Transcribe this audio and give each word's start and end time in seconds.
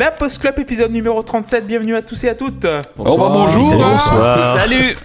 La 0.00 0.10
Post 0.10 0.38
Club 0.40 0.58
épisode 0.58 0.90
numéro 0.92 1.22
37, 1.22 1.66
bienvenue 1.66 1.94
à 1.94 2.00
tous 2.00 2.24
et 2.24 2.30
à 2.30 2.34
toutes. 2.34 2.66
Oh 2.96 3.18
bah 3.18 3.28
bonjour 3.30 3.68
Salut, 3.68 3.82
bonsoir. 3.82 4.58
Salut 4.58 4.96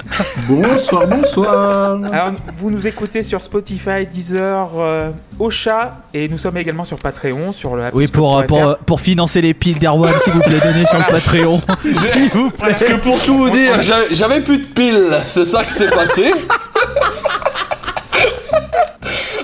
Bonsoir, 0.47 1.05
bonsoir. 1.07 1.99
Alors, 2.13 2.31
vous 2.55 2.71
nous 2.71 2.87
écoutez 2.87 3.21
sur 3.21 3.43
Spotify, 3.43 4.07
Deezer, 4.09 4.69
euh, 4.77 5.11
Ocha 5.37 5.97
et 6.13 6.29
nous 6.29 6.37
sommes 6.37 6.55
également 6.55 6.85
sur 6.85 6.97
Patreon, 6.97 7.51
sur 7.51 7.75
le 7.75 7.89
Oui, 7.91 8.07
pour, 8.07 8.39
euh, 8.39 8.43
pour, 8.43 8.65
euh, 8.65 8.75
pour 8.85 9.01
financer 9.01 9.41
les 9.41 9.53
piles 9.53 9.79
d'Erwan, 9.79 10.13
s'il 10.23 10.31
vous 10.31 10.39
plaît, 10.39 10.61
donnez 10.63 10.85
sur 10.87 10.97
le 10.97 11.03
Patreon. 11.11 11.61
S'il 11.83 12.29
vous 12.31 12.49
plaît. 12.51 12.67
Parce 12.67 12.81
que 12.85 12.93
pour 12.93 13.21
tout 13.21 13.35
vous 13.37 13.49
dire, 13.49 13.81
j'avais- 13.81 14.15
j'avais 14.15 14.39
plus 14.39 14.59
de 14.59 14.63
piles, 14.67 15.09
c'est 15.25 15.43
ça 15.43 15.65
qui 15.65 15.73
s'est 15.73 15.89
passé? 15.89 16.31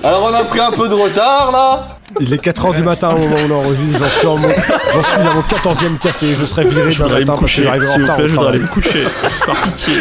Alors 0.02 0.30
on 0.32 0.34
a 0.34 0.44
pris 0.44 0.60
un 0.60 0.72
peu 0.72 0.88
de 0.88 0.94
retard 0.94 1.52
là. 1.52 1.91
Il 2.20 2.32
est 2.32 2.42
4h 2.44 2.74
du 2.76 2.82
matin 2.82 3.10
au 3.10 3.18
moment 3.18 3.36
où 3.36 3.38
on 3.48 3.54
enregistre, 3.64 3.98
j'en 3.98 4.10
suis, 4.10 4.26
en 4.26 4.36
mon- 4.36 4.48
j'en 4.48 5.02
suis 5.02 5.20
à 5.20 5.34
mon 5.34 5.40
14e 5.42 5.98
café, 5.98 6.34
je 6.38 6.44
serai 6.46 6.64
viré 6.64 6.90
Je 6.90 6.98
d'un 6.98 7.04
voudrais 7.04 7.16
aller 7.16 7.24
matin 7.24 7.32
me 7.32 7.40
parce 7.40 7.40
que 7.40 7.60
coucher, 7.60 7.62
j'arrive 7.64 7.82
en 7.82 7.86
s'il 7.92 8.00
vous 8.00 8.02
retard 8.06 8.16
plaît, 8.16 8.28
je 8.28 8.34
voudrais 8.34 8.48
aller 8.50 8.58
me 8.58 8.66
coucher. 8.66 9.04
Par 9.46 9.60
pitié. 9.62 9.94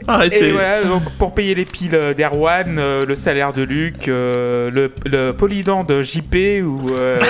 Et 0.00 0.10
Arrêtez. 0.10 0.52
voilà, 0.52 0.84
donc 0.84 1.02
pour 1.18 1.34
payer 1.34 1.54
les 1.54 1.66
piles 1.66 1.94
euh, 1.94 2.14
d'Erwan, 2.14 2.78
euh, 2.78 3.04
le 3.06 3.14
salaire 3.14 3.52
de 3.52 3.62
Luc, 3.62 4.08
euh, 4.08 4.70
le, 4.70 4.90
le 5.04 5.32
polydent 5.32 5.84
de 5.86 6.00
JP 6.00 6.34
ou. 6.64 6.92
euh, 6.98 7.20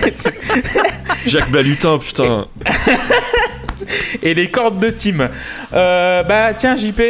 Jacques 1.26 1.50
Balutin, 1.50 1.98
putain. 1.98 2.46
et 4.22 4.32
les 4.32 4.50
cordes 4.50 4.78
de 4.78 4.88
Tim. 4.90 5.28
Euh, 5.74 6.22
bah 6.22 6.54
tiens, 6.56 6.76
JP, 6.76 7.00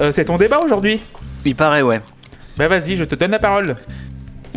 euh, 0.00 0.10
c'est 0.10 0.24
ton 0.24 0.36
débat 0.36 0.58
aujourd'hui? 0.64 1.00
Il 1.44 1.54
paraît, 1.54 1.82
ouais. 1.82 2.00
Bah 2.56 2.66
vas-y, 2.66 2.96
je 2.96 3.04
te 3.04 3.14
donne 3.14 3.30
la 3.30 3.38
parole. 3.38 3.76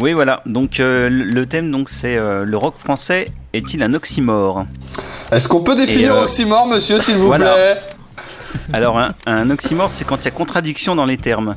Oui, 0.03 0.11
voilà. 0.11 0.41
Donc 0.45 0.81
euh, 0.81 1.07
le 1.09 1.23
le 1.23 1.45
thème, 1.45 1.71
donc, 1.71 1.89
c'est 1.89 2.17
euh, 2.17 2.43
le 2.43 2.57
rock 2.57 2.75
français 2.77 3.29
est-il 3.53 3.81
un 3.81 3.93
oxymore? 3.93 4.65
Est-ce 5.31 5.47
qu'on 5.47 5.61
peut 5.61 5.75
définir 5.75 6.13
euh, 6.13 6.23
oxymore, 6.23 6.67
monsieur, 6.67 6.99
s'il 6.99 7.15
vous 7.15 7.27
voilà. 7.27 7.53
plaît? 7.53 7.81
Alors, 8.73 8.99
un, 8.99 9.13
un 9.25 9.49
oxymore, 9.49 9.93
c'est 9.93 10.03
quand 10.03 10.17
il 10.17 10.25
y 10.25 10.27
a 10.27 10.31
contradiction 10.31 10.93
dans 10.97 11.05
les 11.05 11.15
termes. 11.15 11.55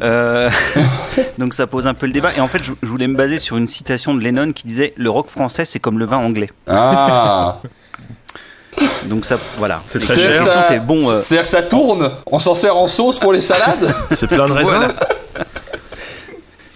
Euh, 0.00 0.48
donc 1.38 1.54
ça 1.54 1.66
pose 1.66 1.88
un 1.88 1.94
peu 1.94 2.06
le 2.06 2.12
débat. 2.12 2.30
Et 2.36 2.40
en 2.40 2.46
fait, 2.46 2.62
je, 2.62 2.70
je 2.80 2.86
voulais 2.88 3.08
me 3.08 3.16
baser 3.16 3.38
sur 3.38 3.56
une 3.56 3.66
citation 3.66 4.14
de 4.14 4.20
Lennon 4.20 4.52
qui 4.52 4.68
disait 4.68 4.94
le 4.96 5.10
rock 5.10 5.28
français, 5.28 5.64
c'est 5.64 5.80
comme 5.80 5.98
le 5.98 6.04
vin 6.04 6.18
anglais. 6.18 6.50
Ah. 6.68 7.58
Donc 9.06 9.24
ça, 9.24 9.38
voilà. 9.56 9.82
C'est 9.88 9.98
très 9.98 10.14
cher. 10.14 10.64
c'est 10.68 10.78
bon. 10.78 11.10
euh, 11.10 11.20
C'est-à-dire 11.20 11.42
que 11.42 11.48
ça 11.48 11.62
tourne 11.62 12.12
On 12.26 12.38
s'en 12.38 12.54
sert 12.54 12.76
en 12.76 12.86
sauce 12.86 13.18
pour 13.18 13.32
les 13.32 13.40
salades? 13.40 13.92
C'est 14.12 14.28
plein 14.28 14.46
de 14.46 14.52
raisins. 14.52 14.68
Voilà. 14.68 14.94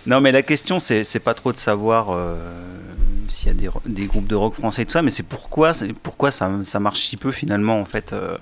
Non, 0.06 0.20
mais 0.20 0.32
la 0.32 0.42
question, 0.42 0.80
c'est 0.80 1.20
pas 1.22 1.34
trop 1.34 1.52
de 1.52 1.58
savoir 1.58 2.08
euh, 2.10 2.36
s'il 3.28 3.48
y 3.48 3.50
a 3.50 3.54
des, 3.54 3.68
ro- 3.68 3.82
des 3.86 4.06
groupes 4.06 4.26
de 4.26 4.34
rock 4.34 4.54
français 4.54 4.82
et 4.82 4.84
tout 4.86 4.92
ça, 4.92 5.02
mais 5.02 5.10
c'est 5.10 5.22
pourquoi, 5.22 5.72
pourquoi 6.02 6.30
ça, 6.30 6.48
marche 6.80 7.00
si 7.02 7.16
peu 7.16 7.30
finalement, 7.30 7.80
en 7.80 7.84
fait. 7.84 8.12
euh, 8.12 8.36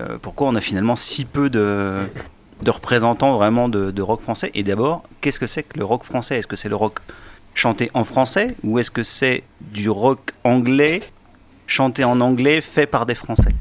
euh, 0.00 0.18
pourquoi 0.20 0.48
on 0.48 0.54
a 0.54 0.60
finalement 0.60 0.96
si 0.96 1.24
peu 1.24 1.50
de, 1.50 2.00
représentants 2.66 3.36
vraiment 3.36 3.68
de, 3.68 4.02
rock 4.02 4.20
français? 4.20 4.50
Et 4.54 4.62
d'abord, 4.62 5.02
qu'est-ce 5.20 5.40
que 5.40 5.46
c'est 5.46 5.62
que 5.64 5.78
le 5.78 5.84
rock 5.84 6.04
français? 6.04 6.38
Est-ce 6.38 6.46
que 6.46 6.56
c'est 6.56 6.68
le 6.68 6.76
rock 6.76 6.98
chanté 7.54 7.90
en 7.94 8.04
français 8.04 8.54
ou 8.62 8.78
est-ce 8.78 8.90
que 8.90 9.02
c'est 9.02 9.42
du 9.60 9.88
rock 9.90 10.32
anglais 10.44 11.02
chanté 11.66 12.04
en 12.04 12.20
anglais 12.20 12.60
fait 12.60 12.86
par 12.86 13.06
des 13.06 13.14
Français? 13.14 13.54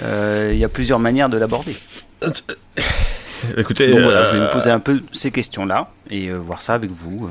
Il 0.00 0.56
y 0.58 0.64
a 0.64 0.68
plusieurs 0.68 0.98
manières 0.98 1.28
de 1.28 1.36
l'aborder. 1.38 1.76
Écoutez, 3.56 3.90
Donc 3.90 4.00
voilà, 4.00 4.24
je 4.24 4.32
vais 4.32 4.38
euh, 4.38 4.46
me 4.48 4.52
poser 4.52 4.70
un 4.70 4.80
peu 4.80 5.00
ces 5.12 5.30
questions-là 5.30 5.90
et 6.10 6.28
euh, 6.28 6.36
voir 6.38 6.60
ça 6.60 6.74
avec 6.74 6.90
vous. 6.90 7.26
euh, 7.26 7.30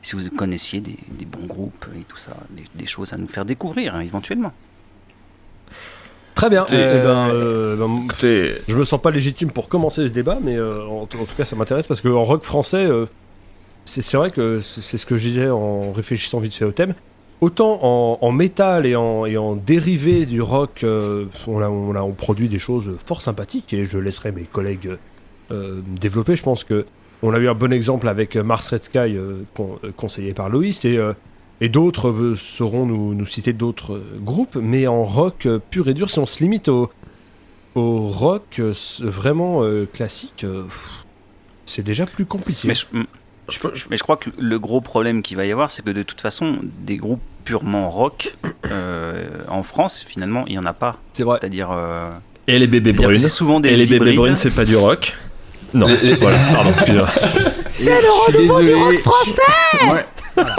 si 0.00 0.14
vous 0.14 0.30
connaissiez 0.30 0.80
des, 0.80 0.96
des 1.08 1.24
bons 1.24 1.46
groupes 1.46 1.86
et 1.98 2.02
tout 2.04 2.16
ça, 2.16 2.30
des, 2.50 2.62
des 2.74 2.86
choses 2.86 3.12
à 3.12 3.16
nous 3.16 3.26
faire 3.26 3.44
découvrir 3.44 3.96
hein, 3.96 4.00
éventuellement. 4.00 4.52
Très 6.34 6.48
bien. 6.50 6.60
Écoutez, 6.62 6.76
Eh 6.76 7.02
ben, 7.02 7.28
euh, 7.30 7.76
ben, 7.76 8.02
écoutez, 8.04 8.54
je 8.68 8.76
me 8.76 8.84
sens 8.84 9.00
pas 9.02 9.10
légitime 9.10 9.50
pour 9.50 9.68
commencer 9.68 10.06
ce 10.06 10.12
débat, 10.12 10.38
mais 10.40 10.56
euh, 10.56 10.84
en, 10.86 11.02
en 11.02 11.06
tout 11.06 11.18
cas 11.36 11.44
ça 11.44 11.56
m'intéresse 11.56 11.86
parce 11.86 12.00
qu'en 12.00 12.22
rock 12.22 12.44
français, 12.44 12.86
euh, 12.86 13.06
c'est 13.84 14.16
vrai 14.16 14.30
que 14.30 14.60
c'est 14.60 14.98
ce 14.98 15.04
que 15.04 15.16
je 15.16 15.28
disais 15.28 15.50
en 15.50 15.90
réfléchissant 15.92 16.38
vite 16.38 16.54
fait 16.54 16.64
au 16.64 16.72
thème. 16.72 16.94
Autant 17.40 17.80
en, 17.82 18.18
en 18.20 18.32
métal 18.32 18.86
et 18.86 18.94
en, 18.94 19.26
et 19.26 19.36
en 19.36 19.56
dérivé 19.56 20.26
du 20.26 20.40
rock, 20.42 20.82
euh, 20.84 21.24
on, 21.48 21.60
a, 21.60 21.68
on, 21.68 21.94
a, 21.96 22.02
on 22.02 22.12
produit 22.12 22.48
des 22.48 22.58
choses 22.58 22.96
fort 23.04 23.20
sympathiques 23.22 23.72
et 23.74 23.84
je 23.84 23.98
laisserai 23.98 24.30
mes 24.30 24.42
collègues 24.42 24.90
euh, 25.50 25.80
développer. 26.00 26.36
Je 26.36 26.42
pense 26.42 26.64
que 26.64 26.84
on 27.22 27.32
a 27.34 27.38
eu 27.38 27.48
un 27.48 27.54
bon 27.54 27.72
exemple 27.72 28.06
avec 28.08 28.36
Mars 28.36 28.68
Red 28.68 28.84
Sky, 28.84 28.98
euh, 28.98 29.42
con- 29.54 29.78
euh, 29.84 29.90
conseillé 29.96 30.34
par 30.34 30.48
Loïs, 30.48 30.84
et, 30.84 30.96
euh, 30.96 31.12
et 31.60 31.68
d'autres 31.68 32.10
euh, 32.10 32.36
sauront 32.36 32.86
nous, 32.86 33.14
nous 33.14 33.26
citer 33.26 33.52
d'autres 33.52 33.94
euh, 33.94 34.18
groupes, 34.20 34.56
mais 34.60 34.86
en 34.86 35.02
rock 35.02 35.46
euh, 35.46 35.58
pur 35.70 35.88
et 35.88 35.94
dur, 35.94 36.10
si 36.10 36.18
on 36.20 36.26
se 36.26 36.42
limite 36.42 36.68
au, 36.68 36.90
au 37.74 38.06
rock 38.08 38.56
euh, 38.60 38.72
vraiment 39.00 39.62
euh, 39.64 39.86
classique, 39.92 40.44
euh, 40.44 40.62
c'est 41.66 41.82
déjà 41.82 42.06
plus 42.06 42.24
compliqué. 42.24 42.68
Mais 42.68 42.74
je, 42.74 42.84
je 43.48 43.58
peux- 43.58 43.74
je- 43.74 43.86
mais 43.90 43.96
je 43.96 44.02
crois 44.04 44.16
que 44.16 44.30
le 44.38 44.58
gros 44.60 44.80
problème 44.80 45.22
qu'il 45.22 45.36
va 45.36 45.44
y 45.44 45.50
avoir, 45.52 45.70
c'est 45.72 45.84
que 45.84 45.90
de 45.90 46.02
toute 46.04 46.20
façon, 46.20 46.58
des 46.80 46.96
groupes 46.96 47.20
purement 47.44 47.90
rock 47.90 48.36
euh, 48.70 49.26
en 49.48 49.62
France, 49.62 50.04
finalement, 50.06 50.44
il 50.46 50.52
n'y 50.52 50.58
en 50.58 50.64
a 50.66 50.72
pas. 50.72 50.98
C'est 51.14 51.24
vrai. 51.24 51.38
C'est-à-dire. 51.40 51.70
euh, 51.72 52.08
Et 52.46 52.58
les 52.58 52.66
bébés 52.66 52.92
brunes. 52.92 53.18
c'est 53.18 53.28
souvent 53.28 53.58
des 53.58 53.70
Et 53.70 53.76
les 53.76 53.86
bébés 53.86 54.12
brunes, 54.12 54.36
c'est 54.36 54.54
pas 54.54 54.64
du 54.64 54.76
rock. 54.76 55.16
Non, 55.74 55.86
Les- 55.86 55.96
les- 55.98 56.14
voilà, 56.14 56.38
pardon, 56.54 56.70
excusez-moi. 56.70 57.08
C'est 57.68 57.90
le 58.00 58.08
renouveau 58.38 58.60
du 58.62 58.74
rock 58.74 58.98
français 59.00 59.42
Ouais. 59.92 60.04
voilà. 60.34 60.56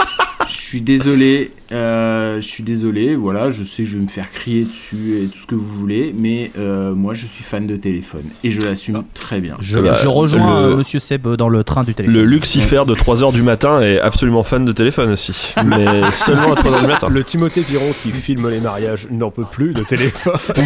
Je 0.50 0.56
suis 0.56 0.80
désolé, 0.80 1.52
euh, 1.70 2.40
je 2.40 2.46
suis 2.46 2.64
désolé, 2.64 3.14
voilà, 3.14 3.50
je 3.50 3.62
sais 3.62 3.84
que 3.84 3.88
je 3.88 3.96
vais 3.96 4.02
me 4.02 4.08
faire 4.08 4.28
crier 4.30 4.64
dessus 4.64 5.20
et 5.22 5.26
tout 5.28 5.38
ce 5.38 5.46
que 5.46 5.54
vous 5.54 5.64
voulez, 5.66 6.12
mais 6.16 6.50
euh, 6.58 6.92
moi 6.92 7.14
je 7.14 7.24
suis 7.26 7.44
fan 7.44 7.68
de 7.68 7.76
téléphone 7.76 8.24
et 8.42 8.50
je 8.50 8.60
l'assume 8.60 9.04
très 9.14 9.40
bien. 9.40 9.56
Je, 9.60 9.78
Bah, 9.78 9.94
je 10.02 10.08
rejoins 10.08 10.48
le- 10.66 10.72
euh, 10.72 10.76
Monsieur 10.76 10.98
Seb 10.98 11.28
dans 11.36 11.48
le 11.48 11.62
train 11.62 11.84
du 11.84 11.94
téléphone. 11.94 12.16
Le 12.16 12.24
Lucifer 12.24 12.82
de 12.84 12.94
3h 12.96 13.32
du 13.32 13.42
matin 13.42 13.80
est 13.80 14.00
absolument 14.00 14.42
fan 14.42 14.64
de 14.64 14.72
téléphone 14.72 15.12
aussi. 15.12 15.54
Mais 15.64 15.86
seulement 16.10 16.52
à 16.52 16.56
3h 16.56 16.80
du 16.80 16.86
matin. 16.88 17.08
Le 17.08 17.22
Timothée 17.22 17.62
Piron 17.62 17.94
qui 18.02 18.10
filme 18.10 18.48
les 18.50 18.58
mariages 18.60 19.06
n'en 19.10 19.30
peut 19.30 19.44
plus 19.50 19.72
de 19.72 19.84
téléphone. 19.84 20.34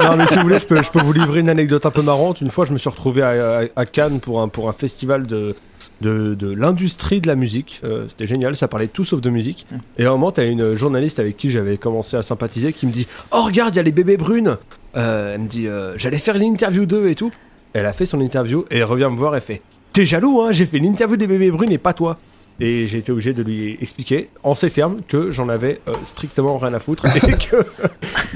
non 0.00 0.16
mais 0.16 0.26
si 0.28 0.36
vous 0.36 0.42
voulez, 0.42 0.60
je 0.60 0.66
peux, 0.66 0.80
je 0.80 0.90
peux 0.90 1.02
vous 1.02 1.12
livrer 1.12 1.40
une 1.40 1.50
anecdote 1.50 1.84
un 1.86 1.90
peu 1.90 2.02
marrante. 2.02 2.40
Une 2.40 2.50
fois, 2.50 2.64
je 2.64 2.72
me 2.72 2.78
suis 2.78 2.90
retrouvé 2.90 3.22
à, 3.22 3.58
à- 3.58 3.62
à 3.74 3.86
Cannes 3.86 4.20
pour 4.20 4.40
un, 4.40 4.46
pour 4.48 4.68
un 4.68 4.72
festival 4.72 5.26
de, 5.26 5.56
de, 6.02 6.34
de 6.34 6.52
l'industrie 6.52 7.20
de 7.22 7.26
la 7.28 7.34
musique. 7.36 7.80
Euh, 7.84 8.04
C'était 8.08 8.26
génial, 8.26 8.54
ça 8.56 8.68
parlait 8.68 8.88
tout 8.88 9.04
sauf 9.04 9.20
de 9.22 9.30
musique. 9.30 9.64
Et 9.98 10.04
à 10.04 10.08
un 10.08 10.12
moment, 10.12 10.32
t'as 10.32 10.46
une 10.46 10.74
journaliste 10.74 11.18
avec 11.18 11.36
qui 11.38 11.50
j'avais 11.50 11.78
commencé 11.78 12.16
à 12.16 12.22
sympathiser 12.22 12.72
qui 12.74 12.86
me 12.86 12.92
dit 12.92 13.06
«Oh 13.32 13.44
regarde, 13.44 13.74
il 13.74 13.78
y 13.78 13.80
a 13.80 13.82
les 13.84 13.92
bébés 13.92 14.16
brunes 14.18 14.58
Euh, 14.96 15.34
Elle 15.34 15.40
me 15.40 15.46
dit 15.46 15.66
euh, 15.66 15.94
J'allais 15.96 16.18
faire 16.18 16.36
l'interview 16.36 16.84
d'eux 16.84 17.08
et 17.08 17.14
tout.» 17.14 17.30
Elle 17.72 17.86
a 17.86 17.94
fait 17.94 18.04
son 18.04 18.20
interview 18.20 18.66
et 18.70 18.78
elle 18.78 18.84
revient 18.84 19.08
me 19.10 19.16
voir 19.16 19.34
et 19.36 19.40
fait 19.40 19.62
«T'es 19.94 20.04
jaloux, 20.04 20.42
hein 20.42 20.52
J'ai 20.52 20.66
fait 20.66 20.78
l'interview 20.78 21.16
des 21.16 21.26
bébés 21.26 21.50
brunes 21.50 21.72
et 21.72 21.78
pas 21.78 21.94
toi!» 21.94 22.18
Et 22.60 22.86
j'ai 22.86 22.98
été 22.98 23.10
obligé 23.10 23.32
de 23.32 23.42
lui 23.42 23.78
expliquer 23.80 24.28
en 24.42 24.54
ces 24.54 24.70
termes 24.70 24.98
que 25.08 25.30
j'en 25.30 25.48
avais 25.48 25.80
euh, 25.88 25.92
strictement 26.04 26.58
rien 26.58 26.74
à 26.74 26.78
foutre 26.80 27.06
et 27.06 27.20
que, 27.20 27.56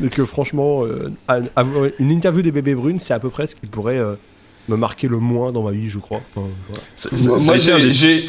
et 0.02 0.08
que 0.08 0.24
franchement, 0.24 0.84
euh, 0.84 1.12
avoir 1.54 1.84
une 1.98 2.10
interview 2.10 2.40
des 2.42 2.50
bébés 2.50 2.74
brunes, 2.74 2.98
c'est 2.98 3.12
à 3.14 3.18
peu 3.18 3.28
près 3.28 3.46
ce 3.46 3.54
qui 3.54 3.66
pourrait 3.66 3.98
euh, 3.98 4.14
me 4.68 4.76
marquer 4.76 5.08
le 5.08 5.18
moins 5.18 5.52
dans 5.52 5.62
ma 5.62 5.70
vie, 5.72 5.88
je 5.88 5.98
crois. 5.98 6.18
Enfin, 6.34 6.46
voilà. 6.68 6.82
C'est- 6.96 7.16
c'est- 7.16 7.28
Moi, 7.28 7.38
ça 7.38 7.58
j'ai- 7.58 7.92
j'ai 7.92 8.28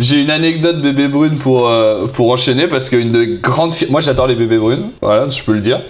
j'ai 0.00 0.16
une 0.20 0.30
anecdote 0.30 0.82
bébé 0.82 1.06
brune 1.06 1.36
pour, 1.38 1.68
euh, 1.68 2.06
pour 2.08 2.30
enchaîner 2.32 2.66
parce 2.66 2.88
qu'une 2.90 3.12
des 3.12 3.36
grandes 3.40 3.72
fi- 3.74 3.86
moi 3.88 4.00
j'adore 4.00 4.26
les 4.26 4.34
bébés 4.34 4.58
brunes, 4.58 4.90
voilà, 5.00 5.28
je 5.28 5.40
peux 5.44 5.52
le 5.52 5.60
dire. 5.60 5.80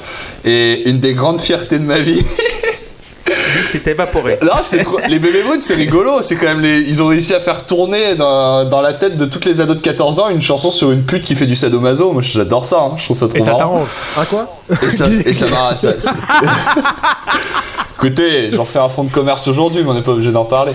Et 0.45 0.89
une 0.91 1.01
des 1.01 1.15
grandes 1.15 1.41
fiertés 1.41 1.79
de 1.79 1.85
ma 1.85 1.99
vie, 2.01 2.23
Luc 3.57 3.67
s'est 3.69 3.81
évaporé. 3.87 4.37
là, 4.43 4.61
c'est 4.63 4.83
trop- 4.83 4.99
les 5.09 5.19
bébés 5.19 5.43
brunes, 5.43 5.63
c'est 5.63 5.75
rigolo, 5.75 6.21
c'est 6.21 6.37
quand 6.37 6.45
même 6.47 6.61
les 6.61 6.81
ils 6.81 7.03
ont 7.03 7.07
réussi 7.07 7.33
à 7.33 7.41
faire 7.41 7.65
tourner 7.65 8.15
dans, 8.15 8.67
dans 8.69 8.83
la 8.83 8.93
tête 8.93 9.17
de 9.17 9.25
toutes 9.25 9.47
les 9.47 9.63
ados 9.63 9.77
de 9.77 9.81
14 9.83 10.19
ans 10.21 10.29
une 10.29 10.43
chanson 10.43 10.71
sur 10.71 10.91
une 10.91 11.05
pute 11.05 11.23
qui 11.25 11.35
fait 11.35 11.47
du 11.47 11.57
sadomaso. 11.57 12.13
Moi 12.13 12.21
j'adore 12.21 12.67
ça, 12.67 12.81
hein. 12.83 12.95
je 12.99 13.05
trouve 13.05 13.17
ça 13.17 13.29
trop 13.29 13.39
Et 13.39 13.41
ça 13.41 13.47
marrant. 13.53 13.59
t'arrange 13.59 13.89
Hein, 14.19 14.25
quoi 14.29 14.61
Et 14.83 14.91
ça, 14.91 15.07
et 15.09 15.33
ça 15.33 15.47
m'a. 15.49 15.77
ça- 15.79 15.99
ça- 15.99 16.15
Écoutez, 17.97 18.51
j'en 18.53 18.65
fais 18.65 18.81
un 18.81 18.89
fonds 18.89 19.05
de 19.05 19.11
commerce 19.11 19.47
aujourd'hui, 19.47 19.83
mais 19.83 19.91
on 19.91 19.95
n'est 19.95 20.03
pas 20.03 20.13
obligé 20.13 20.33
d'en 20.33 20.45
parler. 20.45 20.73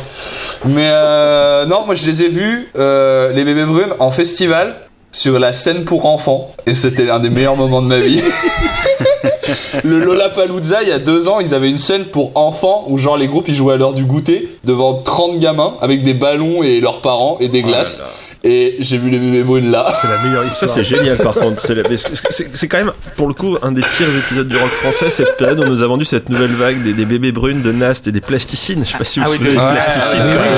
Mais 0.66 0.90
euh, 0.90 1.66
non, 1.66 1.86
moi 1.86 1.94
je 1.96 2.06
les 2.06 2.24
ai 2.24 2.30
vus, 2.30 2.70
euh, 2.78 3.32
les 3.34 3.44
bébés 3.44 3.66
brunes, 3.66 3.94
en 4.00 4.10
festival, 4.12 4.76
sur 5.12 5.38
la 5.38 5.54
scène 5.54 5.84
pour 5.84 6.06
enfants. 6.06 6.52
Et 6.66 6.74
c'était 6.74 7.06
l'un 7.06 7.20
des 7.20 7.30
meilleurs 7.30 7.58
moments 7.58 7.82
de 7.82 7.88
ma 7.88 8.00
vie. 8.00 8.22
Le 9.84 10.00
Lollapalooza, 10.00 10.84
il 10.84 10.90
y 10.90 10.92
a 10.92 11.00
deux 11.00 11.28
ans, 11.28 11.40
ils 11.40 11.54
avaient 11.54 11.70
une 11.70 11.80
scène 11.80 12.06
pour 12.06 12.32
enfants 12.36 12.86
où, 12.88 12.98
genre, 12.98 13.18
les 13.18 13.28
groupes 13.28 13.48
ils 13.48 13.56
jouaient 13.56 13.74
à 13.74 13.78
l'heure 13.78 13.94
du 13.94 14.06
goûter 14.06 14.58
devant 14.64 15.02
30 15.02 15.40
gamins 15.40 15.76
avec 15.82 16.04
des 16.04 16.14
ballons 16.14 16.64
et 16.64 16.80
leurs 16.80 17.02
parents 17.02 17.38
et 17.40 17.48
des 17.48 17.62
glaces. 17.62 18.04
Et 18.44 18.78
j'ai 18.80 18.98
vu 18.98 19.10
les 19.10 19.20
bébés 19.20 19.44
brunes 19.44 19.70
là. 19.72 19.92
C'est 20.02 20.08
la 20.08 20.18
meilleure 20.22 20.44
Ça 20.44 20.66
histoire. 20.66 20.70
c'est 20.70 20.84
génial 20.84 21.18
par 21.18 21.34
contre. 21.34 21.60
C'est 21.60 21.76
la- 21.76 21.88
mais 21.90 21.98
c'est- 21.98 22.08
c'est 22.30 22.56
c'est 22.56 22.68
quand 22.68 22.78
même 22.78 22.92
pour 23.18 23.28
le 23.28 23.34
coup 23.34 23.58
un 23.62 23.72
des 23.74 23.82
pires 23.82 24.16
épisodes 24.18 24.48
du 24.48 24.56
rock 24.56 24.72
français 24.72 25.10
cette 25.10 25.36
période 25.38 25.60
où 25.60 25.64
on 25.64 25.68
nous 25.68 25.84
a 25.84 25.88
vendu 25.88 26.06
cette 26.06 26.30
nouvelle 26.30 26.54
vague 26.54 26.82
des, 26.82 26.94
des 26.94 27.06
bébés 27.06 27.32
brunes 27.32 27.62
de 27.62 27.72
Nast 27.72 28.08
et 28.08 28.12
des 28.12 28.22
plasticines. 28.22 28.84
Je 28.86 28.92
sais 28.92 28.98
pas 28.98 29.04
si 29.04 29.20
vous 29.20 29.26
Ah 29.28 29.30
vous 29.30 29.34
oui, 29.34 29.38
souvenez 29.40 29.56
de- 29.56 29.60
des 29.60 29.66
ouais, 29.66 29.72
plasticines. 29.74 30.22
ouais, 30.26 30.34
quand 30.34 30.40
ouais, 30.42 30.50
même. 30.50 30.54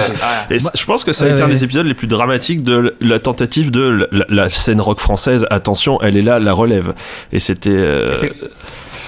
ouais. 0.49 0.55
Et 0.55 0.59
c- 0.59 0.69
je 0.75 0.85
pense 0.85 1.03
que 1.03 1.13
ça 1.13 1.23
a 1.25 1.27
Ouais, 1.27 1.33
été 1.33 1.41
un 1.43 1.47
des 1.47 1.63
épisodes 1.63 1.85
les 1.87 1.93
plus 1.95 2.07
dramatiques 2.07 2.63
de 2.63 2.95
la 3.01 3.19
tentative 3.19 3.71
de 3.71 4.07
la, 4.11 4.25
la 4.29 4.49
scène 4.49 4.79
rock 4.81 4.99
française. 4.99 5.47
Attention, 5.49 5.99
elle 6.01 6.17
est 6.17 6.21
là, 6.21 6.39
la 6.39 6.53
relève. 6.53 6.93
Et 7.33 7.39
c'était. 7.39 7.69
euh, 7.71 8.13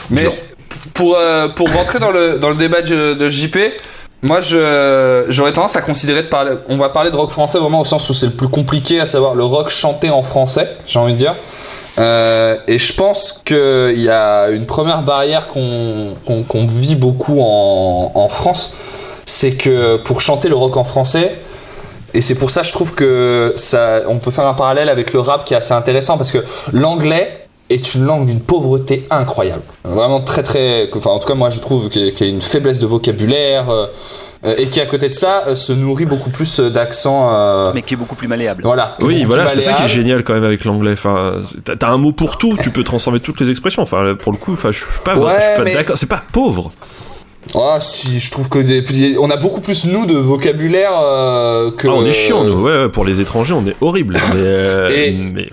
Mais 0.09 0.27
pour, 0.93 1.15
euh, 1.17 1.47
pour 1.49 1.71
rentrer 1.71 1.99
dans 1.99 2.11
le, 2.11 2.37
dans 2.39 2.49
le 2.49 2.55
débat 2.55 2.81
de, 2.81 3.13
de 3.13 3.29
JP, 3.29 3.57
moi 4.23 4.39
j'aurais 4.41 5.51
tendance 5.51 5.75
à 5.75 5.81
considérer 5.81 6.23
de 6.23 6.27
parler. 6.27 6.53
On 6.69 6.77
va 6.77 6.89
parler 6.89 7.11
de 7.11 7.15
rock 7.15 7.29
français 7.29 7.59
vraiment 7.59 7.81
au 7.81 7.85
sens 7.85 8.09
où 8.09 8.13
c'est 8.13 8.25
le 8.25 8.31
plus 8.31 8.47
compliqué, 8.47 8.99
à 8.99 9.05
savoir 9.05 9.35
le 9.35 9.43
rock 9.43 9.69
chanté 9.69 10.09
en 10.09 10.23
français, 10.23 10.77
j'ai 10.87 10.97
envie 10.97 11.13
de 11.13 11.19
dire. 11.19 11.35
Euh, 11.99 12.57
et 12.67 12.79
je 12.79 12.93
pense 12.93 13.39
qu'il 13.45 13.99
y 13.99 14.09
a 14.09 14.47
une 14.49 14.65
première 14.65 15.03
barrière 15.03 15.47
qu'on, 15.49 16.15
qu'on 16.25 16.67
vit 16.67 16.95
beaucoup 16.95 17.39
en, 17.41 18.11
en 18.15 18.29
France, 18.29 18.73
c'est 19.25 19.51
que 19.51 19.97
pour 19.97 20.21
chanter 20.21 20.49
le 20.49 20.55
rock 20.55 20.77
en 20.77 20.83
français, 20.85 21.35
et 22.13 22.21
c'est 22.21 22.35
pour 22.35 22.49
ça 22.49 22.63
je 22.63 22.71
trouve 22.71 22.93
que 22.95 23.53
ça, 23.57 24.01
on 24.07 24.19
peut 24.19 24.31
faire 24.31 24.47
un 24.47 24.53
parallèle 24.53 24.89
avec 24.89 25.13
le 25.13 25.19
rap 25.19 25.45
qui 25.45 25.53
est 25.53 25.57
assez 25.57 25.73
intéressant 25.73 26.17
parce 26.17 26.31
que 26.31 26.43
l'anglais 26.71 27.42
est 27.73 27.95
une 27.95 28.05
langue 28.05 28.25
d'une 28.27 28.39
pauvreté 28.41 29.05
incroyable. 29.09 29.63
Vraiment 29.83 30.21
très 30.21 30.43
très... 30.43 30.89
Enfin 30.95 31.09
en 31.11 31.19
tout 31.19 31.27
cas 31.27 31.33
moi 31.35 31.49
je 31.49 31.59
trouve 31.59 31.89
qu'il 31.89 32.05
y 32.05 32.07
a- 32.07 32.11
qu'il 32.11 32.27
y 32.27 32.29
a 32.29 32.33
une 32.33 32.41
faiblesse 32.41 32.79
de 32.79 32.85
vocabulaire 32.85 33.69
euh, 33.69 33.85
euh, 34.45 34.55
et 34.57 34.67
qui 34.67 34.79
à 34.81 34.85
côté 34.85 35.07
de 35.09 35.13
ça 35.13 35.43
euh, 35.47 35.55
se 35.55 35.71
nourrit 35.73 36.05
beaucoup 36.05 36.29
plus 36.29 36.59
d'accents... 36.59 37.29
euh, 37.33 37.65
Mais 37.73 37.81
qui 37.81 37.93
est 37.93 37.97
beaucoup 37.97 38.15
plus 38.15 38.27
malléable. 38.27 38.63
Voilà. 38.63 38.91
Oui, 39.01 39.23
voilà, 39.23 39.47
c'est 39.47 39.61
ça 39.61 39.73
qui 39.73 39.83
est 39.83 39.87
génial 39.87 40.23
quand 40.23 40.33
même 40.33 40.43
avec 40.43 40.65
l'anglais. 40.65 40.93
Enfin, 40.93 41.35
t'as 41.79 41.89
un 41.89 41.97
mot 41.97 42.11
pour 42.11 42.37
tout, 42.37 42.57
tu 42.61 42.69
peux 42.69 42.83
transformer 42.83 43.19
toutes 43.19 43.39
les 43.41 43.49
expressions. 43.49 43.81
Enfin, 43.83 44.15
pour 44.21 44.31
le 44.31 44.37
coup, 44.37 44.53
enfin, 44.53 44.71
je 44.71 44.79
suis 44.79 44.87
pas, 45.03 45.15
Ouais, 45.17 45.55
pas 45.57 45.63
mais- 45.63 45.73
d'accord. 45.73 45.97
C'est 45.97 46.09
pas 46.09 46.21
pauvre. 46.33 46.71
Ah 47.55 47.79
si, 47.81 48.19
je 48.21 48.31
trouve 48.31 48.47
que 48.47 48.59
des- 48.59 49.17
on 49.17 49.29
a 49.29 49.35
beaucoup 49.35 49.59
plus 49.59 49.83
nous 49.85 50.05
de 50.05 50.15
vocabulaire 50.15 50.91
euh, 51.01 51.71
que... 51.71 51.87
Ah, 51.89 51.93
on 51.95 52.05
est 52.05 52.13
chiant, 52.13 52.43
nous. 52.45 52.61
Ouais, 52.63 52.77
ouais, 52.83 52.89
pour 52.89 53.03
les 53.03 53.19
étrangers, 53.19 53.53
on 53.53 53.65
est 53.67 53.75
horrible. 53.81 54.13
Mais, 54.33 54.39
euh, 54.39 54.89
Et- 54.89 55.11
mais- 55.17 55.49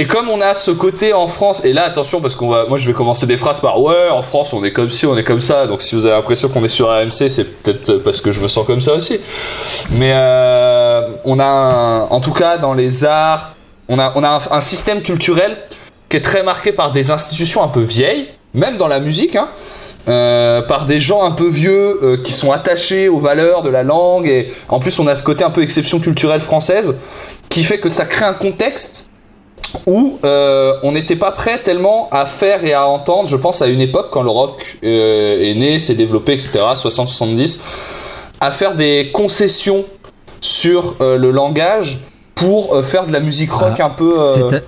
Et 0.00 0.04
comme 0.04 0.30
on 0.30 0.40
a 0.40 0.54
ce 0.54 0.70
côté 0.70 1.12
en 1.12 1.26
France, 1.26 1.64
et 1.64 1.72
là 1.72 1.82
attention 1.82 2.20
parce 2.20 2.36
qu'on 2.36 2.48
va, 2.48 2.66
moi 2.66 2.78
je 2.78 2.86
vais 2.86 2.92
commencer 2.92 3.26
des 3.26 3.36
phrases 3.36 3.58
par 3.58 3.82
ouais 3.82 4.08
en 4.10 4.22
France 4.22 4.52
on 4.52 4.62
est 4.62 4.70
comme 4.70 4.90
ci, 4.90 5.06
on 5.06 5.16
est 5.16 5.24
comme 5.24 5.40
ça, 5.40 5.66
donc 5.66 5.82
si 5.82 5.96
vous 5.96 6.06
avez 6.06 6.14
l'impression 6.14 6.48
qu'on 6.48 6.62
est 6.62 6.68
sur 6.68 6.88
AMC 6.88 7.28
c'est 7.28 7.42
peut-être 7.42 7.96
parce 8.04 8.20
que 8.20 8.30
je 8.30 8.38
me 8.38 8.46
sens 8.46 8.64
comme 8.64 8.80
ça 8.80 8.94
aussi. 8.94 9.18
Mais 9.98 10.12
euh, 10.14 11.00
on 11.24 11.40
a 11.40 12.06
en 12.10 12.20
tout 12.20 12.30
cas 12.30 12.58
dans 12.58 12.74
les 12.74 13.04
arts, 13.04 13.56
on 13.88 13.98
a, 13.98 14.12
on 14.14 14.22
a 14.22 14.28
un, 14.28 14.56
un 14.58 14.60
système 14.60 15.02
culturel 15.02 15.56
qui 16.08 16.16
est 16.16 16.20
très 16.20 16.44
marqué 16.44 16.70
par 16.70 16.92
des 16.92 17.10
institutions 17.10 17.64
un 17.64 17.68
peu 17.68 17.82
vieilles, 17.82 18.28
même 18.54 18.76
dans 18.76 18.86
la 18.86 19.00
musique, 19.00 19.34
hein, 19.34 19.48
euh, 20.06 20.62
par 20.62 20.84
des 20.84 21.00
gens 21.00 21.24
un 21.24 21.32
peu 21.32 21.48
vieux 21.48 21.98
euh, 22.04 22.16
qui 22.22 22.30
sont 22.30 22.52
attachés 22.52 23.08
aux 23.08 23.18
valeurs 23.18 23.64
de 23.64 23.68
la 23.68 23.82
langue 23.82 24.28
et 24.28 24.52
en 24.68 24.78
plus 24.78 24.96
on 25.00 25.08
a 25.08 25.16
ce 25.16 25.24
côté 25.24 25.42
un 25.42 25.50
peu 25.50 25.60
exception 25.60 25.98
culturelle 25.98 26.40
française 26.40 26.94
qui 27.48 27.64
fait 27.64 27.80
que 27.80 27.88
ça 27.88 28.04
crée 28.04 28.24
un 28.24 28.32
contexte 28.32 29.10
où 29.86 30.18
euh, 30.24 30.74
on 30.82 30.92
n'était 30.92 31.16
pas 31.16 31.30
prêt 31.30 31.58
tellement 31.58 32.08
à 32.10 32.26
faire 32.26 32.64
et 32.64 32.72
à 32.74 32.86
entendre, 32.88 33.28
je 33.28 33.36
pense 33.36 33.60
à 33.62 33.66
une 33.66 33.80
époque 33.80 34.08
quand 34.10 34.22
le 34.22 34.30
rock 34.30 34.78
euh, 34.84 35.40
est 35.42 35.54
né, 35.54 35.78
s'est 35.78 35.94
développé, 35.94 36.32
etc., 36.32 36.50
60-70, 36.74 37.60
à 38.40 38.50
faire 38.50 38.74
des 38.74 39.10
concessions 39.12 39.84
sur 40.40 40.94
euh, 41.00 41.18
le 41.18 41.30
langage 41.30 41.98
pour 42.34 42.74
euh, 42.74 42.82
faire 42.82 43.06
de 43.06 43.12
la 43.12 43.20
musique 43.20 43.52
rock 43.52 43.74
Ah, 43.78 43.86
un 43.86 43.90
peu... 43.90 44.20
euh, 44.20 44.34
C'est- 44.50 44.64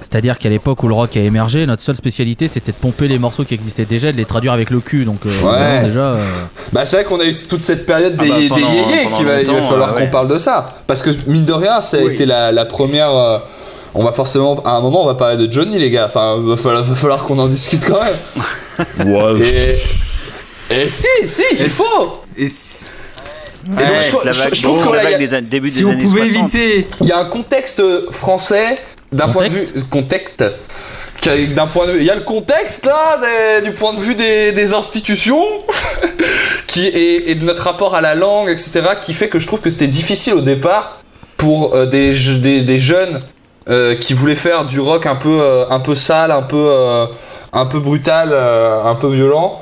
C'est-à-dire 0.00 0.38
qu'à 0.38 0.48
l'époque 0.48 0.82
où 0.84 0.88
le 0.88 0.94
rock 0.94 1.16
a 1.16 1.20
émergé, 1.20 1.66
notre 1.66 1.82
seule 1.82 1.96
spécialité 1.96 2.46
c'était 2.48 2.70
de 2.72 2.76
pomper 2.76 3.08
les 3.08 3.18
morceaux 3.18 3.44
qui 3.44 3.52
existaient 3.54 3.84
déjà 3.84 4.08
et 4.10 4.12
de 4.12 4.16
les 4.16 4.24
traduire 4.24 4.52
avec 4.52 4.70
le 4.70 4.78
cul. 4.80 5.04
Donc 5.04 5.18
euh, 5.26 5.84
déjà. 5.84 6.12
euh, 6.12 6.24
Bah 6.72 6.86
c'est 6.86 6.96
vrai 6.96 7.04
qu'on 7.04 7.18
a 7.20 7.24
eu 7.24 7.34
toute 7.48 7.62
cette 7.62 7.84
période 7.84 8.14
Ah 8.18 8.22
des, 8.22 8.28
bah, 8.30 8.38
des 8.38 8.48
pendant- 8.48 8.72
yéyés 8.72 9.08
qui 9.16 9.24
va, 9.24 9.40
il 9.42 9.50
va 9.50 9.62
falloir 9.62 9.94
euh, 9.94 9.98
qu'on 10.00 10.06
parle 10.10 10.28
de 10.28 10.38
ça. 10.38 10.68
Parce 10.86 11.02
que 11.02 11.10
mine 11.26 11.44
de 11.44 11.52
rien, 11.52 11.80
ça 11.80 11.96
a 11.98 12.00
Oui. 12.02 12.14
été 12.14 12.24
la, 12.24 12.52
la 12.52 12.64
première... 12.64 13.10
on 13.94 14.04
va 14.04 14.12
forcément... 14.12 14.60
À 14.64 14.70
un 14.72 14.80
moment, 14.80 15.02
on 15.02 15.06
va 15.06 15.14
parler 15.14 15.36
de 15.46 15.52
Johnny, 15.52 15.78
les 15.78 15.90
gars. 15.90 16.06
Enfin, 16.06 16.36
va 16.40 16.56
falloir, 16.56 16.84
va 16.84 16.94
falloir 16.94 17.22
qu'on 17.24 17.38
en 17.38 17.48
discute 17.48 17.84
quand 17.84 18.00
même. 18.02 19.38
Et... 19.42 19.76
Et 20.70 20.88
si, 20.88 21.06
si, 21.24 21.42
il 21.58 21.68
faut 21.70 22.22
Et 22.36 22.48
si, 22.48 22.84
Et 23.66 23.70
donc, 23.70 23.80
Ouais, 23.90 23.98
je 23.98 24.08
trouve- 24.08 24.24
la 24.24 24.32
je- 24.32 24.38
vague, 24.42 24.54
je 24.54 24.62
trouve 24.62 24.84
bon, 24.84 24.90
que 24.90 24.96
là, 24.96 25.16
des 25.18 25.40
début 25.42 25.68
si 25.68 25.78
des 25.78 25.84
on 25.86 25.90
années 25.92 26.04
pouvait 26.04 26.26
60. 26.26 26.54
éviter. 26.54 26.86
Il 27.00 27.06
y 27.06 27.12
a 27.12 27.18
un 27.18 27.24
contexte 27.24 27.82
français 28.10 28.78
d'un 29.10 29.28
point 29.28 29.44
de 29.48 29.52
vue 29.54 29.66
Contexte 29.90 30.44
d'un 31.54 31.66
point 31.66 31.86
de 31.86 31.92
vue 31.92 31.98
il 32.00 32.04
y 32.06 32.10
a 32.10 32.14
le 32.14 32.20
contexte 32.20 32.86
là 32.86 33.18
des- 33.60 33.66
du 33.66 33.72
point 33.72 33.92
de 33.92 34.00
vue 34.00 34.14
des, 34.14 34.52
des 34.52 34.72
institutions 34.72 35.44
qui 36.68 36.86
et, 36.86 37.30
et 37.30 37.34
de 37.34 37.44
notre 37.44 37.62
rapport 37.62 37.94
à 37.96 38.00
la 38.00 38.14
langue 38.14 38.48
etc 38.50 38.82
qui 39.00 39.14
fait 39.14 39.28
que 39.28 39.38
je 39.38 39.46
trouve 39.46 39.60
que 39.60 39.68
c'était 39.70 39.88
difficile 39.88 40.34
au 40.34 40.40
départ 40.42 40.98
pour 41.36 41.74
euh, 41.74 41.86
des, 41.86 42.12
des 42.62 42.78
jeunes 42.78 43.20
euh, 43.70 43.94
qui 43.94 44.14
voulaient 44.14 44.34
faire 44.36 44.64
du 44.64 44.80
rock 44.80 45.06
un 45.06 45.16
peu 45.16 45.40
euh, 45.40 45.64
un 45.70 45.80
peu 45.80 45.94
sale 45.94 46.30
un 46.30 46.42
peu 46.42 46.56
euh, 46.68 47.06
un 47.52 47.66
peu 47.66 47.80
brutal 47.80 48.30
euh, 48.32 48.82
un 48.84 48.94
peu 48.94 49.08
violent 49.08 49.60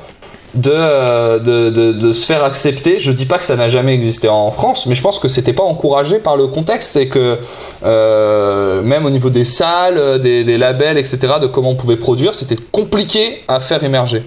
de, 0.55 0.71
euh, 0.73 1.37
de, 1.39 1.69
de, 1.69 1.91
de 1.91 2.13
se 2.13 2.25
faire 2.25 2.43
accepter. 2.43 2.97
Je 2.99 3.11
dis 3.11 3.25
pas 3.25 3.37
que 3.37 3.45
ça 3.45 3.55
n'a 3.55 3.69
jamais 3.69 3.93
existé 3.93 4.27
en 4.29 4.49
France, 4.49 4.85
mais 4.87 4.95
je 4.95 5.01
pense 5.03 5.19
que 5.19 5.27
c'était 5.27 5.53
pas 5.53 5.61
encouragé 5.63 6.17
par 6.19 6.35
le 6.35 6.47
contexte 6.47 6.95
et 6.95 7.09
que 7.09 7.37
euh, 7.83 8.81
même 8.81 9.05
au 9.05 9.09
niveau 9.11 9.29
des 9.29 9.45
salles, 9.45 10.19
des, 10.19 10.43
des 10.43 10.57
labels, 10.57 10.97
etc., 10.97 11.17
de 11.41 11.47
comment 11.47 11.71
on 11.71 11.75
pouvait 11.75 11.97
produire, 11.97 12.33
c'était 12.33 12.55
compliqué 12.71 13.43
à 13.47 13.59
faire 13.59 13.83
émerger. 13.83 14.23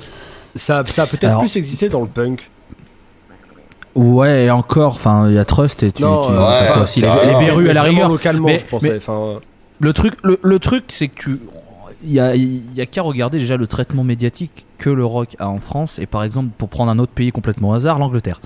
Ça, 0.55 0.83
ça 0.87 1.03
a 1.03 1.07
peut-être 1.07 1.25
Alors- 1.25 1.41
plus 1.41 1.57
existé 1.57 1.89
dans 1.89 2.03
le 2.03 2.07
punk. 2.09 2.49
Ouais, 3.97 4.45
et 4.45 4.51
encore, 4.51 4.93
enfin, 4.93 5.27
il 5.29 5.35
y 5.35 5.39
a 5.39 5.45
Trust 5.45 5.83
et 5.83 5.91
tu. 5.91 6.03
Non, 6.03 6.27
tu- 6.27 6.33
euh, 6.33 6.39
enfin, 6.41 6.63
ouais, 6.65 6.73
quoi, 6.75 6.83
aussi, 6.85 7.01
les, 7.01 7.09
les 7.27 7.35
berrues 7.45 7.71
à 7.71 7.73
la 7.73 7.83
rigueur. 7.83 8.09
localement, 8.09 8.47
Mais- 8.47 8.59
je 8.59 8.67
pensais. 8.67 8.91
mais- 8.91 8.97
Enfin, 8.99 9.37
Le 9.81 9.93
truc, 9.93 10.15
le, 10.23 10.39
le 10.43 10.59
truc, 10.59 10.85
c'est 10.89 11.09
que 11.09 11.21
tu. 11.21 11.41
Il 12.03 12.19
a, 12.19 12.35
y 12.35 12.81
a 12.81 12.87
qu'à 12.87 13.03
regarder 13.03 13.39
déjà 13.39 13.59
le 13.59 13.67
traitement 13.67 14.05
médiatique 14.05 14.65
que 14.79 14.89
le 14.89 15.05
rock 15.05 15.37
a 15.39 15.49
en 15.49 15.59
France, 15.59 15.99
et 15.99 16.07
par 16.07 16.25
exemple, 16.25 16.51
pour 16.57 16.71
prendre 16.71 16.91
un 16.91 16.99
autre 16.99 17.13
pays 17.13 17.31
complètement 17.31 17.71
au 17.71 17.73
hasard, 17.75 17.99
l'Angleterre. 17.99 18.41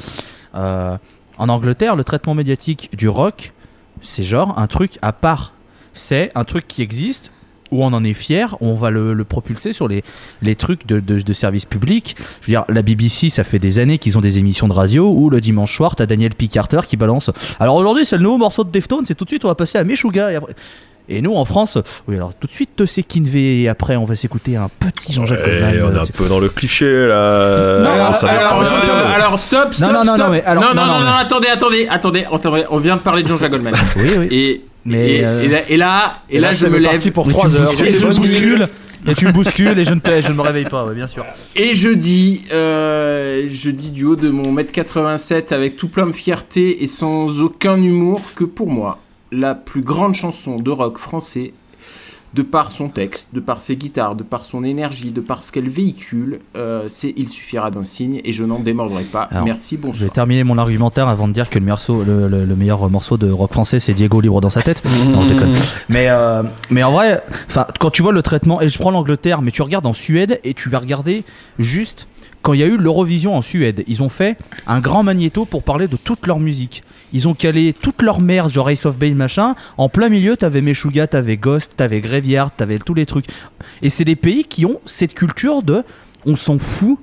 Euh, 0.56 0.96
en 1.38 1.48
Angleterre, 1.48 1.94
le 1.94 2.02
traitement 2.02 2.34
médiatique 2.34 2.90
du 2.96 3.08
rock, 3.08 3.52
c'est 4.00 4.24
genre 4.24 4.58
un 4.58 4.66
truc 4.66 4.98
à 5.02 5.12
part. 5.12 5.52
C'est 5.92 6.32
un 6.34 6.42
truc 6.42 6.66
qui 6.66 6.82
existe, 6.82 7.30
où 7.70 7.82
on 7.84 7.92
en 7.92 8.04
est 8.04 8.14
fier, 8.14 8.56
on 8.60 8.74
va 8.74 8.90
le, 8.90 9.14
le 9.14 9.24
propulser 9.24 9.72
sur 9.72 9.88
les, 9.88 10.02
les 10.42 10.56
trucs 10.56 10.86
de, 10.86 11.00
de, 11.00 11.32
service 11.32 11.64
public. 11.64 12.16
Je 12.40 12.46
veux 12.46 12.52
dire, 12.52 12.64
la 12.68 12.82
BBC, 12.82 13.30
ça 13.30 13.44
fait 13.44 13.58
des 13.58 13.78
années 13.78 13.98
qu'ils 13.98 14.18
ont 14.18 14.20
des 14.20 14.38
émissions 14.38 14.68
de 14.68 14.72
radio 14.72 15.10
où 15.10 15.30
le 15.30 15.40
dimanche 15.40 15.74
soir, 15.76 15.96
t'as 15.96 16.06
Daniel 16.06 16.34
P. 16.34 16.48
Carter 16.48 16.80
qui 16.86 16.96
balance. 16.96 17.30
Alors 17.58 17.76
aujourd'hui, 17.76 18.04
c'est 18.04 18.16
le 18.16 18.22
nouveau 18.22 18.38
morceau 18.38 18.64
de 18.64 18.70
Deftones, 18.70 19.06
et 19.08 19.14
tout 19.14 19.24
de 19.24 19.30
suite, 19.30 19.44
on 19.44 19.48
va 19.48 19.54
passer 19.54 19.78
à 19.78 19.84
Meshuga. 19.84 20.32
Et, 20.32 20.36
après... 20.36 20.54
et 21.08 21.20
nous, 21.22 21.34
en 21.34 21.44
France, 21.44 21.76
oui, 22.08 22.16
alors 22.16 22.32
tout 22.34 22.46
de 22.46 22.52
suite, 22.52 22.84
c'est 22.86 23.02
Kinvey, 23.02 23.62
et 23.62 23.68
après, 23.68 23.96
on 23.96 24.04
va 24.06 24.16
s'écouter 24.16 24.56
un 24.56 24.68
petit 24.78 25.12
Jean-Jacques 25.12 25.40
Goldman. 25.44 25.74
Et 25.74 25.82
on 25.82 25.92
est 25.92 25.96
euh, 25.98 26.02
un 26.02 26.06
peu 26.06 26.28
dans 26.28 26.40
le 26.40 26.48
cliché 26.48 27.06
là. 27.06 27.80
Non, 28.06 28.12
ça 28.12 28.28
alors, 28.28 28.62
euh, 28.62 29.14
alors, 29.14 29.38
stop, 29.38 29.74
stop, 29.74 29.88
Non, 29.88 29.98
non, 29.98 30.04
non, 30.04 30.14
stop. 30.14 30.26
non, 30.26 30.32
mais 30.32 30.42
alors- 30.44 30.62
non, 30.64 30.68
non, 30.70 30.74
non, 30.74 30.86
non, 30.86 30.92
non, 31.00 31.04
non, 31.04 31.10
mais- 31.16 31.20
attendez, 31.22 31.48
attendez, 31.48 31.86
attendez, 31.90 32.26
attendez, 32.32 32.64
on 32.70 32.78
vient 32.78 32.96
de 32.96 33.00
parler 33.02 33.22
de 33.22 33.28
Jean-Jacques 33.28 33.50
Goldman. 33.50 33.74
Oui, 33.96 34.10
oui. 34.18 34.28
Et, 34.30 34.64
Mais, 34.86 35.16
et, 35.16 35.24
euh, 35.24 35.42
et 35.42 35.48
là, 35.48 35.60
et 35.68 35.76
là, 35.76 36.12
et 36.30 36.38
là, 36.40 36.52
je 36.52 36.66
me 36.66 36.78
lève. 36.78 36.92
parti 36.92 37.10
pour 37.10 37.26
Mais 37.26 37.32
3 37.32 37.48
tu 37.48 37.54
me 37.54 37.60
heures. 37.60 37.82
Et 37.84 37.88
et 37.88 37.92
je 37.92 38.06
bouscule, 38.06 38.68
et 39.06 39.14
tu 39.14 39.26
me 39.26 39.32
bouscules, 39.32 39.78
et 39.78 39.84
je 39.84 39.92
ne, 39.94 40.00
je 40.22 40.28
ne 40.28 40.34
me 40.34 40.40
réveille 40.42 40.64
pas, 40.64 40.84
ouais, 40.86 40.94
bien 40.94 41.08
sûr. 41.08 41.24
Et 41.56 41.74
je 41.74 41.90
dis, 41.90 42.44
euh, 42.52 43.46
je 43.48 43.70
dis 43.70 43.90
du 43.90 44.04
haut 44.04 44.16
de 44.16 44.30
mon 44.30 44.52
mètre 44.52 44.72
87 44.72 45.52
avec 45.52 45.76
tout 45.76 45.88
plein 45.88 46.06
de 46.06 46.12
fierté 46.12 46.82
et 46.82 46.86
sans 46.86 47.40
aucun 47.42 47.76
humour 47.76 48.20
que 48.34 48.44
pour 48.44 48.70
moi, 48.70 48.98
la 49.34 49.54
plus 49.54 49.82
grande 49.82 50.14
chanson 50.14 50.56
de 50.56 50.70
rock 50.70 50.98
français, 50.98 51.52
de 52.34 52.42
par 52.42 52.72
son 52.72 52.88
texte, 52.88 53.28
de 53.32 53.38
par 53.38 53.62
ses 53.62 53.76
guitares, 53.76 54.16
de 54.16 54.24
par 54.24 54.44
son 54.44 54.64
énergie, 54.64 55.12
de 55.12 55.20
par 55.20 55.44
ce 55.44 55.52
qu'elle 55.52 55.68
véhicule, 55.68 56.40
euh, 56.56 56.82
c'est 56.88 57.14
Il 57.16 57.28
suffira 57.28 57.70
d'un 57.70 57.84
signe 57.84 58.20
et 58.24 58.32
je 58.32 58.42
n'en 58.42 58.58
démordrai 58.58 59.04
pas. 59.04 59.22
Alors, 59.30 59.44
Merci, 59.44 59.76
Je 59.76 59.80
vais 59.82 59.86
bonsoir. 59.88 60.10
terminer 60.10 60.42
mon 60.42 60.58
argumentaire 60.58 61.06
avant 61.08 61.28
de 61.28 61.32
dire 61.32 61.48
que 61.48 61.60
le, 61.60 61.64
morceau, 61.66 62.02
le, 62.02 62.26
le- 62.26 62.44
le 62.44 62.56
meilleur 62.56 62.90
morceau 62.90 63.16
de 63.16 63.30
rock 63.30 63.52
français, 63.52 63.78
c'est 63.78 63.94
Diego 63.94 64.20
libre 64.20 64.40
dans 64.40 64.50
sa 64.50 64.62
tête. 64.62 64.82
Non, 65.12 65.22
je 65.22 65.28
déconne. 65.28 65.54
Mais, 65.88 66.06
euh, 66.08 66.42
mais 66.70 66.82
en 66.82 66.90
vrai, 66.90 67.22
quand 67.78 67.90
tu 67.90 68.02
vois 68.02 68.10
le 68.12 68.22
traitement, 68.22 68.60
et 68.60 68.68
je 68.68 68.78
prends 68.80 68.90
l'Angleterre, 68.90 69.40
mais 69.40 69.52
tu 69.52 69.62
regardes 69.62 69.86
en 69.86 69.92
Suède 69.92 70.40
et 70.42 70.54
tu 70.54 70.68
vas 70.68 70.80
regarder 70.80 71.22
juste 71.60 72.08
quand 72.42 72.52
il 72.52 72.58
y 72.60 72.62
a 72.64 72.66
eu 72.66 72.76
l'Eurovision 72.76 73.36
en 73.36 73.42
Suède, 73.42 73.84
ils 73.86 74.02
ont 74.02 74.08
fait 74.08 74.36
un 74.66 74.80
grand 74.80 75.02
magnéto 75.04 75.44
pour 75.44 75.62
parler 75.62 75.86
de 75.86 75.96
toute 75.96 76.26
leur 76.26 76.40
musique. 76.40 76.82
Ils 77.12 77.28
ont 77.28 77.34
calé 77.34 77.72
toute 77.72 78.02
leur 78.02 78.20
merde, 78.20 78.50
genre 78.50 78.70
Ace 78.70 78.86
of 78.86 78.98
Bane 78.98 79.14
machin. 79.14 79.54
En 79.76 79.88
plein 79.88 80.08
milieu, 80.08 80.36
t'avais 80.36 80.60
Meshuggah, 80.60 81.06
t'avais 81.06 81.36
Ghost, 81.36 81.72
t'avais 81.76 82.00
Graveyard, 82.00 82.50
t'avais 82.56 82.78
tous 82.78 82.94
les 82.94 83.06
trucs. 83.06 83.26
Et 83.82 83.90
c'est 83.90 84.04
des 84.04 84.16
pays 84.16 84.44
qui 84.44 84.66
ont 84.66 84.80
cette 84.84 85.14
culture 85.14 85.62
de 85.62 85.84
on 86.26 86.36
s'en 86.36 86.58
fout 86.58 86.98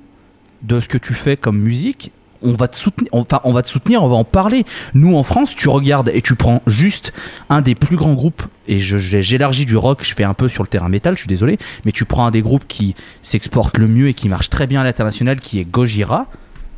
de 0.62 0.80
ce 0.80 0.88
que 0.88 0.98
tu 0.98 1.14
fais 1.14 1.36
comme 1.36 1.58
musique. 1.58 2.12
on 2.44 2.54
va 2.54 2.66
te 2.66 2.76
soutenir, 2.76 3.08
enfin, 3.12 3.40
on 3.44 3.52
va 3.52 3.62
te 3.62 3.68
soutenir, 3.68 4.02
on 4.02 4.08
va 4.08 4.16
en 4.16 4.24
parler. 4.24 4.64
Nous, 4.94 5.16
en 5.16 5.22
France, 5.22 5.54
tu 5.54 5.68
regardes 5.68 6.10
et 6.12 6.22
tu 6.22 6.34
prends 6.34 6.60
juste 6.66 7.12
un 7.48 7.60
des 7.60 7.76
plus 7.76 7.96
grands 7.96 8.14
groupes, 8.14 8.42
et 8.66 8.80
j'élargis 8.80 9.64
du 9.64 9.76
rock, 9.76 10.00
je 10.02 10.14
fais 10.14 10.24
un 10.24 10.34
peu 10.34 10.48
sur 10.48 10.62
le 10.62 10.68
terrain 10.68 10.88
métal, 10.88 11.14
je 11.14 11.20
suis 11.20 11.28
désolé, 11.28 11.58
mais 11.84 11.92
tu 11.92 12.04
prends 12.04 12.26
un 12.26 12.30
des 12.30 12.42
groupes 12.42 12.66
qui 12.66 12.94
s'exporte 13.22 13.78
le 13.78 13.86
mieux 13.86 14.08
et 14.08 14.14
qui 14.14 14.28
marche 14.28 14.50
très 14.50 14.66
bien 14.66 14.80
à 14.80 14.84
l'international, 14.84 15.40
qui 15.40 15.60
est 15.60 15.64
Gojira. 15.64 16.26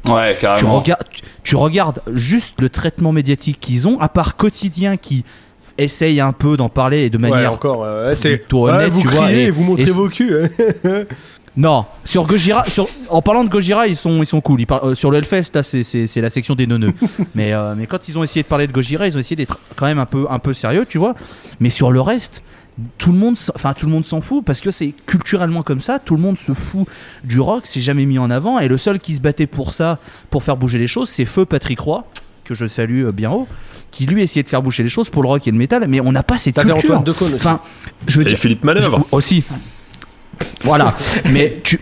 Ouais, 0.07 0.35
Tu, 0.35 0.41
carrément. 0.41 0.79
regardes, 0.81 1.05
tu, 1.11 1.21
tu 1.43 1.57
regardes 1.57 2.01
juste 2.13 2.61
le 2.61 2.69
traitement 2.69 3.13
médiatique 3.13 3.59
qu'ils 3.61 3.87
ont, 3.89 3.99
à 4.01 4.09
part 4.09 4.37
quotidien 4.37 4.97
qui 4.97 5.25
essaye 5.79 6.21
un 6.21 6.33
peu 6.33 6.57
d'en 6.57 6.69
parler 6.69 7.01
et 7.05 7.11
de 7.11 7.17
Ouais, 7.19 7.29
manière 7.31 7.53
encore. 7.53 7.83
euh, 7.85 8.11
ouais, 8.11 8.17
c'est. 8.17 8.37
plutôt 8.39 8.67
Ouais, 8.67 8.73
honnête, 8.73 8.91
vous 8.93 9.01
tu 9.01 9.09
vois, 9.09 9.23
criez 9.27 9.43
et- 9.43 9.47
et 9.47 9.51
vous 9.51 9.63
montrez 9.65 9.83
et- 9.85 9.91
vos 9.91 10.09
culs. 10.09 10.51
Non, 11.57 11.85
sur 12.05 12.27
Gojira, 12.27 12.65
sur, 12.65 12.89
en 13.11 13.23
parlant 13.23 13.45
de 13.45 13.49
Gojira, 13.49 13.87
ils 13.87 13.95
sont, 13.95 14.21
ils 14.25 14.27
sont 14.27 14.41
cool. 14.41 14.61
Ils 14.63 14.67
parlent- 14.67 14.89
euh, 14.91 14.95
sur 14.97 15.13
le 15.13 15.19
Hellfest, 15.19 15.51
là, 15.55 15.63
c'est, 15.63 15.85
c'est, 15.85 16.09
c'est 16.09 16.21
la 16.21 16.29
section 16.29 16.57
des 16.57 16.67
neuneux. 16.67 16.93
mais, 17.37 17.53
euh, 17.53 17.75
mais 17.77 17.87
quand 17.87 18.09
ils 18.09 18.19
ont 18.19 18.25
essayé 18.25 18.43
de 18.43 18.49
parler 18.49 18.67
de 18.67 18.73
Gojira, 18.73 19.07
ils 19.07 19.17
ont 19.17 19.21
essayé 19.21 19.37
d'être 19.37 19.61
quand 19.77 19.87
même 19.87 20.01
un 20.01 20.05
peu, 20.07 20.27
un 20.29 20.41
peu 20.41 20.53
sérieux, 20.53 20.85
tu 20.89 20.99
vois. 20.99 21.15
Mais 21.61 21.71
sur 21.71 21.93
le 21.93 22.01
reste, 22.01 22.43
tout 22.99 23.13
le 23.13 23.19
monde, 23.19 23.37
enfin 23.55 23.73
tout 23.73 23.87
le 23.87 23.93
monde 23.93 24.05
s'en 24.05 24.21
fout 24.21 24.45
parce 24.45 24.61
que 24.61 24.71
c'est 24.73 24.93
culturellement 25.07 25.63
comme 25.63 25.81
ça. 25.81 25.99
Tout 25.99 26.17
le 26.17 26.23
monde 26.23 26.37
se 26.39 26.53
fout 26.55 26.87
du 27.23 27.39
rock, 27.41 27.63
c'est 27.67 27.81
jamais 27.81 28.05
mis 28.07 28.19
en 28.19 28.31
avant. 28.31 28.59
Et 28.59 28.67
le 28.69 28.79
seul 28.79 28.99
qui 28.99 29.15
se 29.15 29.21
battait 29.21 29.47
pour 29.47 29.75
ça, 29.75 29.99
pour 30.31 30.43
faire 30.43 30.57
bouger 30.57 30.79
les 30.79 30.87
choses, 30.89 31.09
c'est 31.09 31.25
Feu 31.25 31.45
Patrick 31.45 31.79
Roy, 31.81 32.05
que 32.45 32.55
je 32.55 32.67
salue 32.67 33.05
euh, 33.05 33.13
bien 33.13 33.31
haut, 33.31 33.47
qui 33.93 34.07
lui 34.07 34.23
essayait 34.23 34.43
de 34.43 34.49
faire 34.49 34.61
bouger 34.63 34.83
les 34.83 34.89
choses 34.89 35.09
pour 35.09 35.23
le 35.23 35.29
rock 35.29 35.47
et 35.47 35.51
le 35.53 35.57
métal. 35.57 35.85
Mais 35.89 36.01
on 36.01 36.11
n'a 36.11 36.23
pas 36.25 36.37
cette 36.37 36.57
culture. 36.57 36.77
Antoine 36.77 37.05
Decaune 37.05 37.35
aussi. 37.35 37.47
Enfin, 37.47 37.61
je 38.09 38.17
veux 38.19 38.25
Et 38.25 38.29
dire, 38.29 38.39
Philippe 38.39 38.65
Manœuvre. 38.65 39.05
je- 39.11 39.17
aussi. 39.17 39.45
Voilà. 40.63 40.95
mais 41.31 41.61
tu. 41.63 41.79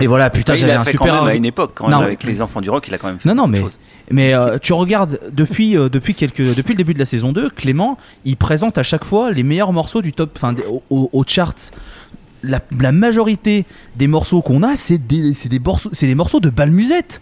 Et 0.00 0.06
voilà, 0.06 0.30
putain, 0.30 0.54
j'avais 0.54 0.72
un 0.72 0.84
fait 0.84 0.92
super. 0.92 1.06
quand 1.08 1.24
même 1.24 1.32
à 1.32 1.34
une 1.34 1.44
époque, 1.44 1.72
quand 1.74 1.88
même, 1.88 1.98
avec 2.00 2.24
les 2.24 2.40
enfants 2.42 2.60
du 2.60 2.70
rock, 2.70 2.86
il 2.88 2.94
a 2.94 2.98
quand 2.98 3.08
même 3.08 3.18
fait 3.18 3.28
Non, 3.28 3.34
non, 3.34 3.46
mais-. 3.46 3.62
Mais 4.10 4.32
euh, 4.34 4.58
tu 4.60 4.72
regardes 4.72 5.18
depuis 5.32 5.76
euh, 5.76 5.88
depuis 5.88 6.14
quelques 6.14 6.54
depuis 6.56 6.72
le 6.74 6.78
début 6.78 6.94
de 6.94 6.98
la 6.98 7.06
saison 7.06 7.32
2, 7.32 7.50
Clément, 7.50 7.98
il 8.24 8.36
présente 8.36 8.78
à 8.78 8.82
chaque 8.82 9.04
fois 9.04 9.30
les 9.32 9.42
meilleurs 9.42 9.72
morceaux 9.72 10.00
du 10.02 10.12
top, 10.12 10.32
enfin 10.36 10.54
au, 10.90 11.10
au- 11.12 11.24
charts. 11.26 11.54
La, 12.44 12.60
la 12.80 12.92
majorité 12.92 13.64
des 13.96 14.06
morceaux 14.06 14.42
qu'on 14.42 14.62
a, 14.62 14.76
c'est 14.76 14.98
des 14.98 15.34
c'est 15.34 15.48
des 15.48 15.58
morceaux 15.58 15.90
c'est 15.92 16.06
des 16.06 16.14
morceaux 16.14 16.38
de 16.40 16.50
balmusette. 16.50 17.20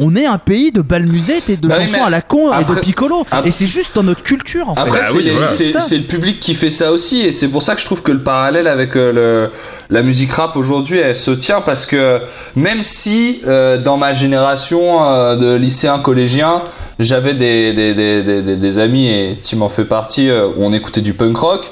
On 0.00 0.16
est 0.16 0.26
un 0.26 0.38
pays 0.38 0.72
de 0.72 0.80
balmusette 0.82 1.50
et 1.50 1.56
de 1.56 1.68
Bah 1.68 1.78
chansons 1.80 1.92
mais 1.92 2.00
à 2.00 2.10
la 2.10 2.20
con 2.22 2.50
et 2.58 2.64
de 2.64 2.80
piccolo. 2.80 3.26
après- 3.30 3.48
et 3.48 3.52
c'est 3.52 3.66
juste 3.66 3.94
dans 3.94 4.02
notre 4.02 4.22
culture 4.22 4.68
en 4.70 4.74
fait. 4.74 4.80
Après, 4.82 5.00
Ah 5.02 5.06
c'est 5.10 5.16
oui, 5.18 5.24
les- 5.24 5.30
voilà. 5.30 5.48
c'est 5.48 5.70
Ça. 5.72 5.80
c'est 5.80 5.96
le 5.98 6.04
public 6.04 6.40
qui 6.40 6.54
fait 6.54 6.70
ça 6.70 6.92
aussi, 6.92 7.20
et 7.20 7.32
c'est 7.32 7.48
pour 7.48 7.62
ça 7.62 7.74
que 7.74 7.80
je 7.80 7.86
trouve 7.86 8.02
que 8.02 8.12
le 8.12 8.20
parallèle 8.22 8.66
avec 8.66 8.96
euh, 8.96 9.12
le, 9.12 9.50
la 9.90 10.02
musique 10.02 10.32
rap 10.32 10.56
aujourd'hui, 10.56 10.98
elle 10.98 11.14
se 11.16 11.30
tient 11.30 11.60
parce 11.60 11.84
que 11.86 12.20
même 12.56 12.82
si 12.82 13.42
euh, 13.46 13.76
dans 13.78 13.96
ma 13.96 14.12
génération 14.14 15.04
euh, 15.04 15.36
de 15.36 15.54
lycéens 15.54 15.98
collégiens, 15.98 16.62
j'avais 16.98 17.34
des, 17.34 17.72
des, 17.72 17.94
des, 17.94 18.22
des, 18.22 18.42
des- 18.42 18.56
des 18.56 18.78
amis, 18.78 19.08
et 19.08 19.38
Tim 19.42 19.60
en 19.62 19.68
fait 19.68 19.84
partie, 19.84 20.28
euh, 20.30 20.46
où 20.46 20.64
on 20.64 20.72
écoutait 20.72 21.00
du 21.00 21.12
punk 21.14 21.36
rock, 21.36 21.70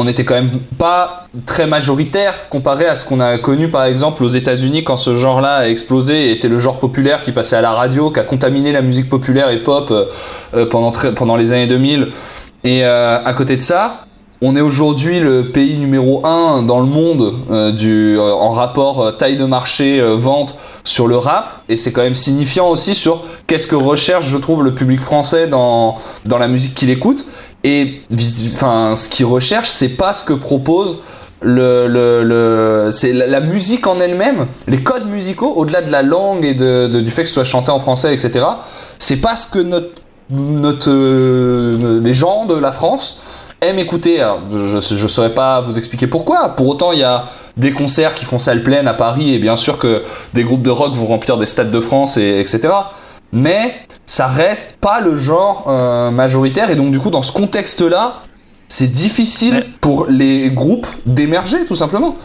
on 0.00 0.04
n'était 0.04 0.24
quand 0.24 0.34
même 0.34 0.60
pas 0.78 1.26
très 1.44 1.66
majoritaire 1.66 2.48
comparé 2.48 2.86
à 2.86 2.94
ce 2.94 3.04
qu'on 3.04 3.20
a 3.20 3.36
connu 3.36 3.68
par 3.68 3.84
exemple 3.84 4.24
aux 4.24 4.28
États-Unis 4.28 4.82
quand 4.82 4.96
ce 4.96 5.14
genre-là 5.14 5.56
a 5.56 5.68
explosé 5.68 6.28
et 6.28 6.32
était 6.32 6.48
le 6.48 6.58
genre 6.58 6.78
populaire 6.78 7.20
qui 7.20 7.32
passait 7.32 7.56
à 7.56 7.60
la 7.60 7.72
radio, 7.72 8.10
qui 8.10 8.18
a 8.18 8.22
contaminé 8.22 8.72
la 8.72 8.80
musique 8.80 9.10
populaire 9.10 9.50
et 9.50 9.62
pop 9.62 9.90
euh, 9.90 10.06
euh, 10.54 10.64
pendant, 10.64 10.90
pendant 11.14 11.36
les 11.36 11.52
années 11.52 11.66
2000. 11.66 12.08
Et 12.64 12.82
euh, 12.82 13.22
à 13.22 13.34
côté 13.34 13.58
de 13.58 13.60
ça, 13.60 14.06
on 14.40 14.56
est 14.56 14.62
aujourd'hui 14.62 15.20
le 15.20 15.50
pays 15.50 15.76
numéro 15.76 16.24
1 16.24 16.62
dans 16.62 16.80
le 16.80 16.86
monde 16.86 17.34
en 17.50 18.50
rapport 18.52 19.18
taille 19.18 19.36
de 19.36 19.44
marché, 19.44 20.00
vente 20.16 20.56
sur 20.82 21.08
le 21.08 21.18
rap. 21.18 21.60
Et 21.68 21.76
c'est 21.76 21.92
quand 21.92 22.00
même 22.00 22.14
signifiant 22.14 22.70
aussi 22.70 22.94
sur 22.94 23.22
qu'est-ce 23.46 23.66
que 23.66 23.76
recherche, 23.76 24.28
je 24.28 24.38
trouve, 24.38 24.64
le 24.64 24.72
public 24.72 25.00
français 25.00 25.46
dans, 25.46 25.98
dans 26.24 26.38
la 26.38 26.48
musique 26.48 26.72
qu'il 26.72 26.88
écoute. 26.88 27.26
Et 27.64 28.02
enfin, 28.54 28.94
ce 28.96 29.08
qu'il 29.08 29.26
recherche, 29.26 29.68
c'est 29.70 29.90
pas 29.90 30.12
ce 30.12 30.24
que 30.24 30.32
propose 30.32 30.98
le, 31.42 31.86
le, 31.88 32.22
le- 32.24 32.90
c'est 32.92 33.12
la, 33.12 33.40
musique 33.40 33.86
en 33.86 33.98
elle-même, 34.00 34.46
les 34.66 34.82
codes 34.82 35.06
musicaux, 35.08 35.52
au-delà 35.56 35.82
de 35.82 35.90
la 35.90 36.02
langue 36.02 36.44
et 36.44 36.54
de- 36.54 36.86
du 37.00 37.10
fait 37.10 37.22
que 37.22 37.28
ce 37.28 37.34
soit 37.34 37.44
chanté 37.44 37.70
en 37.70 37.78
français, 37.80 38.12
etc. 38.14 38.44
C'est 38.98 39.16
pas 39.16 39.36
ce 39.36 39.46
que 39.46 39.58
notre, 39.58 39.90
notre, 40.30 40.90
euh, 40.90 42.00
les 42.02 42.14
gens 42.14 42.46
de 42.46 42.54
la 42.54 42.72
France 42.72 43.20
aiment 43.62 43.78
écouter. 43.78 44.20
Alors, 44.20 44.40
je 44.50 44.76
ne 45.02 45.08
saurais 45.08 45.34
pas 45.34 45.60
vous 45.60 45.76
expliquer 45.76 46.06
pourquoi. 46.06 46.50
Pour 46.50 46.66
autant, 46.68 46.92
il 46.92 47.00
y 47.00 47.04
a 47.04 47.24
des 47.56 47.72
concerts 47.72 48.14
qui 48.14 48.24
font 48.24 48.38
salle 48.38 48.62
pleine 48.62 48.88
à 48.88 48.94
Paris 48.94 49.34
et 49.34 49.38
bien 49.38 49.56
sûr 49.56 49.76
que 49.78 50.02
des 50.34 50.44
groupes 50.44 50.62
de 50.62 50.70
rock 50.70 50.94
vont 50.94 51.06
remplir 51.06 51.36
des 51.36 51.46
stades 51.46 51.70
de 51.70 51.80
France, 51.80 52.16
et, 52.16 52.38
etc. 52.40 52.68
Mais 53.32 53.74
ça 54.06 54.26
reste 54.26 54.78
pas 54.80 55.00
le 55.00 55.14
genre 55.14 55.66
euh, 55.68 56.10
majoritaire 56.10 56.70
et 56.70 56.76
donc 56.76 56.90
du 56.90 56.98
coup 56.98 57.10
dans 57.10 57.22
ce 57.22 57.32
contexte-là, 57.32 58.22
c'est 58.68 58.88
difficile 58.88 59.66
pour 59.80 60.06
les 60.06 60.50
groupes 60.50 60.86
d'émerger 61.06 61.64
tout 61.64 61.76
simplement. 61.76 62.16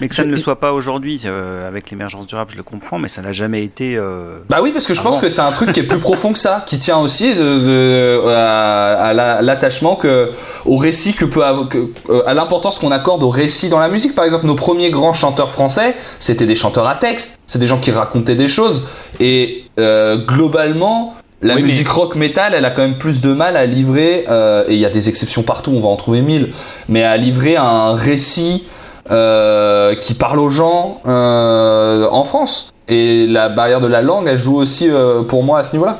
Mais 0.00 0.08
que 0.08 0.14
ça 0.14 0.24
ne 0.24 0.30
le 0.30 0.36
soit 0.36 0.60
pas 0.60 0.72
aujourd'hui, 0.72 1.20
euh, 1.26 1.66
avec 1.66 1.90
l'émergence 1.90 2.26
du 2.26 2.34
rap, 2.34 2.50
je 2.52 2.56
le 2.56 2.62
comprends, 2.62 2.98
mais 2.98 3.08
ça 3.08 3.20
n'a 3.22 3.32
jamais 3.32 3.64
été. 3.64 3.96
euh, 3.96 4.38
Bah 4.48 4.58
oui, 4.62 4.70
parce 4.72 4.86
que 4.86 4.94
je 4.94 5.02
pense 5.02 5.18
que 5.18 5.28
c'est 5.28 5.40
un 5.40 5.50
truc 5.52 5.72
qui 5.72 5.80
est 5.80 5.84
plus 5.84 5.98
profond 5.98 6.32
que 6.32 6.38
ça, 6.38 6.62
qui 6.66 6.78
tient 6.78 6.98
aussi 6.98 7.34
de, 7.34 7.58
de- 7.58 8.28
à, 8.28 8.92
à 9.08 9.12
la- 9.14 9.42
l'attachement 9.42 9.96
que 9.96 10.30
au 10.64 10.76
récit 10.76 11.14
que 11.14 11.24
peut 11.24 11.44
avoir, 11.44 11.68
que- 11.68 11.88
euh, 12.10 12.22
à 12.26 12.34
l'importance 12.34 12.78
qu'on 12.78 12.92
accorde 12.92 13.22
au 13.24 13.28
récit 13.30 13.68
dans 13.68 13.80
la 13.80 13.88
musique. 13.88 14.14
Par 14.14 14.24
exemple, 14.24 14.46
nos 14.46 14.54
premiers 14.54 14.90
grands 14.90 15.12
chanteurs 15.14 15.50
français, 15.50 15.96
c'était 16.20 16.46
des 16.46 16.56
chanteurs 16.56 16.86
à 16.86 16.94
texte, 16.94 17.38
c'est 17.46 17.58
des 17.58 17.66
gens 17.66 17.78
qui 17.78 17.90
racontaient 17.90 18.36
des 18.36 18.48
choses. 18.48 18.86
Et 19.20 19.64
euh, 19.80 20.16
globalement, 20.24 21.14
la 21.42 21.54
Oui, 21.54 21.60
mais- 21.62 21.66
musique 21.68 21.88
rock 21.88 22.14
metal, 22.16 22.54
elle 22.54 22.64
a 22.64 22.70
quand 22.70 22.82
même 22.82 22.98
plus 22.98 23.20
de 23.20 23.32
mal 23.32 23.56
à 23.56 23.66
livrer, 23.66 24.24
euh, 24.28 24.64
et 24.68 24.74
il 24.74 24.80
y 24.80 24.86
a 24.86 24.90
des 24.90 25.08
exceptions 25.08 25.42
partout, 25.42 25.72
on 25.74 25.80
va 25.80 25.88
en 25.88 25.96
trouver 25.96 26.20
mille, 26.22 26.50
mais 26.88 27.02
à 27.04 27.16
livrer 27.16 27.56
un 27.56 27.94
récit 27.94 28.64
euh, 29.10 29.94
qui 29.94 30.14
parle 30.14 30.38
aux 30.38 30.50
gens 30.50 31.00
euh, 31.06 32.06
en 32.10 32.24
France. 32.24 32.72
Et 32.88 33.26
la 33.26 33.48
barrière 33.48 33.80
de 33.80 33.86
la 33.86 34.00
langue, 34.02 34.26
elle 34.28 34.38
joue 34.38 34.56
aussi 34.56 34.88
euh, 34.88 35.22
pour 35.22 35.44
moi 35.44 35.58
à 35.58 35.64
ce 35.64 35.72
niveau-là. 35.74 35.98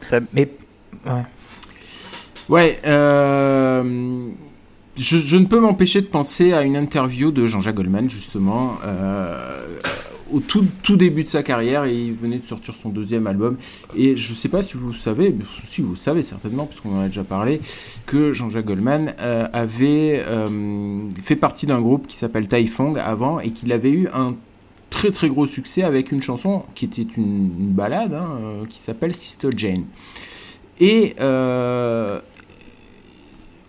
ça- 0.00 0.20
Mais 0.32 0.48
ouais. 1.06 1.22
Ouais, 2.48 2.78
euh, 2.86 3.82
je, 4.96 5.16
je 5.18 5.36
ne 5.36 5.46
peux 5.46 5.58
m'empêcher 5.60 6.00
de 6.02 6.06
penser 6.06 6.52
à 6.52 6.62
une 6.62 6.76
interview 6.76 7.30
de 7.30 7.46
Jean-Jacques 7.46 7.74
Goldman, 7.76 8.08
justement, 8.10 8.72
euh, 8.86 9.66
au 10.34 10.40
tout, 10.40 10.66
tout 10.82 10.96
début 10.96 11.22
de 11.22 11.28
sa 11.28 11.42
carrière, 11.42 11.84
et 11.84 11.94
il 11.94 12.12
venait 12.12 12.38
de 12.38 12.46
sortir 12.46 12.74
son 12.74 12.88
deuxième 12.88 13.26
album. 13.26 13.56
Et 13.96 14.16
je 14.16 14.30
ne 14.30 14.36
sais 14.36 14.48
pas 14.48 14.62
si 14.62 14.76
vous 14.76 14.92
savez, 14.92 15.34
si 15.62 15.80
vous 15.80 15.94
savez 15.96 16.22
certainement, 16.22 16.66
puisqu'on 16.66 16.96
en 16.96 17.00
a 17.00 17.06
déjà 17.06 17.24
parlé, 17.24 17.60
que 18.06 18.32
Jean-Jacques 18.32 18.66
Goldman 18.66 19.14
euh, 19.20 19.46
avait 19.52 20.24
euh, 20.26 21.08
fait 21.22 21.36
partie 21.36 21.66
d'un 21.66 21.80
groupe 21.80 22.08
qui 22.08 22.16
s'appelle 22.16 22.48
Taifong 22.48 22.98
avant, 22.98 23.38
et 23.38 23.50
qu'il 23.50 23.72
avait 23.72 23.92
eu 23.92 24.08
un 24.12 24.28
très 24.90 25.10
très 25.10 25.28
gros 25.28 25.46
succès 25.46 25.82
avec 25.82 26.12
une 26.12 26.22
chanson 26.22 26.62
qui 26.74 26.84
était 26.84 27.02
une, 27.02 27.50
une 27.58 27.72
balade, 27.72 28.14
hein, 28.14 28.38
euh, 28.40 28.64
qui 28.68 28.78
s'appelle 28.78 29.14
Sister 29.14 29.50
Jane. 29.56 29.84
Et 30.80 31.14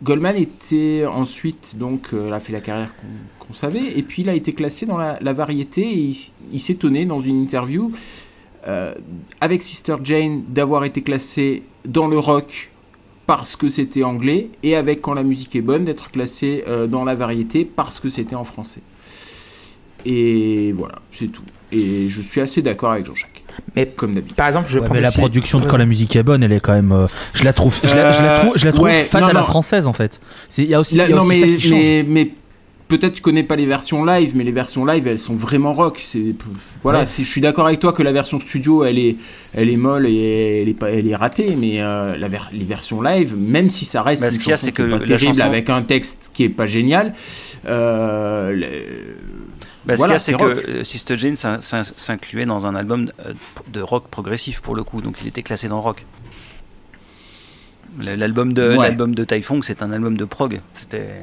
Goldman 0.04 0.36
était 0.36 1.06
ensuite, 1.08 1.78
donc, 1.78 2.10
euh, 2.14 2.32
a 2.32 2.40
fait 2.40 2.54
la 2.54 2.60
carrière 2.60 2.94
qu'on 3.40 3.54
savait, 3.54 3.98
et 3.98 4.04
puis 4.04 4.24
il 4.24 4.30
a 4.30 4.34
été 4.34 4.54
classé 4.54 4.86
dans 4.86 4.98
la, 4.98 5.34
variété, 5.34 5.82
et 5.82 6.00
il, 6.00 6.18
il 6.52 6.60
s'étonnait 6.60 7.06
dans 7.06 7.22
une 7.22 7.42
interview, 7.42 7.92
euh, 8.68 8.94
avec 9.42 9.62
Sister 9.64 9.96
Jane, 10.04 10.44
d'avoir 10.50 10.86
été 10.86 11.02
classé 11.02 11.64
dans 11.86 12.08
le 12.08 12.18
rock 12.18 12.72
parce 13.28 13.56
que 13.56 13.70
c'était 13.70 14.04
anglais, 14.04 14.50
et 14.64 14.75
avec 14.75 15.02
Quand 15.02 15.14
la 15.14 15.24
musique 15.24 15.56
est 15.56 15.62
bonne, 15.62 15.86
d'être 15.86 16.12
classé 16.12 16.64
euh, 16.68 16.88
dans 16.88 17.04
la 17.04 17.16
variété 17.16 17.66
parce 17.66 18.00
que 18.00 18.10
c'était 18.10 18.36
en 18.36 18.44
français. 18.44 18.82
Et 20.06 20.72
voilà, 20.74 20.96
c'est 21.12 21.28
tout. 21.32 21.42
Et 21.72 22.08
je 22.10 22.22
suis 22.22 22.40
assez 22.42 22.62
d'accord 22.62 22.92
avec 22.92 23.06
Jean-Jacques. 23.06 23.44
Mais- 23.76 23.88
comme 23.88 24.14
d'habitude. 24.14 24.36
Par 24.38 24.48
exemple, 24.48 24.68
je 24.70 24.80
Ouais, 24.80 24.88
mais 24.92 25.02
la 25.02 25.12
production 25.12 25.60
de 25.60 25.66
quand 25.66 25.78
la 25.78 25.86
musique 25.86 26.16
est 26.16 26.24
bonne, 26.24 26.44
elle 26.44 26.52
est 26.52 26.60
quand 26.60 26.74
même. 26.74 26.92
euh, 26.92 27.08
je 27.34 27.44
la 27.44 27.54
trouve, 27.54 27.76
je 27.84 27.96
la, 27.96 28.12
je 28.12 28.22
la 28.22 28.34
trouve, 28.34 28.54
je 28.56 28.66
la 28.66 28.72
trouve 28.74 28.88
Euh, 28.88 28.92
ouais, 28.92 29.04
fade 29.04 29.22
non, 29.22 29.28
à 29.30 29.34
la 29.34 29.44
française 29.44 29.88
en 29.88 29.94
fait. 29.94 30.20
Il 30.58 30.66
y 30.66 30.74
a 30.76 30.80
aussi, 30.80 30.96
La- 30.96 31.10
y 31.10 31.14
a 31.14 31.16
non, 31.16 31.22
aussi 31.24 31.30
mais, 31.42 31.52
ça 31.58 31.58
qui 31.68 31.74
mais, 31.74 32.06
mais 32.08 32.32
peut-être 32.88 33.14
tu 33.14 33.22
connais 33.22 33.44
pas 33.44 33.56
les 33.56 33.66
versions 33.66 34.04
live, 34.06 34.34
mais 34.36 34.44
les 34.44 34.52
versions 34.52 34.86
live, 34.86 35.08
elles 35.08 35.18
sont 35.20 35.34
vraiment 35.36 35.74
rock. 35.74 36.00
C'est 36.04 36.22
voilà, 36.84 37.00
Ouais. 37.00 37.06
c'est- 37.06 37.24
je 37.24 37.30
suis 37.30 37.42
d'accord 37.42 37.66
avec 37.66 37.80
toi 37.80 37.94
que 37.94 38.04
la 38.04 38.12
version 38.12 38.40
studio, 38.40 38.84
elle 38.84 39.00
est, 39.00 39.16
elle 39.54 39.70
est 39.70 39.78
molle 39.78 40.06
et 40.06 40.62
elle 40.62 40.70
est 40.70 40.74
pas, 40.78 40.92
elle 40.92 41.08
est 41.10 41.16
ratée, 41.16 41.56
mais 41.58 41.82
euh, 41.82 42.16
la 42.18 42.28
ver- 42.28 42.50
les 42.54 42.66
versions 42.66 43.02
live, 43.02 43.36
même 43.38 43.70
si 43.70 43.86
ça 43.86 44.04
reste 44.04 44.22
Bah, 44.22 44.30
ce 44.32 44.36
une 44.36 44.42
qu'il 44.42 44.52
y 44.52 44.54
a, 44.54 44.58
qui 44.58 44.68
est 44.68 44.72
que 44.72 44.84
pas 44.84 45.00
terrible 45.00 45.34
chanson- 45.36 45.46
avec 45.48 45.70
un 45.70 45.82
texte 45.82 46.30
qui 46.34 46.44
est 46.44 46.50
pas 46.50 46.66
génial. 46.68 47.14
euh, 47.68 48.64
Bah, 49.86 49.96
ce 49.96 50.00
Voilà, 50.00 50.18
qu'il 50.18 50.32
y 50.32 50.36
a, 50.36 50.38
c'est 50.39 50.44
que 50.44 50.70
euh, 50.70 50.84
Sister 50.84 51.15
Jane 51.18 51.36
s'in- 51.36 51.62
s'in- 51.62 51.84
s'incluait 51.84 52.46
dans 52.46 52.65
un 52.65 52.74
album 52.75 53.08
euh, 53.25 53.34
de 53.72 53.82
rock 53.82 54.08
progressif 54.10 54.62
pour 54.62 54.75
le 54.75 54.84
coup, 54.84 55.01
donc 55.01 55.18
il 55.22 55.27
était 55.27 55.44
classé 55.44 55.68
dans 55.68 55.75
le 55.75 55.82
rock. 55.84 56.06
L'album 58.04 58.51
de 58.54 58.70
Ouais. 58.70 58.75
l'album 58.89 59.15
de 59.15 59.24
Typhon, 59.24 59.62
c'est 59.62 59.82
un 59.82 59.92
album 59.92 60.18
de 60.18 60.25
prog. 60.25 60.60
C'était 60.74 61.22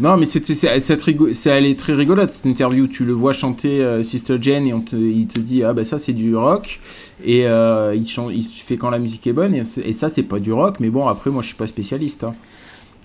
Non, 0.00 0.16
mais 0.16 0.24
c'est, 0.24 0.44
c'est, 0.46 0.80
cette 0.80 1.02
rigo- 1.02 1.32
c'est- 1.34 1.50
elle 1.50 1.66
est 1.66 1.78
très 1.78 1.92
rigolote 1.94 2.32
cette 2.32 2.46
interview. 2.46 2.86
Tu 2.88 3.04
le 3.04 3.12
vois 3.12 3.32
chanter 3.34 3.82
euh, 3.84 4.02
Sister 4.02 4.38
Jane 4.40 4.66
et 4.66 4.72
on 4.72 4.80
te, 4.80 4.96
il 4.96 5.26
te 5.28 5.38
dit 5.38 5.62
ah 5.62 5.72
bah 5.74 5.84
ça 5.84 5.98
c'est 5.98 6.14
du 6.14 6.34
rock 6.34 6.80
et 7.22 7.46
euh, 7.46 7.94
il, 7.94 8.44
fait 8.44 8.78
quand 8.78 8.88
la 8.90 8.98
musique 8.98 9.26
est 9.26 9.32
bonne 9.34 9.54
et 9.54 9.92
ça 9.92 10.08
c'est 10.08 10.22
pas 10.22 10.38
du 10.40 10.52
rock. 10.52 10.80
Mais 10.80 10.88
bon 10.88 11.06
après 11.06 11.28
moi 11.30 11.42
je 11.42 11.48
suis 11.48 11.56
pas 11.56 11.66
spécialiste. 11.66 12.24
hein. 12.24 12.32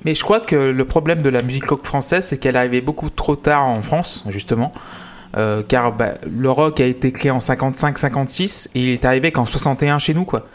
Mais 0.05 0.13
je 0.13 0.23
crois 0.23 0.39
que 0.39 0.55
le 0.55 0.85
problème 0.85 1.21
de 1.21 1.29
la 1.29 1.41
musique 1.41 1.65
rock 1.65 1.83
française, 1.85 2.25
c'est 2.25 2.37
qu'elle 2.37 2.55
arrivée 2.55 2.81
beaucoup 2.81 3.09
trop 3.09 3.35
tard 3.35 3.67
en 3.67 3.81
France, 3.81 4.23
justement. 4.29 4.71
Euh, 5.35 5.63
car 5.67 5.91
bah, 5.91 6.13
le 6.31 6.49
rock 6.49 6.79
a 6.79 6.85
été 6.85 7.11
créé 7.11 7.29
en 7.31 7.39
55-56 7.39 8.69
et 8.75 8.79
il 8.81 8.89
est 8.91 9.03
arrivé 9.05 9.31
qu'en 9.31 9.45
61 9.45 9.99
chez 9.99 10.13
nous, 10.13 10.23
quoi. 10.25 10.47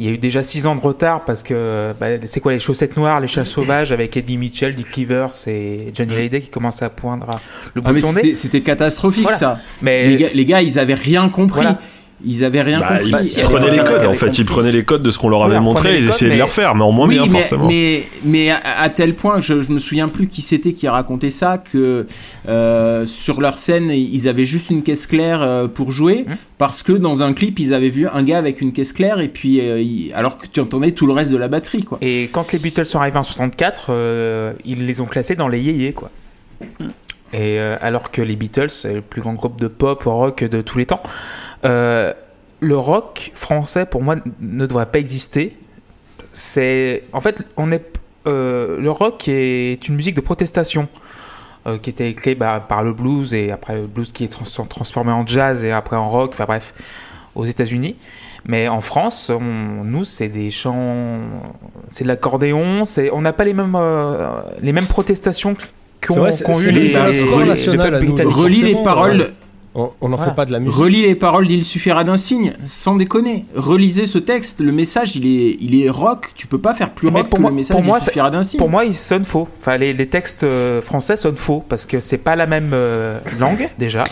Il 0.00 0.06
y 0.06 0.08
a 0.08 0.12
eu 0.12 0.18
déjà 0.18 0.44
6 0.44 0.66
ans 0.66 0.76
de 0.76 0.80
retard 0.80 1.24
parce 1.24 1.42
que 1.42 1.92
bah, 1.98 2.06
c'est 2.24 2.38
quoi 2.38 2.52
les 2.52 2.60
chaussettes 2.60 2.96
noires, 2.96 3.18
les 3.20 3.26
chats 3.26 3.44
sauvages 3.44 3.90
avec 3.90 4.16
Eddie 4.16 4.38
Mitchell, 4.38 4.72
Dick 4.76 4.86
Rivers 4.86 5.32
et 5.48 5.90
Johnny 5.92 6.14
Hallyday 6.14 6.40
qui 6.40 6.50
commencent 6.50 6.82
à 6.82 6.88
poindre 6.90 7.30
à- 7.30 7.40
le 7.74 7.80
bout 7.80 7.88
Ah, 7.88 7.90
de 7.90 7.94
mais 7.96 8.00
son 8.00 8.12
c'était, 8.12 8.28
nez. 8.28 8.34
c'était 8.36 8.60
catastrophique 8.60 9.22
Voilà. 9.24 9.36
ça. 9.36 9.58
Mais 9.82 10.06
Les 10.10 10.16
gars, 10.16 10.28
les 10.36 10.44
gars, 10.44 10.62
ils 10.62 10.78
avaient 10.78 10.94
rien 10.94 11.28
compris. 11.30 11.62
Voilà. 11.62 11.80
Ils 12.24 12.44
avaient 12.44 12.62
rien 12.62 12.80
Bah, 12.80 12.98
compris. 12.98 13.34
ils, 13.36 13.42
prenaient 13.42 13.70
les 13.70 13.78
codes, 13.78 14.04
en 14.04 14.12
fait, 14.12 14.38
ils 14.38 14.44
prenaient 14.44 14.72
les 14.72 14.82
codes 14.84 15.02
de 15.02 15.10
ce 15.12 15.18
qu'on 15.20 15.28
leur 15.28 15.42
avait 15.44 15.50
Voilà, 15.50 15.60
montré, 15.60 15.98
ils 15.98 16.08
essayaient 16.08 16.12
codes, 16.12 16.28
de 16.30 16.34
les 16.34 16.42
refaire, 16.42 16.74
mais 16.74 16.82
en 16.82 16.90
moins 16.90 17.06
oui, 17.06 17.14
bien, 17.14 17.22
mais, 17.26 17.30
forcément. 17.30 17.66
Mais, 17.68 18.02
mais 18.24 18.50
à, 18.50 18.58
à 18.80 18.88
tel 18.90 19.14
point 19.14 19.36
que 19.36 19.42
je, 19.42 19.62
je 19.62 19.70
me 19.70 19.78
souviens 19.78 20.08
plus 20.08 20.26
qui 20.26 20.42
c'était 20.42 20.72
qui 20.72 20.88
racontait 20.88 21.30
ça, 21.30 21.58
que 21.58 22.06
euh, 22.48 23.06
sur 23.06 23.40
leur 23.40 23.56
scène, 23.56 23.90
ils 23.90 24.28
avaient 24.28 24.44
juste 24.44 24.70
une 24.70 24.82
caisse 24.82 25.06
claire 25.06 25.42
euh, 25.42 25.68
pour 25.68 25.92
jouer, 25.92 26.24
Hum. 26.28 26.34
parce 26.58 26.82
que 26.82 26.92
dans 26.92 27.22
un 27.22 27.32
clip, 27.32 27.58
ils 27.60 27.72
avaient 27.72 27.88
vu 27.88 28.08
un 28.08 28.22
gars 28.24 28.38
avec 28.38 28.60
une 28.60 28.72
caisse 28.72 28.92
claire, 28.92 29.20
et 29.20 29.28
puis 29.28 29.60
euh, 29.60 29.80
il- 29.80 30.12
alors 30.14 30.38
que 30.38 30.46
tu 30.48 30.58
entendais 30.58 30.90
tout 30.90 31.06
le 31.06 31.12
reste 31.12 31.30
de 31.30 31.36
la 31.36 31.46
batterie, 31.48 31.84
quoi. 31.84 31.98
Et 32.00 32.28
quand 32.32 32.50
les 32.52 32.58
Beatles 32.58 32.84
sont 32.86 32.98
arrivés 32.98 33.18
en 33.18 33.22
64, 33.22 33.86
euh, 33.90 34.52
ils 34.64 34.86
les 34.86 35.00
ont 35.00 35.06
classés 35.06 35.36
dans 35.36 35.46
les 35.48 35.60
yéyés, 35.60 35.92
quoi. 35.92 36.10
Et 37.34 37.60
euh, 37.60 37.76
alors 37.82 38.10
que 38.10 38.22
les 38.22 38.36
Beatles, 38.36 38.70
c'est 38.70 38.94
le 38.94 39.00
plus 39.02 39.20
grand 39.20 39.34
groupe 39.34 39.60
de 39.60 39.68
pop 39.68 40.02
rock 40.04 40.44
de 40.44 40.62
tous 40.62 40.78
les 40.78 40.86
temps, 40.86 41.02
euh, 41.64 42.12
le 42.60 42.76
rock 42.76 43.30
français, 43.34 43.86
pour 43.86 44.02
moi, 44.02 44.16
ne 44.40 44.66
devrait 44.66 44.86
pas 44.86 44.98
exister. 44.98 45.56
C'est, 46.32 47.04
en 47.12 47.20
fait, 47.20 47.44
on 47.56 47.70
est, 47.72 47.84
euh, 48.26 48.78
le 48.78 48.90
rock 48.90 49.28
est 49.28 49.86
une 49.88 49.94
musique 49.96 50.14
de 50.14 50.20
protestation. 50.20 50.88
euh, 51.66 51.76
qui 51.76 51.90
était 51.90 52.14
créée 52.14 52.36
bah, 52.36 52.64
par 52.66 52.82
le 52.82 52.94
blues 52.94 53.34
et 53.34 53.50
après 53.50 53.74
le 53.74 53.86
blues 53.88 54.10
qui 54.12 54.24
est 54.24 54.28
trans- 54.28 54.64
transformé 54.66 55.12
en 55.12 55.26
jazz 55.26 55.64
et 55.64 55.72
après 55.72 55.96
en 55.96 56.08
rock, 56.08 56.30
enfin 56.32 56.44
bref, 56.46 56.72
aux 57.34 57.44
États-Unis. 57.44 57.96
Mais 58.46 58.68
en 58.68 58.80
France, 58.80 59.28
on- 59.34 59.84
nous, 59.84 60.04
c'est 60.04 60.28
des 60.28 60.50
chants, 60.50 61.18
c'est 61.88 62.04
de 62.04 62.08
l'accordéon, 62.08 62.84
c'est, 62.86 63.10
on 63.12 63.20
n'a 63.20 63.32
pas 63.34 63.44
les 63.44 63.52
mêmes, 63.54 63.74
euh, 63.76 64.40
les 64.62 64.72
mêmes 64.72 64.86
protestations 64.86 65.54
qu'ont, 66.00 66.14
c'est 66.32 66.44
eu 66.62 66.66
le- 66.72 66.80
les, 66.80 66.88
les- 67.12 67.18
les 67.72 67.76
nous. 67.98 68.06
britanniques. 68.06 68.34
Relis 68.36 68.62
les 68.62 68.74
paroles. 68.84 69.18
ouais. 69.18 69.32
On 69.74 70.08
n'en 70.08 70.16
Voilà. 70.16 70.32
fait 70.32 70.36
pas 70.36 70.44
de 70.44 70.50
la 70.52 70.58
musique. 70.58 70.74
Relis 70.74 71.02
les 71.02 71.14
paroles 71.14 71.46
d'Il 71.46 71.64
suffira 71.64 72.02
d'un 72.02 72.16
signe, 72.16 72.54
sans 72.64 72.96
déconner. 72.96 73.44
Relisez 73.54 74.06
ce 74.06 74.18
texte, 74.18 74.60
le 74.60 74.72
message 74.72 75.14
il 75.14 75.26
est, 75.26 75.56
il 75.60 75.80
est 75.80 75.88
rock, 75.90 76.30
tu 76.34 76.46
peux 76.48 76.58
pas 76.58 76.74
faire 76.74 76.90
plus 76.90 77.08
rock 77.08 77.28
pour 77.28 77.36
que 77.36 77.42
moi- 77.42 77.50
le 77.50 77.56
message 77.56 77.76
pour 77.76 77.84
moi, 77.86 77.98
d'Il 77.98 78.04
suffira 78.06 78.30
d'un 78.30 78.42
signe. 78.42 78.58
Pour 78.58 78.68
moi, 78.70 78.84
ils 78.84 78.94
sonnent 78.94 79.24
faux. 79.24 79.46
Enfin, 79.60 79.76
les, 79.76 79.92
les 79.92 80.06
textes 80.08 80.42
euh, 80.44 80.80
français 80.80 81.16
sonnent 81.16 81.36
faux 81.36 81.64
parce 81.68 81.86
que 81.86 82.00
c'est 82.00 82.18
pas 82.18 82.34
la 82.34 82.46
même 82.46 82.70
euh, 82.72 83.18
langue 83.38 83.68
déjà. 83.78 84.04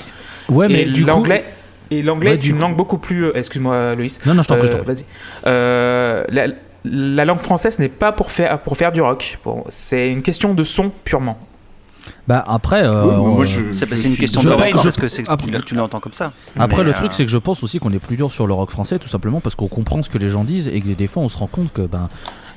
Ouais, 0.48 0.68
mais 0.68 0.82
et 0.82 0.84
du 0.84 1.02
coup. 1.02 1.08
l'anglais. 1.08 1.42
Et 1.90 2.02
l'anglais 2.02 2.30
Ouais, 2.30 2.34
est 2.34 2.38
du 2.38 2.50
une 2.50 2.56
coup- 2.56 2.62
langue 2.62 2.76
beaucoup 2.76 2.98
plus. 2.98 3.24
euh, 3.26 3.32
Excuse-moi, 3.34 3.94
Loïs. 3.96 4.20
Non, 4.26 4.34
non, 4.34 4.42
je 4.42 4.48
t'en 4.48 4.56
prie, 4.58 4.68
Euh. 4.72 4.82
Vas-y. 4.84 5.04
Euh, 5.46 6.22
la, 6.28 6.46
la 6.84 7.24
langue 7.24 7.38
française 7.40 7.78
n'est 7.78 7.88
pas 7.88 8.12
pour 8.12 8.30
faire, 8.30 8.58
pour 8.60 8.76
faire 8.76 8.92
du 8.92 9.00
rock. 9.00 9.38
Bon, 9.44 9.64
c'est 9.68 10.10
une 10.12 10.22
question 10.22 10.54
de 10.54 10.62
son 10.62 10.90
purement. 11.04 11.38
Bah 12.28 12.44
après, 12.46 12.82
euh, 12.88 13.18
Oui, 13.18 13.46
je- 13.46 13.72
C'est 13.72 14.04
une 14.08 14.16
question 14.16 14.42
d'oreille 14.42 14.72
je- 14.76 14.82
parce 14.82 14.96
que 14.96 15.08
c'est- 15.08 15.28
après- 15.28 15.60
tu 15.64 15.74
l'entends 15.74 16.00
comme 16.00 16.12
ça. 16.12 16.32
Après, 16.58 16.78
Mais, 16.78 16.84
le 16.84 16.90
euh, 16.90 16.94
truc, 16.94 17.12
c'est 17.14 17.24
que 17.24 17.30
je 17.30 17.38
pense 17.38 17.62
aussi 17.62 17.78
qu'on 17.78 17.92
est 17.92 17.98
plus 17.98 18.16
dur 18.16 18.30
sur 18.32 18.46
le 18.46 18.52
rock 18.54 18.70
français, 18.70 18.98
tout 18.98 19.08
simplement 19.08 19.40
parce 19.40 19.54
qu'on 19.54 19.68
comprend 19.68 20.02
ce 20.02 20.08
que 20.10 20.18
les 20.18 20.30
gens 20.30 20.44
disent 20.44 20.68
et 20.68 20.80
que 20.80 20.88
des 20.88 21.06
fois, 21.06 21.22
on 21.22 21.28
se 21.28 21.36
rend 21.38 21.46
compte 21.46 21.72
que 21.72 21.82
ben. 21.82 22.08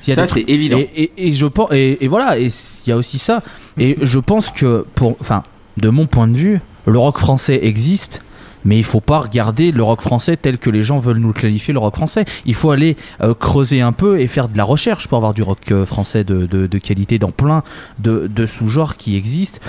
s'il 0.02 0.14
y 0.14 0.20
a 0.20 0.26
Ça 0.26 0.34
c'est 0.34 0.46
évident. 0.48 0.78
Et, 0.80 0.90
et, 1.18 1.28
et 1.30 1.34
je 1.34 1.46
pense 1.46 1.70
et, 1.72 2.04
et 2.04 2.08
voilà 2.08 2.40
et 2.40 2.46
il 2.48 2.90
y 2.90 2.92
a 2.94 2.98
aussi 2.98 3.18
ça 3.18 3.42
et 3.78 3.98
je 4.02 4.18
pense 4.20 4.50
que 4.50 4.86
pour 4.96 5.18
enfin 5.20 5.44
de 5.78 5.90
mon 5.90 6.08
point 6.08 6.28
de 6.28 6.38
vue 6.38 6.62
le 6.86 6.98
rock 6.98 7.18
français 7.20 7.60
existe 7.64 8.22
mais 8.66 8.78
il 8.78 8.84
faut 8.84 9.02
pas 9.02 9.20
regarder 9.20 9.72
le 9.72 9.84
rock 9.84 10.02
français 10.02 10.38
tel 10.38 10.58
que 10.58 10.70
les 10.70 10.84
gens 10.84 11.00
veulent 11.00 11.18
nous 11.18 11.28
le 11.30 11.34
qualifier 11.34 11.74
le 11.74 11.80
rock 11.80 11.96
français. 11.96 12.26
Il 12.46 12.56
faut 12.56 12.72
aller 12.72 12.98
euh, 13.22 13.34
creuser 13.34 13.82
un 13.82 13.92
peu 13.92 14.20
et 14.20 14.28
faire 14.28 14.50
de 14.50 14.58
la 14.58 14.64
recherche 14.64 15.08
pour 15.08 15.18
avoir 15.18 15.34
du 15.34 15.42
rock 15.42 15.72
euh, 15.72 15.86
français 15.86 16.24
de, 16.24 16.46
de, 16.46 16.68
de 16.68 16.78
qualité 16.78 17.20
dans 17.20 17.32
plein 17.32 17.64
de, 18.00 18.28
de 18.28 18.46
sous-genres 18.46 18.98
qui 18.98 19.16
existent. 19.16 19.60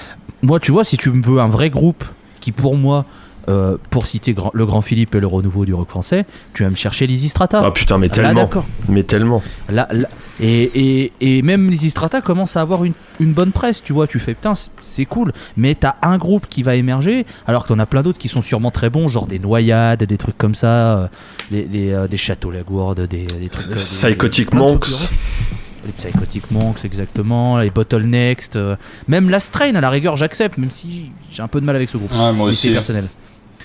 Moi 0.42 0.60
tu 0.60 0.72
vois 0.72 0.84
si 0.84 0.96
tu 0.96 1.10
me 1.10 1.22
veux 1.22 1.40
un 1.40 1.48
vrai 1.48 1.70
groupe 1.70 2.04
qui 2.40 2.52
pour 2.52 2.76
moi 2.76 3.04
euh, 3.48 3.76
pour 3.90 4.06
citer 4.06 4.32
Grand- 4.34 4.50
le 4.54 4.66
Grand 4.66 4.80
Philippe 4.82 5.14
et 5.14 5.20
le 5.20 5.26
renouveau 5.26 5.64
du 5.64 5.74
rock 5.74 5.88
français, 5.88 6.26
tu 6.54 6.62
vas 6.64 6.70
me 6.70 6.74
chercher 6.76 7.06
Lizzy 7.06 7.28
Strata. 7.28 7.62
Ah 7.64 7.70
putain, 7.70 7.98
mais 7.98 8.08
Là, 8.08 8.12
tellement. 8.14 8.50
Mais 8.88 9.02
tellement. 9.02 9.42
Là, 9.70 9.88
là- 9.90 10.08
et, 10.42 10.62
et, 11.04 11.12
et 11.20 11.42
même 11.42 11.70
Lizzy 11.70 11.90
Strata 11.90 12.20
commence 12.22 12.56
à 12.56 12.60
avoir 12.62 12.84
une, 12.84 12.94
une 13.20 13.32
bonne 13.32 13.52
presse, 13.52 13.82
tu 13.82 13.92
vois. 13.92 14.06
Tu 14.06 14.18
fais 14.18 14.34
putain, 14.34 14.54
c'est- 14.82 15.04
cool. 15.04 15.32
Mais 15.56 15.74
t'as 15.74 15.96
un 16.02 16.18
groupe 16.18 16.46
qui 16.48 16.62
va 16.62 16.74
émerger, 16.76 17.26
alors 17.46 17.64
que 17.64 17.68
t'en 17.68 17.78
as 17.78 17.86
plein 17.86 18.02
d'autres 18.02 18.18
qui 18.18 18.28
sont 18.28 18.42
sûrement 18.42 18.70
très 18.70 18.90
bons, 18.90 19.08
genre 19.08 19.26
des 19.26 19.38
noyades, 19.38 20.02
des 20.04 20.18
trucs 20.18 20.38
comme 20.38 20.54
ça, 20.54 20.66
euh, 20.98 21.06
des, 21.50 21.64
des, 21.64 21.90
euh, 21.92 22.06
des 22.08 22.16
châteaux 22.16 22.50
Lagourde, 22.50 23.06
des, 23.06 23.22
des 23.22 23.48
trucs. 23.48 23.66
euh, 23.66 23.74
des- 23.74 23.80
Psychotic 23.80 24.52
Monks. 24.54 24.86
Les 25.86 25.92
Psychotic 25.92 26.50
Monks, 26.50 26.84
exactement. 26.84 27.58
Les 27.58 27.70
Bottlenext. 27.70 28.56
euh, 28.56 28.76
même 29.08 29.30
la 29.30 29.40
Strain, 29.40 29.74
à 29.74 29.80
la 29.80 29.88
rigueur, 29.90 30.16
j'accepte, 30.16 30.58
même 30.58 30.70
si 30.70 31.10
j'ai 31.32 31.42
un 31.42 31.48
peu 31.48 31.60
de 31.60 31.64
mal 31.66 31.74
avec 31.76 31.88
ce 31.88 31.96
groupe. 31.96 32.12
Ouais, 32.12 32.32
moi 32.32 32.48
aussi. 32.48 32.70
personnel. 32.70 33.06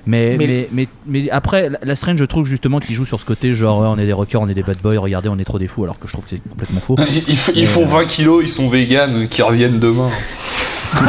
Mais, 0.07 0.35
mais, 0.37 0.47
Mais- 0.47 0.67
mais, 0.71 0.87
mais, 1.07 1.29
après, 1.31 1.69
la- 1.81 1.95
Strange, 1.95 2.17
je 2.19 2.25
trouve 2.25 2.45
justement 2.45 2.79
qu'il 2.79 2.93
joue 2.95 3.05
sur 3.05 3.19
ce 3.19 3.25
côté 3.25 3.55
genre 3.55 3.79
ouais, 3.81 3.87
on 3.87 3.97
est 3.97 4.05
des 4.05 4.13
rockers, 4.13 4.41
on 4.41 4.47
est 4.49 4.53
des 4.53 4.61
bad 4.63 4.81
boys, 4.81 4.99
regardez, 4.99 5.29
on 5.29 5.37
est 5.39 5.43
trop 5.45 5.57
des 5.59 5.67
fous, 5.67 5.83
alors 5.83 5.97
que 5.99 6.07
je 6.07 6.13
trouve 6.13 6.25
que 6.25 6.29
c'est 6.31 6.41
complètement 6.49 6.81
faux. 6.81 6.95
Ils, 6.99 7.17
ils 7.29 7.35
f- 7.35 7.51
ils 7.55 7.61
Mais, 7.61 7.65
font 7.65 7.81
euh, 7.83 7.85
20 7.85 8.05
kilos, 8.05 8.43
ils 8.43 8.49
sont 8.49 8.69
véganes, 8.69 9.23
euh, 9.23 9.25
qui 9.27 9.41
reviennent 9.41 9.79
demain. 9.79 10.09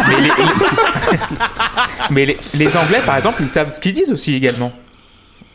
Mais, 0.09 0.21
les, 0.23 0.31
mais 2.11 2.27
les- 2.27 2.39
les 2.55 2.77
Anglais, 2.77 3.01
par 3.05 3.17
exemple, 3.17 3.43
ils 3.43 3.49
savent 3.49 3.73
ce 3.73 3.81
qu'ils 3.81 3.93
disent 3.93 4.11
aussi 4.13 4.35
également. 4.35 4.73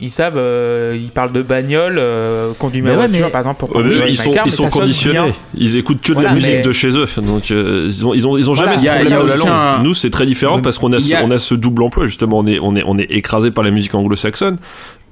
Ils 0.03 0.09
savent, 0.09 0.37
euh, 0.37 0.97
ils 0.99 1.11
parlent 1.11 1.31
de 1.31 1.43
bagnole, 1.43 1.97
euh, 1.99 2.53
conduire 2.57 2.83
ma 2.83 2.89
Mais 2.89 2.95
ouais, 2.97 3.07
voiture, 3.07 3.25
mais- 3.27 3.31
par 3.31 3.41
exemple, 3.41 3.59
pour 3.59 3.77
Euh, 3.79 4.05
ils 4.09 4.15
sont, 4.17 4.31
car, 4.31 4.45
ils 4.47 4.49
mais 4.49 4.55
sont 4.55 4.63
ça 4.63 4.69
sonne 4.71 4.81
conditionnés. 4.81 5.33
Ils 5.55 5.77
écoutent 5.77 6.01
que 6.01 6.07
de 6.09 6.13
Voilà, 6.15 6.29
la 6.29 6.35
musique 6.35 6.55
mais- 6.55 6.61
de 6.61 6.71
chez 6.71 6.97
eux. 6.97 7.05
Donc, 7.17 7.51
euh, 7.51 7.85
ils, 7.87 8.05
ont, 8.05 8.13
ils, 8.15 8.27
ont, 8.27 8.35
ils 8.37 8.49
ont 8.49 8.53
Voilà, 8.53 8.75
jamais 8.77 8.89
a- 8.89 8.93
ce 8.97 8.99
problème 9.03 9.23
de 9.23 9.29
la 9.29 9.35
langue. 9.37 9.47
un- 9.79 9.83
Nous, 9.83 9.93
c'est 9.93 10.09
très 10.09 10.25
différent 10.25 10.59
parce 10.59 10.79
qu'on 10.79 10.91
a, 10.91 10.99
ce, 10.99 11.07
y 11.09 11.13
a- 11.13 11.23
on 11.23 11.29
a 11.29 11.37
ce 11.37 11.53
double 11.53 11.83
emploi, 11.83 12.07
justement. 12.07 12.39
On 12.39 12.47
est, 12.47 12.57
on 12.59 12.75
est, 12.75 12.83
on 12.85 12.97
est 12.97 13.11
écrasé 13.11 13.51
par 13.51 13.63
la 13.63 13.69
musique 13.69 13.93
anglo-saxonne. 13.93 14.57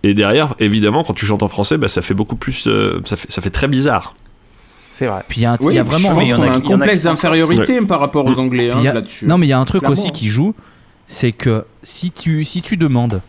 Et 0.02 0.14
derrière, 0.16 0.56
évidemment, 0.60 1.04
quand 1.04 1.14
tu 1.14 1.26
chantes 1.28 1.44
en 1.44 1.50
français, 1.50 1.78
bah, 1.78 1.88
ça 1.88 2.02
fait 2.02 2.14
beaucoup 2.16 2.36
plus. 2.38 2.66
euh, 2.68 3.00
ça, 3.06 3.16
fait, 3.16 3.32
ça 3.32 3.42
fait 3.44 3.50
très 3.52 3.68
bizarre. 3.68 4.16
C'est 4.90 5.06
vrai. 5.06 5.22
Puis 5.28 5.42
il 5.42 5.44
y 5.44 5.46
a, 5.46 5.52
un- 5.52 5.58
Oui, 5.60 5.74
il 5.74 5.76
y 5.76 5.80
a 5.80 5.84
je 5.84 5.88
vraiment. 5.90 6.16
mais 6.16 6.28
y 6.28 6.34
en 6.34 6.42
a 6.42 6.48
un 6.48 6.62
complexe 6.62 7.04
d'infériorité 7.04 7.80
par 7.82 8.00
rapport 8.00 8.26
aux 8.26 8.40
Anglais 8.40 8.70
Puis 8.76 8.88
hein, 8.88 8.94
là-dessus. 8.94 9.28
Non, 9.28 9.38
mais 9.38 9.46
il 9.46 9.50
y 9.50 9.54
a 9.54 9.60
un 9.60 9.66
truc 9.66 9.88
aussi 9.88 10.10
qui 10.12 10.30
joue, 10.30 10.56
c'est 11.08 11.32
que 11.32 11.64
si 11.84 12.10
tu, 12.12 12.44
si 12.44 12.62
tu 12.64 12.76
demandes, 12.76 13.22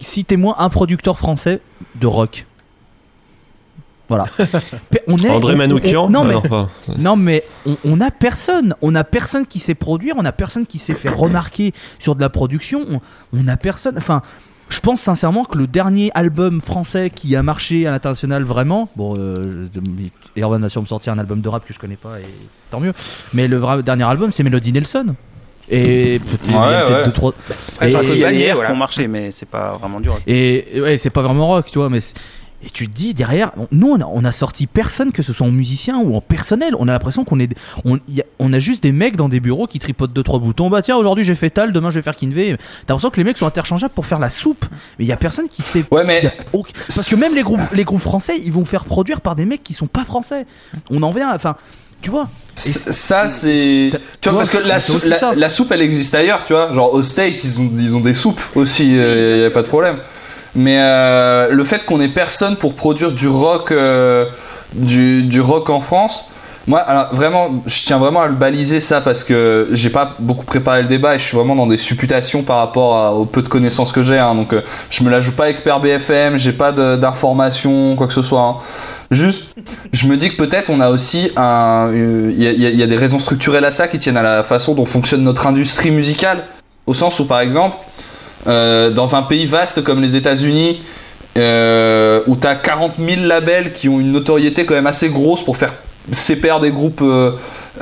citez-moi 0.00 0.56
un 0.58 0.68
producteur 0.68 1.18
français 1.18 1.60
de 1.94 2.06
rock. 2.06 2.46
Voilà. 4.08 4.26
On 5.08 5.16
est- 5.16 5.28
André 5.30 5.52
on- 5.52 5.54
on- 5.54 5.58
Manoukian 5.58 6.08
Non, 6.08 6.24
Ah, 6.24 6.66
mais, 6.88 6.94
non, 6.98 7.16
mais 7.16 7.42
on, 7.66 7.76
on 7.84 8.00
a 8.00 8.10
personne. 8.12 8.74
On 8.82 8.94
a 8.94 9.02
personne 9.02 9.46
qui 9.46 9.58
sait 9.58 9.74
produire. 9.74 10.14
On 10.16 10.24
a 10.24 10.30
personne 10.32 10.64
qui 10.66 10.78
sait 10.78 10.94
faire 10.94 11.16
remarquer 11.16 11.72
sur 11.98 12.14
de 12.14 12.20
la 12.20 12.28
production. 12.28 13.00
On, 13.32 13.48
a 13.48 13.56
personne. 13.56 13.96
Enfin, 13.98 14.22
je 14.68 14.78
pense 14.78 15.00
sincèrement 15.00 15.44
que 15.44 15.58
le 15.58 15.66
dernier 15.66 16.12
album 16.14 16.60
français 16.60 17.10
qui 17.10 17.34
a 17.34 17.42
marché 17.42 17.86
à 17.86 17.90
l'international 17.90 18.44
vraiment, 18.44 18.88
bon, 18.94 19.14
euh, 19.18 19.66
Erwan 20.38 20.60
va 20.62 20.68
sûrement 20.68 20.84
me 20.84 20.88
sortir 20.88 21.12
un 21.12 21.18
album 21.18 21.40
de 21.40 21.48
rap 21.48 21.66
que 21.66 21.72
je 21.74 21.78
connais 21.80 21.96
pas 21.96 22.20
et 22.20 22.24
tant 22.70 22.78
mieux. 22.78 22.92
Mais 23.34 23.48
le 23.48 23.56
vrai 23.56 23.82
dernier 23.82 24.04
album, 24.04 24.30
c'est 24.32 24.44
Melody 24.44 24.72
Nelson. 24.72 25.14
Et 25.70 26.20
peut-être 26.20 26.46
Ouais, 26.46 26.52
peut-être 26.86 26.92
ouais. 26.98 27.04
deux, 27.04 27.12
trois. 27.12 27.32
Après, 27.74 27.88
il 27.90 28.18
y 28.18 28.24
a 28.24 28.30
des 28.32 28.52
voilà. 28.52 28.68
qui 28.68 28.72
ont 28.74 28.78
marché, 28.78 29.08
mais 29.08 29.30
c'est 29.30 29.48
pas 29.48 29.76
vraiment 29.80 30.00
du 30.00 30.08
rock. 30.08 30.22
Et 30.26 30.64
ouais, 30.80 30.98
c'est 30.98 31.10
pas 31.10 31.22
vraiment 31.22 31.48
rock, 31.48 31.66
tu 31.70 31.78
vois, 31.78 31.90
mais 31.90 31.98
et 32.64 32.70
tu 32.70 32.88
te 32.88 32.96
dis 32.96 33.12
derrière, 33.12 33.52
nous 33.70 33.88
on 33.88 34.00
a, 34.00 34.06
on 34.06 34.24
a 34.24 34.32
sorti 34.32 34.66
personne, 34.66 35.12
que 35.12 35.22
ce 35.22 35.34
soit 35.34 35.46
en 35.46 35.50
musicien 35.50 35.98
ou 35.98 36.16
en 36.16 36.22
personnel. 36.22 36.74
On 36.78 36.88
a 36.88 36.92
l'impression 36.92 37.22
qu'on 37.24 37.38
est, 37.38 37.54
on, 37.84 37.98
y 38.08 38.22
a, 38.22 38.24
on 38.38 38.50
a 38.52 38.58
juste 38.58 38.82
des 38.82 38.92
mecs 38.92 39.14
dans 39.16 39.28
des 39.28 39.40
bureaux 39.40 39.66
qui 39.66 39.78
tripotent 39.78 40.12
deux 40.14 40.22
trois 40.22 40.38
boutons. 40.38 40.70
Bah 40.70 40.80
tiens, 40.80 40.96
aujourd'hui 40.96 41.22
j'ai 41.22 41.34
fait 41.34 41.50
Tal, 41.50 41.70
demain 41.72 41.90
je 41.90 41.96
vais 41.96 42.02
faire 42.02 42.16
Kinvey. 42.16 42.56
T'as 42.86 42.94
l'impression 42.94 43.10
que 43.10 43.18
les 43.18 43.24
mecs 43.24 43.36
sont 43.36 43.46
interchangeables 43.46 43.92
pour 43.92 44.06
faire 44.06 44.18
la 44.18 44.30
soupe, 44.30 44.64
mais 44.98 45.04
il 45.04 45.08
y 45.08 45.12
a 45.12 45.18
personne 45.18 45.48
qui 45.48 45.60
sait. 45.60 45.84
Ouais, 45.90 46.02
mais 46.04 46.32
aucun- 46.54 46.72
Parce 46.88 47.06
que 47.08 47.14
même 47.16 47.34
les 47.34 47.42
groupes, 47.42 47.60
les 47.74 47.84
groupes 47.84 48.00
français, 48.00 48.38
ils 48.42 48.52
vont 48.52 48.64
faire 48.64 48.86
produire 48.86 49.20
par 49.20 49.36
des 49.36 49.44
mecs 49.44 49.62
qui 49.62 49.74
sont 49.74 49.86
pas 49.86 50.04
français. 50.06 50.46
On 50.90 51.02
en 51.02 51.10
vient, 51.10 51.34
enfin, 51.34 51.56
tu 52.06 52.10
vois. 52.12 52.28
ça, 52.54 53.28
c'est. 53.28 53.90
Tu 54.20 54.28
vois, 54.28 54.38
parce 54.38 54.50
que 54.50 54.58
la, 54.68 54.78
sou- 54.80 54.92
la, 55.36 55.48
soupe, 55.48 55.72
elle 55.72 55.82
existe 55.82 56.14
ailleurs, 56.14 56.44
tu 56.44 56.52
vois. 56.52 56.72
Genre, 56.72 56.94
au 56.94 57.02
State, 57.02 57.42
ils 57.42 57.58
ont, 57.60 57.68
ils 57.78 57.96
ont 57.96 58.00
des 58.00 58.14
soupes 58.14 58.40
aussi, 58.54 58.84
il 58.92 59.40
y 59.40 59.44
a 59.44 59.50
pas 59.50 59.62
de 59.62 59.66
problème. 59.68 59.96
Mais 60.54 60.78
euh, 60.80 61.48
le 61.50 61.64
fait 61.64 61.84
qu'on 61.84 62.00
ait 62.00 62.08
personne 62.08 62.54
pour 62.56 62.74
produire 62.74 63.10
du 63.10 63.26
rock, 63.28 63.72
euh, 63.72 64.24
du, 64.72 65.24
du 65.24 65.40
rock 65.40 65.68
en 65.68 65.80
France, 65.80 66.26
Moi, 66.68 66.80
alors 66.80 67.14
vraiment, 67.14 67.62
je 67.66 67.84
tiens 67.84 67.98
vraiment 67.98 68.22
à 68.22 68.26
le 68.26 68.34
baliser 68.34 68.80
ça 68.80 69.00
parce 69.00 69.22
que 69.22 69.68
j'ai 69.72 69.90
pas 69.90 70.16
beaucoup 70.18 70.44
préparé 70.46 70.82
le 70.82 70.88
débat 70.88 71.14
et 71.14 71.18
je 71.18 71.24
suis 71.24 71.36
vraiment 71.36 71.54
dans 71.56 71.66
des 71.68 71.76
supputations 71.76 72.42
par 72.42 72.58
rapport 72.58 72.96
à- 72.96 73.12
au 73.12 73.24
peu 73.26 73.42
de 73.42 73.48
connaissances 73.48 73.92
que 73.92 74.02
j'ai. 74.02 74.18
hein. 74.18 74.34
donc, 74.34 74.52
euh, 74.52 74.62
je 74.90 75.04
me 75.04 75.10
la 75.10 75.20
joue 75.20 75.32
pas 75.32 75.48
expert 75.50 75.78
BFM, 75.80 76.38
j'ai 76.38 76.52
pas 76.52 76.72
d'informations, 76.72 77.94
quoi 77.96 78.06
que 78.06 78.12
ce 78.14 78.22
soit. 78.22 78.40
hein. 78.40 78.56
Juste, 79.10 79.44
je 79.92 80.06
me 80.08 80.16
dis 80.16 80.30
que 80.30 80.36
peut-être 80.36 80.68
on 80.70 80.80
a 80.80 80.90
aussi 80.90 81.30
un, 81.36 81.90
il 81.94 82.42
y, 82.42 82.82
a- 82.82 82.86
des 82.86 82.96
raisons 82.96 83.18
structurelles 83.18 83.64
à 83.64 83.70
ça 83.70 83.86
qui 83.88 83.98
tiennent 83.98 84.16
à 84.16 84.22
la 84.22 84.42
façon 84.42 84.74
dont 84.74 84.84
fonctionne 84.84 85.22
notre 85.22 85.46
industrie 85.46 85.90
musicale, 85.92 86.42
au 86.86 86.94
sens 86.94 87.20
où 87.20 87.24
par 87.26 87.40
exemple, 87.40 87.76
euh, 88.48 88.90
dans 88.90 89.14
un 89.16 89.22
pays 89.22 89.46
vaste 89.46 89.82
comme 89.84 90.02
les 90.02 90.16
États-Unis, 90.16 90.80
euh, 91.36 92.22
où 92.26 92.34
tu 92.36 92.46
as 92.46 92.56
40 92.56 92.94
000 92.98 93.22
labels 93.26 93.72
qui 93.72 93.88
ont 93.88 94.00
une 94.00 94.10
notoriété 94.12 94.64
quand 94.64 94.74
même 94.74 94.86
assez 94.86 95.08
grosse 95.10 95.44
pour 95.44 95.56
faire 95.56 95.74
CPR 96.10 96.60
des 96.60 96.70
groupes 96.70 97.02
euh, 97.02 97.32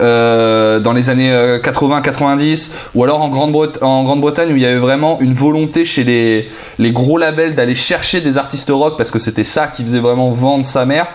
euh, 0.01 0.81
dans 0.81 0.93
les 0.93 1.11
années 1.11 1.33
80-90, 1.33 2.73
ou 2.95 3.05
alors 3.05 3.23
en 3.23 3.29
Grande-Bretagne 3.29 4.53
où 4.53 4.57
il 4.57 4.63
y 4.63 4.67
avait 4.67 4.77
vraiment 4.77 5.19
une 5.21 5.35
volonté 5.35 5.85
chez 5.85 6.05
les, 6.05 6.93
gros 6.93 7.19
labels 7.19 7.55
d'aller 7.55 7.75
chercher 7.75 8.21
des 8.21 8.39
artistes 8.39 8.71
rock 8.71 8.97
parce 8.97 9.11
que 9.11 9.19
c'était 9.19 9.45
ça 9.45 9.67
qui 9.69 9.83
faisait 9.83 10.01
vraiment 10.01 10.31
vendre 10.31 10.67
sa 10.67 10.85
mère. 10.85 11.07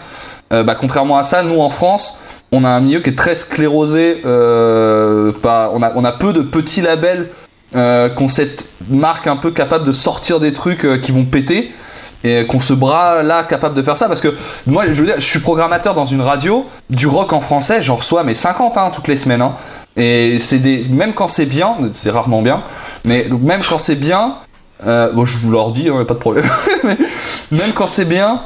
Euh, 0.51 0.63
bah, 0.63 0.75
contrairement 0.75 1.17
à 1.17 1.23
ça, 1.23 1.43
nous 1.43 1.59
en 1.59 1.69
France, 1.69 2.17
on 2.51 2.63
a 2.63 2.69
un 2.69 2.79
milieu 2.79 3.01
qui 3.01 3.11
est 3.11 3.17
très 3.17 3.35
sclérosé. 3.35 4.21
euh, 4.25 5.31
on, 5.43 5.83
a, 5.83 5.91
on 5.95 6.03
a 6.03 6.11
peu 6.11 6.33
de 6.33 6.41
petits 6.41 6.81
labels 6.81 7.27
euh, 7.75 8.09
qui 8.09 8.23
ont 8.23 8.27
cette 8.27 8.65
marque 8.89 9.27
un 9.27 9.35
peu 9.35 9.51
capable 9.51 9.85
de 9.85 9.91
sortir 9.91 10.39
des 10.39 10.53
trucs 10.53 10.85
euh, 10.85 10.97
qui 10.97 11.11
vont 11.11 11.25
péter 11.25 11.71
et 12.23 12.45
qu'on 12.45 12.59
se 12.59 12.73
bras 12.73 13.23
là 13.23 13.43
capable 13.43 13.75
de 13.75 13.81
faire 13.81 13.97
ça 13.97 14.07
parce 14.07 14.21
que 14.21 14.35
moi 14.67 14.85
je 14.87 14.99
veux 14.99 15.05
dire 15.05 15.15
je 15.17 15.25
suis 15.25 15.39
programmateur 15.39 15.93
dans 15.93 16.05
une 16.05 16.21
radio 16.21 16.65
du 16.89 17.07
rock 17.07 17.31
en 17.33 17.39
français 17.39 17.81
j'en 17.81 17.95
reçois 17.95 18.23
mes 18.23 18.33
50 18.33 18.77
hein, 18.77 18.91
toutes 18.93 19.07
les 19.07 19.15
semaines 19.15 19.41
hein. 19.41 19.53
et 19.95 20.37
c'est 20.39 20.59
des 20.59 20.87
même 20.89 21.13
quand 21.13 21.27
c'est 21.27 21.45
bien 21.45 21.75
c'est 21.93 22.09
rarement 22.09 22.41
bien 22.41 22.61
mais 23.05 23.27
même 23.41 23.61
quand 23.67 23.77
c'est 23.77 23.95
bien 23.95 24.35
euh, 24.85 25.11
bon 25.13 25.25
je 25.25 25.37
vous 25.37 25.51
leur 25.51 25.71
dis 25.71 25.89
hein, 25.89 26.03
pas 26.05 26.13
de 26.13 26.19
problème 26.19 26.49
mais 26.83 26.97
même 27.51 27.71
quand 27.73 27.87
c'est 27.87 28.05
bien 28.05 28.41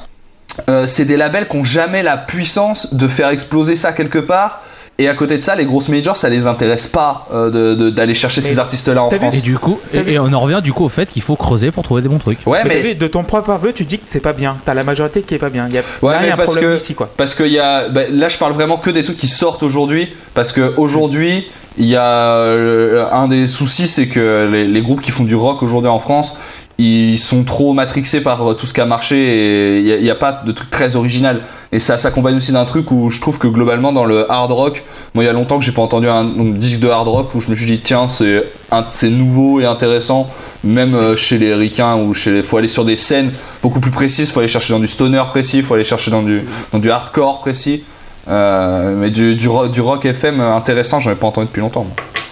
euh, 0.69 0.85
c'est 0.85 1.05
des 1.05 1.17
labels 1.17 1.47
qui 1.47 1.57
ont 1.57 1.63
jamais 1.63 2.03
la 2.03 2.17
puissance 2.17 2.93
de 2.93 3.07
faire 3.07 3.29
exploser 3.29 3.75
ça 3.75 3.91
quelque 3.91 4.19
part 4.19 4.61
et 4.99 5.09
à 5.09 5.15
côté 5.15 5.37
de 5.37 5.41
ça 5.43 5.55
les 5.55 5.65
grosses 5.65 5.89
majors 5.89 6.15
ça 6.17 6.29
les 6.29 6.45
intéresse 6.45 6.85
pas 6.87 7.27
euh, 7.33 7.89
d'aller 7.91 8.13
chercher 8.13 8.41
ces 8.41 8.59
artistes 8.59 8.87
là 8.89 9.03
en 9.03 9.09
vu- 9.09 9.17
France 9.17 9.35
Et 9.35 9.41
du 9.41 9.57
coup, 9.57 9.79
et, 9.93 10.13
et 10.13 10.19
on 10.19 10.31
en 10.31 10.39
revient 10.39 10.61
du 10.63 10.71
coup 10.71 10.83
au 10.85 10.89
fait 10.89 11.09
qu'il 11.09 11.21
faut 11.23 11.35
creuser 11.35 11.71
pour 11.71 11.83
trouver 11.83 12.01
des 12.03 12.09
bons 12.09 12.19
trucs. 12.19 12.39
ouais 12.45 12.59
Mais, 12.63 12.69
mais 12.69 12.75
t'as 12.75 12.87
vu, 12.89 12.95
de 12.95 13.07
ton 13.07 13.23
propre 13.23 13.49
aveu, 13.51 13.73
tu 13.73 13.85
dis 13.85 13.97
que 13.97 14.03
c'est 14.05 14.19
pas 14.19 14.33
bien. 14.33 14.55
T'as 14.65 14.73
la 14.75 14.83
majorité 14.83 15.21
qui 15.23 15.33
est 15.33 15.39
pas 15.39 15.49
bien. 15.49 15.67
Il 15.67 15.73
y 15.75 15.77
a, 15.79 15.81
Ouais, 16.03 16.13
là, 16.13 16.19
il 16.21 16.21
y 16.21 16.25
a 16.25 16.27
mais 16.27 16.31
un 16.33 16.37
parce 16.37 16.51
problème 16.51 16.71
que- 16.71 16.75
ici, 16.77 16.93
quoi. 16.93 17.09
Parce 17.17 17.33
qu'il 17.33 17.47
y 17.47 17.59
a. 17.59 17.89
bah, 17.89 18.01
là, 18.09 18.29
je 18.29 18.37
parle 18.37 18.53
vraiment 18.53 18.77
que 18.77 18.89
des 18.91 19.03
trucs 19.03 19.17
qui 19.17 19.27
sortent 19.27 19.63
aujourd'hui. 19.63 20.09
Parce 20.35 20.51
que 20.51 20.73
aujourd'hui, 20.77 21.47
il 21.77 21.85
y 21.87 21.95
a. 21.95 22.05
euh, 22.37 23.07
un 23.11 23.27
des 23.27 23.47
soucis, 23.47 23.87
c'est 23.87 24.07
que 24.07 24.47
les, 24.51 24.67
les 24.67 24.81
groupes 24.81 25.01
qui 25.01 25.11
font 25.11 25.23
du 25.23 25.35
rock 25.35 25.63
aujourd'hui 25.63 25.89
en 25.89 25.99
France, 25.99 26.35
ils 26.79 27.19
sont 27.19 27.43
trop 27.43 27.73
matrixés 27.73 28.21
par 28.21 28.51
euh, 28.51 28.53
tout 28.55 28.65
ce 28.65 28.73
qui 28.73 28.81
a 28.81 28.85
marché 28.85 29.15
et 29.15 29.79
il 29.79 29.85
n'y 29.85 29.91
a, 29.91 30.13
il 30.13 30.15
pas 30.17 30.41
de 30.45 30.51
truc 30.51 30.69
très 30.69 30.95
original. 30.95 31.41
Et 31.71 31.79
ça 31.79 31.97
s'accompagne 31.97 32.35
aussi 32.35 32.51
d'un 32.51 32.65
truc 32.65 32.91
où 32.91 33.09
je 33.09 33.21
trouve 33.21 33.37
que 33.37 33.47
globalement, 33.47 33.91
dans 33.91 34.05
le 34.05 34.31
hard 34.31 34.51
rock, 34.51 34.83
moi, 35.13 35.23
il 35.23 35.27
y 35.27 35.29
a 35.29 35.33
longtemps 35.33 35.59
que 35.59 35.65
j'ai 35.65 35.71
pas 35.71 35.81
entendu 35.81 36.07
un, 36.07 36.23
disque 36.25 36.79
de 36.79 36.89
hard 36.89 37.07
rock 37.07 37.35
où 37.35 37.41
je 37.41 37.49
me 37.49 37.55
suis 37.55 37.65
dit, 37.65 37.79
tiens, 37.79 38.07
c'est 38.07 39.09
nouveau 39.09 39.59
et 39.59 39.65
intéressant. 39.65 40.29
Même 40.63 40.95
euh, 40.95 41.15
chez 41.15 41.37
les 41.37 41.53
ricains 41.53 41.97
ou 41.97 42.13
chez 42.13 42.31
les. 42.31 42.41
faut 42.41 42.57
aller 42.57 42.69
sur 42.69 42.85
des 42.85 42.95
scènes 42.95 43.29
beaucoup 43.61 43.81
plus 43.81 43.91
précises, 43.91 44.31
faut 44.31 44.39
aller 44.39 44.47
chercher 44.47 44.73
dans 44.73 44.79
du 44.79 44.87
stoner 44.87 45.21
précis, 45.29 45.61
faut 45.61 45.73
aller 45.73 45.83
chercher 45.83 46.09
dans 46.09 46.23
du, 46.23 46.43
dans 46.71 46.79
du 46.79 46.89
hardcore 46.89 47.41
précis. 47.41 47.83
Euh, 48.29 48.95
mais 48.97 49.09
du, 49.09 49.35
du 49.35 49.49
rock 49.49 50.05
FM 50.05 50.39
intéressant, 50.39 51.01
j'en 51.01 51.11
ai 51.11 51.15
pas 51.15 51.27
entendu 51.27 51.47
depuis 51.47 51.59
longtemps. 51.59 51.83
moi. 51.83 52.22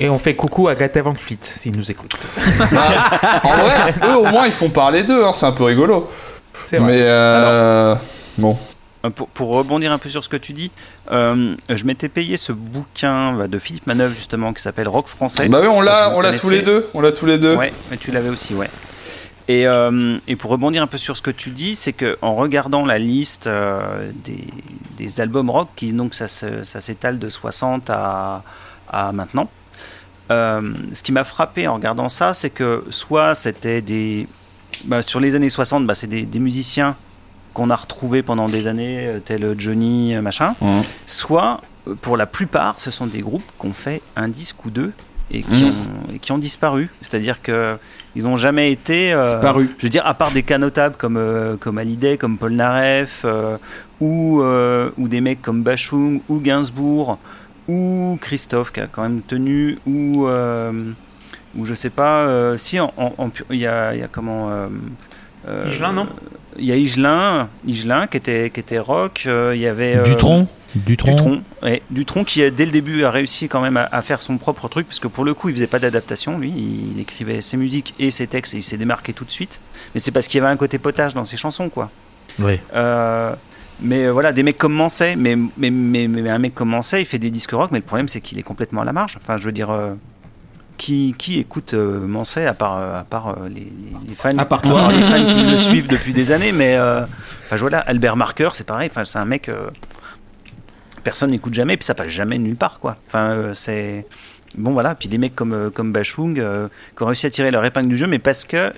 Et 0.00 0.08
on 0.08 0.18
fait 0.18 0.34
coucou 0.34 0.68
à 0.68 0.74
Greta 0.74 1.02
Van 1.02 1.14
Fleet, 1.14 1.38
s'ils 1.42 1.76
nous 1.76 1.90
écoutent. 1.90 2.26
en 3.44 3.56
vrai, 3.56 3.94
eux 4.04 4.16
au 4.16 4.24
moins 4.26 4.46
ils 4.46 4.52
font 4.52 4.70
parler 4.70 5.02
d'eux, 5.02 5.24
hein, 5.24 5.32
c'est 5.34 5.46
un 5.46 5.52
peu 5.52 5.64
rigolo. 5.64 6.10
C'est 6.62 6.78
vrai. 6.78 6.92
Mais 6.92 7.02
euh, 7.02 7.94
bon. 8.38 8.56
Euh, 9.04 9.10
Pour, 9.10 9.28
pour 9.28 9.48
rebondir 9.54 9.92
un 9.92 9.98
peu 9.98 10.08
sur 10.08 10.24
ce 10.24 10.30
que 10.30 10.36
tu 10.38 10.54
dis, 10.54 10.70
euh, 11.12 11.54
je 11.68 11.84
m'étais 11.84 12.08
payé 12.08 12.36
ce 12.38 12.52
bouquin 12.52 13.34
bah, 13.34 13.48
de 13.48 13.58
Philippe 13.58 13.86
Manœuvre 13.86 14.14
justement 14.14 14.52
qui 14.54 14.62
s'appelle 14.62 14.88
Rock 14.88 15.08
français. 15.08 15.48
Bah 15.48 15.58
oui, 15.60 15.68
on 15.68 15.82
l'a, 15.82 16.10
on 16.14 16.20
l'a 16.20 16.38
tous 16.38 16.48
les 16.50 16.62
deux, 16.62 16.88
on 16.94 17.00
l'a 17.02 17.12
tous 17.12 17.26
les 17.26 17.36
deux. 17.38 17.54
Ouais, 17.54 17.72
mais 17.90 17.98
tu 17.98 18.10
l'avais 18.12 18.30
aussi, 18.30 18.54
ouais. 18.54 18.70
Et, 19.46 19.66
euh, 19.66 20.16
et 20.26 20.36
pour 20.36 20.50
rebondir 20.50 20.82
un 20.82 20.86
peu 20.86 20.96
sur 20.96 21.18
ce 21.18 21.22
que 21.22 21.30
tu 21.30 21.50
dis, 21.50 21.74
c'est 21.74 21.92
que 21.92 22.16
en 22.22 22.34
regardant 22.34 22.86
la 22.86 22.98
liste 22.98 23.46
euh, 23.46 24.10
des, 24.24 24.42
des 24.96 25.20
albums 25.20 25.50
rock, 25.50 25.68
qui 25.76 25.92
donc 25.92 26.14
ça, 26.14 26.26
ça 26.28 26.80
s'étale 26.80 27.18
de 27.18 27.28
60 27.28 27.90
à, 27.90 28.42
à 28.88 29.12
maintenant, 29.12 29.50
euh, 30.30 30.72
ce 30.92 31.02
qui 31.02 31.12
m'a 31.12 31.24
frappé 31.24 31.66
en 31.68 31.74
regardant 31.74 32.08
ça, 32.08 32.34
c'est 32.34 32.50
que 32.50 32.84
soit 32.90 33.34
c'était 33.34 33.82
des. 33.82 34.26
bah, 34.84 35.02
sur 35.02 35.20
les 35.20 35.34
années 35.34 35.48
60, 35.50 35.86
bah, 35.86 35.94
c'est 35.94 36.06
des, 36.06 36.22
des 36.22 36.38
musiciens 36.38 36.96
qu'on 37.52 37.70
a 37.70 37.76
retrouvés 37.76 38.22
pendant 38.22 38.48
des 38.48 38.66
années, 38.66 39.06
euh, 39.06 39.20
tel 39.24 39.54
Johnny, 39.58 40.14
euh, 40.14 40.20
machin, 40.22 40.54
Mhm. 40.60 40.82
soit 41.06 41.60
pour 42.00 42.16
la 42.16 42.26
plupart, 42.26 42.80
ce 42.80 42.90
sont 42.90 43.06
des 43.06 43.20
groupes 43.20 43.44
qui 43.60 43.66
ont 43.66 43.72
fait 43.72 44.00
un 44.16 44.28
disque 44.28 44.64
ou 44.64 44.70
deux 44.70 44.92
et 45.30 45.42
qui, 45.42 45.64
Mhm. 45.64 45.70
ont, 45.70 46.14
et 46.14 46.18
qui 46.18 46.32
ont 46.32 46.38
disparu. 46.38 46.90
C'est-à-dire 47.00 47.40
que 47.42 47.76
ils 48.16 48.24
n'ont 48.24 48.36
jamais 48.36 48.72
été. 48.72 49.12
euh, 49.12 49.32
Disparu. 49.34 49.74
je 49.78 49.82
veux 49.86 49.90
dire, 49.90 50.06
à 50.06 50.14
part 50.14 50.30
des 50.32 50.42
cas 50.42 50.58
notables 50.58 50.96
comme, 50.98 51.16
euh, 51.16 51.56
comme 51.58 51.78
Hallyday, 51.78 52.16
comme 52.18 52.36
Paul 52.38 52.52
Naref, 52.52 53.24
ou, 54.00 54.42
ou 54.98 55.08
des 55.08 55.20
mecs 55.20 55.40
comme 55.42 55.62
Bachung, 55.62 56.20
ou 56.28 56.40
Gainsbourg, 56.40 57.18
ou 57.68 58.18
Christophe 58.20 58.72
qui 58.72 58.80
a 58.80 58.86
quand 58.86 59.02
même 59.02 59.22
tenu, 59.22 59.78
ou, 59.86 60.26
euh, 60.26 60.72
ou 61.56 61.64
je 61.66 61.74
sais 61.74 61.90
pas, 61.90 62.20
euh, 62.26 62.56
si, 62.56 62.78
il 63.50 63.56
y, 63.58 63.66
a, 63.66 63.94
il 63.94 64.00
y 64.00 64.02
a 64.02 64.08
comment. 64.08 64.50
euh, 64.50 64.68
euh, 65.48 65.64
Higelin, 65.66 65.92
non? 65.92 66.08
Il 66.58 66.64
y 66.66 66.72
a 66.72 66.76
Higelin, 66.76 67.48
Higelin 67.66 68.06
qui, 68.06 68.16
était, 68.16 68.50
qui 68.50 68.60
était 68.60 68.78
rock, 68.78 69.24
euh, 69.26 69.52
il 69.54 69.60
y 69.60 69.66
avait. 69.66 69.96
euh, 69.96 70.02
Dutron, 70.02 70.46
Dutron. 70.76 71.10
Dutron, 71.10 71.42
ouais. 71.62 71.82
Dutron 71.90 72.24
qui, 72.24 72.48
dès 72.50 72.64
le 72.66 72.70
début, 72.72 73.04
a 73.04 73.10
réussi 73.10 73.48
quand 73.48 73.60
même 73.60 73.76
à, 73.76 73.88
à 73.90 74.02
faire 74.02 74.20
son 74.20 74.38
propre 74.38 74.68
truc, 74.68 74.86
parce 74.86 75.00
que 75.00 75.08
pour 75.08 75.24
le 75.24 75.34
coup, 75.34 75.48
il 75.48 75.54
faisait 75.54 75.66
pas 75.66 75.78
d'adaptation, 75.78 76.38
lui. 76.38 76.52
Il, 76.56 77.00
écrivait 77.00 77.42
ses 77.42 77.56
musiques 77.56 77.92
et 77.98 78.10
ses 78.10 78.26
textes 78.26 78.54
et 78.54 78.58
il 78.58 78.62
s'est 78.62 78.76
démarqué 78.76 79.12
tout 79.12 79.24
de 79.24 79.30
suite. 79.30 79.60
Mais 79.94 80.00
c'est 80.00 80.10
parce 80.12 80.28
qu'il 80.28 80.38
y 80.40 80.44
avait 80.44 80.52
un 80.52 80.56
côté 80.56 80.78
potage 80.78 81.14
dans 81.14 81.24
ses 81.24 81.36
chansons, 81.36 81.68
quoi. 81.68 81.90
Oui. 82.38 82.58
Euh, 82.74 83.34
mais 83.80 84.04
euh, 84.06 84.12
voilà, 84.12 84.32
des 84.32 84.42
mecs 84.42 84.58
comme 84.58 84.74
Manset, 84.74 85.16
mais, 85.16 85.36
mais, 85.56 85.70
mais, 85.70 86.08
mais 86.08 86.28
un 86.30 86.38
mec 86.38 86.54
comme 86.54 86.70
Manset, 86.70 87.02
il 87.02 87.06
fait 87.06 87.18
des 87.18 87.30
disques 87.30 87.52
rock, 87.52 87.70
mais 87.72 87.78
le 87.78 87.84
problème, 87.84 88.08
c'est 88.08 88.20
qu'il 88.20 88.38
est 88.38 88.42
complètement 88.42 88.82
à 88.82 88.84
la 88.84 88.92
marge. 88.92 89.18
Enfin, 89.20 89.36
je 89.36 89.44
veux 89.44 89.52
dire. 89.52 89.70
euh, 89.70 89.94
qui, 90.76 91.14
qui 91.16 91.38
écoute 91.38 91.72
euh, 91.74 92.04
Manset 92.04 92.46
à 92.46 92.52
part, 92.52 92.78
euh, 92.78 92.98
à 93.00 93.04
part 93.04 93.36
les, 93.48 93.70
fans 94.16 94.36
À 94.36 94.44
part 94.44 94.60
toi. 94.60 94.90
les 94.92 95.02
fans 95.02 95.24
qui 95.32 95.48
le 95.48 95.56
suivent 95.56 95.86
depuis 95.86 96.12
des 96.12 96.32
années 96.32 96.50
mais 96.50 96.76
enfin 96.76 97.54
voilà 97.56 97.78
Albert 97.78 98.16
Marker 98.16 98.48
c'est 98.54 98.66
pareil 98.66 98.88
enfin 98.90 99.04
c'est 99.04 99.18
un 99.20 99.24
mec 99.24 99.48
personne 101.04 101.30
n'écoute 101.30 101.54
jamais, 101.54 101.76
puis 101.76 101.84
ça 101.84 101.94
passe 101.94 102.08
jamais 102.08 102.38
nulle 102.38 102.56
part, 102.56 102.80
quoi. 102.80 102.96
Enfin, 103.06 103.52
c'est. 103.54 104.06
Bon, 104.56 104.72
voilà. 104.72 104.94
Puis 104.94 105.08
des 105.08 105.18
mecs 105.18 105.34
comme, 105.34 105.70
comme 105.72 105.92
Bachung 105.92 106.38
euh, 106.38 106.68
qui 106.96 107.02
ont 107.02 107.06
réussi 107.06 107.26
à 107.26 107.30
tirer 107.30 107.50
leur 107.50 107.64
épingle 107.64 107.88
du 107.88 107.96
jeu, 107.96 108.06
mais 108.06 108.18
parce 108.18 108.44
que 108.44 108.72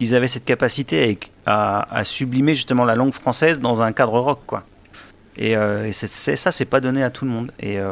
ils 0.00 0.14
avaient 0.14 0.28
cette 0.28 0.44
capacité 0.44 1.18
à, 1.46 1.80
à, 1.80 1.98
à 1.98 2.04
sublimer 2.04 2.54
justement 2.54 2.84
la 2.84 2.94
langue 2.94 3.12
française 3.12 3.60
dans 3.60 3.82
un 3.82 3.92
cadre 3.92 4.18
rock, 4.18 4.40
quoi. 4.46 4.64
Et, 5.36 5.56
euh, 5.56 5.86
et 5.86 5.92
ça, 5.92 6.52
c'est 6.52 6.64
pas 6.64 6.80
donné 6.80 7.02
à 7.02 7.10
tout 7.10 7.24
le 7.24 7.30
monde. 7.30 7.52
Et, 7.60 7.78
euh, 7.78 7.86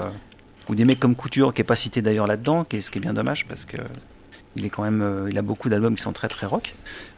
ou 0.68 0.74
des 0.74 0.84
mecs 0.84 1.00
comme 1.00 1.14
Couture, 1.14 1.54
qui 1.54 1.62
est 1.62 1.64
pas 1.64 1.76
cité 1.76 2.02
d'ailleurs 2.02 2.26
là-dedans, 2.26 2.66
ce 2.70 2.90
qui 2.90 2.98
est 2.98 3.00
bien 3.00 3.14
dommage 3.14 3.46
parce 3.46 3.64
que 3.64 3.78
il 4.56 4.66
est 4.66 4.70
quand 4.70 4.82
même, 4.82 5.00
euh, 5.02 5.28
il 5.30 5.38
a 5.38 5.42
beaucoup 5.42 5.68
d'albums 5.68 5.94
qui 5.94 6.02
sont 6.02 6.12
très 6.12 6.28
très 6.28 6.46
rock. 6.46 6.74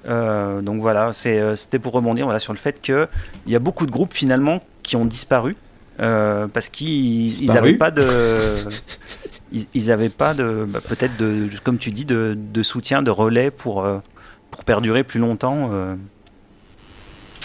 Donc 0.07 0.81
voilà, 0.81 1.12
c'était 1.12 1.79
pour 1.81 1.92
rebondir 1.92 2.26
voilà, 2.26 2.38
sur 2.38 2.53
le 2.53 2.59
fait 2.59 2.81
qu'il 2.81 3.09
y 3.46 3.57
a 3.57 3.59
beaucoup 3.59 3.87
de 3.87 3.90
groupes 3.90 4.14
finalement 4.14 4.62
qui 4.83 4.96
ont 4.96 5.05
disparu 5.05 5.57
parce 5.98 6.68
qu'ils 6.70 7.26
ils 7.26 7.40
Disparu 7.40 7.59
avaient 7.59 7.74
pas 7.74 7.90
de, 7.90 8.03
ils, 9.53 9.66
ils 9.74 9.90
avaient 9.90 10.09
pas 10.09 10.35
de, 10.35 10.64
bah, 10.68 10.81
peut-être 10.87 11.16
de, 11.16 11.48
comme 11.62 11.79
tu 11.79 11.90
dis, 11.90 12.05
de, 12.05 12.37
de 12.37 12.62
soutien, 12.62 13.03
de 13.03 13.11
relais 13.11 13.50
pour 13.50 13.85
euh, 13.85 13.98
pour 14.51 14.65
perdurer 14.65 15.05
plus 15.05 15.21
longtemps. 15.21 15.71
euh. 15.73 15.97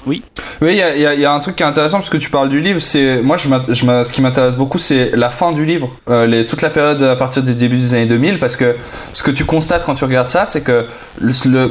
Oui. 0.07 0.23
Oui, 0.61 0.79
il 0.79 1.01
y 1.01 1.25
a, 1.25 1.33
un 1.33 1.39
truc 1.39 1.55
qui 1.55 1.63
est 1.63 1.65
intéressant 1.65 1.97
parce 1.97 2.09
que 2.09 2.17
tu 2.17 2.29
parles 2.29 2.49
du 2.49 2.61
livre. 2.61 2.79
C'est 2.79 3.21
moi, 3.21 3.37
ce 3.37 4.11
qui 4.11 4.21
m'intéresse 4.21 4.55
beaucoup, 4.55 4.77
c'est 4.77 5.11
la 5.15 5.29
fin 5.29 5.51
du 5.51 5.65
livre, 5.65 5.89
euh, 6.09 6.43
toute 6.43 6.61
la 6.61 6.69
période 6.69 7.01
à 7.01 7.15
partir 7.15 7.43
des 7.43 7.55
débuts 7.55 7.77
des 7.77 7.93
années 7.93 8.05
2000, 8.05 8.39
parce 8.39 8.55
que 8.55 8.75
ce 9.13 9.23
que 9.23 9.31
tu 9.31 9.45
constates 9.45 9.83
quand 9.85 9.95
tu 9.95 10.05
regardes 10.05 10.29
ça, 10.29 10.45
c'est 10.45 10.61
que 10.61 10.85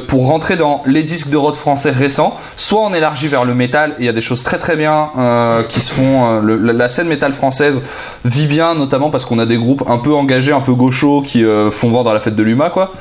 pour 0.07 0.27
rentrer 0.27 0.55
dans 0.55 0.83
les 0.85 1.03
disques 1.03 1.29
de 1.29 1.37
rock 1.37 1.55
français 1.55 1.91
récents, 1.91 2.37
soit 2.57 2.81
on 2.81 2.93
élargit 2.93 3.27
vers 3.27 3.45
le 3.45 3.55
métal, 3.55 3.95
il 3.99 4.05
y 4.05 4.09
a 4.09 4.13
des 4.13 4.21
choses 4.21 4.43
très 4.43 4.57
très 4.57 4.75
bien 4.75 5.09
euh, 5.17 5.63
qui 5.63 5.79
se 5.79 5.93
font. 5.93 6.41
la, 6.41 6.89
scène 6.89 7.07
métal 7.07 7.33
française 7.33 7.81
vit 8.25 8.47
bien, 8.47 8.75
notamment 8.75 9.09
parce 9.09 9.25
qu'on 9.25 9.39
a 9.39 9.45
des 9.45 9.57
groupes 9.57 9.83
un 9.87 9.97
peu 9.97 10.13
engagés, 10.13 10.51
un 10.51 10.61
peu 10.61 10.73
gauchos, 10.73 11.21
qui 11.21 11.43
font 11.71 11.89
vendre 11.89 12.11
à 12.11 12.13
la 12.13 12.19
fête 12.19 12.35
de 12.35 12.43
l'UMA, 12.43 12.69
quoi. 12.69 12.91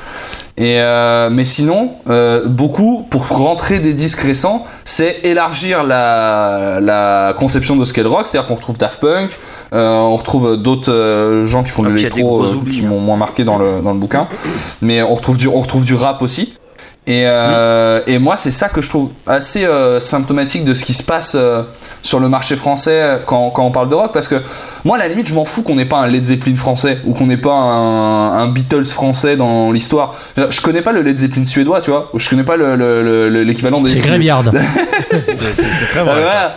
Et 0.56 0.80
euh, 0.80 1.30
mais 1.30 1.44
sinon, 1.44 1.90
euh, 2.08 2.46
beaucoup 2.46 3.04
pour 3.10 3.26
rentrer 3.26 3.80
des 3.80 3.92
disques 3.92 4.20
récents, 4.20 4.64
c'est 4.84 5.18
élargir 5.24 5.82
la, 5.82 6.78
la 6.80 7.34
conception 7.36 7.74
de 7.74 7.80
le 8.02 8.08
rock, 8.08 8.28
c'est-à-dire 8.28 8.46
qu'on 8.46 8.54
retrouve 8.54 8.78
Daft 8.78 9.00
Punk, 9.00 9.30
euh, 9.72 9.90
on 9.90 10.16
retrouve 10.16 10.56
d'autres 10.56 10.92
euh, 10.92 11.44
gens 11.44 11.64
qui 11.64 11.70
font 11.70 11.82
de 11.82 11.88
Ah, 11.88 11.90
des 11.90 11.96
l'électro 11.96 12.44
euh, 12.44 12.70
qui 12.70 12.84
hein. 12.84 12.88
m'ont 12.88 13.00
moins 13.00 13.16
marqué 13.16 13.42
dans 13.42 13.58
le, 13.58 13.80
dans 13.82 13.92
le 13.92 13.98
bouquin, 13.98 14.28
mais 14.80 15.02
on 15.02 15.16
retrouve 15.16 15.36
du, 15.36 15.48
on 15.48 15.60
retrouve 15.60 15.84
du 15.84 15.96
rap 15.96 16.22
aussi. 16.22 16.54
Et, 17.06 17.24
euh, 17.26 18.00
et 18.06 18.18
moi, 18.18 18.34
c'est 18.36 18.50
ça 18.50 18.70
que 18.70 18.80
je 18.80 18.88
trouve 18.88 19.10
assez 19.26 19.66
euh, 19.66 20.00
symptomatique 20.00 20.64
de 20.64 20.72
ce 20.72 20.84
qui 20.86 20.94
se 20.94 21.02
passe 21.02 21.34
euh, 21.34 21.62
sur 22.02 22.18
le 22.18 22.30
marché 22.30 22.56
français 22.56 23.18
quand, 23.26 23.50
quand 23.50 23.62
on 23.66 23.70
parle 23.70 23.90
de 23.90 23.94
rock. 23.94 24.12
Parce 24.14 24.26
que 24.26 24.36
moi, 24.86 24.96
à 24.96 25.00
la 25.00 25.08
limite, 25.08 25.26
je 25.28 25.34
m'en 25.34 25.44
fous 25.44 25.62
qu'on 25.62 25.74
n'ait 25.74 25.84
pas 25.84 25.98
un 25.98 26.06
Led 26.06 26.24
Zeppelin 26.24 26.56
français 26.56 26.98
ou 27.04 27.12
qu'on 27.12 27.26
n'ait 27.26 27.36
pas 27.36 27.52
un, 27.52 28.38
un 28.38 28.48
Beatles 28.48 28.86
français 28.86 29.36
dans 29.36 29.70
l'histoire. 29.70 30.14
Je 30.36 30.60
connais 30.62 30.80
pas 30.80 30.92
le 30.92 31.02
Led 31.02 31.18
Zeppelin 31.18 31.44
suédois, 31.44 31.82
tu 31.82 31.90
vois. 31.90 32.08
ou 32.14 32.18
Je 32.18 32.26
connais 32.30 32.42
pas 32.44 32.56
le- 32.56 32.74
le- 32.74 33.02
le- 33.02 33.28
le- 33.28 33.42
l'équivalent 33.42 33.80
des. 33.80 33.90
C'est 33.90 34.06
Graveyard. 34.08 34.44
C'est 35.30 35.88
très 35.90 36.04
vrai. 36.04 36.24
ça. 36.26 36.56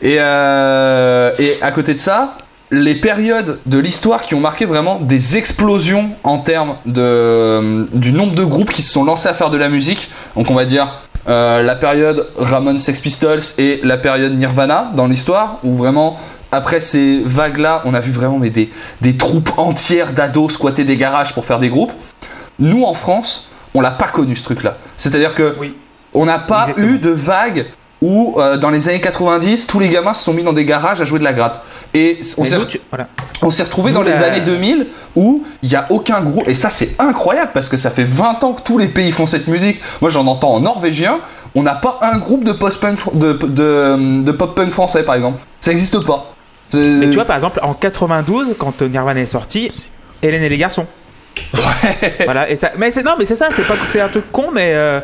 Et, 0.00 0.16
euh, 0.18 1.30
et 1.38 1.52
à 1.60 1.70
côté 1.72 1.92
de 1.92 1.98
ça, 2.00 2.38
les 2.70 2.96
périodes 2.96 3.58
de 3.66 3.78
l'histoire 3.78 4.22
qui 4.22 4.34
ont 4.34 4.40
marqué 4.40 4.64
vraiment 4.64 4.98
des 5.00 5.36
explosions 5.36 6.10
en 6.24 6.38
termes 6.38 6.74
de, 6.84 7.86
du 7.92 8.12
nombre 8.12 8.34
de 8.34 8.44
groupes 8.44 8.70
qui 8.70 8.82
se 8.82 8.92
sont 8.92 9.04
lancés 9.04 9.28
à 9.28 9.34
faire 9.34 9.50
de 9.50 9.56
la 9.56 9.68
musique. 9.68 10.10
Donc 10.36 10.50
on 10.50 10.54
va 10.54 10.64
dire 10.64 10.88
euh, 11.28 11.62
la 11.62 11.76
période 11.76 12.26
Ramon 12.38 12.78
Sex 12.78 13.00
Pistols 13.00 13.40
et 13.58 13.80
la 13.84 13.96
période 13.96 14.36
Nirvana 14.36 14.90
dans 14.96 15.06
l'histoire, 15.06 15.58
où 15.62 15.74
vraiment 15.76 16.18
après 16.52 16.80
ces 16.80 17.22
vagues-là, 17.24 17.82
on 17.84 17.94
a 17.94 18.00
vu 18.00 18.10
vraiment 18.12 18.38
mais 18.38 18.50
des, 18.50 18.70
des 19.00 19.16
troupes 19.16 19.50
entières 19.58 20.12
d'ados 20.12 20.52
squatter 20.52 20.84
des 20.84 20.96
garages 20.96 21.34
pour 21.34 21.44
faire 21.44 21.58
des 21.58 21.68
groupes. 21.68 21.92
Nous 22.58 22.82
en 22.84 22.94
France, 22.94 23.48
on 23.74 23.80
l'a 23.80 23.90
pas 23.90 24.08
connu 24.08 24.34
ce 24.34 24.42
truc-là. 24.44 24.76
C'est-à-dire 24.96 25.34
que 25.34 25.54
Oui. 25.60 25.76
on 26.14 26.24
n'a 26.26 26.38
pas 26.38 26.62
Exactement. 26.68 26.88
eu 26.88 26.98
de 26.98 27.10
vague 27.10 27.66
où 28.02 28.34
euh, 28.38 28.56
dans 28.56 28.70
les 28.70 28.88
années 28.88 29.00
90, 29.00 29.66
tous 29.66 29.78
les 29.80 29.88
gamins 29.88 30.12
se 30.14 30.22
sont 30.24 30.32
mis 30.34 30.42
dans 30.42 30.52
des 30.52 30.64
garages 30.64 31.00
à 31.00 31.04
jouer 31.04 31.18
de 31.18 31.24
la 31.24 31.32
gratte. 31.32 31.60
Et 31.94 32.18
on 32.36 32.44
s'est 32.44 32.56
tu- 32.66 32.80
voilà. 32.90 33.06
retrouvé 33.40 33.90
dans 33.92 34.02
les 34.02 34.22
années 34.22 34.42
2000 34.42 34.86
où 35.14 35.44
il 35.62 35.68
n'y 35.70 35.76
a 35.76 35.86
aucun 35.88 36.20
groupe. 36.20 36.46
Et 36.46 36.54
ça, 36.54 36.68
c'est 36.68 36.90
incroyable 36.98 37.52
parce 37.54 37.68
que 37.70 37.76
ça 37.78 37.90
fait 37.90 38.04
20 38.04 38.44
ans 38.44 38.52
que 38.52 38.62
tous 38.62 38.76
les 38.76 38.88
pays 38.88 39.12
font 39.12 39.24
cette 39.26 39.48
musique. 39.48 39.80
Moi, 40.02 40.10
j'en 40.10 40.26
entends 40.26 40.52
en 40.54 40.60
norvégien. 40.60 41.20
On 41.54 41.62
n'a 41.62 41.74
pas 41.74 41.98
un 42.02 42.18
groupe 42.18 42.44
de 42.44 42.52
post-punk, 42.52 42.98
de, 43.14 43.32
de, 43.32 44.22
de 44.22 44.32
pop-punk 44.32 44.70
français, 44.72 45.02
par 45.02 45.14
exemple. 45.14 45.38
Ça 45.60 45.70
n'existe 45.70 45.98
pas. 46.04 46.34
Mais 46.74 47.08
tu 47.08 47.14
vois, 47.14 47.24
par 47.24 47.36
exemple, 47.36 47.60
en 47.62 47.72
92, 47.72 48.56
quand 48.58 48.82
Nirvana 48.82 49.20
est 49.20 49.26
sorti, 49.26 49.70
Hélène 50.22 50.42
et 50.42 50.48
les 50.50 50.58
garçons. 50.58 50.84
Voilà, 52.24 52.50
et 52.50 52.56
ça. 52.56 52.72
Mais 52.78 52.90
c'est 52.90 53.04
non, 53.04 53.12
mais 53.18 53.24
c'est 53.24 53.34
ça, 53.36 53.48
c'est 53.54 53.66
pas, 53.66 53.74
c'est 53.84 54.00
un 54.00 54.08
truc 54.08 54.24
con, 54.32 54.46
mais 54.52 54.72
euh, 54.74 55.00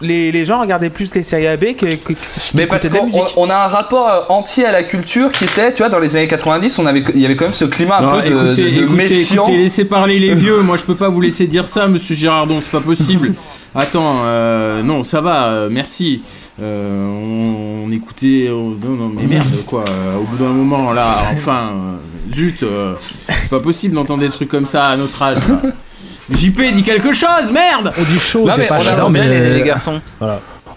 les, 0.00 0.30
les 0.32 0.44
gens 0.44 0.60
regardaient 0.60 0.90
plus 0.90 1.14
les 1.14 1.22
séries 1.22 1.46
AB 1.46 1.74
que. 1.76 1.86
que 1.94 2.12
Mais 2.54 2.66
parce 2.66 2.84
de 2.90 3.34
qu'on 3.34 3.50
a 3.50 3.54
un 3.56 3.66
rapport 3.66 4.08
euh, 4.08 4.20
entier 4.28 4.64
à 4.64 4.72
la 4.72 4.82
culture 4.82 5.32
qui 5.32 5.44
était, 5.44 5.72
tu 5.72 5.78
vois, 5.78 5.88
dans 5.88 5.98
les 5.98 6.16
années 6.16 6.28
90, 6.28 6.78
on 6.78 6.86
avait, 6.86 7.02
il 7.14 7.20
y 7.20 7.24
avait 7.24 7.36
quand 7.36 7.46
même 7.46 7.52
ce 7.52 7.64
climat 7.64 7.98
un 7.98 8.02
Non, 8.02 8.10
peu 8.10 8.22
de, 8.22 8.26
écoutez, 8.46 8.62
de 8.70 8.82
écoutez, 8.82 8.92
méfiance. 8.94 9.48
écoutez, 9.48 9.62
laissez 9.62 9.84
parler 9.84 10.18
les 10.18 10.34
vieux. 10.34 10.60
Moi, 10.62 10.76
je 10.76 10.84
peux 10.84 10.94
pas 10.94 11.08
vous 11.08 11.20
laisser 11.20 11.46
dire 11.46 11.66
ça, 11.68 11.86
monsieur 11.86 12.14
Girardon, 12.14 12.60
c'est 12.60 12.70
pas 12.70 12.80
possible. 12.80 13.32
Attends, 13.74 14.20
euh, 14.24 14.82
non, 14.82 15.02
ça 15.02 15.20
va, 15.20 15.48
euh, 15.48 15.68
merci. 15.70 16.22
Euh, 16.62 17.04
on, 17.06 17.86
on 17.88 17.92
écoutait. 17.92 18.48
non, 18.48 18.76
non, 18.80 19.12
mais 19.14 19.26
merde, 19.26 19.44
quoi. 19.66 19.84
euh, 19.88 20.16
au 20.16 20.22
bout 20.22 20.36
d'un 20.42 20.50
moment, 20.50 20.92
là, 20.92 21.06
enfin, 21.34 21.70
euh, 21.74 22.34
zut, 22.34 22.62
euh, 22.62 22.94
c'est 23.28 23.50
pas 23.50 23.60
possible 23.60 23.94
d'entendre 23.94 24.20
des 24.20 24.30
trucs 24.30 24.48
comme 24.48 24.64
ça 24.66 24.86
à 24.86 24.96
notre 24.96 25.20
âge. 25.22 25.38
là. 25.48 25.60
JP 26.30 26.60
dit 26.74 26.82
quelque 26.82 27.12
chose, 27.12 27.52
merde 27.52 27.92
On 27.98 28.02
dit 28.02 28.18
mais 28.46 28.52
c'est 28.56 28.66
pas 28.66 28.78
on 28.78 29.06
a- 29.06 29.08
mais 29.10 29.28
les, 29.28 29.50
les 29.54 29.62
garçons. 29.62 30.00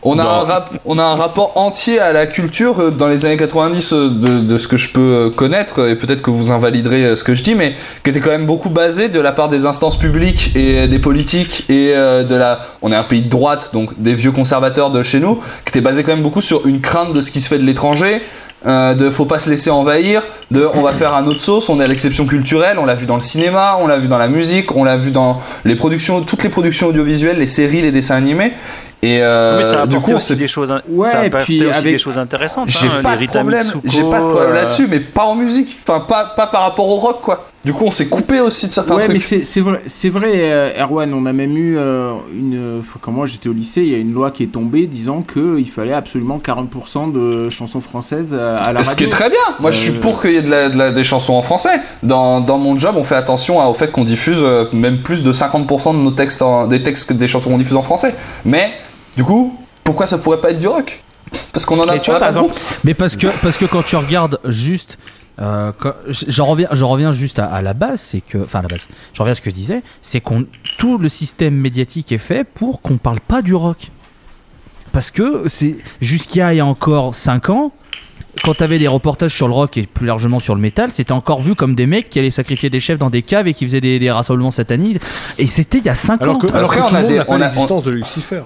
On 0.02 0.18
a, 0.18 0.24
un 0.24 0.44
rap- 0.46 0.72
on 0.86 0.98
a 0.98 1.04
un 1.04 1.16
rapport 1.16 1.58
entier 1.58 2.00
à 2.00 2.14
la 2.14 2.26
culture 2.26 2.80
euh, 2.80 2.90
dans 2.90 3.10
les 3.10 3.26
années 3.26 3.36
90 3.36 3.92
euh, 3.92 4.10
de, 4.10 4.40
de 4.40 4.58
ce 4.58 4.70
que 4.70 4.78
je 4.78 4.88
peux 4.94 5.02
euh, 5.02 5.30
connaître, 5.30 5.90
et 5.90 5.96
peut-être 5.98 6.22
que 6.22 6.30
vous 6.30 6.54
invaliderez 6.54 7.04
euh, 7.04 7.16
ce 7.18 7.26
que 7.26 7.36
je 7.36 7.44
dis, 7.44 7.54
mais 7.54 7.74
qui 8.06 8.12
était 8.12 8.22
quand 8.22 8.30
même 8.30 8.46
beaucoup 8.46 8.70
basé 8.70 9.10
de 9.10 9.20
la 9.20 9.34
part 9.34 9.50
des 9.50 9.66
instances 9.66 10.00
publiques 10.00 10.54
et 10.56 10.88
des 10.88 11.00
politiques 11.00 11.66
et 11.68 11.92
euh, 11.96 12.24
de 12.24 12.34
la... 12.34 12.60
On 12.82 12.94
est 12.94 12.96
un 12.96 13.04
pays 13.04 13.24
de 13.24 13.30
droite, 13.30 13.72
donc 13.74 13.90
des 14.02 14.14
vieux 14.14 14.32
conservateurs 14.32 14.90
de 14.92 15.04
chez 15.04 15.20
nous, 15.20 15.36
qui 15.66 15.70
était 15.72 15.82
basé 15.82 16.04
quand 16.04 16.14
même 16.14 16.24
beaucoup 16.24 16.42
sur 16.42 16.66
une 16.66 16.80
crainte 16.80 17.12
de 17.12 17.22
ce 17.22 17.30
qui 17.30 17.42
se 17.42 17.50
fait 17.50 17.60
de 17.60 17.66
l'étranger, 17.66 18.22
euh, 18.68 18.94
de 18.94 19.10
faut 19.10 19.26
pas 19.26 19.40
se 19.40 19.50
laisser 19.50 19.70
envahir, 19.70 20.24
de 20.52 20.68
on 20.74 20.82
va 20.82 20.94
faire 20.94 21.14
un 21.14 21.26
autre 21.28 21.42
sauce, 21.42 21.70
on 21.70 21.80
est 21.80 21.84
à 21.84 21.88
l'exception 21.88 22.26
culturelle, 22.26 22.78
on 22.80 22.86
l'a 22.86 22.96
vu 22.96 23.06
dans 23.06 23.16
le 23.16 23.22
cinéma, 23.22 23.78
on 23.82 23.88
l'a 23.88 23.98
vu 23.98 24.08
dans 24.08 24.18
la 24.18 24.28
musique, 24.28 24.76
on 24.76 24.84
l'a 24.84 24.98
vu 24.98 25.12
dans 25.12 25.40
les 25.64 25.76
productions, 25.76 26.22
toutes 26.22 26.44
les 26.44 26.50
productions 26.50 26.88
audiovisuelles, 26.88 27.38
les 27.38 27.48
séries, 27.48 27.82
les 27.82 27.92
dessins 27.92 28.16
animés. 28.16 28.54
Et 29.02 29.22
euh, 29.22 29.58
mais 29.58 29.64
ça 29.64 29.84
a 29.84 29.88
du 29.88 30.00
coup, 30.00 30.12
aussi 30.12 30.36
des 30.36 30.48
choses, 30.48 30.74
Ouais, 30.90 31.10
ça 31.10 31.22
a 31.22 31.30
puis 31.30 31.64
aussi 31.64 31.70
avec- 31.70 31.94
des 31.94 31.98
choses 31.98 32.18
intéressantes. 32.18 32.70
J'ai 32.70 32.88
hein, 32.88 33.02
pas, 33.02 33.16
de 33.16 33.26
problème, 33.28 33.60
Mitsuko, 33.60 33.82
j'ai 33.86 34.02
pas 34.02 34.20
de 34.20 34.26
problème 34.30 34.52
euh, 34.52 34.54
là-dessus, 34.56 34.88
mais 34.90 35.00
pas 35.00 35.24
en 35.24 35.36
musique. 35.36 35.78
Enfin, 35.88 36.02
pas, 36.02 36.34
pas 36.36 36.48
par 36.48 36.64
rapport 36.64 36.90
au 36.90 36.96
rock, 36.96 37.22
quoi. 37.22 37.46
Du 37.66 37.74
coup, 37.74 37.84
on 37.86 37.92
s'est 37.92 38.08
coupé 38.08 38.40
aussi 38.40 38.68
de 38.68 38.72
certains 38.72 38.96
Ouais, 38.96 39.02
mais 39.10 39.16
trucs. 39.16 39.22
c'est 39.22 39.44
c'est 39.44 39.60
vrai, 39.60 39.82
c'est 39.86 40.08
vrai, 40.08 40.32
euh, 40.36 40.82
Erwan. 40.82 41.14
On 41.14 41.26
a 41.26 41.34
même 41.34 41.58
eu 41.58 41.76
euh, 41.78 42.14
une. 42.34 42.82
fois, 42.84 43.02
Quand 43.04 43.12
moi 43.12 43.26
j'étais 43.26 43.50
au 43.50 43.54
lycée, 43.54 43.82
il 43.82 43.90
y 43.90 43.96
a 43.96 43.98
une 43.98 44.14
loi 44.14 44.32
qui 44.32 44.44
est 44.44 44.48
tombée 44.48 44.88
disant 44.88 45.22
qu'il 45.24 45.70
fallait 45.70 45.92
absolument 45.94 46.38
40% 46.40 47.12
de 47.12 47.50
chansons 47.50 47.82
françaises 47.82 48.34
euh, 48.38 48.56
à 48.58 48.72
la 48.72 48.82
Ce 48.84 48.96
qui 48.96 49.04
radio. 49.04 49.08
est 49.08 49.10
très 49.10 49.30
bien. 49.30 49.40
Moi, 49.60 49.72
je 49.72 49.78
suis 49.80 49.92
pour 49.92 50.22
qu'il 50.22 50.32
y 50.32 50.38
ait 50.38 50.42
de 50.42 50.50
la- 50.50 50.70
de 50.70 50.78
la- 50.78 50.92
des 50.92 51.04
chansons 51.04 51.34
en 51.34 51.42
français. 51.42 51.82
Dans, 52.02 52.40
dans 52.40 52.58
mon 52.58 52.78
job, 52.78 52.96
on 52.98 53.04
fait 53.04 53.16
attention 53.16 53.60
à- 53.60 53.66
au 53.68 53.74
fait 53.74 53.92
qu'on 53.92 54.06
diffuse 54.06 54.40
euh, 54.42 54.66
même 54.72 55.00
plus 55.02 55.24
de 55.24 55.34
50% 55.34 55.94
de 55.94 56.00
nos 56.00 56.12
textes, 56.12 56.42
en- 56.42 56.66
des 56.66 56.82
textes 56.82 57.10
que 57.10 57.14
des 57.14 57.28
chansons 57.28 57.50
qu'on 57.50 57.58
diffuse 57.58 57.76
en 57.76 57.82
français. 57.82 58.16
Mais, 58.46 58.72
du 59.18 59.26
coup, 59.26 59.54
pourquoi 59.84 60.08
ça 60.08 60.18
pourrait 60.18 60.40
pas 60.40 60.52
être 60.52 60.60
du 60.60 60.68
rock? 60.68 61.02
Parce 61.52 61.66
qu'on 61.66 61.80
en 61.80 61.88
a 61.90 61.94
Mais 61.94 62.00
tu 62.00 62.10
on 62.10 62.14
vois, 62.14 62.18
a 62.18 62.20
par 62.22 62.30
pas 62.30 62.34
de 62.40 62.40
exemple, 62.46 62.60
Mais 62.86 62.94
parce 62.94 63.16
que, 63.18 63.28
parce 63.44 63.58
que 63.58 63.66
quand 63.66 63.84
tu 63.84 63.98
regardes 63.98 64.40
juste. 64.46 64.98
Euh, 65.42 65.72
j'en 66.28 66.46
reviens, 66.46 66.68
reviens 66.72 67.12
juste 67.14 67.40
à, 67.40 67.46
à 67.46 67.62
la 67.62 67.74
base, 67.74 68.02
c'est 68.02 68.22
que, 68.22 68.38
enfin 68.40 68.60
à 68.60 68.62
la 68.64 68.68
base, 68.68 68.88
j'en 69.14 69.24
reviens 69.24 69.32
à 69.34 69.36
ce 69.36 69.42
que 69.42 69.50
je 69.50 69.56
disais, 69.56 69.82
c'est 70.02 70.20
qu'on 70.22 70.46
tout 70.78 70.98
le 70.98 71.08
système 71.10 71.56
médiatique 71.56 72.12
est 72.12 72.18
fait 72.18 72.44
pour 72.44 72.82
qu'on 72.82 72.98
parle 72.98 73.20
pas 73.22 73.42
du 73.42 73.54
rock, 73.56 73.90
parce 74.92 75.12
que 75.12 75.44
c'est 75.48 75.78
jusqu'à 76.02 76.54
il 76.54 76.58
y 76.58 76.60
a 76.60 76.66
encore 76.66 77.16
5 77.16 77.50
ans, 77.50 77.72
quand 78.44 78.54
t'avais 78.54 78.80
des 78.80 78.88
reportages 78.88 79.34
sur 79.36 79.48
le 79.48 79.54
rock 79.54 79.76
et 79.78 79.84
plus 79.86 80.06
largement 80.08 80.40
sur 80.40 80.56
le 80.56 80.62
métal, 80.62 80.92
c'était 80.92 81.12
encore 81.12 81.42
vu 81.42 81.56
comme 81.56 81.76
des 81.76 81.88
mecs 81.88 82.10
qui 82.10 82.20
allaient 82.20 82.32
sacrifier 82.32 82.70
des 82.70 82.80
chefs 82.80 83.00
dans 83.00 83.10
des 83.10 83.22
caves 83.22 83.48
et 83.48 83.54
qui 83.54 83.66
faisaient 83.66 83.82
des, 83.82 84.00
des 84.00 84.12
rassemblements 84.12 84.52
sataniques, 84.52 85.02
et 85.38 85.46
c'était 85.48 85.80
il 85.80 85.86
y 85.86 85.90
a 85.90 85.96
5 85.96 86.22
Alors 86.22 86.36
ans. 86.36 86.40
que, 86.40 86.54
alors 86.54 86.72
que 86.72 86.78
tout 86.80 86.84
on 86.84 86.96
a 86.96 87.02
le 87.02 87.08
monde 87.08 87.18
pas 87.18 87.26
on 87.28 87.36
a- 87.42 87.46
l'existence 87.46 87.84
de 87.84 87.92
Lucifer. 87.92 88.42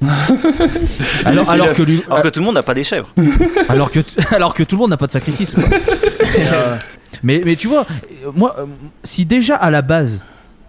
alors, 1.24 1.50
alors 1.50 1.72
que 1.72 1.82
lui- 1.82 2.02
Alors 2.08 2.22
que 2.22 2.28
tout 2.28 2.40
le 2.40 2.46
monde 2.46 2.54
n'a 2.54 2.62
pas 2.62 2.74
des 2.74 2.84
chèvres. 2.84 3.08
alors 3.68 3.90
que 3.90 4.00
alors 4.34 4.54
que 4.54 4.62
tout 4.62 4.76
le 4.76 4.80
monde 4.80 4.90
n'a 4.90 4.96
pas 4.96 5.06
de 5.06 5.12
sacrifice 5.12 5.54
quoi. 5.54 5.64
Euh, 6.38 6.76
mais 7.22 7.40
mais 7.44 7.56
tu 7.56 7.68
vois 7.68 7.86
moi 8.34 8.54
euh, 8.58 8.66
si 9.02 9.24
déjà 9.24 9.56
à 9.56 9.70
la 9.70 9.82
base 9.82 10.20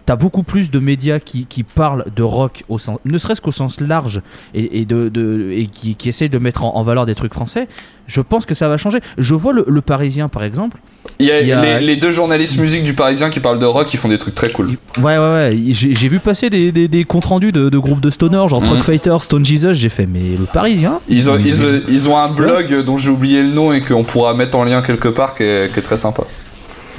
t'as 0.06 0.16
beaucoup 0.16 0.42
plus 0.42 0.70
de 0.70 0.78
médias 0.78 1.18
qui, 1.20 1.46
qui 1.46 1.62
parlent 1.62 2.04
de 2.14 2.22
rock 2.22 2.64
au 2.68 2.78
sens 2.78 2.98
ne 3.04 3.18
serait-ce 3.18 3.40
qu'au 3.40 3.52
sens 3.52 3.80
large 3.80 4.22
et, 4.54 4.80
et 4.80 4.84
de, 4.84 5.08
de- 5.08 5.50
et 5.52 5.66
qui, 5.66 5.94
qui 5.94 6.08
essayent 6.08 6.28
de 6.28 6.38
mettre 6.38 6.64
en, 6.64 6.74
en 6.76 6.82
valeur 6.82 7.06
des 7.06 7.14
trucs 7.14 7.34
français 7.34 7.68
je 8.06 8.20
pense 8.20 8.44
que 8.46 8.54
ça 8.54 8.68
va 8.68 8.76
changer 8.76 8.98
je 9.18 9.34
vois 9.34 9.52
le, 9.52 9.64
le 9.68 9.80
Parisien 9.82 10.28
par 10.28 10.42
exemple 10.42 10.78
Il 11.20 11.26
y 11.26 11.52
a, 11.52 11.80
Les, 11.80 11.96
deux 11.96 12.10
journalistes 12.10 12.58
musique 12.58 12.82
du 12.82 12.92
Parisien 12.94 13.30
qui 13.30 13.38
parlent 13.40 13.58
de 13.60 13.66
rock, 13.66 13.86
qui 13.86 13.96
font 13.98 14.08
des 14.08 14.18
trucs 14.18 14.34
très 14.34 14.50
cool. 14.50 14.68
ouais 14.98 15.18
ouais 15.18 15.18
ouais 15.18 15.56
j'ai 15.70 16.08
vu 16.08 16.18
passer 16.18 16.50
des, 16.50 16.72
des, 16.72 16.88
des 16.88 17.04
comptes 17.04 17.26
rendus 17.26 17.52
de, 17.52 17.68
de 17.68 17.78
groupes 17.78 18.00
de 18.00 18.10
stoner 18.10 18.48
genre. 18.48 18.62
Truck 18.62 18.82
Fighter 18.82 19.16
Stone 19.20 19.44
Jesus 19.44 19.74
j'ai 19.74 19.90
fait 19.90 20.06
mais 20.06 20.36
le 20.38 20.46
Parisien 20.52 21.00
Ils 21.08 21.30
ont, 21.30 21.38
Mhm. 21.38 21.46
ils, 21.46 21.82
ils 21.88 22.08
ont 22.08 22.16
un 22.16 22.28
blog 22.28 22.84
dont 22.84 22.98
j'ai 22.98 23.10
oublié 23.10 23.42
le 23.42 23.50
nom 23.50 23.72
et 23.72 23.80
qu'on 23.80 24.02
pourra 24.04 24.34
mettre 24.34 24.56
en 24.56 24.64
lien 24.64 24.82
quelque 24.82 25.08
part 25.08 25.34
qui 25.34 25.44
est, 25.44 25.72
qui 25.72 25.78
est 25.78 25.82
très 25.82 25.98
sympa. 25.98 26.24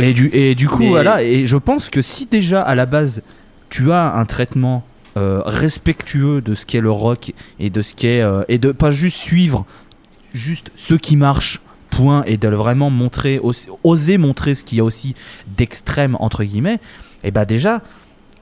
Et 0.02 0.14
du, 0.14 0.30
et 0.34 0.56
du 0.56 0.68
coup, 0.68 0.80
Mais- 0.80 0.90
voilà, 0.90 1.24
et 1.24 1.46
je 1.46 1.58
pense 1.58 1.90
que 1.90 2.02
si 2.02 2.26
déjà 2.26 2.62
à 2.62 2.76
la 2.76 2.86
base 2.86 3.22
tu 3.70 3.92
as 3.92 4.16
un 4.16 4.26
traitement 4.26 4.84
euh, 5.18 5.42
respectueux 5.46 6.42
de 6.42 6.56
ce 6.56 6.66
qu'est 6.66 6.82
le 6.82 6.92
rock 6.92 7.34
et 7.60 7.70
de 7.70 7.82
ce 7.82 7.94
qu'est. 7.96 8.22
euh, 8.22 8.44
et 8.48 8.58
de 8.58 8.72
pas 8.72 8.92
juste 8.92 9.18
suivre 9.18 9.66
juste 10.34 10.72
ce 10.78 10.94
qui 10.94 11.16
marche, 11.18 11.62
point, 11.90 12.24
et 12.26 12.38
de 12.38 12.48
vraiment 12.48 12.90
montrer, 12.90 13.42
oser 13.84 14.18
montrer 14.18 14.56
ce 14.56 14.64
qu'il 14.64 14.78
y 14.78 14.82
a 14.82 14.84
aussi 14.86 15.14
d'extrême, 15.58 16.16
entre 16.20 16.44
guillemets, 16.46 16.80
et 17.24 17.32
bah 17.32 17.44
déjà, 17.44 17.82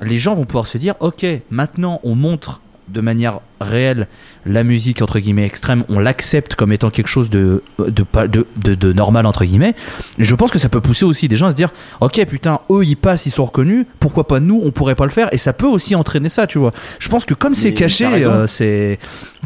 les 0.02 0.20
gens 0.20 0.36
vont 0.36 0.46
pouvoir 0.46 0.68
se 0.68 0.78
dire 0.78 0.94
ok, 1.00 1.26
maintenant 1.50 2.00
on 2.04 2.14
montre 2.16 2.62
de 2.92 3.02
manière 3.02 3.40
réelle 3.62 4.08
la 4.46 4.64
musique 4.64 5.02
entre 5.02 5.20
guillemets 5.20 5.46
extrême, 5.46 5.84
on 5.90 6.00
l'accepte 6.00 6.56
comme 6.56 6.72
étant 6.72 6.90
quelque 6.90 7.08
chose 7.08 7.30
de, 7.30 7.62
de, 7.78 8.06
de, 8.28 8.48
de, 8.56 8.76
de 8.76 8.94
normal 8.94 9.26
entre 9.26 9.44
guillemets. 9.46 9.76
Et 10.18 10.24
je 10.24 10.36
pense 10.36 10.52
que 10.52 10.60
ça 10.60 10.70
peut 10.70 10.82
pousser 10.82 11.06
aussi 11.06 11.28
des 11.28 11.36
gens 11.36 11.48
à 11.48 11.52
se 11.52 11.56
dire 11.56 11.70
ok 12.02 12.26
putain 12.26 12.58
eux 12.72 12.86
ils 12.86 12.96
passent 12.96 13.26
ils 13.26 13.32
sont 13.32 13.46
reconnus 13.46 13.86
pourquoi 14.00 14.28
pas 14.28 14.40
nous 14.40 14.62
on 14.64 14.72
pourrait 14.72 14.96
pas 14.96 15.06
le 15.06 15.12
faire? 15.12 15.30
Et 15.34 15.38
ça 15.38 15.54
peut 15.54 15.68
aussi 15.68 15.96
entraîner 15.96 16.30
ça 16.30 16.48
tu 16.48 16.58
vois. 16.58 16.72
Je 17.00 17.10
pense 17.10 17.26
que 17.26 17.34
comme 17.34 17.56
c'est 17.56 17.74
caché 17.74 18.06
euh, 18.06 18.48
c'est 18.48 18.98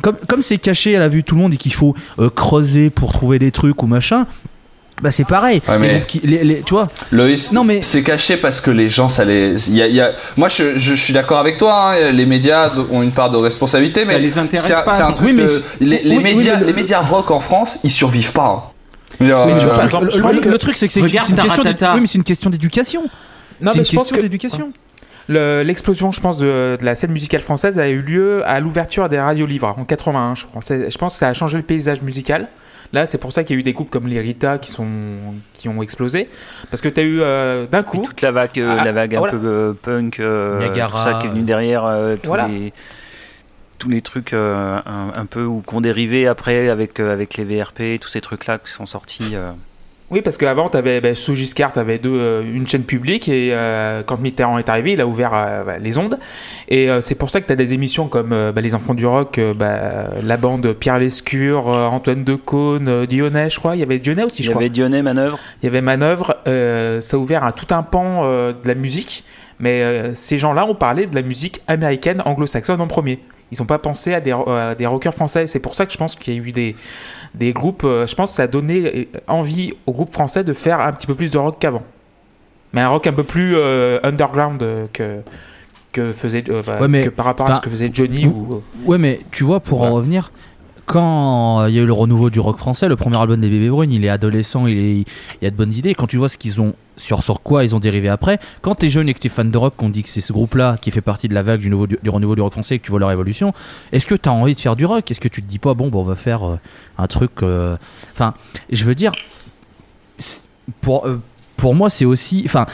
comme 0.01 0.17
comme 0.27 0.43
c'est 0.43 0.57
caché 0.57 0.95
à 0.95 0.99
la 0.99 1.07
vue 1.07 1.21
de 1.21 1.25
tout 1.25 1.35
le 1.35 1.41
monde 1.41 1.53
et 1.53 1.57
qu'il 1.57 1.73
faut 1.73 1.95
euh, 2.19 2.29
creuser 2.29 2.89
pour 2.89 3.13
trouver 3.13 3.39
des 3.39 3.51
trucs 3.51 3.81
ou 3.81 3.87
machin 3.87 4.25
Bah 5.03 5.11
c'est 5.11 5.25
pareil. 5.25 5.61
Ouais, 5.67 5.73
Les 5.73 5.79
mais- 5.79 5.93
groupes 5.95 6.07
qui- 6.07 6.19
les- 6.23 6.43
les- 6.45 6.61
tu 6.61 6.73
vois 6.73 6.87
Loïs, 7.11 7.51
Non, 7.51 7.63
mais- 7.65 7.81
c'est 7.81 8.01
caché 8.03 8.37
parce 8.37 8.61
que 8.61 8.71
les 8.71 8.87
gens, 8.89 9.09
ça 9.09 9.25
les. 9.25 9.69
il 9.69 9.75
Y 9.75 9.81
a, 9.81 9.87
il 9.87 9.93
y 9.95 9.99
a... 10.01 10.13
Moi, 10.37 10.47
je, 10.47 10.77
je 10.77 10.93
suis 10.93 11.13
d'accord 11.13 11.39
avec 11.39 11.57
toi. 11.57 11.91
hein, 11.91 12.11
Les 12.13 12.25
médias 12.25 12.71
ont 12.89 13.03
une 13.03 13.11
part 13.11 13.29
de 13.29 13.35
responsabilité, 13.37 14.05
Ça 14.05 14.13
mais 14.13 14.19
les 14.19 14.37
intéresse 14.39 14.71
pas. 14.85 14.95
C'est 14.95 15.03
un 15.03 15.11
truc. 15.11 15.27
Oui, 15.27 15.33
mais 15.33 15.41
de- 15.43 15.47
c'est- 15.47 15.63
les, 15.81 16.01
les 16.03 16.09
oui, 16.11 16.17
oui, 16.17 16.23
médias, 16.23 16.59
les 16.61 16.71
médias 16.71 17.01
rock 17.01 17.31
en 17.31 17.41
France, 17.41 17.79
ils 17.83 17.89
survivent 17.91 18.31
pas. 18.31 18.45
hein. 18.47 18.63
Mais 19.19 19.27
tu 19.27 19.33
Euh, 19.33 19.35
vois, 19.35 19.57
par 19.73 19.77
le- 19.79 19.83
exemple, 19.83 20.05
le, 20.05 20.11
je 20.11 20.21
pense 20.21 20.39
que- 20.39 20.47
le 20.49 20.57
truc 20.57 20.77
c'est 20.77 20.87
que 20.87 20.93
c'est 20.93 20.99
une 21.01 21.09
question 21.09 21.35
Taratata. 21.35 21.63
d'édu- 21.71 21.85
oui, 21.95 22.01
mais 22.01 22.07
c'est 22.07 22.17
une 22.17 22.23
question 22.23 22.49
d'éducation. 22.49 23.03
C'est 23.03 23.57
une 23.59 23.65
pense 23.79 23.89
question 23.89 24.15
que 24.15 24.21
d'éducation. 24.21 24.71
le- 25.27 25.63
l'explosion, 25.63 26.11
je 26.13 26.19
pense, 26.21 26.37
de, 26.37 26.77
de 26.79 26.85
la 26.85 26.95
scène 26.95 27.11
musicale 27.11 27.41
française 27.41 27.77
a 27.77 27.89
eu 27.89 28.01
lieu 28.01 28.41
à 28.47 28.59
l'ouverture 28.59 29.07
des 29.09 29.19
radios 29.19 29.45
livres 29.45 29.67
en 29.77 29.83
81, 29.85 30.35
je 30.35 30.45
crois. 30.45 30.61
C'est- 30.61 30.89
Je 30.89 30.97
pense 30.97 31.13
que 31.13 31.19
ça 31.19 31.27
a 31.27 31.33
changé 31.33 31.57
le 31.57 31.63
paysage 31.63 32.01
musical. 32.01 32.47
Là, 32.91 33.05
c'est 33.05 33.17
pour 33.17 33.31
ça 33.33 33.43
qu'il 33.43 33.55
y 33.55 33.57
a 33.57 33.59
eu 33.59 33.63
des 33.63 33.73
groupes 33.73 33.89
comme 33.89 34.07
les 34.07 34.19
Rita 34.19 34.57
qui, 34.57 34.69
sont, 34.71 34.87
qui 35.53 35.69
ont 35.69 35.81
explosé. 35.81 36.29
Parce 36.69 36.81
que 36.81 36.89
tu 36.89 36.99
as 36.99 37.03
eu 37.03 37.21
euh, 37.21 37.65
d'un 37.65 37.81
Et 37.81 37.83
coup. 37.83 38.01
toute 38.03 38.21
la 38.21 38.31
vague, 38.31 38.59
euh, 38.59 38.75
Ah, 38.79 38.83
la 38.83 38.91
vague 38.91 39.15
un 39.15 39.21
peu 39.21 39.39
euh, 39.43 39.73
punk, 39.73 40.19
euh, 40.19 40.59
Niagara. 40.59 40.97
tout 41.03 41.03
ça 41.11 41.19
qui 41.19 41.27
est 41.27 41.29
venu 41.29 41.41
derrière, 41.43 41.85
euh, 41.85 42.15
tous, 42.21 42.27
Voilà. 42.27 42.47
les, 42.47 42.73
tous 43.79 43.89
les 43.89 44.01
trucs 44.01 44.33
euh, 44.33 44.79
un, 44.85 45.11
un 45.15 45.25
peu 45.25 45.43
ou 45.43 45.61
qu'on 45.65 45.81
dérivé 45.81 46.27
après 46.27 46.69
avec, 46.69 46.99
euh, 46.99 47.11
avec 47.13 47.35
les 47.37 47.43
VRP, 47.45 47.99
tous 47.99 48.09
ces 48.09 48.21
trucs-là 48.21 48.59
qui 48.59 48.71
sont 48.71 48.85
sortis. 48.85 49.35
Oui, 50.13 50.21
parce 50.21 50.37
qu'avant, 50.37 50.69
ben, 50.71 51.15
sous 51.15 51.33
Giscard, 51.33 51.73
tu 51.73 51.79
avais 51.79 51.97
deux, 51.97 52.13
euh, 52.13 52.43
une 52.43 52.67
chaîne 52.67 52.83
publique 52.83 53.27
et 53.27 53.49
euh, 53.51 54.03
quand 54.05 54.19
Mitterrand 54.19 54.59
est 54.59 54.69
arrivé, 54.69 54.91
il 54.91 55.01
a 55.01 55.07
ouvert 55.07 55.31
euh, 55.33 55.63
bah, 55.63 55.77
les 55.79 55.97
ondes. 55.97 56.19
Et 56.69 56.87
c'est 57.01 57.15
pour 57.15 57.31
ça 57.31 57.41
que 57.41 57.47
tu 57.47 57.53
as 57.53 57.55
des 57.55 57.73
émissions 57.73 58.07
comme 58.07 58.29
bah, 58.29 58.61
Les 58.61 58.75
Enfants 58.75 58.93
du 58.93 59.07
Rock, 59.07 59.39
bah, 59.55 60.09
la 60.23 60.37
bande 60.37 60.71
Pierre 60.73 60.99
Lescure, 60.99 61.65
Antoine 61.67 62.23
Decaune, 62.23 63.07
Dionnet, 63.07 63.49
je 63.49 63.57
crois. 63.57 63.75
Il 63.75 63.79
y 63.79 63.83
avait 63.83 63.97
Dionnet 63.97 64.23
aussi, 64.23 64.41
Il 64.41 64.45
je 64.45 64.49
y 64.49 64.53
crois. 64.53 64.61
avait 64.61 64.69
Dionnet 64.69 65.01
Manœuvre. 65.01 65.39
Il 65.61 65.65
y 65.65 65.67
avait 65.69 65.81
Manœuvre, 65.81 66.35
ça 66.45 67.17
a 67.17 67.19
ouvert 67.19 67.43
à 67.43 67.51
tout 67.51 67.73
un 67.73 67.81
pan 67.81 68.23
de 68.23 68.67
la 68.67 68.75
musique, 68.75 69.23
mais 69.59 70.13
ces 70.13 70.37
gens-là 70.37 70.65
ont 70.67 70.75
parlé 70.75 71.07
de 71.07 71.15
la 71.15 71.23
musique 71.23 71.61
américaine 71.67 72.21
anglo-saxonne 72.25 72.81
en 72.81 72.87
premier. 72.87 73.19
Ils 73.51 73.59
n'ont 73.59 73.67
pas 73.67 73.77
pensé 73.77 74.15
à 74.15 74.19
des, 74.19 74.33
ro- 74.33 74.49
à 74.49 74.73
des 74.73 74.87
rockers 74.87 75.13
français. 75.13 75.45
C'est 75.45 75.59
pour 75.59 75.75
ça 75.75 75.85
que 75.85 75.93
je 75.93 75.97
pense 75.97 76.15
qu'il 76.15 76.33
y 76.33 76.37
a 76.37 76.39
eu 76.39 76.51
des, 76.51 76.75
des 77.35 77.53
groupes. 77.53 77.83
euh, 77.83 78.05
je 78.07 78.15
pense 78.15 78.31
que 78.31 78.35
ça 78.37 78.43
a 78.43 78.47
donné 78.47 79.07
euh, 79.15 79.19
envie 79.27 79.73
aux 79.85 79.91
groupes 79.91 80.11
français 80.11 80.43
de 80.43 80.53
faire 80.53 80.79
un 80.81 80.91
petit 80.93 81.07
peu 81.07 81.15
plus 81.15 81.31
de 81.31 81.37
rock 81.37 81.57
qu'avant. 81.59 81.83
Mais 82.73 82.81
un 82.81 82.89
rock 82.89 83.05
un 83.07 83.13
peu 83.13 83.23
plus 83.23 83.53
euh, 83.55 83.99
underground 84.03 84.63
que, 84.93 85.19
que, 85.91 86.11
faisait, 86.11 86.43
euh, 86.49 86.59
enfin, 86.61 86.79
Ouais, 86.79 86.87
mais- 86.87 87.01
que 87.03 87.09
par 87.09 87.25
rapport 87.25 87.49
à 87.49 87.55
ce 87.55 87.61
que 87.61 87.69
faisait 87.69 87.89
Johnny. 87.93 88.25
Ou, 88.25 88.61
Ouais, 88.85 88.97
mais 88.97 89.21
tu 89.31 89.43
vois, 89.43 89.59
pour 89.59 89.83
en 89.83 89.91
revenir, 89.91 90.31
quand 90.85 91.65
il 91.67 91.75
y 91.75 91.79
a 91.79 91.81
eu 91.81 91.85
le 91.85 91.93
renouveau 91.93 92.29
du 92.29 92.39
rock 92.39 92.57
français, 92.57 92.87
le 92.87 92.95
premier 92.95 93.17
album 93.17 93.39
des 93.39 93.49
Bébés 93.49 93.69
Brunes, 93.69 93.91
il 93.91 94.03
est 94.05 94.09
adolescent, 94.09 94.67
il, 94.67 94.77
est, 94.77 94.95
il 94.97 95.05
y 95.43 95.45
a 95.47 95.49
de 95.51 95.55
bonnes 95.55 95.73
idées. 95.73 95.93
Quand 95.95 96.07
tu 96.07 96.17
vois 96.17 96.29
ce 96.29 96.37
qu'ils 96.37 96.61
ont, 96.61 96.73
sur, 96.97 97.23
quoi 97.41 97.63
ils 97.63 97.75
ont 97.75 97.79
dérivé 97.79 98.09
après, 98.09 98.39
quand 98.61 98.75
t'es 98.75 98.89
jeune 98.89 99.09
et 99.09 99.13
que 99.13 99.19
t'es 99.19 99.29
fan 99.29 99.49
de 99.51 99.57
rock, 99.57 99.73
qu'on 99.75 99.89
dit 99.89 100.03
que 100.03 100.09
c'est 100.09 100.21
ce 100.21 100.31
groupe-là 100.33 100.77
qui 100.81 100.91
fait 100.91 101.01
partie 101.01 101.27
de 101.27 101.33
la 101.33 101.41
vague 101.43 101.59
du, 101.61 101.69
du, 101.69 102.09
renouveau 102.09 102.35
du 102.35 102.41
rock 102.41 102.53
français 102.53 102.75
et 102.75 102.79
que 102.79 102.85
tu 102.85 102.91
vois 102.91 102.99
leur 102.99 103.11
évolution, 103.11 103.53
est-ce 103.91 104.05
que 104.05 104.15
t'as 104.15 104.31
envie 104.31 104.53
de 104.55 104.59
faire 104.59 104.75
du 104.75 104.85
rock? 104.85 105.09
Est-ce 105.09 105.19
que 105.19 105.27
tu 105.27 105.41
te 105.41 105.47
dis 105.47 105.59
pas, 105.59 105.73
bon, 105.73 105.89
bon 105.89 106.01
on 106.01 106.05
va 106.05 106.15
faire 106.15 106.43
euh, 106.47 106.59
un 106.97 107.07
truc. 107.07 107.31
euh, 107.43 107.77
Enfin, 108.13 108.33
je 108.71 108.83
veux 108.85 108.95
dire, 108.95 109.11
pour. 110.81 111.05
euh, 111.07 111.21
pour 111.55 111.75
moi, 111.75 111.89
c'est 111.89 112.03
aussi. 112.03 112.43
Enfin, 112.45 112.65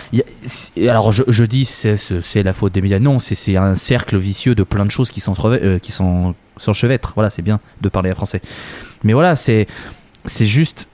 alors 0.88 1.12
je, 1.12 1.22
je 1.28 1.44
dis 1.44 1.66
c'est 1.66 2.44
la 2.44 2.54
faute 2.54 2.74
des 2.74 2.82
médias. 2.82 2.98
Non, 2.98 3.20
c'est 3.20 3.56
un 3.56 3.76
cercle 3.76 4.18
vicieux 4.18 4.56
de 4.56 4.64
plein 4.64 4.86
de 4.86 4.90
choses 4.90 5.12
qui 5.12 5.20
s'entreve- 5.20 5.60
euh, 5.62 5.78
s'enchevêtrent. 6.58 7.12
Voilà, 7.14 7.30
c'est 7.30 7.44
bien 7.44 7.60
de 7.82 7.90
parler 7.90 8.12
français. 8.16 8.42
Mais 9.04 9.14
voilà, 9.14 9.36
c'est 9.36 9.68
juste. 10.26 10.88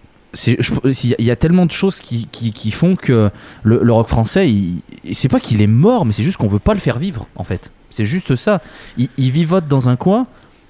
Il 0.47 1.15
y, 1.19 1.31
a- 1.31 1.35
tellement 1.35 1.65
de 1.65 1.71
choses 1.71 2.01
qui, 2.01 2.27
qui, 2.27 2.71
font 2.71 2.95
que 2.95 3.29
le, 3.63 3.91
rock 3.91 4.07
français, 4.07 4.51
c'est 5.13 5.29
pas 5.29 5.39
qu'il 5.39 5.61
est 5.61 5.67
mort, 5.67 6.05
mais 6.05 6.13
c'est 6.13 6.23
juste 6.23 6.37
qu'on 6.37 6.47
veut 6.47 6.59
pas 6.59 6.73
le 6.73 6.79
faire 6.79 6.99
vivre, 6.99 7.27
en 7.35 7.43
fait. 7.43 7.71
C'est 7.89 8.05
juste 8.05 8.35
ça. 8.35 8.61
Il 8.97 9.31
vivote 9.31 9.67
dans 9.67 9.89
un 9.89 9.95
coin 9.95 10.27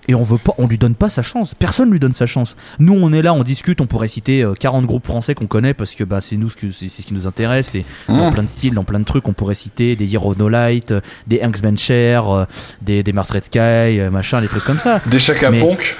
et 0.07 0.15
on 0.15 0.23
veut 0.23 0.37
pas, 0.37 0.53
on 0.57 0.67
lui 0.67 0.77
donne 0.77 0.95
pas 0.95 1.09
sa 1.09 1.21
chance. 1.21 1.53
Personne 1.57 1.91
lui 1.91 1.99
donne 1.99 2.13
sa 2.13 2.25
chance. 2.27 2.55
Nous, 2.79 2.93
on 2.93 3.11
est 3.13 3.21
là, 3.21 3.33
on 3.33 3.43
discute, 3.43 3.81
on 3.81 3.87
pourrait 3.87 4.07
citer 4.07 4.43
euh, 4.43 4.53
40 4.53 4.85
groupes 4.85 5.05
français 5.05 5.33
qu'on 5.35 5.47
connaît 5.47 5.73
parce 5.73 5.95
que 5.95 6.03
bah, 6.03 6.19
c'est 6.21 6.37
nous 6.37 6.49
ce 6.49 6.55
que 6.55 6.71
c'est 6.71 6.89
ce 6.89 7.01
qui 7.03 7.13
nous 7.13 7.27
intéresse. 7.27 7.75
Et 7.75 7.85
dans 8.07 8.29
Mmh. 8.29 8.33
plein 8.33 8.43
de 8.43 8.47
styles, 8.49 8.73
dans 8.73 8.83
plein 8.83 8.99
de 8.99 9.05
trucs, 9.05 9.27
on 9.27 9.33
pourrait 9.33 9.55
citer 9.55 9.95
des 9.95 10.05
Year 10.05 10.25
of 10.25 10.37
No 10.37 10.49
Light, 10.49 10.91
euh, 10.91 11.01
des 11.27 11.41
Hanksman 11.43 11.77
Cher, 11.77 12.29
euh, 12.29 12.45
des, 12.81 13.03
des 13.03 13.13
Mars 13.13 13.31
Red 13.31 13.45
Sky, 13.45 13.59
euh, 13.59 14.09
machin, 14.11 14.41
des 14.41 14.47
trucs 14.47 14.63
comme 14.63 14.79
ça. 14.79 15.01
Des 15.07 15.19
chaka 15.19 15.49
Mais- 15.51 15.59
ponk. 15.59 15.95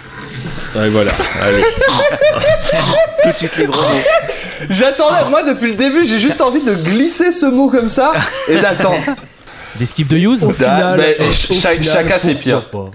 Ouais, 0.75 0.89
voilà. 0.89 1.11
Allez. 1.41 1.63
Tout 3.23 3.29
de 3.31 3.37
suite 3.37 3.57
les 3.57 3.65
gros 3.65 3.81
mots. 3.81 4.67
J'attendais, 4.69 5.29
moi 5.29 5.41
depuis 5.43 5.71
le 5.71 5.77
début, 5.77 6.05
j'ai 6.05 6.19
juste 6.19 6.41
envie 6.41 6.61
de 6.63 6.73
glisser 6.75 7.31
ce 7.31 7.45
mot 7.45 7.69
comme 7.69 7.89
ça 7.89 8.11
et 8.49 8.59
d'attendre. 8.59 8.99
Des 9.79 9.85
Skip 9.85 10.07
de 10.07 10.17
Use. 10.17 10.43
Au 10.43 10.51
final, 10.51 10.97
mais 10.99 11.17
au 11.19 11.31
cha- 11.31 11.69
final, 11.71 11.83
chacun 11.83 12.15
c'est 12.19 12.35
pire. 12.35 12.69
pas? 12.69 12.91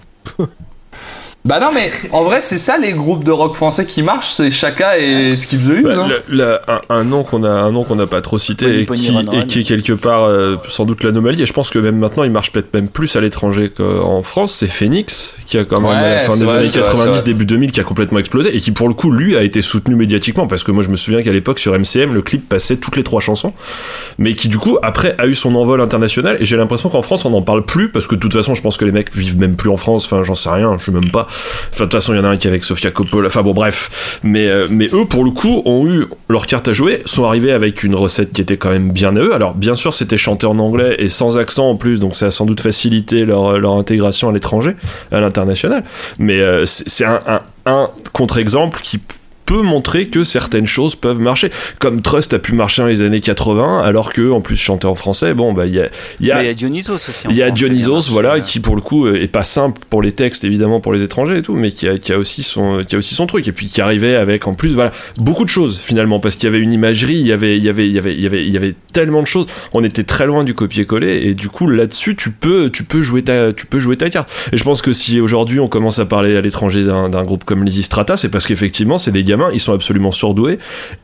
Bah 1.46 1.58
non, 1.58 1.68
mais 1.74 1.90
en 2.12 2.22
vrai, 2.24 2.42
c'est 2.42 2.58
ça 2.58 2.76
les 2.76 2.92
groupes 2.92 3.24
de 3.24 3.30
rock 3.30 3.54
français 3.54 3.86
qui 3.86 4.02
marchent, 4.02 4.32
c'est 4.34 4.50
Chaka 4.50 4.98
et 4.98 5.34
Skip 5.36 5.62
the 5.64 5.68
Use. 5.70 5.82
Bah, 5.84 5.94
hein. 6.04 6.08
le- 6.08 6.36
le- 6.36 6.58
un, 6.68 6.80
un 6.90 7.02
nom 7.04 7.22
qu'on 7.22 7.44
a 7.44 7.48
un 7.48 7.72
nom 7.72 7.82
qu'on 7.82 7.96
n'a 7.96 8.06
pas 8.06 8.20
trop 8.20 8.38
cité 8.38 8.80
et 8.80 8.86
qui, 8.86 9.06
et 9.08 9.60
est 9.60 9.64
quelque 9.64 9.94
part 9.94 10.24
euh, 10.24 10.56
sans 10.68 10.84
doute 10.84 11.02
l'anomalie 11.02 11.42
et 11.42 11.46
je 11.46 11.52
pense 11.54 11.70
que 11.70 11.78
même 11.78 11.96
maintenant 11.96 12.24
il 12.24 12.30
marche 12.30 12.52
peut-être 12.52 12.74
même 12.74 12.88
plus 12.88 13.16
à 13.16 13.22
l'étranger 13.22 13.70
qu'en 13.74 14.22
France 14.22 14.52
c'est 14.52 14.66
Phoenix 14.66 15.34
qui 15.46 15.56
a 15.56 15.64
quand 15.64 15.80
même 15.80 15.90
Ouais, 15.90 15.96
à 15.96 16.10
la 16.16 16.18
fin 16.18 16.36
des 16.36 16.44
vrai, 16.44 16.58
années 16.58 16.66
c'est 16.66 16.80
vrai, 16.80 16.88
90 16.90 17.10
c'est 17.12 17.14
vrai. 17.20 17.22
début 17.24 17.46
2000 17.46 17.72
qui 17.72 17.80
a 17.80 17.84
complètement 17.84 18.18
explosé 18.18 18.54
et 18.54 18.60
qui 18.60 18.70
pour 18.72 18.88
le 18.88 18.94
coup 18.94 19.10
lui 19.10 19.34
a 19.34 19.42
été 19.42 19.62
soutenu 19.62 19.96
médiatiquement 19.96 20.46
parce 20.46 20.62
que 20.62 20.72
moi 20.72 20.82
je 20.82 20.90
me 20.90 20.96
souviens 20.96 21.22
qu'à 21.22 21.32
l'époque 21.32 21.58
sur 21.58 21.72
MCM 21.72 22.12
le 22.12 22.20
clip 22.20 22.46
passait 22.50 22.76
toutes 22.76 22.96
les 22.96 23.02
trois 23.04 23.22
chansons 23.22 23.54
mais 24.18 24.34
qui 24.34 24.48
du 24.48 24.58
coup 24.58 24.76
après 24.82 25.14
a 25.18 25.26
eu 25.26 25.34
son 25.34 25.54
envol 25.54 25.80
international 25.80 26.36
et 26.38 26.44
j'ai 26.44 26.58
l'impression 26.58 26.90
qu'en 26.90 27.02
France 27.02 27.24
on 27.24 27.30
n'en 27.30 27.42
parle 27.42 27.64
plus 27.64 27.88
parce 27.90 28.06
que 28.06 28.14
de 28.14 28.20
toute 28.20 28.34
façon 28.34 28.54
je 28.54 28.60
pense 28.60 28.76
que 28.76 28.84
les 28.84 28.92
mecs 28.92 29.16
vivent 29.16 29.38
même 29.38 29.56
plus 29.56 29.70
en 29.70 29.78
France 29.78 30.04
enfin 30.04 30.22
j'en 30.22 30.34
sais 30.34 30.50
rien 30.50 30.76
je 30.78 30.84
sais 30.84 30.92
même 30.92 31.10
pas 31.10 31.26
enfin 31.72 31.84
de 31.84 31.90
toute 31.90 31.94
façon 31.94 32.12
il 32.14 32.16
y 32.16 32.20
en 32.20 32.24
a 32.24 32.28
un 32.28 32.36
qui 32.36 32.46
est 32.46 32.50
avec 32.50 32.64
Sofia 32.64 32.90
Coppola. 32.90 33.28
Enfin 33.28 33.42
bon 33.42 33.52
bref. 33.52 34.20
Mais 34.22 34.48
euh, 34.48 34.66
mais 34.70 34.88
eux 34.92 35.04
pour 35.04 35.24
le 35.24 35.30
coup 35.30 35.62
ont 35.64 35.86
eu 35.86 36.06
leur 36.28 36.46
carte 36.46 36.68
à 36.68 36.72
jouer 36.72 37.02
sont 37.04 37.24
arrivés 37.24 37.52
avec 37.52 37.82
une 37.82 37.94
recette 37.94 38.32
qui 38.32 38.40
était 38.40 38.56
quand 38.56 38.70
même 38.70 38.92
bien 38.92 39.16
à 39.16 39.20
eux. 39.20 39.34
Alors 39.34 39.54
bien 39.54 39.74
sûr 39.74 39.94
c'était 39.94 40.18
chanté 40.18 40.46
en 40.46 40.58
anglais 40.58 40.96
et 40.98 41.08
sans 41.08 41.38
accent 41.38 41.68
en 41.70 41.76
plus 41.76 42.00
donc 42.00 42.16
ça 42.16 42.26
a 42.26 42.30
sans 42.30 42.46
doute 42.46 42.60
facilité 42.60 43.24
leur 43.24 43.58
leur 43.58 43.72
intégration 43.72 44.28
à 44.28 44.32
l'étranger 44.32 44.76
à 45.12 45.20
l'international. 45.20 45.84
Mais 46.18 46.40
euh, 46.40 46.64
c'est 46.66 47.04
un, 47.04 47.42
un 47.66 47.90
contre-exemple 48.12 48.80
qui 48.82 49.00
peut 49.50 49.62
montrer 49.62 50.06
que 50.06 50.22
certaines 50.22 50.68
choses 50.68 50.94
peuvent 50.94 51.18
marcher 51.18 51.50
comme 51.80 52.02
Trust 52.02 52.34
a 52.34 52.38
pu 52.38 52.52
marcher 52.52 52.82
dans 52.82 52.88
les 52.88 53.02
années 53.02 53.20
80 53.20 53.82
alors 53.82 54.12
que 54.12 54.30
en 54.30 54.40
plus 54.40 54.54
chanter 54.54 54.86
en 54.86 54.94
français 54.94 55.34
bon 55.34 55.52
bah 55.52 55.66
il 55.66 55.74
y 55.74 55.80
a 55.80 55.88
il 56.20 56.26
y 56.28 56.30
a 56.30 56.44
y 56.44 56.48
a 56.48 56.54
Dionysos 56.54 56.94
aussi. 56.94 57.24
il 57.28 57.36
y 57.36 57.42
a 57.42 57.50
Dionysos, 57.50 58.10
voilà, 58.10 58.40
qui 58.40 58.60
pour 58.60 58.76
le 58.76 58.82
coup 58.82 59.06
euh, 59.06 59.20
est 59.20 59.28
pas 59.28 59.42
simple 59.42 59.80
pour 59.90 60.02
les 60.02 60.12
textes 60.12 60.44
évidemment 60.44 60.80
pour 60.80 60.92
les 60.92 61.02
étrangers 61.02 61.38
et 61.38 61.42
tout, 61.42 61.56
mais 61.56 61.70
qui 61.72 61.88
a, 61.88 61.98
qui 61.98 62.12
a 62.12 62.18
aussi 62.18 62.42
son 62.42 62.84
qui 62.86 62.94
a 62.94 62.98
aussi 62.98 63.14
son 63.14 63.26
truc 63.26 63.48
et 63.48 63.52
puis 63.52 63.66
qui 63.66 63.80
arrivait 63.80 64.16
avec 64.16 64.46
en 64.46 64.54
plus 64.54 64.74
voilà 64.74 64.92
beaucoup 65.16 65.44
de 65.44 65.48
choses 65.48 65.78
finalement 65.78 66.20
parce 66.20 66.36
qu'il 66.36 66.44
y 66.44 66.54
avait 66.54 66.62
une 66.62 66.72
imagerie, 66.72 67.16
il 67.16 67.26
y 67.26 67.32
avait 67.32 67.56
il 67.56 67.64
y 67.64 67.68
avait 67.68 67.86
il 67.86 67.92
y 67.92 67.98
avait 67.98 68.14
il 68.14 68.20
y 68.20 68.26
avait 68.26 68.46
il 68.46 68.52
y 68.52 68.56
avait 68.56 68.74
tellement 68.92 69.20
de 69.20 69.26
choses, 69.26 69.46
on 69.72 69.84
était 69.84 70.04
très 70.04 70.26
loin 70.26 70.44
du 70.44 70.54
copier-coller 70.54 71.26
et 71.26 71.34
du 71.34 71.48
coup 71.48 71.66
là-dessus 71.66 72.16
tu 72.16 72.30
peux 72.30 72.70
tu 72.70 72.84
peux 72.84 73.02
jouer 73.02 73.22
ta 73.22 73.52
tu 73.52 73.66
peux 73.66 73.78
jouer 73.78 73.96
ta 73.96 74.10
carte. 74.10 74.30
Et 74.52 74.56
je 74.56 74.64
pense 74.64 74.82
que 74.82 74.92
si 74.92 75.20
aujourd'hui 75.20 75.60
on 75.60 75.68
commence 75.68 75.98
à 75.98 76.06
parler 76.06 76.36
à 76.36 76.40
l'étranger 76.40 76.84
d'un 76.84 77.08
d'un 77.08 77.24
groupe 77.24 77.44
comme 77.44 77.64
Lizzy 77.64 77.82
Strata, 77.82 78.16
c'est 78.16 78.28
parce 78.28 78.46
qu'effectivement 78.46 78.98
c'est 78.98 79.12
des 79.12 79.24
ils 79.48 79.60
sont 79.60 79.72
absolument 79.72 80.12
surdoués 80.12 80.58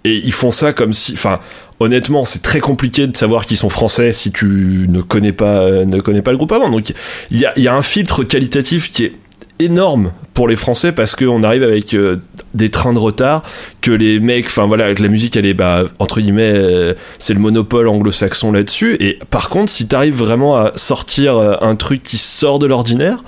et 0.04 0.14
ils 0.14 0.32
font 0.32 0.50
ça 0.50 0.72
comme 0.72 0.92
si 0.92 1.14
enfin 1.14 1.40
honnêtement, 1.80 2.24
c'est 2.24 2.42
très 2.42 2.60
compliqué 2.60 3.06
de 3.06 3.16
savoir 3.16 3.44
qu'ils 3.44 3.56
sont 3.56 3.68
français 3.68 4.12
si 4.12 4.32
tu 4.32 4.86
ne 4.88 5.02
connais 5.02 5.32
pas, 5.32 5.84
ne 5.84 6.00
connais 6.00 6.22
pas 6.22 6.30
le 6.30 6.36
groupe 6.36 6.52
avant. 6.52 6.70
Donc, 6.70 6.92
il 7.30 7.38
y 7.38 7.44
a, 7.44 7.52
il 7.56 7.62
y 7.62 7.68
a 7.68 7.74
un 7.74 7.82
filtre 7.82 8.24
qualitatif 8.24 8.90
qui 8.90 9.04
est 9.04 9.12
énorme 9.58 10.12
pour 10.34 10.48
les 10.48 10.56
Français 10.56 10.92
parce 10.92 11.14
qu'on 11.14 11.42
arrive 11.42 11.62
avec 11.62 11.94
euh, 11.94 12.16
des 12.54 12.70
trains 12.70 12.92
de 12.92 12.98
retard 12.98 13.42
que 13.80 13.90
les 13.90 14.20
mecs, 14.20 14.46
enfin 14.46 14.66
voilà, 14.66 14.94
que 14.94 15.02
la 15.02 15.08
musique 15.08 15.36
elle 15.36 15.46
est 15.46 15.54
bah, 15.54 15.84
entre 15.98 16.20
guillemets, 16.20 16.52
euh, 16.54 16.94
c'est 17.18 17.32
le 17.32 17.40
monopole 17.40 17.88
anglo-saxon 17.88 18.52
là-dessus. 18.52 18.96
Et 19.00 19.18
par 19.30 19.48
contre, 19.48 19.70
si 19.70 19.88
t'arrives 19.88 20.16
vraiment 20.16 20.56
à 20.56 20.72
sortir 20.74 21.36
euh, 21.36 21.54
un 21.60 21.74
truc 21.76 22.02
qui 22.02 22.18
sort 22.18 22.58
de 22.58 22.66
l'ordinaire, 22.66 23.24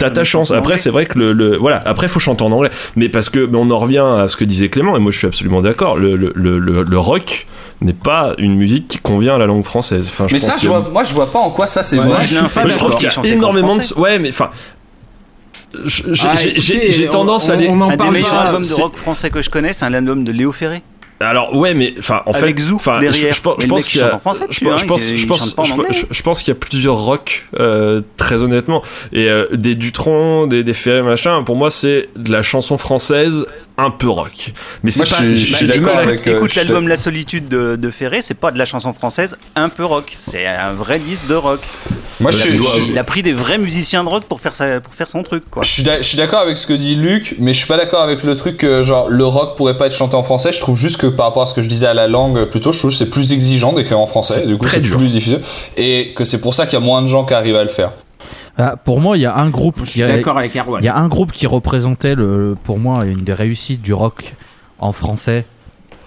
T'as 0.00 0.10
ta 0.10 0.24
chance. 0.24 0.50
Après, 0.50 0.76
c'est 0.76 0.90
vrai 0.90 1.06
que 1.06 1.18
le, 1.18 1.32
le- 1.32 1.56
voilà. 1.56 1.80
Après, 1.86 2.08
faut 2.08 2.18
chanter 2.20 2.42
en 2.42 2.50
anglais. 2.52 2.70
Mais 2.96 3.08
parce 3.08 3.28
que, 3.28 3.38
mais 3.46 3.56
on 3.56 3.70
en 3.70 3.78
revient 3.78 4.04
à 4.18 4.26
ce 4.28 4.36
que 4.36 4.44
disait 4.44 4.68
Clément. 4.68 4.96
Et 4.96 4.98
moi, 5.00 5.12
je 5.12 5.18
suis 5.18 5.26
absolument 5.26 5.60
d'accord. 5.60 5.96
Le, 5.96 6.16
le, 6.16 6.32
le, 6.34 6.58
le- 6.58 6.82
le 6.82 6.98
rock 6.98 7.46
n'est 7.82 7.92
pas 7.92 8.34
une 8.38 8.54
musique 8.56 8.88
qui 8.88 8.98
convient 8.98 9.34
à 9.36 9.38
la 9.38 9.46
langue 9.46 9.64
française. 9.64 10.08
Enfin, 10.10 10.26
je 10.28 10.34
Mais 10.34 10.40
pense 10.40 10.48
ça, 10.48 10.54
que- 10.56 10.60
je 10.62 10.68
vois, 10.68 10.88
moi, 10.90 11.04
je 11.04 11.14
vois 11.14 11.30
pas 11.30 11.38
en 11.38 11.50
quoi 11.50 11.66
ça 11.66 11.82
c'est 11.82 11.98
Ouais, 11.98 12.06
vrai. 12.06 12.24
je 12.24 12.76
trouve 12.76 12.96
qu'il 12.96 13.08
y 13.08 13.12
a 13.30 13.34
énormément 13.34 13.76
de. 13.76 13.98
Ouais, 14.00 14.18
mais 14.18 14.30
enfin. 14.30 14.50
J'ai 15.86 16.14
Ah, 16.24 16.34
on- 17.06 17.10
tendance 17.10 17.48
à 17.48 17.52
aller. 17.52 17.68
on 17.70 17.80
en 17.80 17.88
Un 17.88 17.90
des 17.92 17.96
parle 17.96 18.12
meilleurs 18.12 18.30
pas, 18.30 18.40
albums 18.40 18.62
de 18.66 18.74
rock 18.74 18.96
français 18.96 19.30
que 19.30 19.40
je 19.40 19.50
connais, 19.50 19.72
c'est 19.72 19.84
un 19.84 19.94
album 19.94 20.24
de 20.24 20.32
Léo 20.32 20.50
Ferré. 20.50 20.82
Alors 21.22 21.54
ouais, 21.54 21.74
mais 21.74 21.92
enfin 21.98 22.22
en 22.24 22.32
Avec 22.32 22.58
fait, 22.58 22.64
Zou 22.66 22.76
enfin 22.76 22.98
je, 23.12 23.18
je 23.34 23.42
pense, 23.42 23.62
je 23.62 23.88
qu'il 23.90 24.00
y 24.00 24.04
a, 24.04 24.18
français 24.18 24.44
je, 24.50 24.64
pense- 24.64 24.72
hein, 24.72 24.76
je 24.80 24.86
pense, 24.86 25.02
je 25.18 25.26
pense, 25.26 25.38
je- 26.38 26.44
qu'il 26.44 26.48
y 26.48 26.56
a 26.56 26.58
plusieurs 26.58 26.96
rock 26.96 27.46
euh, 27.58 28.00
très 28.16 28.42
honnêtement 28.42 28.82
et 29.12 29.28
euh, 29.28 29.46
des 29.52 29.74
Dutron, 29.74 30.46
des 30.46 30.64
des 30.64 30.72
Ferré 30.72 31.02
machin. 31.02 31.42
Pour 31.42 31.56
moi, 31.56 31.70
c'est 31.70 32.08
de 32.16 32.32
la 32.32 32.42
chanson 32.42 32.78
française 32.78 33.44
un 33.80 33.90
peu 33.90 34.08
rock. 34.08 34.52
Mais 34.82 34.90
c'est 34.90 34.98
Moi, 35.00 35.06
pas. 35.06 35.24
je 35.24 35.32
suis- 35.34 35.56
j'ai- 35.56 35.66
du 35.66 35.78
d'accord 35.78 35.94
mal 35.96 36.08
avec- 36.08 36.26
euh, 36.26 36.36
Écoute 36.36 36.48
je 36.50 36.58
suis 36.58 36.66
l'album 36.68 36.88
La 36.88 36.96
Solitude 36.96 37.48
de, 37.48 37.76
de 37.76 37.90
Ferré, 37.90 38.22
c'est 38.22 38.34
pas 38.34 38.50
de 38.50 38.58
la 38.58 38.64
chanson 38.64 38.92
française 38.92 39.36
un 39.56 39.68
peu 39.68 39.84
rock, 39.84 40.16
c'est 40.20 40.46
un 40.46 40.72
vrai 40.72 40.98
disque 40.98 41.26
de 41.26 41.34
rock. 41.34 41.60
Moi, 42.20 42.30
je 42.32 42.56
dois- 42.56 42.70
je 42.76 42.80
suis- 42.82 42.90
Il 42.90 42.98
a 42.98 43.04
pris 43.04 43.22
des 43.22 43.32
vrais 43.32 43.56
musiciens 43.58 44.04
de 44.04 44.08
rock 44.08 44.24
pour 44.24 44.40
faire, 44.40 44.54
sa, 44.54 44.80
pour 44.80 44.92
faire 44.94 45.08
son 45.10 45.22
truc 45.22 45.44
quoi. 45.50 45.62
je 45.62 45.70
suis 46.02 46.16
d'accord 46.16 46.40
avec 46.40 46.56
ce 46.58 46.66
que 46.66 46.72
dit 46.74 46.94
Luc, 46.94 47.34
mais 47.38 47.52
je 47.52 47.58
suis 47.58 47.66
pas 47.66 47.76
d'accord 47.78 48.02
avec 48.02 48.22
le 48.22 48.36
truc 48.36 48.56
que 48.58 48.82
genre 48.82 49.08
le 49.08 49.24
rock 49.24 49.56
pourrait 49.56 49.76
pas 49.78 49.86
être 49.86 49.94
chanté 49.96 50.16
en 50.16 50.22
français. 50.22 50.52
Je 50.52 50.60
trouve 50.60 50.76
juste 50.76 50.98
que 50.98 51.06
par 51.06 51.26
rapport 51.26 51.42
à 51.42 51.46
ce 51.46 51.54
que 51.54 51.62
je 51.62 51.68
disais 51.68 51.86
à 51.86 51.94
la 51.94 52.06
langue, 52.08 52.44
plutôt, 52.44 52.72
je 52.72 52.78
trouve 52.78 52.90
que 52.90 52.96
c'est 52.96 53.06
plus 53.10 53.32
exigeant 53.32 53.72
d'écrire 53.72 53.98
en 53.98 54.06
français. 54.06 54.40
C'est 54.40 54.46
Du 54.46 54.56
coup, 54.58 54.66
c'est 54.68 54.80
plus 54.82 55.08
difficile, 55.08 55.40
et 55.76 56.12
que 56.14 56.24
c'est 56.24 56.40
pour 56.40 56.52
ça 56.54 56.66
qu'il 56.66 56.74
y 56.74 56.82
a 56.82 56.84
moins 56.84 57.00
de 57.02 57.06
gens 57.06 57.24
qui 57.24 57.32
arrivent 57.34 57.56
à 57.56 57.62
le 57.62 57.70
faire. 57.70 57.92
Ah, 58.60 58.76
pour 58.76 59.00
moi, 59.00 59.16
il 59.16 59.20
y 59.22 59.26
a 59.26 59.36
un 59.36 59.48
groupe 59.48 59.78
Je 59.80 59.84
qui 59.84 59.90
suis 59.92 60.02
a- 60.02 60.08
d'accord 60.08 60.36
avec 60.38 60.54
Erwan. 60.54 60.82
Il 60.82 60.84
y 60.86 60.88
a 60.88 60.96
un 60.96 61.08
groupe 61.08 61.32
qui 61.32 61.46
représentait, 61.46 62.14
le, 62.14 62.56
pour 62.62 62.78
moi, 62.78 63.04
une 63.06 63.24
des 63.24 63.32
réussites 63.32 63.82
du 63.82 63.92
rock 63.94 64.34
en 64.78 64.92
français. 64.92 65.46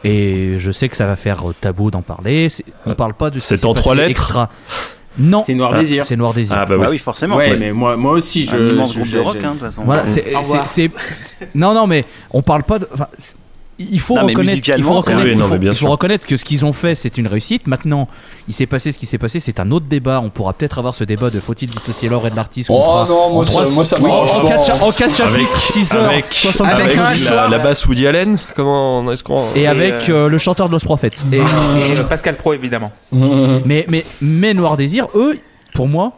Et 0.04 0.56
je 0.60 0.72
sais 0.72 0.90
que 0.90 0.98
ça 0.98 1.06
va 1.06 1.16
faire 1.16 1.50
euh, 1.50 1.56
tabou 1.60 1.90
d'en 1.90 2.02
parler. 2.02 2.50
C'est- 2.50 2.66
On 2.86 2.94
parle 2.94 3.14
pas 3.14 3.30
de. 3.30 3.40
ce 3.40 3.48
C'est 3.48 3.58
s'est 3.58 3.66
en 3.66 3.74
trois 3.74 3.96
lettres 3.96 4.10
extra. 4.10 4.50
Non, 5.18 5.42
C'est 5.46 5.54
Noir 5.54 5.72
Ah, 5.76 5.80
Désir. 5.80 6.04
c'est 6.06 6.16
Noir 6.16 6.34
Désir. 6.34 6.58
Ah 6.60 6.66
bah 6.66 6.76
Bah 6.78 6.86
oui. 6.86 6.94
oui, 6.94 6.98
forcément. 6.98 7.36
ouais, 7.38 7.52
Ouais. 7.52 7.58
mais 7.58 7.72
moi, 7.72 7.96
moi 7.96 8.14
aussi, 8.14 8.46
je. 8.46 8.58
un 8.58 8.68
immense 8.70 8.94
je- 8.94 9.00
groupe 9.00 9.12
de 9.14 9.20
rock, 9.20 9.38
hein, 9.44 9.54
de 9.54 9.60
toute 9.60 9.68
façon. 9.68 9.84
Voilà, 9.84 10.06
c'est, 10.08 10.92
non, 11.56 11.74
non, 11.74 11.88
mais 11.88 12.04
on 12.32 12.42
parle 12.42 12.64
pas 12.64 12.80
de. 12.80 12.88
enfin, 12.94 13.08
il 13.80 14.00
faut 14.00 14.16
Non, 14.16 14.28
reconnaître, 14.28 14.68
il 14.78 14.84
faut 14.84 14.94
reconnaître, 14.94 15.24
Oui, 15.26 15.32
il 15.32 15.38
non, 15.38 15.48
faut- 15.48 15.56
il 15.62 15.74
faut 15.74 15.88
reconnaître 15.90 16.26
que 16.28 16.38
ce 16.38 16.46
qu'ils 16.46 16.64
ont 16.66 16.74
fait, 16.74 16.96
c'est 16.96 17.18
une 17.18 17.28
réussite. 17.28 17.68
Maintenant, 17.68 18.08
il 18.48 18.54
s'est 18.54 18.66
passé 18.68 18.92
ce 18.92 18.98
qui 18.98 19.06
s'est 19.06 19.18
passé, 19.18 19.40
c'est 19.40 19.60
un 19.60 19.72
autre 19.72 19.86
débat. 19.88 20.22
On 20.24 20.30
pourra 20.30 20.54
peut-être 20.54 20.78
avoir 20.80 20.94
ce 20.94 21.04
débat 21.04 21.30
de 21.30 21.40
faut-il 21.40 21.70
dissocier 21.70 22.10
l'or 22.10 22.28
et 22.28 22.30
de 22.32 22.36
l'artiste. 22.36 22.70
Oh 22.72 22.82
fera 22.82 23.08
non, 23.08 23.32
moi 23.34 23.44
en 23.44 23.46
ça, 23.46 23.66
moi 23.70 23.86
ça 23.86 23.98
Oui, 24.00 24.10
en 24.12 24.26
pas. 24.42 24.48
4 24.50 24.84
en 24.84 24.92
quatre 24.92 25.22
Avec, 25.22 25.42
chapitres, 25.42 25.60
6 25.72 25.94
heures, 25.96 26.06
avec, 26.06 26.26
75 26.30 26.80
avec 26.80 26.98
minutes. 26.98 27.30
la, 27.30 27.48
la 27.48 27.60
basse 27.60 27.86
Woody 27.86 28.06
Allen, 28.08 28.38
comment 28.56 29.12
est-ce 29.12 29.24
qu'on 29.24 29.48
Et 29.56 29.62
Et, 29.62 29.68
avec 29.68 30.10
euh, 30.10 30.26
euh, 30.26 30.30
le 30.30 30.38
chanteur 30.38 30.68
de 30.68 30.74
Los 30.74 30.80
Prophets. 30.86 31.12
Et, 31.32 31.38
Et 31.38 32.04
Pascal 32.08 32.36
Pro, 32.36 32.54
évidemment. 32.54 32.92
mais, 33.66 33.86
mais, 33.90 34.06
mais 34.22 34.54
Noir 34.54 34.78
Désir, 34.78 35.08
eux, 35.16 35.38
pour 35.74 35.88
moi, 35.88 36.14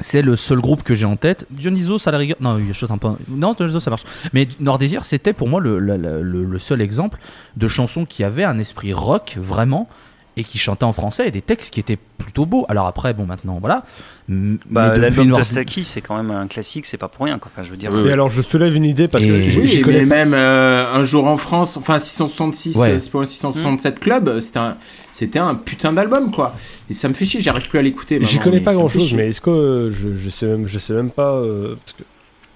c'est 0.00 0.22
le 0.22 0.36
seul 0.36 0.60
groupe 0.60 0.82
que 0.82 0.94
j'ai 0.94 1.06
en 1.06 1.16
tête. 1.16 1.46
Dionysos, 1.50 2.06
à 2.06 2.10
la 2.10 2.18
rigueur. 2.18 2.36
Non, 2.40 2.58
il 2.58 2.72
chante 2.74 2.90
un 2.90 2.98
peu. 2.98 3.08
Non, 3.28 3.54
Dionysos, 3.54 3.80
ça 3.80 3.90
marche. 3.90 4.04
Mais 4.32 4.48
Noir 4.60 4.78
Désir, 4.78 5.04
c'était 5.04 5.32
pour 5.32 5.48
moi 5.48 5.60
le 5.60 6.58
seul 6.58 6.80
exemple 6.80 7.18
de 7.56 7.68
chanson 7.68 8.04
qui 8.04 8.24
avait 8.24 8.44
un 8.44 8.58
esprit 8.58 8.92
rock, 8.92 9.36
vraiment, 9.40 9.88
et 10.36 10.44
qui 10.44 10.56
chantait 10.58 10.84
en 10.84 10.92
français, 10.92 11.28
et 11.28 11.30
des 11.30 11.42
textes 11.42 11.72
qui 11.74 11.80
étaient 11.80 11.98
plutôt 12.18 12.46
beaux. 12.46 12.64
Alors 12.68 12.86
après, 12.86 13.12
bon, 13.12 13.26
maintenant, 13.26 13.58
voilà. 13.60 13.84
Bah, 14.28 14.96
L'album 14.96 15.26
Noir- 15.28 15.40
Tostaki, 15.40 15.84
c'est 15.84 16.00
quand 16.00 16.16
même 16.16 16.30
un 16.30 16.46
classique, 16.46 16.86
c'est 16.86 16.96
pas 16.96 17.08
pour 17.08 17.26
rien. 17.26 17.38
Quoi. 17.38 17.50
Enfin, 17.52 17.62
je 17.62 17.70
veux 17.70 17.76
dire. 17.76 17.90
Oui, 17.92 18.08
Et 18.08 18.12
alors, 18.12 18.30
je 18.30 18.40
soulève 18.40 18.74
une 18.74 18.84
idée 18.84 19.08
parce 19.08 19.24
que 19.24 19.28
Et- 19.30 19.58
Oui, 19.58 19.80
connais 19.82 20.06
même 20.06 20.32
euh, 20.32 20.90
un 20.94 21.02
jour 21.02 21.26
en 21.26 21.36
France, 21.36 21.76
enfin 21.76 21.98
666, 21.98 22.76
Ouais. 22.76 22.90
euh, 22.92 22.98
c'est 22.98 23.10
pour 23.10 23.20
le 23.20 23.26
667 23.26 24.00
Club, 24.00 24.38
c'était 24.38 24.58
un, 24.58 24.76
c'était 25.12 25.38
un 25.38 25.54
putain 25.54 25.92
d'album 25.92 26.30
quoi. 26.30 26.54
Et 26.88 26.94
ça 26.94 27.08
me 27.08 27.14
fait 27.14 27.26
chier, 27.26 27.40
j'arrive 27.42 27.68
plus 27.68 27.78
à 27.78 27.82
l'écouter. 27.82 28.18
J'y 28.22 28.38
connais 28.38 28.60
pas 28.60 28.72
grand 28.72 28.88
chose, 28.88 29.12
mais 29.12 29.28
est-ce 29.28 29.40
que 29.42 29.50
euh, 29.50 29.90
je, 29.90 30.14
je 30.14 30.30
sais 30.30 30.46
même, 30.46 30.66
je 30.66 30.78
sais 30.78 30.94
même 30.94 31.10
pas 31.10 31.32
euh, 31.34 31.74
parce 31.84 31.92
que 31.92 32.02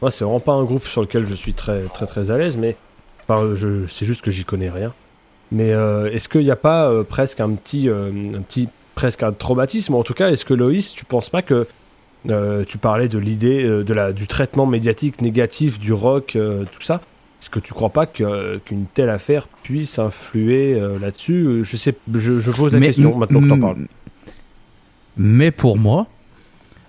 moi 0.01 0.11
c'est 0.11 0.25
vraiment 0.25 0.41
pas 0.41 0.53
un 0.53 0.65
groupe 0.65 0.87
sur 0.87 1.03
lequel 1.03 1.27
je 1.27 1.35
suis 1.35 1.53
très 1.53 1.83
très 1.93 2.07
très 2.07 2.31
à 2.31 2.39
l'aise, 2.39 2.57
mais 2.57 2.77
enfin, 3.29 3.43
euh, 3.43 3.57
je 3.57 3.87
c'est 3.89 4.07
juste 4.07 4.23
que 4.23 4.31
j'y 4.31 4.45
connais 4.47 4.71
rien. 4.71 4.95
Mais 5.53 5.73
euh, 5.73 6.11
est-ce 6.11 6.29
qu'il 6.29 6.43
n'y 6.43 6.51
a 6.51 6.57
pas 6.57 6.89
euh, 6.91 7.03
presque 7.05 7.41
un 7.41 7.51
petit 7.51 7.89
euh, 7.89 8.11
un 8.37 8.43
petit 8.43 8.69
presque 8.95 9.23
un 9.23 9.33
traumatisme 9.33 9.95
en 9.95 10.03
tout 10.03 10.15
cas 10.15 10.31
Est-ce 10.31 10.45
que 10.45 10.55
Loïs, 10.55 10.93
tu 10.93 11.05
penses 11.05 11.29
pas 11.29 11.43
que 11.43 11.67
tu 12.69 12.79
parlais 12.79 13.07
de 13.09 13.19
l'idée 13.19 13.63
de 13.63 13.95
la 13.95 14.13
du 14.13 14.27
traitement 14.27 14.67
médiatique 14.67 15.21
négatif 15.21 15.79
du 15.79 15.93
rock, 15.93 16.33
tout 16.73 16.81
ça? 16.83 17.01
Est-ce 17.41 17.51
que 17.51 17.61
tu 17.61 17.73
crois 17.73 17.91
pas 17.91 18.07
que, 18.07 18.57
qu'une 18.65 18.87
telle 18.87 19.11
affaire 19.11 19.47
puisse 19.63 20.01
influer 20.01 20.81
là-dessus? 21.01 21.61
Je 21.63 21.77
sais, 21.77 21.95
je, 22.13 22.41
je 22.41 22.51
pose 22.51 22.73
la 22.73 22.81
Mais- 22.81 22.87
question 22.87 23.17
maintenant 23.17 23.43
que 23.43 23.49
t'en 23.49 23.61
parles. 23.61 23.87
Mais 25.17 25.53
pour 25.53 25.79
moi, 25.79 26.07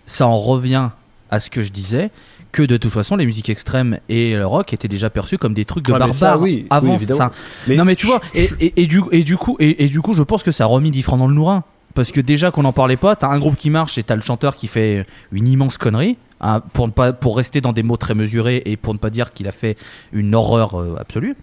ça 0.08 0.26
en 0.26 0.38
revient 0.38 0.90
à 1.30 1.40
ce 1.40 1.52
que 1.52 1.62
je 1.62 1.72
disais, 1.72 2.10
que 2.58 2.64
de 2.64 2.78
toute 2.78 2.92
façon, 2.92 3.16
les 3.16 3.26
musiques 3.26 3.50
extrêmes 3.50 4.00
et 4.10 4.34
le 4.36 4.46
rock 4.48 4.74
étaient 4.74 4.88
déjà 4.88 5.10
perçus 5.10 5.38
comme 5.38 5.54
des 5.54 5.66
trucs 5.66 5.86
de 5.86 5.92
Ah, 5.92 5.96
mais 5.96 6.00
barbares 6.00 6.16
ça, 6.16 6.38
oui, 6.40 6.62
oui, 6.62 6.68
avant. 6.70 6.94
évidemment. 6.96 7.26
enfin, 7.26 7.32
non 7.76 7.86
mais 7.86 7.96
tu 7.96 8.06
vois, 8.08 8.20
et, 8.34 8.50
et- 8.60 8.82
et 8.84 8.88
du, 8.88 9.02
et, 9.12 9.24
du 9.24 9.38
coup, 9.38 9.56
et, 9.60 9.84
et 9.84 9.88
du 9.88 10.02
coup, 10.02 10.14
je 10.14 10.24
pense 10.24 10.42
que 10.44 10.52
ça 10.52 10.64
a 10.64 10.68
remis 10.68 10.90
10 10.92 11.02
francs 11.04 11.20
dans 11.20 11.28
le 11.28 11.34
nourrin. 11.36 11.64
Parce 11.94 12.12
que 12.12 12.22
déjà 12.22 12.52
qu'on 12.52 12.62
n'en 12.64 12.74
parlait 12.74 12.96
pas, 12.98 13.16
t'as 13.16 13.28
un 13.30 13.40
groupe 13.40 13.56
qui 13.58 13.70
marche 13.72 13.98
et 13.98 14.04
t'as 14.04 14.16
le 14.16 14.22
chanteur 14.22 14.56
qui 14.56 14.68
fait 14.68 15.06
une 15.32 15.48
immense 15.48 15.78
connerie, 15.80 16.18
hein, 16.42 16.62
pour, 16.74 16.86
ne 16.88 16.92
pas, 16.92 17.12
pour 17.14 17.36
rester 17.38 17.60
dans 17.60 17.74
des 17.74 17.82
mots 17.82 17.98
très 17.98 18.14
mesurés 18.14 18.62
et 18.66 18.78
pour 18.78 18.94
ne 18.94 19.00
pas 19.00 19.10
dire 19.10 19.34
qu'il 19.34 19.48
a 19.48 19.52
fait 19.52 19.78
une 20.12 20.36
horreur 20.36 20.80
euh, 20.80 20.96
absolue. 21.00 21.36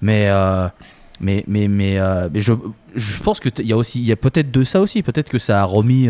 Mais, 0.00 0.26
euh, 0.28 0.68
mais, 1.20 1.44
mais, 1.46 1.68
mais, 1.68 1.98
euh, 1.98 2.28
mais 2.32 2.40
je, 2.40 2.52
je 2.96 3.18
pense 3.20 3.38
qu'il 3.40 3.52
y 3.66 3.72
a 3.72 3.76
aussi, 3.76 4.00
il 4.00 4.06
y 4.06 4.12
a 4.12 4.16
peut-être 4.16 4.50
de 4.50 4.64
ça 4.64 4.80
aussi, 4.80 5.02
peut-être 5.02 5.28
que 5.28 5.38
ça 5.38 5.60
a 5.60 5.64
remis 5.64 6.08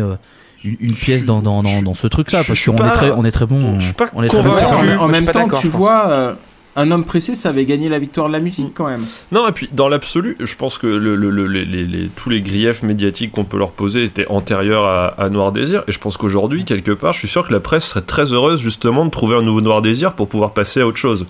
une, 0.63 0.93
pièce 0.93 1.25
dans, 1.25 1.41
dans, 1.41 1.61
dans, 1.63 1.93
ce 1.95 2.07
truc-là, 2.07 2.41
je 2.41 2.47
parce 2.47 2.59
suis 2.59 2.71
qu'on 2.71 2.77
est 2.85 2.91
très, 2.91 3.11
on 3.11 3.23
est 3.25 3.31
très 3.31 3.45
bon. 3.45 3.79
je 3.79 3.85
suis 3.85 3.93
pas 3.93 4.07
on 4.13 4.23
est 4.23 4.27
très 4.27 4.37
convaincu. 4.37 4.87
bon. 4.97 5.03
En, 5.03 5.07
même 5.07 5.25
temps, 5.25 5.47
tu 5.49 5.67
vois, 5.67 6.09
euh, 6.09 6.33
un 6.75 6.91
homme 6.91 7.03
pressé, 7.05 7.33
ça 7.35 7.49
avait 7.49 7.65
gagné 7.65 7.89
la 7.89 7.99
victoire 7.99 8.27
de 8.27 8.33
la 8.33 8.39
musique 8.39 8.71
quand 8.75 8.87
même. 8.87 9.05
Non, 9.31 9.47
et 9.47 9.51
puis 9.51 9.69
dans 9.73 9.87
l'absolu, 9.89 10.35
je 10.39 10.55
pense 10.55 10.77
que 10.77 10.87
le, 10.87 11.15
le- 11.15 11.29
le- 11.31 11.47
les, 11.47 11.65
les- 11.65 11.85
les- 11.85 12.07
tous 12.09 12.29
les 12.29 12.41
griefs 12.41 12.83
médiatiques 12.83 13.31
qu'on 13.31 13.45
peut 13.45 13.57
leur 13.57 13.71
poser 13.71 14.03
étaient 14.03 14.27
antérieurs 14.29 14.85
à, 14.85 15.07
à 15.19 15.29
Noir 15.29 15.51
Désir. 15.51 15.83
Et 15.87 15.91
je 15.91 15.99
pense 15.99 16.17
qu'aujourd'hui, 16.17 16.65
quelque 16.65 16.91
part, 16.91 17.13
je 17.13 17.19
suis 17.19 17.27
sûr 17.27 17.47
que 17.47 17.53
la 17.53 17.59
presse 17.59 17.85
serait 17.87 18.01
très 18.01 18.31
heureuse 18.33 18.59
justement 18.61 19.05
de 19.05 19.09
trouver 19.11 19.37
un 19.37 19.41
nouveau 19.41 19.61
Noir 19.61 19.81
Désir 19.81 20.13
pour 20.13 20.27
pouvoir 20.27 20.51
passer 20.51 20.81
à 20.81 20.87
autre 20.87 20.97
chose. 20.97 21.25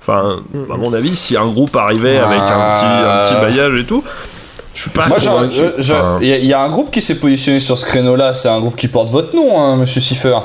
Enfin, 0.00 0.42
à 0.70 0.76
mon 0.76 0.92
avis, 0.92 1.16
si 1.16 1.34
un 1.36 1.46
groupe 1.46 1.74
arrivait 1.76 2.18
avec 2.18 2.38
un 2.40 2.74
petit, 2.74 2.84
un 2.84 3.22
petit 3.24 3.34
bailliage 3.40 3.80
et 3.80 3.86
tout, 3.86 4.04
je 4.74 4.82
suis 4.82 4.90
pas 4.90 5.06
Moi, 5.08 5.18
il 6.20 6.26
y, 6.26 6.46
y 6.46 6.52
a 6.52 6.60
un 6.60 6.68
groupe 6.68 6.90
qui 6.90 7.00
s'est 7.00 7.14
positionné 7.14 7.60
sur 7.60 7.78
ce 7.78 7.86
créneau-là. 7.86 8.34
C'est 8.34 8.48
un 8.48 8.60
groupe 8.60 8.76
qui 8.76 8.88
porte 8.88 9.08
votre 9.10 9.34
nom, 9.34 9.58
hein, 9.58 9.76
Monsieur 9.76 10.00
Cipher. 10.00 10.38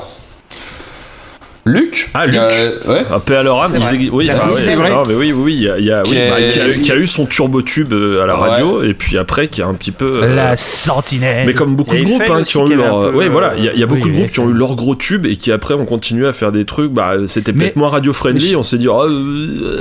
Luc. 1.66 2.10
Ah, 2.14 2.26
Luc. 2.26 2.36
Euh, 2.36 2.78
ouais. 2.88 3.04
Un 3.12 3.20
paix 3.20 3.36
à 3.36 3.42
leur 3.42 3.62
âme, 3.62 3.72
ils 3.74 3.78
oui, 3.78 3.84
musique, 3.98 4.10
oui, 4.14 4.30
c'est 4.54 4.74
vrai. 4.74 4.90
non, 4.90 5.02
mais 5.06 5.14
oui, 5.14 5.32
oui, 5.32 5.54
il 5.54 5.62
y 5.62 5.68
a, 5.68 5.78
il 5.78 5.84
y 5.84 5.92
a- 5.92 6.02
Qui 6.02 6.12
oui, 6.12 6.18
bah, 6.30 6.36
qui 6.50 6.58
a- 6.60 6.74
qui 6.78 6.92
a 6.92 6.96
eu 6.96 7.06
son 7.06 7.26
turbo 7.26 7.60
tube 7.60 7.92
euh, 7.92 8.22
à 8.22 8.26
la 8.26 8.40
Ouais. 8.40 8.48
radio, 8.48 8.82
et 8.82 8.94
puis 8.94 9.18
après 9.18 9.48
qui 9.48 9.60
a 9.60 9.66
un 9.66 9.74
petit 9.74 9.90
peu. 9.90 10.20
euh, 10.22 10.34
La 10.34 10.56
sentinelle. 10.56 11.46
Mais 11.46 11.52
comme 11.54 11.76
beaucoup 11.76 11.94
Et 11.96 12.00
de 12.00 12.04
groupes 12.04 12.22
hein, 12.30 12.42
qui 12.44 12.56
ont 12.56 12.66
eu 12.68 12.74
leur. 12.76 13.10
peu, 13.10 13.16
ouais, 13.16 13.28
voilà, 13.28 13.54
il 13.58 13.64
y 13.64 13.68
a, 13.68 13.74
il 13.74 13.78
y 13.78 13.82
a 13.82 13.86
oui, 13.86 13.96
beaucoup 13.98 14.08
de 14.08 14.14
groupes 14.14 14.30
qui 14.30 14.40
ont 14.40 14.48
eu 14.48 14.54
leur 14.54 14.74
gros 14.74 14.94
tube 14.96 15.26
et 15.26 15.36
qui 15.36 15.52
après 15.52 15.74
ont 15.74 15.84
continué 15.84 16.26
à 16.26 16.32
faire 16.32 16.50
des 16.50 16.64
trucs. 16.64 16.92
Bah, 16.92 17.12
c'était 17.26 17.52
peut-être 17.52 17.76
Mais- 17.76 17.80
moins 17.80 17.90
radio-friendly. 17.90 18.50
mais- 18.50 18.56
On 18.56 18.62
s'est 18.62 18.78
dit, 18.78 18.88
ah, 18.90 19.02
euh, 19.02 19.08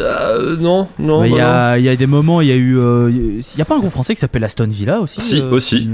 euh, 0.02 0.56
non, 0.60 0.88
non. 1.00 1.24
Il 1.24 1.34
y, 1.36 1.40
a, 1.40 1.78
il 1.78 1.86
y 1.86 1.90
a 1.90 1.96
des 1.96 2.08
moments, 2.08 2.42
il 2.42 2.48
y 2.50 2.52
a 2.52 2.56
eu. 2.56 2.78
Il 3.10 3.42
y 3.58 3.62
a 3.62 3.66
pas 3.66 3.76
un 3.76 3.80
groupe 3.80 3.92
français 3.92 4.14
qui 4.16 4.20
s'appelle 4.20 4.44
Aston 4.44 4.68
Villa 4.70 5.00
aussi 5.00 5.22
Si, 5.22 5.44
aussi. 5.50 5.88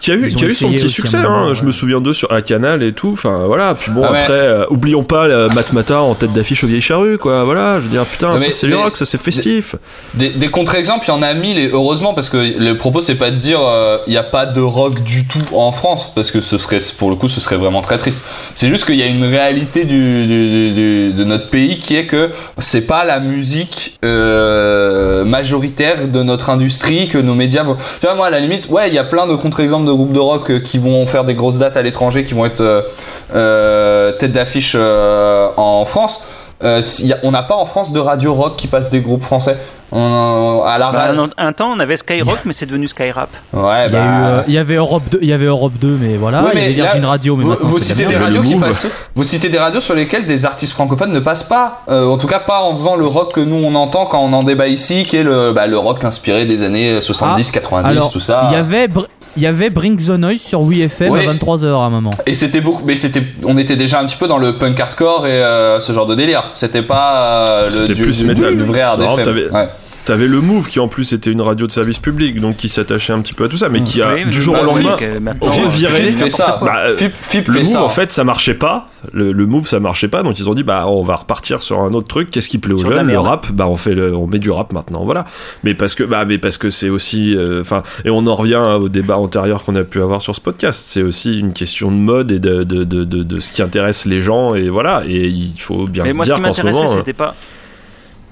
qui, 0.00 0.12
a 0.12 0.14
eu, 0.14 0.28
qui 0.32 0.44
a 0.44 0.48
eu 0.48 0.54
son 0.54 0.70
petit 0.70 0.88
succès. 0.88 1.16
hein. 1.16 1.52
Je 1.54 1.64
me 1.64 1.72
souviens 1.72 2.00
d'eux 2.00 2.12
sur 2.12 2.32
la 2.32 2.40
Canal 2.42 2.82
et 2.84 2.92
tout. 2.92 3.10
Enfin, 3.12 3.46
voilà. 3.46 3.74
Puis 3.74 3.90
bon, 3.90 4.02
Ah 4.04 4.14
après, 4.16 4.66
oublions 4.70 5.02
pas 5.02 5.23
euh, 5.30 5.48
Matmata 5.48 6.00
en 6.02 6.14
tête 6.14 6.32
d'affiche 6.32 6.64
au 6.64 6.66
Vieille 6.66 6.80
Charrue, 6.82 7.18
quoi. 7.18 7.44
Voilà, 7.44 7.78
je 7.80 7.84
veux 7.84 7.90
dire, 7.90 8.04
putain, 8.04 8.28
ça 8.38 8.44
c'est 8.50 8.66
du 8.66 8.72
rock, 8.84 8.96
ça 8.96 9.04
c'est 9.04 9.20
festif. 9.20 9.76
Des, 10.14 10.30
des 10.30 10.48
contre-exemples, 10.48 11.04
il 11.06 11.08
y 11.08 11.12
en 11.14 11.22
a 11.22 11.32
mille 11.34 11.58
et 11.58 11.68
heureusement 11.72 12.14
parce 12.14 12.30
que 12.30 12.36
le 12.36 12.76
propos 12.76 13.00
c'est 13.00 13.14
pas 13.16 13.30
de 13.30 13.36
dire 13.36 13.60
euh, 13.62 13.98
il 14.06 14.10
n'y 14.10 14.16
a 14.16 14.22
pas 14.22 14.46
de 14.46 14.60
rock 14.60 15.02
du 15.02 15.24
tout 15.26 15.38
en 15.54 15.72
France 15.72 16.12
parce 16.14 16.30
que 16.30 16.40
ce 16.40 16.58
serait 16.58 16.78
pour 16.98 17.10
le 17.10 17.16
coup 17.16 17.28
ce 17.28 17.40
serait 17.40 17.56
vraiment 17.56 17.82
très 17.82 17.98
triste. 17.98 18.22
C'est 18.54 18.68
juste 18.68 18.84
qu'il 18.86 18.96
y 18.96 19.02
a 19.02 19.06
une 19.06 19.24
réalité 19.24 19.84
du, 19.84 20.26
du- 20.26 20.48
du- 20.50 20.70
du- 20.72 21.12
de 21.12 21.24
notre 21.24 21.48
pays 21.48 21.78
qui 21.78 21.96
est 21.96 22.06
que 22.06 22.30
c'est 22.58 22.86
pas 22.86 23.04
la 23.04 23.20
musique 23.20 23.98
euh, 24.04 25.24
majoritaire 25.24 26.08
de 26.08 26.22
notre 26.22 26.50
industrie 26.50 27.08
que 27.08 27.18
nos 27.18 27.34
médias 27.34 27.62
vont. 27.62 27.76
Tu 28.00 28.06
vois 28.06 28.14
moi 28.14 28.26
à 28.26 28.30
la 28.30 28.40
limite 28.40 28.68
ouais 28.68 28.88
il 28.88 28.94
y 28.94 28.98
a 28.98 29.04
plein 29.04 29.26
de 29.26 29.34
contre-exemples 29.34 29.86
de 29.86 29.92
groupes 29.92 30.12
de 30.12 30.18
rock 30.18 30.50
euh, 30.50 30.58
qui 30.60 30.78
vont 30.78 31.06
faire 31.06 31.24
des 31.24 31.34
grosses 31.34 31.58
dates 31.58 31.76
à 31.76 31.82
l'étranger 31.82 32.24
qui 32.24 32.34
vont 32.34 32.44
être 32.46 32.60
euh, 32.60 32.80
euh, 32.80 33.23
tête 33.32 34.32
d'affiche 34.32 34.74
euh, 34.78 35.48
en 35.56 35.84
France. 35.84 36.22
Euh, 36.62 36.80
a- 36.80 37.14
on 37.24 37.30
n'a 37.32 37.42
pas 37.42 37.56
en 37.56 37.66
France 37.66 37.92
de 37.92 38.00
radio 38.00 38.32
rock 38.32 38.56
qui 38.56 38.68
passe 38.68 38.88
des 38.88 39.00
groupes 39.00 39.24
français. 39.24 39.56
On- 39.96 40.62
à 40.66 40.76
la 40.78 40.90
Bah, 40.90 40.98
radio. 41.08 41.22
un, 41.22 41.46
un 41.48 41.52
temps, 41.52 41.70
on 41.76 41.78
avait 41.78 41.96
Skyrock, 41.96 42.38
mais 42.46 42.52
c'est 42.52 42.66
devenu 42.66 42.88
Skyrap. 42.88 43.28
Ouais, 43.52 43.86
il 43.86 43.92
y, 43.92 43.96
a 43.96 44.00
eu, 44.00 44.08
bah. 44.08 44.26
euh, 44.26 44.42
il 44.48 44.54
y 44.54 44.58
avait 44.58 44.74
Europe 44.74 45.02
2, 45.10 45.18
il 45.22 45.28
y 45.28 45.32
avait 45.32 45.44
Europe 45.44 45.74
2 45.80 45.98
mais 46.00 46.16
voilà. 46.16 46.42
Ouais, 46.42 46.50
il 46.54 46.58
y 46.60 46.64
avait 46.64 46.72
Virgin 46.72 47.02
là, 47.02 47.08
Radio, 47.08 47.36
mais 47.36 47.44
vous, 47.44 47.50
maintenant 47.50 47.68
vous 47.68 47.78
citez 47.78 48.04
des 48.06 48.16
radios 48.16 48.42
qui 48.42 48.54
passent. 48.56 48.86
Vous 49.14 49.22
citez 49.22 49.48
des 49.50 49.58
radios 49.58 49.80
sur 49.80 49.94
lesquelles 49.94 50.26
des 50.26 50.44
artistes 50.46 50.72
francophones 50.72 51.12
ne 51.12 51.20
passent 51.20 51.44
pas. 51.44 51.82
Euh, 51.88 52.06
en 52.08 52.18
tout 52.18 52.26
cas, 52.26 52.40
pas 52.40 52.62
en 52.62 52.74
faisant 52.74 52.96
le 52.96 53.06
rock 53.06 53.34
que 53.34 53.40
nous 53.40 53.56
on 53.56 53.74
entend 53.76 54.06
quand 54.06 54.20
on 54.20 54.32
en 54.32 54.42
débat 54.42 54.66
ici, 54.66 55.04
qui 55.04 55.16
est 55.16 55.22
le, 55.22 55.52
bah, 55.52 55.66
le 55.68 55.78
rock 55.78 56.02
inspiré 56.02 56.44
des 56.46 56.64
années 56.64 57.00
70, 57.00 57.52
90, 57.52 57.88
Alors, 57.88 58.10
tout 58.10 58.20
ça. 58.20 58.46
il 58.50 58.54
y 58.54 58.56
avait 58.58 58.86
Br- 58.88 59.06
il 59.36 59.42
y 59.42 59.46
avait 59.46 59.70
Bring 59.70 59.96
the 59.96 60.10
Noise 60.10 60.40
sur 60.40 60.62
Ouais. 61.10 61.26
à 61.26 61.32
23h 61.32 61.66
à 61.66 61.84
un 61.86 61.90
moment. 61.90 62.10
Et 62.26 62.34
c'était 62.34 62.60
beaucoup, 62.60 62.82
mais 62.84 62.96
c'était, 62.96 63.22
on 63.44 63.56
était 63.58 63.76
déjà 63.76 64.00
un 64.00 64.06
petit 64.06 64.16
peu 64.16 64.28
dans 64.28 64.38
le 64.38 64.56
punk 64.58 64.78
hardcore 64.78 65.26
et 65.26 65.30
euh, 65.42 65.80
ce 65.80 65.92
genre 65.92 66.06
de 66.06 66.14
délire. 66.14 66.44
C'était 66.52 66.82
pas 66.82 67.48
euh, 67.48 67.64
le 67.64 67.70
C'était 67.70 67.94
du, 67.94 68.02
plus 68.02 68.18
du- 68.18 68.24
métal. 68.26 68.56
du 68.56 68.64
vrai 68.64 68.80
hard 68.80 69.00
Non, 69.00 69.12
FM. 69.14 69.24
t'avais- 69.24 69.48
Ouais. 69.50 69.68
T'avais 70.04 70.26
le 70.26 70.40
Move 70.42 70.68
qui 70.68 70.80
en 70.80 70.88
plus 70.88 71.12
était 71.14 71.30
une 71.32 71.40
radio 71.40 71.66
de 71.66 71.72
service 71.72 71.98
public, 71.98 72.38
donc 72.38 72.56
qui 72.58 72.68
s'attachait 72.68 73.14
un 73.14 73.20
petit 73.22 73.32
peu 73.32 73.44
à 73.44 73.48
tout 73.48 73.56
ça, 73.56 73.70
mais 73.70 73.82
qui 73.82 74.02
a 74.02 74.12
Oui, 74.14 74.26
du 74.26 74.42
jour 74.42 74.54
au 74.60 74.64
lendemain 74.64 74.96
reviré. 75.40 76.02
euh, 76.02 76.08
Fip 76.10 76.18
fait 76.18 76.30
ça. 76.30 76.58
Bah, 76.62 76.74
euh, 76.88 76.96
Fip, 76.98 77.12
Fip 77.22 77.48
Le 77.48 77.54
fait 77.54 77.58
move 77.60 77.72
ça. 77.72 77.82
en 77.84 77.88
fait 77.88 78.12
ça 78.12 78.22
marchait 78.22 78.54
pas. 78.54 78.86
Le, 79.12 79.32
le 79.32 79.46
move 79.46 79.66
ça 79.68 79.80
marchait 79.80 80.08
pas 80.08 80.22
donc 80.22 80.38
ils 80.38 80.48
ont 80.48 80.54
dit 80.54 80.62
bah 80.62 80.86
on 80.88 81.02
va 81.02 81.16
repartir 81.16 81.62
sur 81.62 81.80
un 81.80 81.90
autre 81.92 82.06
truc. 82.08 82.28
Qu'est-ce 82.30 82.48
qui 82.50 82.58
plaît 82.58 82.74
aux 82.74 82.78
Sur 82.80 82.90
jeunes? 82.92 83.06
Le 83.06 83.18
rap 83.18 83.50
bah 83.52 83.66
on 83.66 83.76
fait 83.76 83.94
le, 83.94 84.14
on 84.14 84.26
met 84.26 84.38
du 84.38 84.50
rap 84.50 84.72
maintenant 84.74 85.04
voilà. 85.04 85.24
Mais 85.62 85.72
parce 85.74 85.94
que 85.94 86.04
bah 86.04 86.24
mais 86.26 86.36
parce 86.38 86.58
que 86.58 86.68
c'est 86.70 86.90
aussi 86.90 87.34
euh, 87.36 87.62
enfin 87.62 87.82
et 88.04 88.10
on 88.10 88.26
en 88.26 88.34
revient 88.36 88.62
au 88.80 88.88
débat 88.90 89.16
antérieur 89.16 89.62
qu'on 89.62 89.74
a 89.76 89.84
pu 89.84 90.02
avoir 90.02 90.20
sur 90.20 90.34
ce 90.36 90.40
podcast. 90.42 90.82
C'est 90.86 91.02
aussi 91.02 91.38
une 91.40 91.52
question 91.54 91.90
de 91.90 91.96
mode 91.96 92.30
et 92.30 92.38
de 92.38 92.62
de, 92.64 92.84
de, 92.84 93.04
de, 93.04 93.22
de 93.22 93.40
ce 93.40 93.50
qui 93.50 93.62
intéresse 93.62 94.04
les 94.04 94.20
gens 94.20 94.54
et 94.54 94.68
voilà 94.68 95.02
et 95.06 95.26
il 95.28 95.54
faut 95.58 95.86
bien 95.86 96.02
Mais 96.04 96.10
se 96.10 96.14
moi, 96.16 96.24
ce 96.24 96.28
dire 96.30 96.36
qui 96.36 96.42
qu'en 96.42 96.52
ce 96.52 96.60
m'intéressait, 96.62 96.82
moment 96.82 96.94
euh, 96.94 96.98
c'était 96.98 97.12
pas. 97.14 97.34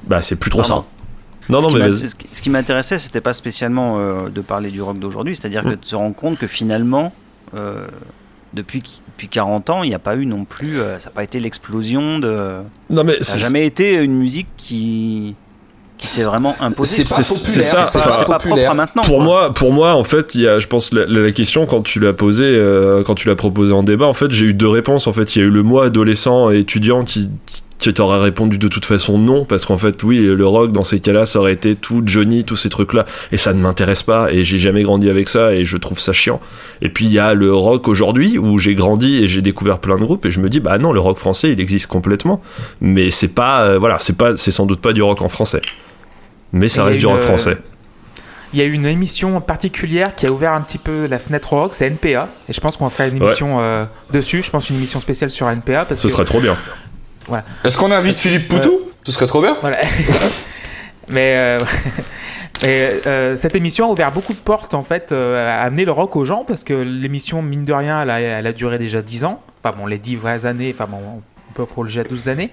bah 0.07 0.21
c'est 0.21 0.37
plus 0.37 0.51
trop 0.51 0.61
Pardon. 0.63 0.77
ça. 0.83 0.85
Non 1.49 1.61
non 1.61 1.71
ce 1.71 1.77
mais 1.77 1.89
vas-y. 1.89 2.09
ce 2.33 2.43
qui- 2.43 2.51
m'intéressait, 2.51 2.99
c'était 2.99 3.21
pas 3.21 3.33
spécialement 3.33 3.97
euh, 3.99 4.29
de 4.29 4.41
parler 4.41 4.71
du 4.71 4.81
rock 4.83 4.99
d'aujourd'hui, 4.99 5.35
c'est-à-dire 5.37 5.63
que 5.65 5.69
Mm. 5.71 5.77
de 5.77 5.85
se 5.85 5.97
rendre 5.97 6.15
compte 6.15 6.39
que 6.39 6.47
finalement, 6.47 7.13
euh, 7.57 7.87
depuis, 8.55 8.83
depuis 9.09 9.29
40 9.29 9.71
ans, 9.71 9.83
il 9.83 9.89
n'y 9.89 9.95
a 9.95 9.99
pas 9.99 10.15
eu 10.17 10.27
non 10.27 10.45
plus, 10.45 10.79
euh, 10.79 10.99
ça 10.99 11.09
n'a 11.09 11.15
pas 11.15 11.25
été 11.25 11.41
l'explosion 11.41 12.19
de. 12.19 12.39
non 12.91 13.05
mais 13.05 13.15
Ça 13.15 13.19
n'a 13.19 13.25
c'est- 13.25 13.39
jamais 13.41 13.67
été 13.67 13.95
une 13.95 14.15
musique 14.15 14.49
qui, 14.57 15.35
qui 15.99 16.07
s'est 16.07 16.25
vraiment 16.25 16.55
imposée. 16.61 17.05
C'est 17.05 17.15
pas 17.17 17.23
C'est- 17.23 17.35
populaire. 17.35 17.55
c'est 17.55 17.63
ça, 17.63 17.87
C'est 17.87 17.99
pas, 17.99 18.13
c'est 18.13 18.19
pas 18.25 18.25
propre 18.39 18.49
populaire. 18.49 18.71
à 18.73 18.75
maintenant. 18.75 19.03
Pour 19.03 19.17
quoi. 19.17 19.25
moi, 19.25 19.53
pour 19.53 19.73
moi, 19.73 19.95
en 19.95 20.05
fait, 20.05 20.35
il 20.35 20.43
y 20.43 20.49
a, 20.49 20.59
je 20.61 20.67
pense, 20.67 20.93
la, 20.93 21.07
la 21.07 21.31
question 21.33 21.65
quand 21.67 21.83
tu 21.83 21.99
l'as 22.01 22.13
posée, 22.13 22.45
euh, 22.45 23.03
quand 23.05 23.15
tu 23.15 23.29
l'as 23.29 23.37
proposé 23.37 23.73
en 23.73 23.83
débat, 23.83 24.07
en 24.07 24.13
fait, 24.15 24.31
j'ai 24.33 24.47
eu 24.47 24.55
deux 24.55 24.69
réponses. 24.69 25.07
En 25.07 25.13
fait, 25.13 25.35
il 25.37 25.39
y 25.39 25.43
a 25.43 25.45
eu 25.47 25.51
le 25.51 25.63
moi 25.63 25.87
adolescent 25.87 26.51
et 26.51 26.59
étudiant 26.59 27.05
qui, 27.05 27.31
qui 27.47 27.63
t'aurait 27.91 28.19
répondu 28.19 28.59
de 28.59 28.69
toute 28.69 28.85
façon 28.85 29.19
non, 29.19 29.45
parce 29.45 29.65
qu'en 29.65 29.79
fait, 29.79 30.03
oui, 30.03 30.19
le 30.19 30.47
rock 30.47 30.73
dans 30.73 30.85
ces 30.85 31.01
cas-là, 31.01 31.27
ça 31.27 31.39
aurait 31.41 31.53
été 31.53 31.75
tout 31.77 32.03
Johnny, 32.05 32.45
tous 32.45 32.57
ces 32.57 32.69
trucs-là, 32.69 33.05
et 33.33 33.37
ça 33.37 33.53
ne 33.53 33.61
m'intéresse 33.61 34.03
pas, 34.03 34.33
et 34.33 34.45
j'ai 34.45 34.59
jamais 34.59 34.83
grandi 34.83 35.09
avec 35.11 35.29
ça, 35.29 35.55
et 35.55 35.65
je 35.65 35.77
trouve 35.77 35.99
ça 35.99 36.13
chiant. 36.13 36.41
Et 36.81 36.89
puis 36.89 37.05
il 37.07 37.13
y 37.13 37.19
a 37.19 37.35
le 37.35 37.53
rock 37.55 37.89
aujourd'hui 37.89 38.39
où 38.39 38.59
j'ai 38.59 38.75
grandi 38.75 39.23
et 39.23 39.29
j'ai 39.29 39.43
découvert 39.43 39.79
plein 39.79 39.97
de 39.97 40.03
groupes, 40.03 40.27
et 40.27 40.31
je 40.31 40.41
me 40.41 40.49
dis 40.49 40.61
bah 40.61 40.79
non, 40.79 40.93
le 40.93 41.01
rock 41.01 41.19
français, 41.19 41.53
il 41.53 41.61
existe 41.61 41.87
complètement, 41.87 42.41
mais 42.81 43.11
c'est 43.11 43.29
pas, 43.29 43.63
euh, 43.65 43.79
voilà, 43.79 43.99
c'est 43.99 44.17
pas, 44.17 44.37
c'est 44.37 44.51
sans 44.51 44.67
doute 44.67 44.81
pas 44.81 44.93
du 44.93 45.03
rock 45.03 45.23
en 45.23 45.29
français, 45.29 45.61
mais 46.53 46.69
ça 46.69 46.83
Et 46.83 46.85
reste 46.87 46.99
du 47.01 47.07
rock 47.07 47.19
euh, 47.19 47.27
français. 47.27 47.59
Il 48.55 48.59
y 48.59 48.63
a 48.63 48.67
une 48.67 48.85
émission 48.85 49.41
particulière 49.41 50.15
qui 50.15 50.27
a 50.27 50.31
ouvert 50.31 50.53
un 50.53 50.61
petit 50.61 50.77
peu 50.77 51.07
la 51.07 51.19
fenêtre 51.19 51.49
rock, 51.55 51.73
c'est 51.73 51.87
NPA. 51.87 52.29
Et 52.51 52.53
je 52.53 52.61
pense 52.61 52.77
qu'on 52.77 52.85
va 52.85 52.91
faire 52.91 53.07
une 53.07 53.15
Ouais. 53.23 53.29
émission 53.29 53.61
euh, 53.61 53.87
dessus. 54.13 54.43
Je 54.43 54.51
pense 54.51 54.69
une 54.69 54.77
émission 54.77 55.01
spéciale 55.01 55.31
sur 55.31 55.49
NPA. 55.49 55.87
Parce 55.87 55.99
Ce 56.03 56.07
que, 56.07 56.13
serait 56.13 56.27
trop 56.27 56.39
bien. 56.39 56.55
Est-ce 57.65 57.79
qu'on 57.79 57.91
invite 57.91 58.17
Philippe 58.17 58.49
Poutou 58.49 58.81
Ce 59.05 59.13
serait 59.13 59.27
trop 59.27 59.41
bien. 59.41 59.57
Voilà. 59.61 59.79
mais 61.09 61.37
euh, 61.37 61.61
mais, 62.63 63.01
euh, 63.07 63.37
cette 63.37 63.55
émission 63.55 63.89
a 63.89 63.93
ouvert 63.93 64.13
beaucoup 64.13 64.33
de 64.33 64.39
portes, 64.39 64.75
en 64.75 64.83
fait, 64.83 65.13
euh, 65.13 65.49
a 65.49 65.63
amené 65.63 65.85
le 65.85 65.93
rock 65.93 66.17
aux 66.17 66.25
gens. 66.25 66.45
Parce 66.45 66.65
que 66.65 66.75
l'émission, 66.75 67.43
mine 67.43 67.65
de 67.65 67.73
rien, 67.73 68.03
elle 68.03 68.11
a, 68.11 68.21
elle 68.21 68.47
a 68.47 68.53
duré 68.53 68.79
déjà 68.79 69.03
10 69.03 69.25
ans. 69.25 69.43
Enfin 69.63 69.77
bon, 69.77 69.87
les 69.87 69.99
10 69.99 70.17
vraies 70.17 70.47
années, 70.47 70.73
enfin 70.75 70.87
bon, 70.87 70.99
on 70.99 71.53
peut 71.55 71.67
prolonger 71.67 72.01
à 72.01 72.05
12 72.05 72.29
années. 72.29 72.51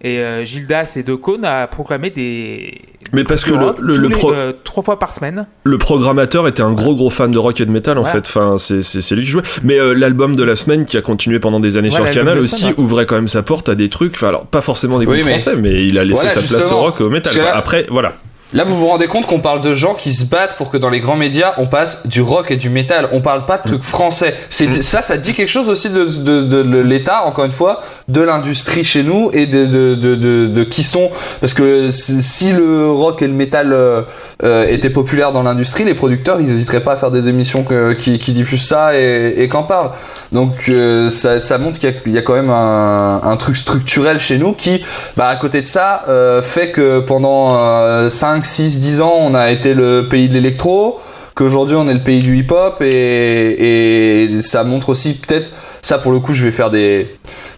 Et 0.00 0.18
euh, 0.18 0.44
Gildas 0.44 0.94
et 0.96 1.02
Decaunes 1.02 1.44
a 1.44 1.66
programmé 1.66 2.10
des. 2.10 2.80
Mais 3.12 3.24
parce 3.24 3.44
que 3.44 3.52
le, 3.54 3.74
le, 3.80 3.96
les, 3.96 4.08
pro- 4.10 4.32
euh, 4.32 4.52
trois 4.64 4.82
fois 4.82 4.98
par 4.98 5.12
semaine. 5.12 5.46
le 5.64 5.78
programmateur 5.78 6.46
était 6.48 6.62
un 6.62 6.72
gros 6.72 6.94
gros 6.94 7.10
fan 7.10 7.30
de 7.30 7.38
rock 7.38 7.60
et 7.60 7.66
de 7.66 7.70
métal 7.70 7.98
en 7.98 8.02
Ouais. 8.04 8.10
fait. 8.10 8.20
Enfin, 8.26 8.56
c'est, 8.58 8.82
c'est, 8.82 9.00
c'est 9.00 9.14
lui 9.16 9.24
qui 9.24 9.30
jouait. 9.30 9.42
Mais 9.64 9.78
euh, 9.78 9.92
l'album 9.94 10.36
de 10.36 10.42
la 10.44 10.56
semaine 10.56 10.84
qui 10.84 10.96
a 10.96 11.02
continué 11.02 11.38
pendant 11.40 11.60
des 11.60 11.76
années 11.76 11.88
Ouais, 11.88 11.94
sur 11.94 12.10
Canal 12.10 12.38
aussi 12.38 12.60
semaine, 12.60 12.74
ouvrait 12.78 13.06
quand 13.06 13.14
même 13.16 13.28
sa 13.28 13.42
porte 13.42 13.68
à 13.68 13.74
des 13.74 13.88
trucs. 13.88 14.14
Enfin, 14.14 14.28
alors 14.28 14.46
pas 14.46 14.60
forcément 14.60 14.98
des 14.98 15.04
groupes 15.06 15.16
Oui, 15.18 15.22
mais- 15.24 15.38
français, 15.38 15.56
mais 15.56 15.86
il 15.86 15.98
a 15.98 16.04
laissé 16.04 16.20
Voilà, 16.26 16.40
sa 16.40 16.54
place 16.56 16.70
au 16.72 16.78
rock 16.78 16.96
et 17.00 17.04
au 17.04 17.10
métal. 17.10 17.36
Là- 17.36 17.56
Après, 17.56 17.86
voilà. 17.90 18.14
Là, 18.54 18.64
vous 18.64 18.76
vous 18.78 18.86
rendez 18.86 19.08
compte 19.08 19.26
qu'on 19.26 19.40
parle 19.40 19.60
de 19.60 19.74
gens 19.74 19.92
qui 19.92 20.14
se 20.14 20.24
battent 20.24 20.56
pour 20.56 20.70
que 20.70 20.78
dans 20.78 20.88
les 20.88 21.00
grands 21.00 21.16
médias, 21.16 21.52
on 21.58 21.66
passe 21.66 22.06
du 22.06 22.22
rock 22.22 22.50
et 22.50 22.56
du 22.56 22.70
métal. 22.70 23.08
On 23.12 23.20
parle 23.20 23.44
pas 23.44 23.58
de 23.58 23.64
trucs 23.64 23.82
français. 23.82 24.34
C'est 24.48 24.72
ça, 24.82 25.02
ça 25.02 25.18
dit 25.18 25.34
quelque 25.34 25.50
chose 25.50 25.68
aussi 25.68 25.90
de, 25.90 26.04
de, 26.06 26.42
de, 26.42 26.62
de 26.62 26.78
l'État, 26.80 27.24
encore 27.26 27.44
une 27.44 27.52
fois, 27.52 27.80
de 28.08 28.22
l'industrie 28.22 28.84
chez 28.84 29.02
nous 29.02 29.28
et 29.34 29.44
de, 29.46 30.64
qui 30.64 30.82
sont. 30.82 31.10
Parce 31.40 31.52
que 31.52 31.90
si 31.90 32.52
le 32.52 32.90
rock 32.90 33.20
et 33.20 33.26
le 33.26 33.34
métal 33.34 33.74
euh, 33.74 34.00
euh, 34.42 34.66
étaient 34.66 34.88
populaires 34.88 35.32
dans 35.32 35.42
l'industrie, 35.42 35.84
les 35.84 35.92
producteurs, 35.94 36.40
ils 36.40 36.46
n'hésiteraient 36.46 36.80
pas 36.82 36.92
à 36.92 36.96
faire 36.96 37.10
des 37.10 37.28
émissions 37.28 37.64
que- 37.64 37.92
qui, 37.92 38.18
qui 38.18 38.32
diffusent 38.32 38.66
ça 38.66 38.98
et, 38.98 39.34
et 39.42 39.48
qu'en 39.48 39.64
parlent. 39.64 39.90
Donc 40.32 40.54
euh, 40.70 41.10
ça, 41.10 41.38
ça 41.38 41.58
montre 41.58 41.78
qu'il 41.78 41.90
y, 41.90 41.92
a- 41.92 41.96
il 42.06 42.12
y 42.12 42.18
a 42.18 42.22
quand 42.22 42.34
même 42.34 42.50
un, 42.50 43.20
un 43.22 43.36
truc 43.36 43.56
structurel 43.56 44.18
chez 44.20 44.38
nous 44.38 44.54
qui, 44.54 44.82
bah, 45.18 45.28
à 45.28 45.36
côté 45.36 45.60
de 45.60 45.66
ça, 45.66 46.04
fait 46.42 46.70
que 46.70 47.00
pendant 47.00 47.56
euh, 47.58 48.08
5, 48.38 48.44
6, 48.44 48.78
10 48.78 49.00
ans, 49.00 49.14
on 49.18 49.34
a 49.34 49.50
été 49.50 49.74
le 49.74 50.06
pays 50.08 50.28
de 50.28 50.34
l'électro, 50.34 51.00
qu'aujourd'hui 51.34 51.76
on 51.76 51.88
est 51.88 51.94
le 51.94 52.02
pays 52.02 52.20
du 52.20 52.36
hip-hop 52.36 52.80
et, 52.80 54.28
ça 54.42 54.64
montre 54.64 54.90
aussi 54.90 55.18
peut-être, 55.18 55.50
ça 55.82 55.98
pour 55.98 56.12
le 56.12 56.20
coup 56.20 56.34
je 56.34 56.44
vais 56.44 56.52
faire 56.52 56.70
des 56.70 57.08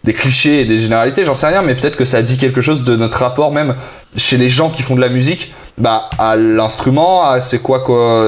clichés 0.06 0.60
et 0.60 0.64
des 0.64 0.78
généralités, 0.78 1.24
j'en 1.24 1.34
sais 1.34 1.48
rien, 1.48 1.62
mais 1.62 1.74
peut-être 1.74 1.96
que 1.96 2.04
ça 2.04 2.22
dit 2.22 2.36
quelque 2.36 2.60
chose 2.60 2.82
de 2.82 2.96
notre 2.96 3.18
rapport 3.18 3.52
même 3.52 3.74
chez 4.16 4.36
les 4.36 4.48
gens 4.48 4.70
qui 4.70 4.82
font 4.82 4.96
de 4.96 5.00
la 5.00 5.08
musique 5.08 5.52
bah, 5.80 6.10
à 6.18 6.36
l'instrument, 6.36 7.40
c'est 7.40 7.60
quoi, 7.62 7.82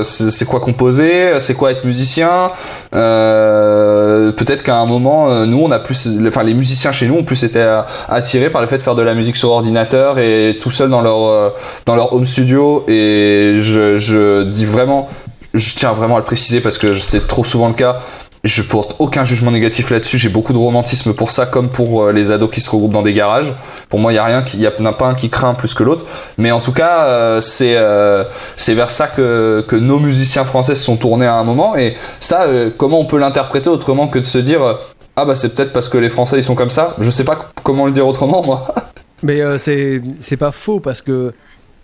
c'est 0.05 0.45
quoi 0.47 0.61
composer, 0.61 1.39
c'est 1.41 1.55
quoi 1.55 1.71
être 1.71 1.85
musicien. 1.85 2.51
Euh, 2.95 4.33
Peut-être 4.33 4.63
qu'à 4.63 4.77
un 4.77 4.87
moment, 4.87 5.31
euh, 5.31 5.47
nous, 5.47 5.59
on 5.59 5.71
a 5.71 5.79
plus, 5.79 6.09
enfin 6.27 6.43
les 6.43 6.55
musiciens 6.55 6.93
chez 6.93 7.07
nous 7.07 7.17
ont 7.17 7.25
plus 7.25 7.45
été 7.45 7.61
euh, 7.61 7.83
attirés 8.09 8.51
par 8.51 8.63
le 8.63 8.67
fait 8.67 8.79
de 8.79 8.83
faire 8.83 8.95
de 8.95 9.03
la 9.03 9.15
musique 9.15 9.37
sur 9.37 9.51
ordinateur 9.51 10.19
et 10.19 10.57
tout 10.61 10.71
seul 10.71 10.89
dans 10.89 11.03
leur 11.03 11.53
dans 11.85 11.95
leur 11.95 12.13
home 12.15 12.27
studio. 12.27 12.85
Et 12.89 13.57
je, 13.61 13.99
je 13.99 14.45
dis 14.45 14.65
vraiment, 14.65 15.09
je 15.55 15.75
tiens 15.75 15.93
vraiment 15.93 16.17
à 16.17 16.19
le 16.21 16.25
préciser 16.25 16.61
parce 16.61 16.79
que 16.79 16.95
c'est 16.95 17.27
trop 17.27 17.45
souvent 17.45 17.69
le 17.69 17.75
cas. 17.75 18.01
Je 18.45 18.63
porte 18.63 18.97
aucun 18.99 19.23
jugement 19.23 19.53
négatif 19.53 19.91
là-dessus. 19.91 20.19
J'ai 20.19 20.29
beaucoup 20.29 20.53
de 20.53 20.59
romantisme 20.59 21.15
pour 21.15 21.31
ça, 21.31 21.47
comme 21.47 21.71
pour 21.71 22.03
euh, 22.03 22.13
les 22.13 22.33
ados 22.33 22.51
qui 22.51 22.61
se 22.61 22.69
regroupent 22.69 22.93
dans 22.93 23.03
des 23.03 23.13
garages. 23.13 23.55
Pour 23.89 24.01
moi, 24.01 24.13
il 24.13 24.17
y 24.17 24.19
a 24.19 24.25
rien, 24.25 24.43
il 24.55 24.61
y 24.61 24.67
en 24.67 24.85
a 24.85 24.93
pas 24.93 25.07
un 25.07 25.15
qui 25.15 25.31
craint 25.31 25.55
plus 25.55 25.75
que 25.75 25.85
l'autre. 25.85 26.07
Mais 26.39 26.51
en 26.51 26.61
tout 26.61 26.73
cas, 26.73 27.05
euh, 27.05 27.41
c'est 27.41 27.77
euh, 27.77 28.25
c'est 28.57 28.75
vers 28.75 28.91
ça 28.91 29.07
que, 29.07 29.65
que 29.69 29.77
nos 29.77 30.01
musiciens 30.01 30.45
français 30.45 30.75
se 30.75 30.83
sont 30.83 30.97
tournés 30.97 31.27
à 31.27 31.35
un 31.35 31.45
moment. 31.45 31.77
Et 31.77 31.95
ça, 32.19 32.49
comment 32.77 32.99
on 32.99 33.07
peut 33.07 33.19
l'interpréter 33.19 33.71
autrement 33.71 34.09
que 34.09 34.19
de 34.19 34.25
se 34.25 34.39
dire 34.39 34.79
ah 35.15 35.25
bah 35.25 35.37
c'est 35.37 35.55
peut-être 35.55 35.73
parce 35.73 35.89
que 35.89 35.99
les 35.99 36.09
Français 36.09 36.39
ils 36.39 36.45
sont 36.45 36.57
comme 36.57 36.71
ça. 36.71 36.97
Je 36.99 37.11
sais 37.11 37.25
pas 37.25 37.39
comment 37.63 37.87
le 37.87 37.93
dire 37.93 38.09
autrement 38.09 38.43
moi. 38.43 38.75
Mais 39.23 39.41
c'est 39.59 40.03
c'est 40.19 40.37
pas 40.37 40.51
faux 40.51 40.81
parce 40.81 41.01
que 41.01 41.33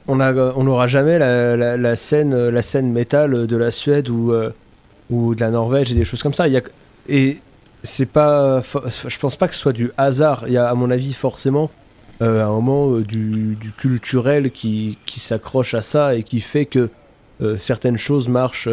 on 0.09 0.19
a 0.19 0.33
on 0.33 0.65
n'aura 0.65 0.89
jamais 0.89 1.19
la, 1.19 1.97
scène 1.97 2.49
la 2.49 2.63
scène 2.63 2.91
métal 2.91 3.47
de 3.47 3.57
la 3.57 3.71
Suède 3.71 4.09
euh, 4.09 4.51
ou 5.11 5.35
de 5.35 5.41
la 5.41 5.51
Norvège 5.51 5.93
et 5.93 5.95
des 5.95 6.05
choses 6.05 6.23
comme 6.23 6.35
ça. 6.35 6.47
Et 7.09 7.39
c'est 7.83 8.07
pas 8.07 8.63
je 9.07 9.19
pense 9.19 9.37
pas 9.37 9.49
que 9.49 9.55
ce 9.55 9.61
soit 9.61 9.73
du 9.73 9.91
hasard. 9.97 10.45
Il 10.47 10.53
y 10.53 10.57
a 10.59 10.69
à 10.69 10.75
mon 10.75 10.91
avis 10.91 11.13
forcément 11.13 11.71
euh, 12.21 12.45
un 12.45 12.51
moment 12.51 12.91
euh, 12.93 13.03
du, 13.05 13.57
du 13.61 13.71
culturel 13.73 14.51
qui, 14.51 14.99
qui 15.07 15.21
s'accroche 15.21 15.75
à 15.75 15.83
ça 15.83 16.15
et 16.17 16.23
qui 16.25 16.41
fait 16.41 16.67
que 16.67 16.91
euh, 17.41 17.57
certaines 17.59 17.97
choses 17.99 18.29
marchent. 18.29 18.69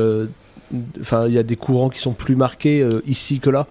Enfin, 0.99 1.27
il 1.27 1.33
y 1.33 1.37
a 1.37 1.43
des 1.43 1.55
courants 1.55 1.89
qui 1.89 1.99
sont 1.99 2.13
plus 2.13 2.35
marqués 2.35 2.87
ici 3.05 3.39
que 3.39 3.51
là. 3.51 3.67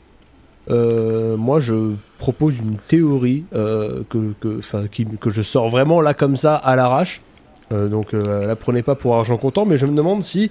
Moi, 0.68 1.60
je 1.60 1.92
propose 2.18 2.56
une 2.58 2.76
théorie 2.78 3.44
que, 3.52 4.32
que, 4.40 4.60
qui- 4.86 5.06
que 5.20 5.30
je 5.30 5.42
sors 5.42 5.68
vraiment 5.68 6.00
là 6.00 6.14
comme 6.14 6.36
ça 6.36 6.54
à 6.54 6.76
l'arrache. 6.76 7.20
Donc, 7.72 8.12
la 8.12 8.54
prenez 8.56 8.82
pas 8.82 8.94
pour 8.94 9.16
argent 9.16 9.36
comptant, 9.36 9.66
mais 9.66 9.76
je 9.76 9.86
me 9.86 9.94
demande 9.96 10.22
si, 10.22 10.50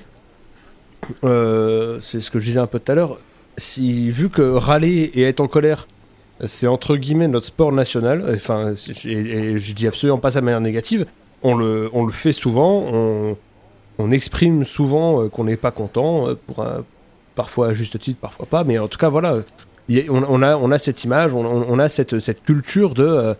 euh, 1.23 1.99
c'est 1.99 2.19
ce 2.19 2.31
que 2.31 2.39
je 2.39 2.45
disais 2.45 2.59
un 2.59 2.67
peu 2.67 2.79
tout 2.79 2.91
à 2.91 2.95
l'heure, 2.95 3.17
si 3.57 4.11
vu 4.11 4.29
que 4.29 4.41
râler 4.41 5.11
et 5.13 5.23
être 5.23 5.39
en 5.39 5.47
colère, 5.47 5.87
c'est 6.45 6.67
entre 6.67 6.97
guillemets 6.97 7.27
notre 7.27 7.47
sport 7.47 7.71
national, 7.71 8.37
et, 9.05 9.59
je 9.59 9.73
dis 9.73 9.87
absolument 9.87 10.17
pas 10.17 10.31
ça 10.31 10.39
de 10.39 10.45
manière 10.45 10.61
négative, 10.61 11.05
on 11.43 11.55
le, 11.55 11.89
fait 12.11 12.31
souvent, 12.31 13.35
on, 13.99 14.11
exprime 14.11 14.63
souvent 14.63 15.21
euh, 15.23 15.29
qu'on 15.29 15.45
n'est 15.45 15.57
pas 15.57 15.71
content, 15.71 16.29
euh, 16.29 16.81
parfois 17.35 17.69
à 17.69 17.73
juste 17.73 17.99
titre, 17.99 18.19
parfois 18.19 18.45
pas, 18.45 18.63
mais 18.63 18.79
en 18.79 18.87
tout 18.87 18.97
cas, 18.97 19.09
voilà, 19.09 19.37
on, 20.09 20.71
a, 20.71 20.77
cette 20.79 21.03
image, 21.03 21.33
on, 21.33 21.79
a 21.79 21.89
cette, 21.89 22.43
culture 22.43 22.93
de 22.93 23.35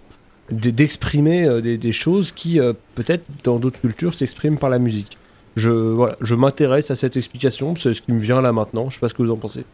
d'exprimer 0.51 1.61
des, 1.61 1.91
choses 1.91 2.31
qui, 2.31 2.59
peut-être, 2.95 3.29
dans 3.43 3.57
d'autres 3.57 3.79
cultures, 3.79 4.13
s'expriment 4.13 4.57
par 4.57 4.69
la 4.69 4.77
musique. 4.77 5.17
Je, 5.55 6.11
je 6.21 6.35
m'intéresse 6.35 6.89
à 6.91 6.95
cette 6.95 7.15
explication, 7.15 7.75
c'est 7.75 7.93
ce 7.93 8.01
qui 8.01 8.11
me 8.11 8.19
vient 8.19 8.41
là 8.41 8.51
maintenant, 8.51 8.89
je 8.89 8.95
sais 8.95 8.99
pas 8.99 9.09
ce 9.09 9.13
que 9.13 9.21
vous 9.21 9.31
en 9.31 9.37
pensez. 9.37 9.65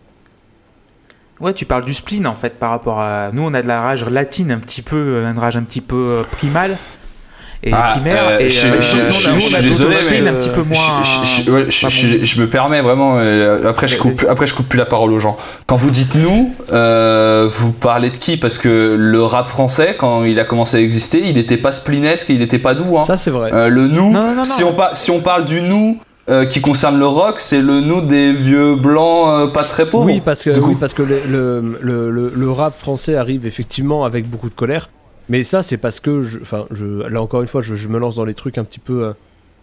Ouais, 1.40 1.54
tu 1.54 1.66
parles 1.66 1.86
du 1.86 1.94
spleen 1.94 2.28
en 2.28 2.36
fait 2.36 2.60
par 2.60 2.72
rapport 2.72 3.00
à. 3.00 3.32
Nous, 3.32 3.42
on 3.42 3.54
a 3.54 3.62
de 3.62 3.68
la 3.68 3.80
rage 3.80 4.06
latine 4.06 4.52
un 4.52 4.60
petit 4.60 4.82
peu, 4.82 4.98
euh, 4.98 5.32
une 5.32 5.40
rage 5.40 5.56
un 5.56 5.64
petit 5.64 5.80
peu 5.80 6.18
euh, 6.20 6.24
primale. 6.24 6.78
Et 7.64 7.72
Ah, 7.74 7.90
primaire. 7.92 8.24
euh, 8.30 8.40
et 8.40 8.50
je- 8.50 8.68
euh, 8.68 8.72
je- 8.82 9.12
je- 9.12 9.36
je 9.36 9.40
suis 9.40 9.64
désolé, 9.64 9.96
mais, 10.10 10.28
un 10.30 10.34
petit 10.34 10.50
peu 10.50 10.64
moins. 10.64 11.04
Je, 11.04 12.24
je- 12.24 12.42
me 12.42 12.48
permets 12.48 12.82
vraiment. 12.82 13.18
euh, 13.18 13.68
après, 13.70 13.88
je 13.88 13.98
coupe. 13.98 14.26
Après, 14.30 14.48
je 14.48 14.54
coupe 14.54 14.70
plus 14.70 14.78
la 14.80 14.86
parole 14.86 15.12
aux 15.12 15.20
gens. 15.20 15.38
Quand 15.68 15.76
vous 15.76 15.92
dites 15.92 16.16
nous, 16.16 16.54
euh, 16.72 17.50
vous 17.52 17.72
parlez 17.72 18.10
de 18.12 18.18
qui? 18.18 18.38
Parce 18.38 18.58
que 18.58 18.96
le 18.98 19.24
rap 19.24 19.48
français, 19.48 19.96
quand 19.98 20.24
il 20.24 20.40
a 20.40 20.46
commencé 20.46 20.78
à 20.78 20.80
exister, 20.80 21.22
il 21.26 21.36
n'était 21.36 21.58
pas 21.58 21.72
splinesque 21.72 22.30
il 22.30 22.40
n'était 22.40 22.60
pas 22.60 22.74
doux. 22.76 22.98
Hein. 22.98 23.02
Ça, 23.02 23.18
c'est 23.18 23.32
vrai. 23.32 23.52
Euh, 23.54 23.68
le 23.68 23.88
nous, 23.88 24.10
Non, 24.12 24.28
non, 24.30 24.36
non, 24.36 24.44
si 24.44 24.64
on 24.64 24.72
par- 24.74 24.96
si 24.96 25.12
on 25.12 25.20
parle 25.20 25.46
du 25.46 25.62
nous. 25.62 25.98
euh, 26.30 26.46
qui 26.46 26.62
concerne 26.62 27.00
le 27.00 27.08
rock, 27.08 27.40
c'est 27.40 27.60
le 27.60 27.82
nous 27.82 28.02
des 28.02 28.32
vieux 28.34 28.76
blancs 28.76 29.28
euh, 29.30 29.48
pas 29.48 29.64
très 29.64 29.90
pauvres. 29.90 30.06
Oui, 30.06 30.22
parce 30.24 30.44
que, 30.44 30.52
oui, 30.60 30.76
parce 30.80 30.94
que 30.94 31.02
le, 31.02 31.20
le, 31.82 32.12
le- 32.12 32.32
le 32.36 32.52
rap 32.52 32.78
français 32.78 33.16
arrive 33.16 33.48
effectivement 33.48 34.06
avec 34.06 34.30
beaucoup 34.30 34.48
de 34.48 34.54
colère. 34.54 34.90
Mais 35.30 35.44
ça, 35.44 35.62
c'est 35.62 35.78
parce 35.78 36.00
que, 36.00 36.42
enfin, 36.42 36.66
là 37.10 37.22
encore 37.22 37.42
une 37.42 37.48
fois, 37.48 37.62
je, 37.62 37.88
me 37.88 38.00
lance 38.00 38.16
dans 38.16 38.26
les 38.26 38.34
trucs 38.34 38.58
un 38.58 38.64
petit 38.64 38.80
peu, 38.80 39.06
euh, 39.06 39.14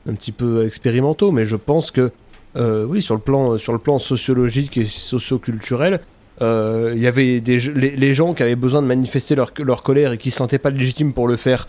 un 0.08 0.14
petit 0.14 0.32
peu 0.32 0.64
expérimentaux, 0.64 1.32
mais 1.32 1.44
je 1.44 1.56
pense 1.56 1.90
que, 1.90 2.12
euh, 2.56 2.84
oui, 2.84 3.02
sur 3.02 3.14
le 3.14 3.20
plan, 3.20 3.58
sur 3.58 3.72
le 3.72 3.80
plan 3.80 3.98
sociologique 3.98 4.78
et 4.78 4.84
socioculturel, 4.84 6.00
euh, 6.40 6.92
il 6.94 7.02
y 7.02 7.08
avait 7.08 7.40
des, 7.40 7.58
les, 7.58 8.14
gens 8.14 8.32
qui 8.32 8.44
avaient 8.44 8.56
besoin 8.56 8.80
de 8.80 8.86
manifester 8.86 9.34
leur, 9.34 9.50
leur 9.58 9.82
colère 9.82 10.12
et 10.12 10.18
qui 10.18 10.30
se 10.30 10.36
sentaient 10.36 10.58
pas 10.58 10.70
légitimes 10.70 11.12
pour 11.12 11.26
le 11.26 11.36
faire, 11.36 11.66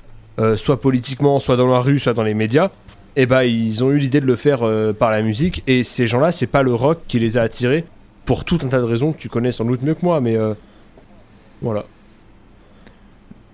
soit 0.55 0.79
politiquement, 0.79 1.39
soit 1.39 1.57
dans 1.57 1.67
la 1.67 1.79
rue, 1.79 1.97
soit 1.97 2.13
dans 2.13 2.23
les 2.23 2.35
médias. 2.35 2.69
Et 3.15 3.25
ben, 3.25 3.41
ils 3.41 3.83
ont 3.83 3.89
eu 3.89 3.97
l'idée 3.97 4.21
de 4.21 4.27
le 4.27 4.35
faire 4.35 4.59
par 4.99 5.09
la 5.09 5.23
musique. 5.23 5.63
Et 5.65 5.83
ces 5.83 6.05
gens-là, 6.05 6.31
c'est 6.31 6.45
pas 6.45 6.61
le 6.61 6.75
rock 6.75 6.99
qui 7.07 7.17
les 7.17 7.39
a 7.39 7.41
attirés 7.41 7.85
pour 8.25 8.45
tout 8.45 8.59
un 8.61 8.67
tas 8.67 8.77
de 8.77 8.83
raisons 8.83 9.13
que 9.13 9.17
tu 9.17 9.29
connais 9.29 9.49
sans 9.49 9.65
doute 9.65 9.81
mieux 9.81 9.95
que 9.95 10.05
moi, 10.05 10.21
mais 10.21 10.37
voilà. 11.61 11.85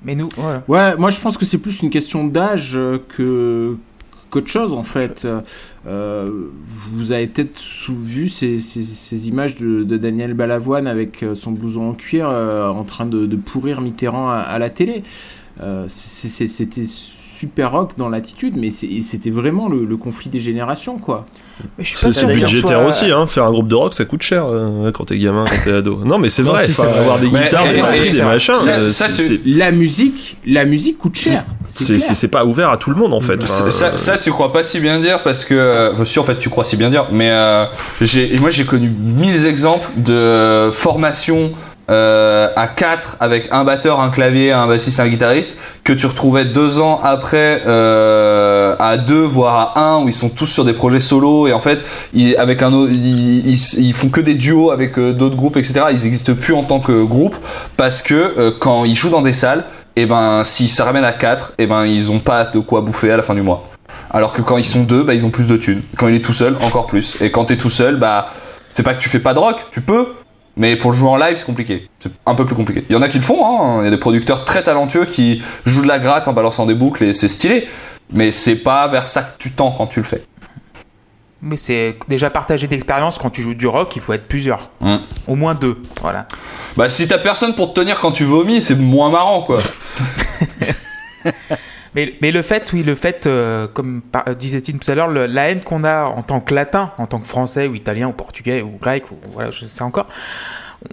Mais 0.06 0.16
nous. 0.16 0.30
Ouais, 0.68 0.96
moi 0.98 1.10
je 1.10 1.20
pense 1.22 1.38
que 1.38 1.46
c'est 1.46 1.58
plus 1.60 1.82
une 1.82 1.90
question 1.90 2.26
d'âge 2.28 2.74
euh, 2.76 2.98
que 3.10 3.78
qu'autre 4.30 4.48
chose 4.48 4.74
en 4.74 4.84
fait. 4.84 5.28
Euh, 5.86 6.32
vous 6.92 7.12
avez 7.12 7.28
peut-être 7.28 7.62
vu 7.90 8.30
ces, 8.30 8.58
ces, 8.60 8.84
ces 8.84 9.28
images 9.28 9.58
de, 9.58 9.84
de 9.84 9.98
Daniel 9.98 10.34
Balavoine 10.34 10.88
avec 10.88 11.24
euh, 11.24 11.36
son 11.36 11.52
blouson 11.52 11.90
en 11.90 11.94
cuir 11.94 12.28
euh, 12.30 12.68
en 12.70 12.84
train 12.84 13.06
de, 13.06 13.26
de 13.26 13.36
pourrir 13.36 13.82
Mitterrand 13.82 14.30
à, 14.30 14.38
à 14.38 14.60
la 14.60 14.70
télé. 14.70 15.04
Euh, 15.62 15.86
C'était 15.88 16.84
super 17.44 17.72
rock 17.72 17.92
dans 17.98 18.10
l'attitude, 18.10 18.54
mais 18.58 18.70
c'était 18.70 19.30
vraiment 19.30 19.68
le, 19.70 19.84
le 19.86 19.98
conflit 19.98 20.30
des 20.30 20.40
générations 20.40 20.98
quoi. 20.98 21.26
C'est 21.82 22.26
budgétaire 22.26 22.80
soit- 22.80 22.88
aussi, 22.88 23.12
hein. 23.12 23.26
Faire 23.28 23.44
un 23.46 23.52
groupe 23.52 23.68
de 23.68 23.76
rock, 23.76 23.94
ça 23.94 24.06
coûte 24.06 24.22
cher 24.22 24.46
euh, 24.48 24.92
quand 24.92 25.06
t'es 25.06 25.18
gamin, 25.20 25.44
quand 25.46 25.56
t'es 25.64 25.72
ado. 25.74 26.00
Non, 26.06 26.18
mais 26.18 26.30
c'est 26.30 26.42
vrai. 26.42 26.66
si, 26.66 26.72
vrai. 26.72 26.88
avoir 26.98 27.20
des 27.20 27.28
guitares, 27.28 27.66
et- 27.66 27.70
des 27.74 27.78
et- 27.78 27.82
batteries, 27.82 28.08
et- 28.08 28.12
des 28.14 28.22
machins, 28.24 28.54
ça- 28.56 28.72
euh, 28.72 28.90
ça, 28.90 29.10
tu- 29.10 29.42
La 29.46 29.72
musique, 29.72 30.38
la 30.46 30.66
musique 30.66 30.98
coûte 30.98 31.16
cher. 31.16 31.44
C'est 31.68 32.28
pas 32.30 32.46
ouvert 32.46 32.70
à 32.70 32.78
tout 32.78 32.90
le 32.90 32.96
monde 32.96 33.14
en 33.14 33.20
fait. 33.20 33.38
Enfin, 33.44 33.70
Ça, 33.70 33.98
ça, 33.98 34.18
tu 34.18 34.32
crois 34.32 34.52
pas 34.54 34.64
si 34.64 34.80
bien 34.80 35.00
dire 35.00 35.22
parce 35.24 35.44
que. 35.46 35.54
euh, 35.54 35.92
Enfin, 35.94 36.06
si, 36.06 36.18
en 36.20 36.24
fait, 36.24 36.38
tu 36.38 36.50
crois 36.50 36.64
si 36.64 36.78
bien 36.78 36.90
dire, 36.90 37.06
mais 37.12 37.30
euh, 37.32 37.66
moi 38.40 38.50
j'ai 38.50 38.66
connu 38.66 38.90
mille 38.90 39.46
exemples 39.46 39.90
de 39.98 40.70
formation 40.72 41.52
euh, 41.90 42.48
à 42.56 42.68
4 42.68 43.18
avec 43.20 43.50
un 43.52 43.66
batteur, 43.66 44.00
un 44.00 44.10
clavier, 44.10 44.54
un 44.54 44.68
bassiste, 44.68 45.02
un 45.02 45.10
guitariste 45.10 45.58
que 45.84 45.92
tu 45.92 46.06
retrouvais 46.06 46.46
deux 46.46 46.80
ans 46.80 47.02
après 47.04 47.62
euh, 47.68 48.74
à 48.80 48.96
deux 48.98 49.24
voire 49.24 49.74
à 49.76 49.82
un 49.82 50.02
où 50.02 50.08
ils 50.08 50.14
sont 50.14 50.30
tous 50.30 50.46
sur 50.46 50.64
des 50.64 50.72
projets 50.72 51.02
solo 51.02 51.46
et 51.48 51.52
en 51.52 51.60
fait 51.60 51.84
ils, 52.14 52.38
avec 52.38 52.62
un 52.62 52.72
ils, 52.88 53.94
font 53.94 54.08
que 54.08 54.22
des 54.22 54.36
duos 54.36 54.72
avec 54.72 54.98
euh, 54.98 55.12
d'autres 55.12 55.36
groupes 55.36 55.58
etc. 55.58 55.88
Ils 55.92 56.02
n'existent 56.04 56.36
plus 56.36 56.54
en 56.54 56.64
tant 56.64 56.80
que 56.80 57.04
groupe 57.04 57.36
parce 57.76 58.02
que 58.02 58.52
quand 58.60 58.86
ils 58.86 58.96
jouent 58.96 59.10
dans 59.10 59.22
des 59.22 59.34
salles 59.34 59.66
et 59.98 60.06
ben 60.06 60.46
s'ils 60.46 60.70
se 60.70 60.82
ramènent 60.82 61.04
à 61.04 61.12
4 61.12 61.56
et 61.58 61.68
ben 61.68 61.86
ils 61.86 62.12
ont 62.12 62.22
pas 62.22 62.46
de 62.46 62.60
quoi 62.60 62.80
bouffer 62.80 63.12
à 63.12 63.18
la 63.18 63.24
fin 63.24 63.36
du 63.36 63.42
mois. 63.42 63.70
Alors 64.10 64.32
que 64.32 64.42
quand 64.42 64.58
ils 64.58 64.66
sont 64.66 64.84
deux, 64.84 65.04
bah, 65.04 65.16
ils 65.16 65.26
ont 65.26 65.32
plus 65.32 65.48
de 65.48 65.58
thunes. 65.58 65.82
Quand 65.98 66.08
il 66.08 66.16
est 66.16 66.24
tout 66.24 66.34
seul, 66.34 66.56
encore 66.62 66.86
plus. 66.86 67.20
Et 67.22 67.32
quand 67.32 67.46
t'es 67.46 67.58
tout 67.58 67.72
seul, 67.72 67.98
bah, 67.98 68.30
c'est 68.74 68.84
pas 68.84 68.94
que 68.94 69.02
tu 69.02 69.10
fais 69.10 69.20
pas 69.20 69.34
de 69.34 69.40
rock, 69.40 69.66
tu 69.72 69.82
peux. 69.82 70.08
Mais 70.56 70.76
pour 70.76 70.92
le 70.92 70.98
jouer 70.98 71.10
en 71.10 71.18
live, 71.18 71.36
c'est 71.36 71.46
compliqué. 71.46 71.90
C'est 72.00 72.12
un 72.26 72.36
peu 72.36 72.46
plus 72.46 72.56
compliqué. 72.56 72.86
Il 72.90 72.94
y 72.94 72.96
en 72.96 73.02
a 73.02 73.10
qui 73.10 73.18
le 73.18 73.24
font, 73.24 73.46
hein. 73.46 73.82
Il 73.82 73.86
y 73.86 73.88
a 73.88 73.92
des 73.92 73.98
producteurs 73.98 74.46
très 74.46 74.64
talentueux 74.64 75.06
qui 75.06 75.42
jouent 75.66 75.82
de 75.82 75.88
la 75.88 76.00
gratte 76.00 76.28
en 76.28 76.34
balançant 76.34 76.66
des 76.66 76.76
boucles 76.76 77.06
et 77.06 77.14
c'est 77.14 77.28
stylé. 77.28 77.68
Mais 78.12 78.32
c'est 78.32 78.56
pas 78.56 78.88
vers 78.88 79.08
ça 79.08 79.24
que 79.24 79.32
tu 79.40 79.52
tends 79.52 79.72
quand 79.72 79.88
tu 79.88 80.00
le 80.00 80.06
fais. 80.06 80.24
Mais 81.42 81.56
c'est 81.58 81.98
déjà 82.08 82.30
partager 82.30 82.68
d'expérience 82.68 83.18
quand 83.18 83.30
tu 83.30 83.42
joues 83.42 83.56
du 83.56 83.68
rock, 83.68 83.96
il 83.96 84.02
faut 84.02 84.14
être 84.14 84.28
plusieurs. 84.28 84.70
Mm. 84.80 84.98
Au 85.28 85.36
moins 85.36 85.56
deux. 85.56 85.82
Voilà. 86.02 86.28
Bah, 86.78 86.88
si 86.88 87.08
t'as 87.08 87.18
personne 87.18 87.56
pour 87.56 87.74
te 87.74 87.80
tenir 87.82 88.00
quand 88.00 88.12
tu 88.12 88.24
vomis, 88.24 88.62
c'est 88.62 88.76
moins 88.76 89.10
marrant, 89.10 89.42
quoi. 89.42 89.58
Mais, 91.96 92.14
mais 92.22 92.32
le 92.32 92.42
fait, 92.42 92.72
oui, 92.74 92.82
le 92.84 92.96
fait, 92.96 93.28
euh, 93.28 93.68
comme 93.68 94.02
par- 94.02 94.24
euh, 94.28 94.34
disait 94.34 94.62
Tim 94.62 94.78
tout 94.80 94.90
à 94.92 94.96
l'heure, 94.96 95.10
la 95.10 95.50
haine 95.50 95.64
qu'on 95.64 95.84
a 95.84 96.06
en 96.06 96.24
tant 96.24 96.40
que 96.40 96.54
latin, 96.56 96.92
en 96.98 97.06
tant 97.06 97.20
que 97.20 97.28
français 97.28 97.68
ou 97.68 97.76
italien 97.76 98.08
ou 98.08 98.14
portugais 98.14 98.62
ou 98.64 98.78
grec, 98.82 99.12
ou 99.12 99.16
voilà, 99.32 99.52
je 99.52 99.66
sais 99.66 99.84
encore, 99.84 100.08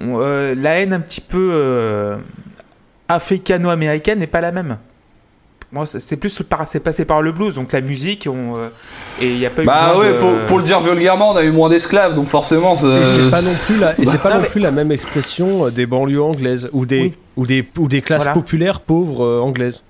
on- 0.01 0.21
euh, 0.21 0.55
la 0.55 0.79
haine 0.81 0.93
un 0.93 1.01
petit 1.01 1.23
peu 1.23 1.51
euh, 1.55 2.19
africano-américaine 3.09 4.19
n'est 4.19 4.27
pas 4.27 4.41
la 4.41 4.53
même. 4.53 4.79
Moi, 5.73 5.87
c'est 5.87 6.17
plus 6.17 6.43
c'est 6.65 6.81
passé 6.81 7.05
par 7.05 7.23
le 7.23 7.31
blues, 7.31 7.55
donc 7.55 7.71
la 7.73 7.81
musique, 7.81 8.27
on, 8.29 8.57
euh, 8.57 8.69
et 9.21 9.29
il 9.29 9.39
n'y 9.39 9.47
a 9.47 9.51
pas 9.51 9.63
eu 9.63 9.67
Bah 9.67 9.87
besoin 9.91 10.01
ouais, 10.05 10.13
de- 10.15 10.19
pour, 10.19 10.33
pour 10.49 10.59
le 10.59 10.65
dire 10.65 10.81
vulgairement, 10.81 11.31
on 11.31 11.37
a 11.37 11.45
eu 11.45 11.53
moins 11.53 11.69
d'esclaves, 11.69 12.17
donc 12.17 12.27
forcément. 12.27 12.75
Et 12.75 12.79
c'est- 12.79 13.31
pas 13.31 13.41
non 13.41 13.53
plus 13.67 13.79
la, 13.79 13.93
et 13.93 14.05
c'est 14.05 14.19
pas 14.21 14.31
Non, 14.31 14.35
non 14.37 14.43
mais- 14.43 14.49
plus 14.49 14.61
la 14.61 14.73
même 14.73 14.91
expression 14.91 15.69
des 15.69 15.87
banlieues 15.87 16.23
anglaises 16.23 16.69
ou 16.73 16.87
des 16.87 17.01
Oui. 17.03 17.15
ou 17.37 17.47
des 17.47 17.65
ou 17.79 17.87
des 17.87 18.03
classes 18.03 18.23
Voilà. 18.25 18.33
populaires 18.35 18.81
pauvres 18.81 19.25
euh, 19.25 19.41
anglaises. 19.41 19.85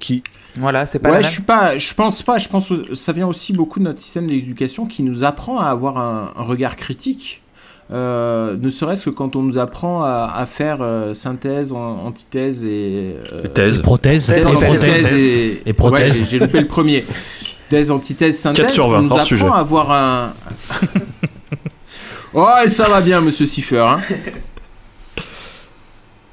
Qui 0.00 0.22
Voilà, 0.58 0.84
c'est 0.86 0.98
pas 0.98 1.10
Ouais, 1.10 1.16
la 1.16 1.20
je 1.22 1.28
suis 1.28 1.42
pas, 1.42 1.76
je 1.78 1.94
pense 1.94 2.22
pas. 2.22 2.38
Je 2.38 2.48
pense 2.48 2.68
que 2.70 2.94
ça 2.94 3.12
vient 3.12 3.28
aussi 3.28 3.52
beaucoup 3.52 3.78
de 3.78 3.84
notre 3.84 4.00
système 4.00 4.26
d'éducation 4.26 4.86
qui 4.86 5.02
nous 5.04 5.22
apprend 5.24 5.60
à 5.60 5.66
avoir 5.66 5.98
un, 5.98 6.32
un 6.36 6.42
regard 6.42 6.74
critique. 6.76 7.42
Euh, 7.92 8.56
ne 8.60 8.70
serait-ce 8.70 9.06
que 9.06 9.10
quand 9.10 9.34
on 9.34 9.42
nous 9.42 9.58
apprend 9.58 10.04
à, 10.04 10.32
à 10.36 10.46
faire 10.46 10.78
euh, 10.80 11.12
synthèse, 11.12 11.72
an- 11.72 11.98
antithèse 12.06 12.64
et 12.64 13.16
euh, 13.32 13.42
Thèse. 13.52 13.82
Prothèse, 13.82 14.26
thèse, 14.26 14.44
prothèse. 14.44 14.70
antithèse 14.70 15.12
et, 15.14 15.62
Et 15.66 15.72
prothèse. 15.72 16.10
Ouais, 16.12 16.16
j'ai- 16.18 16.24
j'ai 16.24 16.38
loupé 16.38 16.60
le 16.60 16.66
premier. 16.68 17.04
Thèse, 17.68 17.90
antithèse, 17.90 18.38
synthèse. 18.38 18.66
4 18.66 18.70
sur 18.72 18.86
on 18.86 18.90
20, 18.90 19.02
nous 19.02 19.06
hors 19.10 19.12
apprend 19.14 19.24
sujet. 19.26 19.46
à 19.46 19.54
avoir 19.56 19.92
un. 19.92 20.32
oh, 22.34 22.46
et 22.64 22.68
ça 22.68 22.88
va 22.88 23.00
bien, 23.00 23.20
Monsieur 23.20 23.46
Siffer. 23.46 23.78
Hein. 23.80 23.98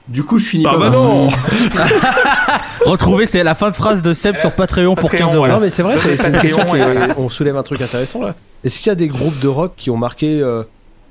Du 0.10 0.24
coup, 0.24 0.38
je 0.38 0.46
finis 0.46 0.66
Ah 0.68 0.72
pas 0.74 0.78
bah 0.78 0.90
mal. 0.90 1.00
non 1.00 1.28
Retrouvez, 2.86 3.26
c'est 3.26 3.44
la 3.44 3.56
fin 3.56 3.70
de 3.72 3.76
phrase 3.76 4.02
de 4.02 4.14
Seb 4.14 4.38
sur 4.38 4.52
Patreon 4.54 4.96
pour 4.96 5.10
Patreon, 5.10 5.28
15 5.28 5.36
euros. 5.36 5.38
voilà. 5.40 5.54
Non 5.56 5.60
mais 5.60 5.70
c'est 5.70 5.84
vrai, 5.84 5.96
c'est 6.00 6.12
une 6.12 6.18
Patreon, 6.18 6.42
question 6.42 6.62
qui 6.64 6.78
voilà. 6.78 7.14
on 7.18 7.30
soulève 7.30 7.58
un 7.58 7.64
truc 7.64 7.82
intéressant 7.82 8.22
là. 8.22 8.36
Est-ce 8.64 8.78
qu'il 8.80 8.88
y 8.88 8.92
a 8.92 8.96
des 8.96 9.08
groupes 9.10 9.40
de 9.42 9.48
rock 9.48 9.74
qui 9.76 9.90
ont 9.90 9.98
marqué 9.98 10.40
euh, 10.42 10.64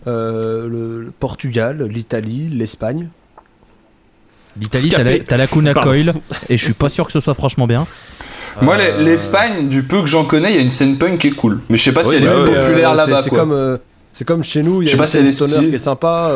euh, 0.06 0.66
le, 0.68 1.02
le 1.04 1.10
Portugal, 1.10 1.86
l'Italie, 1.90 2.48
l'Espagne? 2.50 3.08
L'Italie, 4.58 4.88
t'as 5.26 5.36
la, 5.36 5.46
Kuna. 5.46 5.74
Coil, 5.74 6.14
et 6.48 6.56
je 6.56 6.64
suis 6.64 6.72
pas 6.72 6.88
sûr 6.88 7.04
que 7.06 7.12
ce 7.12 7.20
soit 7.20 7.34
franchement 7.34 7.66
bien. 7.66 7.86
Moi, 8.62 8.76
Euh, 8.76 8.98
les- 8.98 9.04
l'Espagne, 9.04 9.68
du 9.68 9.82
peu 9.82 10.00
que 10.00 10.06
j'en 10.06 10.24
connais, 10.24 10.52
il 10.52 10.56
y 10.56 10.58
a 10.58 10.62
une 10.62 10.70
scène 10.70 10.96
punk 10.96 11.18
qui 11.18 11.26
est 11.26 11.32
cool. 11.32 11.60
Mais 11.68 11.76
je 11.76 11.82
sais 11.84 11.92
pas 11.92 12.02
si 12.02 12.14
elle 12.16 12.24
bah 12.24 12.30
est 12.32 12.38
ouais, 12.50 12.60
populaire 12.60 12.92
Euh, 12.92 12.96
c'est- 13.04 13.10
là-bas, 13.10 13.22
C'est 13.22 13.28
quoi. 13.28 13.38
comme 13.40 13.52
euh, 13.52 13.76
c'est 14.12 14.24
comme 14.24 14.42
chez 14.42 14.62
nous, 14.62 14.80
il 14.80 14.86
Je 14.88 14.92
y 14.92 14.94
sais 14.94 14.96
a 14.96 14.98
pas 14.98 15.04
une 15.04 15.08
si 15.08 15.12
scène 15.18 15.26
est 15.26 15.32
sonore 15.50 15.68
qui 15.68 15.74
est 15.74 15.78
sympa. 15.78 16.28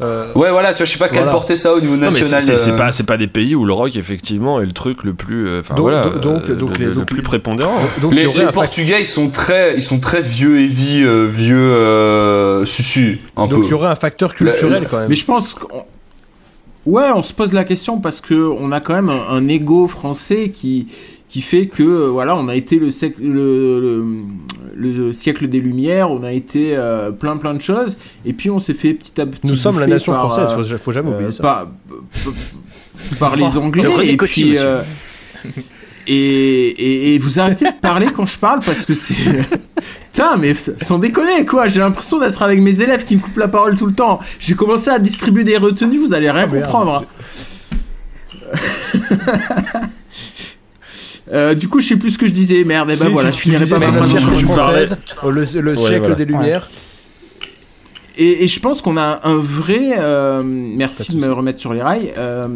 Euh, 0.00 0.32
Ouais, 0.34 0.50
voilà, 0.50 0.72
tu 0.72 0.78
vois, 0.78 0.86
je 0.86 0.92
sais 0.92 0.98
pas 0.98 1.08
quelle 1.08 1.18
Voilà. 1.18 1.32
portée 1.32 1.56
ça 1.56 1.72
au 1.74 1.80
niveau 1.80 1.94
Non, 1.96 2.06
mais 2.06 2.10
c'est- 2.10 2.20
national. 2.32 2.42
c'est 2.42 2.56
c'est 2.64 2.70
euh. 2.72 2.76
pas, 2.76 2.92
c'est 2.92 3.04
pas 3.06 3.16
des 3.16 3.26
pays 3.28 3.54
où 3.54 3.64
le 3.64 3.72
rock, 3.72 3.94
effectivement, 3.96 4.60
est 4.60 4.64
le 4.66 4.72
truc 4.72 5.04
le 5.04 5.14
plus. 5.14 5.48
euh, 5.48 5.60
Enfin 5.60 5.74
Donc- 5.74 5.82
voilà. 5.82 6.04
donc- 6.04 6.20
donc- 6.20 6.50
euh, 6.50 6.54
donc 6.56 6.70
le, 6.70 6.76
les- 6.78 6.84
le 6.90 6.94
donc 6.94 7.06
plus 7.06 7.22
prépondérant. 7.22 7.78
donc 8.00 8.14
Les, 8.14 8.26
Portugais, 8.52 9.00
ils 9.00 9.06
sont 9.06 9.28
très, 9.30 9.76
ils 9.76 9.82
sont 9.82 10.00
très 10.00 10.20
vieux 10.22 10.60
et 10.60 10.66
vie, 10.66 11.02
euh, 11.04 11.26
vieux, 11.30 11.56
euh, 11.58 12.64
susu, 12.64 13.20
un 13.36 13.46
donc 13.46 13.60
peu. 13.60 13.64
il 13.66 13.70
y 13.70 13.74
aurait 13.74 13.88
un 13.88 13.94
facteur 13.94 14.34
culturel 14.34 14.86
quand 14.90 14.98
même. 14.98 15.08
Mais 15.08 15.14
je 15.14 15.24
pense 15.24 15.54
qu'on... 15.54 15.82
Ouais, 16.86 17.06
on 17.14 17.22
se 17.22 17.32
pose 17.32 17.52
la 17.54 17.64
question 17.64 17.98
parce 17.98 18.20
que 18.20 18.34
on 18.34 18.70
a 18.70 18.80
quand 18.80 18.94
même 18.94 19.08
un, 19.08 19.22
un 19.30 19.48
ego 19.48 19.88
français 19.88 20.50
qui 20.50 20.86
qui 21.28 21.40
fait 21.40 21.66
que 21.66 21.82
euh, 21.82 22.08
voilà, 22.10 22.36
on 22.36 22.46
a 22.48 22.54
été 22.54 22.78
le, 22.78 22.90
sec- 22.90 23.18
le, 23.18 24.04
le, 24.76 24.94
le 24.94 25.12
siècle 25.12 25.48
des 25.48 25.58
Lumières, 25.58 26.10
on 26.10 26.22
a 26.22 26.32
été 26.32 26.76
euh, 26.76 27.10
plein 27.10 27.36
plein 27.38 27.54
de 27.54 27.60
choses, 27.60 27.96
et 28.24 28.32
puis 28.32 28.50
on 28.50 28.58
s'est 28.58 28.74
fait 28.74 28.94
petit 28.94 29.20
à 29.20 29.26
petit. 29.26 29.46
Nous 29.46 29.56
sommes 29.56 29.80
la 29.80 29.86
nation 29.86 30.12
par, 30.12 30.30
française, 30.30 30.50
euh, 30.56 30.62
faut, 30.76 30.78
faut 30.84 30.92
jamais 30.92 31.10
euh, 31.10 31.14
oublier 31.14 31.30
ça. 31.32 31.42
par, 31.42 31.66
par 33.18 33.36
les 33.36 33.56
Anglais. 33.58 33.86
René 33.86 34.10
et 34.10 34.16
Coty, 34.16 34.42
puis, 34.42 34.58
euh, 34.58 34.82
et, 36.06 36.14
et, 36.14 37.14
et 37.14 37.18
vous 37.18 37.40
arrêtez 37.40 37.64
de 37.64 37.72
parler 37.80 38.06
quand 38.14 38.26
je 38.26 38.38
parle 38.38 38.60
parce 38.60 38.84
que 38.86 38.94
c'est. 38.94 39.14
Putain, 40.12 40.36
mais 40.36 40.54
sans 40.54 40.98
déconner, 40.98 41.44
quoi. 41.44 41.66
J'ai 41.66 41.80
l'impression 41.80 42.20
d'être 42.20 42.42
avec 42.42 42.60
mes 42.60 42.80
élèves 42.82 43.04
qui 43.04 43.16
me 43.16 43.20
coupent 43.20 43.38
la 43.38 43.48
parole 43.48 43.76
tout 43.76 43.86
le 43.86 43.94
temps. 43.94 44.20
J'ai 44.38 44.54
commencé 44.54 44.88
à 44.90 44.98
distribuer 45.00 45.42
des 45.44 45.56
retenues, 45.56 45.98
vous 45.98 46.14
allez 46.14 46.30
rien 46.30 46.48
Ah, 46.72 46.84
merde. 46.84 47.04
Euh, 51.32 51.54
du 51.54 51.68
coup, 51.68 51.80
je 51.80 51.88
sais 51.88 51.96
plus 51.96 52.10
ce 52.12 52.18
que 52.18 52.26
je 52.26 52.32
disais, 52.32 52.64
merde, 52.64 52.90
et 52.90 52.96
ben 52.96 53.06
Si, 53.06 53.12
voilà, 53.12 53.30
tu- 53.30 53.36
je 53.36 53.42
finirai 53.42 53.66
pas 53.66 53.78
ma 53.78 53.86
la 53.86 53.92
française, 53.92 54.96
euh, 55.24 55.30
le, 55.30 55.60
le 55.60 55.70
Ouais, 55.70 55.76
siècle 55.76 55.98
voilà. 56.00 56.14
des 56.16 56.24
Lumières. 56.26 56.68
et, 58.16 58.44
et 58.44 58.46
je 58.48 58.60
pense 58.60 58.80
qu'on 58.80 58.96
a 58.96 59.20
un 59.24 59.36
vrai, 59.38 59.94
euh, 59.98 60.42
merci 60.44 61.14
de 61.16 61.18
me 61.20 61.32
remettre 61.32 61.58
sur 61.58 61.72
les 61.74 61.82
rails, 61.82 62.12
euh, 62.16 62.46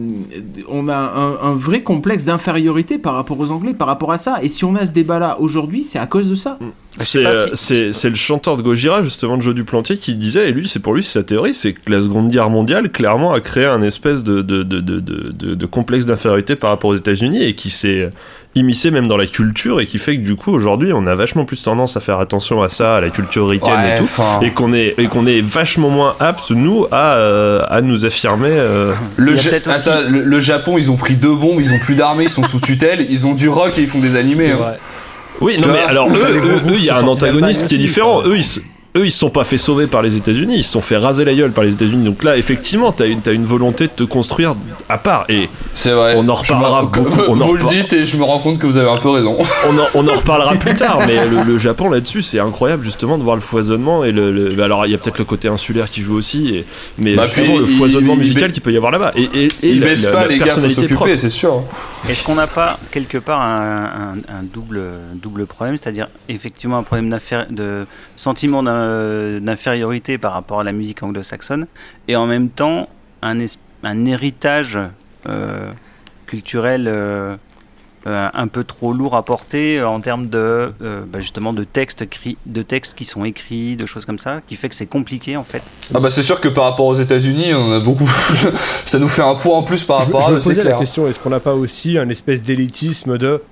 on 0.69 0.87
a 0.89 0.95
un, 0.97 1.51
un 1.51 1.55
vrai 1.55 1.83
complexe 1.83 2.25
d'infériorité 2.27 2.99
par 2.99 3.15
rapport 3.15 3.41
aux 3.41 3.51
Anglais, 3.51 3.75
par 3.75 3.89
rapport 3.89 4.13
à 4.13 4.19
ça. 4.19 4.39
Et 4.43 4.49
si 4.49 4.65
on 4.65 4.77
a 4.77 4.85
ce 4.85 4.93
débat-là 4.93 5.39
aujourd'hui, 5.41 5.83
c'est 5.83 5.99
à 5.99 6.07
cause 6.07 6.29
de 6.31 6.37
ça. 6.37 6.59
C'est 6.99 7.25
euh, 7.27 7.47
si- 7.55 7.93
c'est- 7.93 8.11
le 8.11 8.15
chanteur 8.17 8.57
de 8.57 8.63
Gojira, 8.63 9.03
justement, 9.03 9.37
de 9.37 9.43
Joe 9.43 9.55
Duplantier, 9.55 9.97
qui 9.97 10.15
disait, 10.15 10.49
et 10.49 10.53
lui, 10.53 10.69
c'est 10.69 10.79
pour 10.81 10.95
lui, 10.95 11.03
c'est 11.03 11.13
sa 11.19 11.25
théorie, 11.25 11.55
c'est 11.55 11.73
que 11.73 11.91
la 11.91 12.03
Seconde 12.03 12.31
Guerre 12.31 12.51
mondiale, 12.51 12.91
clairement, 12.93 13.33
a 13.33 13.41
créé 13.41 13.65
un 13.65 13.83
espèce 13.83 14.23
de, 14.23 14.43
de, 14.43 14.63
de, 14.63 14.81
de, 14.81 15.01
de, 15.01 15.33
de- 15.33 15.55
de 15.55 15.67
complexe 15.67 16.05
d'infériorité 16.05 16.55
par 16.55 16.71
rapport 16.71 16.91
aux 16.91 16.97
États-Unis 16.97 17.43
et 17.43 17.55
qui 17.55 17.71
s'est 17.71 18.11
immiscé 18.59 18.91
même 18.91 19.09
dans 19.09 19.17
la 19.17 19.27
culture 19.27 19.81
et 19.81 19.87
qui 19.87 19.99
fait 19.99 20.17
que, 20.17 20.23
du 20.25 20.37
coup, 20.37 20.53
aujourd'hui, 20.53 20.93
on 20.93 21.07
a 21.07 21.15
vachement 21.15 21.45
plus 21.45 21.63
tendance 21.63 21.97
à 21.97 22.01
faire 22.01 22.19
attention 22.21 22.63
à 22.63 22.69
ça, 22.69 22.97
à 22.97 23.01
la 23.01 23.11
culture 23.11 23.49
ricaine 23.49 23.75
Ouais, 23.81 23.95
et 23.95 23.99
tout. 23.99 24.09
Et 24.43 24.51
qu'on 24.51 24.73
est, 24.73 24.95
et 24.99 25.07
qu'on 25.07 25.27
est 25.27 25.41
vachement 25.41 25.89
moins 25.91 26.15
apte, 26.21 26.51
nous, 26.51 26.87
à, 26.93 27.15
euh, 27.15 27.63
à 27.69 27.81
nous 27.81 28.05
affirmer. 28.05 28.51
euh, 28.53 28.93
le, 29.17 29.37
Ja- 29.37 29.51
peut-être 29.51 29.71
aussi- 29.71 29.89
Attends, 29.89 30.01
le, 30.09 30.23
le 30.23 30.41
Japon, 30.41 30.77
ils 30.79 30.91
ont 30.91 30.97
pris 30.97 31.15
deux 31.17 31.35
bombes, 31.35 31.61
ils 31.61 31.73
ont 31.73 31.79
plus 31.79 31.95
d'armée, 31.95 32.25
ils 32.25 32.31
sont 32.31 32.45
sous 32.45 32.61
tutelle, 32.61 33.07
ils 33.09 33.27
ont 33.27 33.35
du 33.35 33.49
rock 33.49 33.79
et 33.79 33.83
ils 33.83 33.89
font 33.89 34.01
des 34.01 34.17
animés. 34.17 34.51
Hein. 34.53 34.75
Oui, 35.41 35.57
non, 35.61 35.69
mais 35.73 35.79
alors, 35.81 36.09
eux, 36.15 36.41
eux, 36.69 36.75
il 36.77 36.85
y 36.85 36.91
a 36.91 36.97
un 36.99 37.07
antagonisme 37.07 37.67
qui 37.67 37.77
est 37.77 37.79
différent. 37.79 38.23
Eux, 38.25 38.37
ils, 38.37 38.43
se- 38.45 38.61
eux, 38.97 39.05
ils 39.07 39.11
se 39.11 39.19
sont 39.19 39.31
pas 39.31 39.45
fait 39.45 39.59
sauver 39.59 39.87
par 39.87 40.03
les 40.03 40.17
États-Unis, 40.17 40.55
ils 40.59 40.65
se 40.65 40.73
sont 40.73 40.81
fait 40.81 40.97
raser 40.97 41.25
la 41.25 41.35
gueule 41.35 41.53
par 41.53 41.63
les 41.65 41.73
États-Unis. 41.73 42.05
Donc 42.05 42.25
là, 42.25 42.37
effectivement, 42.37 42.91
t'as 42.91 43.07
une, 43.07 43.21
t'as 43.21 43.33
une 43.33 43.45
volonté 43.45 43.85
de 43.87 43.93
te 43.93 44.03
construire 44.03 44.55
à 44.89 44.99
part. 44.99 45.25
Et 45.29 45.49
C'est 45.75 45.93
vrai. 45.93 46.15
On 46.17 46.29
en 46.29 46.35
reparlera 46.35 46.83
beaucoup, 46.93 47.21
on 47.29 47.41
en 47.41 47.47
vous 47.47 47.55
le 47.55 47.65
dites 47.65 47.93
et 47.93 48.07
je 48.07 48.17
me 48.17 48.25
rends 48.25 48.39
compte 48.39 48.59
que 48.59 48.67
vous 48.67 48.77
avez 48.77 48.89
un 48.91 48.97
peu 48.97 49.11
raison. 49.11 49.37
on 49.69 49.79
en, 49.79 49.87
on 49.95 50.09
en 50.09 50.15
reparlera 50.15 50.55
plus 50.55 50.75
tard, 50.77 51.01
mais 51.07 51.27
le, 51.29 51.43
le 51.43 51.59
Japon 51.59 51.91
là-dessus, 51.91 52.23
c'est 52.23 52.41
incroyable 52.41 52.83
justement 52.85 53.19
de 53.19 53.23
voir 53.23 53.37
le 53.37 53.43
foisonnement. 53.43 54.05
Et 54.05 54.13
le, 54.13 54.33
le- 54.33 54.63
alors, 54.63 54.87
il 54.87 54.93
y 54.93 54.95
a 54.95 54.99
peut-être 54.99 55.19
le 55.19 55.25
côté 55.25 55.49
insulaire 55.49 55.91
qui 55.91 56.01
joue 56.03 56.17
aussi, 56.17 56.55
et, 56.57 56.65
mais 56.99 57.15
Bah, 57.15 57.23
justement 57.25 57.49
puis, 57.53 57.59
le 57.59 57.67
foisonnement 57.67 58.15
il- 58.15 58.21
musical 58.21 58.49
il- 58.51 58.53
qu'il 58.53 58.63
peut 58.63 58.73
y 58.73 58.77
avoir 58.77 58.91
là-bas. 58.91 59.13
Et, 59.17 59.29
et, 59.35 59.49
et 59.63 59.75
la, 59.75 59.95
la- 59.95 60.11
pas, 60.11 60.23
la 60.23 60.29
les 60.29 60.39
personnalité 60.39 60.89
propre. 60.89 61.11
c'est 61.21 61.31
sûr. 61.31 61.63
Est-ce 62.09 62.23
qu'on 62.25 62.35
n'a 62.37 62.47
pas 62.47 62.79
quelque 62.91 63.19
part 63.19 63.41
un, 63.43 64.15
un- 64.17 64.35
un 64.39 64.43
double, 64.43 64.81
double 65.15 65.47
problème, 65.47 65.77
c'est-à-dire 65.77 66.09
effectivement 66.29 66.79
un 66.79 66.83
problème 66.83 67.15
de 67.51 67.87
sentiment 68.17 68.63
d'in- 68.79 69.41
d'infériorité 69.41 70.19
par 70.19 70.33
rapport 70.33 70.61
à 70.61 70.65
la 70.65 70.73
musique 70.73 71.03
anglo-saxonne, 71.03 71.67
et 72.09 72.17
en 72.17 72.27
même 72.27 72.49
temps 72.49 72.89
un, 73.23 73.39
es- 73.41 73.59
un 73.83 74.05
héritage 74.07 74.79
euh, 75.29 75.71
culturel 76.27 76.87
euh, 76.89 77.37
euh, 78.07 78.29
un 78.33 78.47
peu 78.47 78.63
trop 78.65 78.93
lourd 78.93 79.17
à 79.17 79.25
porter 79.25 79.79
euh, 79.81 79.89
en 79.89 80.01
termes 80.01 80.29
de 80.29 80.73
euh, 80.83 81.03
bah, 81.11 81.19
justement 81.19 81.53
de 81.53 81.65
textes, 81.65 82.05
de 82.47 82.63
textes 82.63 82.97
qui 82.97 83.05
sont 83.05 83.25
écrits, 83.25 83.75
de 83.77 83.87
choses 83.87 84.05
comme 84.05 84.19
ça, 84.21 84.39
qui 84.47 84.55
fait 84.57 84.69
que 84.69 84.75
c'est 84.77 84.87
compliqué 84.87 85.37
en 85.37 85.43
fait. 85.43 85.63
Ah 85.95 85.99
bah 86.01 86.09
c'est 86.09 86.23
sûr 86.23 86.41
que 86.41 86.49
par 86.49 86.65
rapport 86.65 86.87
aux 86.87 86.95
États-Unis, 86.95 87.53
on 87.55 87.73
a 87.73 87.81
beaucoup. 87.81 88.09
ça 88.85 88.99
nous 89.01 89.09
fait 89.09 89.23
un 89.23 89.35
poids 89.35 89.57
en 89.57 89.63
plus 89.65 89.83
par 89.85 90.03
Je, 90.03 90.09
me- 90.09 90.13
rapport 90.15 90.23
je 90.23 90.29
à 90.29 90.31
me 90.33 90.37
eux, 90.37 90.41
c'est 90.41 90.49
posais 90.51 90.65
la 90.65 90.79
question 90.79 91.09
est-ce 91.09 91.19
qu'on 91.19 91.31
n'a 91.31 91.41
pas 91.41 91.55
aussi 91.55 91.99
un 91.99 92.09
espèce 92.09 92.43
d'élitisme 92.43 93.19
de 93.19 93.43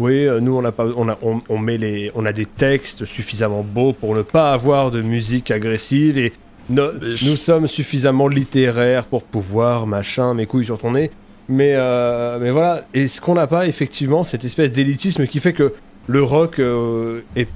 oui 0.00 0.26
euh, 0.26 0.40
nous 0.40 0.56
on 0.56 0.64
a 0.64 0.72
pas 0.72 0.86
on 0.96 1.08
a 1.08 1.16
on, 1.22 1.38
on 1.48 1.58
met 1.58 1.78
les 1.78 2.10
on 2.14 2.26
a 2.26 2.32
des 2.32 2.46
textes 2.46 3.04
suffisamment 3.04 3.62
beaux 3.62 3.92
pour 3.92 4.14
ne 4.14 4.22
pas 4.22 4.52
avoir 4.52 4.90
de 4.90 5.00
musique 5.02 5.50
agressive 5.50 6.18
et 6.18 6.32
no- 6.70 6.90
Mais 7.00 7.14
je- 7.16 7.30
nous 7.30 7.36
sommes 7.36 7.66
suffisamment 7.68 8.26
littéraires 8.28 9.04
pour 9.04 9.22
pouvoir 9.22 9.86
machin 9.86 10.34
mes 10.34 10.46
couilles 10.46 10.64
sur 10.64 10.78
ton 10.78 10.92
nez. 10.92 11.10
Mais 11.48 11.74
euh, 11.74 12.38
mais 12.40 12.50
voilà. 12.50 12.86
Est-ce 12.94 13.20
qu'on 13.20 13.34
n'a 13.34 13.46
pas 13.46 13.66
effectivement 13.66 14.24
cette 14.24 14.44
espèce 14.44 14.72
d'élitisme 14.72 15.26
qui 15.26 15.40
fait 15.40 15.52
que 15.52 15.74
le 16.06 16.22
rock 16.22 16.58
euh, 16.58 17.20
est 17.36 17.48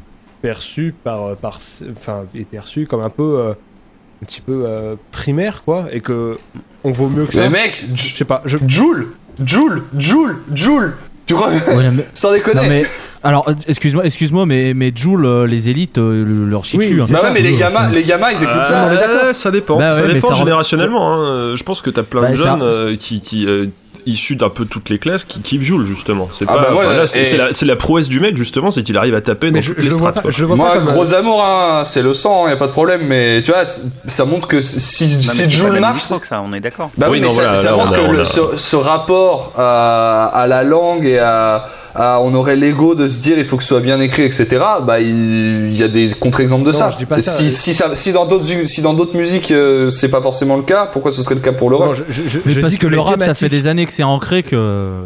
perçu 0.43 0.95
par 1.05 1.35
par 1.37 1.59
enfin 1.97 2.27
est 2.35 2.45
perçu 2.45 2.87
comme 2.87 3.01
un 3.01 3.09
peu 3.11 3.49
un 3.49 4.25
petit 4.27 4.43
peu 4.43 4.65
primaire 5.11 5.63
quoi. 5.65 5.87
Et 5.91 6.01
que 6.01 6.39
on 6.85 6.93
vaut 6.93 7.09
mieux 7.09 7.25
que 7.27 7.35
ça. 7.35 7.43
Mais 7.49 7.65
mec, 7.65 7.85
je 7.95 8.15
sais 8.15 8.25
pas 8.27 8.43
je 8.45 8.59
Joule, 8.67 9.15
Joule, 9.45 9.85
Joule, 9.97 10.37
Joule. 10.55 10.95
Tu 11.29 11.35
crois 11.35 11.49
Ouais, 11.51 11.85
non, 11.85 11.93
mais- 11.93 12.07
Sans 12.15 12.33
déconner. 12.33 12.61
non, 12.63 12.69
mais 12.69 12.87
alors 13.23 13.47
excuse-moi, 13.69 14.05
excuse-moi, 14.07 14.47
mais 14.47 14.73
mais 14.75 14.91
Joule, 14.95 15.27
euh, 15.27 15.47
les 15.47 15.69
élites 15.69 15.99
euh, 15.99 16.25
le- 16.25 16.47
leur 16.47 16.63
Oui, 16.75 16.79
dessus. 16.89 17.01
hein. 17.03 17.07
Bah 17.11 17.21
ouais, 17.25 17.31
mais 17.33 17.41
les 17.43 17.55
gamins, 17.55 17.89
c'est- 17.91 17.95
les 17.95 18.03
gamins, 18.03 18.31
ils 18.31 18.43
écoutent 18.43 18.65
ça, 18.65 18.89
Euh, 18.89 19.33
ça 19.33 19.51
dépend, 19.51 19.79
Bah 19.79 19.93
ça 19.93 20.03
ouais, 20.03 20.15
dépend 20.15 20.29
ça 20.29 20.35
générationnellement. 20.35 21.15
hein. 21.15 21.55
Je 21.57 21.63
pense 21.63 21.83
que 21.83 21.91
t'as 21.91 22.03
plein 22.03 22.23
Bah, 22.23 22.31
de 22.33 22.37
ça- 22.37 22.43
jeunes 22.45 22.63
euh, 22.63 22.97
qui, 22.99 23.21
qui 23.21 23.47
euh, 23.49 23.67
issus 24.07 24.37
d'un 24.37 24.49
peu 24.49 24.65
toutes 24.65 24.89
les 24.91 24.99
classes 24.99 25.25
qui 25.25 25.41
kiffent 25.41 25.63
Joule 25.63 25.85
justement. 25.87 26.29
C'est 26.33 26.45
Ah 26.49 26.53
pas, 26.55 26.61
bah 26.63 26.71
ouais, 26.73 26.77
enfin, 26.87 26.93
là, 26.97 27.07
c'est 27.07 27.21
et- 27.23 27.53
c'est 27.53 27.65
la, 27.67 27.77
prouesse 27.77 28.09
du 28.09 28.21
mec 28.21 28.37
justement, 28.37 28.71
c'est 28.71 28.83
qu'il 28.83 28.97
arrive 28.97 29.15
à 29.15 29.21
taper 29.21 29.51
Mais 29.51 29.61
dans 29.61 29.65
je, 29.67 29.73
toutes 29.73 29.79
je 29.81 29.85
les 29.85 29.91
le 29.91 29.95
strates. 29.99 30.23
pas, 30.23 30.31
je 30.31 30.45
Moi, 30.45 30.69
pas 30.69 30.75
comme 30.79 30.85
gros 30.95 31.15
amour, 31.15 31.45
hein, 31.45 31.83
c'est 31.85 32.03
le 32.03 32.15
sang, 32.15 32.49
y 32.49 32.53
a 32.53 32.57
pas 32.57 32.67
de 32.67 32.73
problème, 32.73 33.03
mais 33.07 33.43
tu 33.43 33.51
vois, 33.53 33.65
ça 34.07 34.25
montre 34.25 34.47
que 34.49 34.61
si, 34.61 34.79
Non, 34.79 35.23
si 35.23 35.57
la 35.63 35.81
marche. 35.81 36.05
rock, 36.07 36.25
ça, 36.25 36.41
on 36.43 36.53
est 36.53 36.61
d'accord. 36.61 36.91
Bah 36.97 37.07
oui, 37.11 37.19
Oui, 37.19 37.21
mais 37.21 37.27
non, 37.29 37.33
ça, 37.35 37.41
voilà, 37.43 37.57
ça 37.57 37.71
là, 37.71 37.77
montre 37.77 37.93
que 37.93 38.13
le- 38.13 38.25
ce, 38.25 38.41
ce 38.57 38.77
rapport 38.77 39.53
à, 39.57 40.27
à 40.35 40.47
la 40.47 40.63
langue 40.65 41.05
et 41.05 41.19
à, 41.19 41.69
à- 41.99 42.21
on 42.23 42.33
aurait 42.35 42.57
l'ego 42.57 42.95
de 42.95 43.09
se 43.09 43.19
dire 43.19 43.39
il 43.39 43.45
faut 43.45 43.57
que 43.57 43.63
ce 43.63 43.69
soit 43.71 43.81
bien 43.81 43.99
écrit, 44.01 44.23
etc. 44.23 44.47
Bah 44.83 45.01
il, 45.01 45.67
il 45.71 45.77
y 45.77 45.83
a 45.83 45.89
des 45.89 46.11
contre-exemples 46.11 46.63
de 46.65 46.71
Non, 46.73 46.79
ça. 46.79 46.91
je 46.91 46.97
dis 46.97 47.05
pas 47.07 47.19
Et 47.19 47.23
ça. 47.23 47.33
Si, 47.33 47.49
si, 47.51 47.75
ça- 47.75 47.95
si 47.97 48.13
dans 48.13 48.25
d'autres 48.27 48.47
si 48.67 48.81
dans 48.83 48.95
d'autres 48.95 49.17
musiques 49.17 49.51
euh, 49.51 49.91
c'est 49.91 50.09
pas 50.09 50.23
forcément 50.23 50.57
le 50.57 50.63
cas, 50.63 50.87
pourquoi 50.87 51.13
ce 51.13 51.23
serait 51.23 51.35
le 51.35 51.41
cas 51.41 51.53
pour 51.53 51.69
le 51.71 51.77
Non, 51.79 51.87
rock 51.89 51.97
je, 52.09 52.23
Mais 52.45 52.53
je 52.53 52.61
parce 52.61 52.73
dis 52.73 52.79
que, 52.79 52.87
le 52.87 53.01
rap, 53.01 53.23
ça 53.23 53.35
fait 53.35 53.49
des 53.49 53.67
années 53.67 53.85
que 53.87 53.93
c'est 53.93 54.03
ancré 54.05 54.43
que 54.43 55.03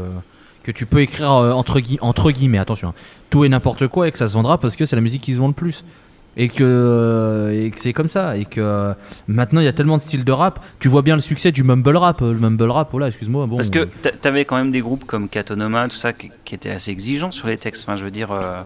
que 0.65 0.71
tu 0.71 0.87
peux 0.87 1.01
écrire 1.01 1.33
euh, 1.33 1.51
entre, 1.53 1.81
gui- 1.81 1.99
entre 2.03 2.31
guillemets, 2.31 2.59
attention, 2.59 2.91
hein, 2.91 2.95
tout 3.31 3.45
et 3.45 3.49
n'importe 3.49 3.89
quoi 3.89 4.07
et 4.07 4.13
que 4.13 4.19
ça 4.19 4.29
se 4.29 4.35
vendra 4.35 4.59
parce 4.59 4.77
que 4.77 4.87
c'est 4.87 4.95
la 4.95 5.03
musique 5.03 5.23
qui 5.23 5.35
se 5.35 5.39
vend 5.41 5.49
le 5.49 5.55
plus. 5.55 5.83
Et 6.37 6.49
que, 6.49 6.65
euh, 6.65 7.51
et 7.67 7.71
que 7.71 7.79
c'est 7.79 7.93
comme 7.93 8.09
ça. 8.09 8.37
Et 8.39 8.45
que 8.47 8.61
euh, 8.61 8.95
maintenant 9.29 9.61
il 9.61 9.65
y 9.65 9.69
a 9.69 9.73
tellement 9.73 9.99
de 9.99 10.03
styles 10.03 10.25
de 10.25 10.33
rap. 10.33 10.65
Tu 10.79 10.89
vois 10.89 11.03
bien 11.03 11.15
le 11.15 11.21
succès 11.21 11.53
du 11.53 11.63
mumble 11.63 11.97
rap. 11.97 12.21
Le 12.23 12.33
mumble 12.35 12.71
rap, 12.71 12.89
oh 12.95 13.01
excuse-moi. 13.05 13.47
Bon, 13.47 13.57
Parce 13.57 13.69
que 13.71 13.85
t'a- 13.85 14.13
t'avais 14.13 14.45
quand 14.45 14.57
même 14.57 14.71
des 14.71 14.81
groupes 14.81 15.05
comme 15.05 15.29
Katonoma, 15.29 15.89
tout 15.89 15.97
ça, 15.97 16.13
qui, 16.13 16.31
qui 16.45 16.55
étaient 16.55 16.71
assez 16.71 16.91
exigeants 16.91 17.33
sur 17.33 17.49
les 17.49 17.57
textes. 17.59 17.85
Enfin, 17.87 17.97
je 17.97 18.05
veux 18.05 18.11
dire, 18.11 18.31
euh, 18.33 18.63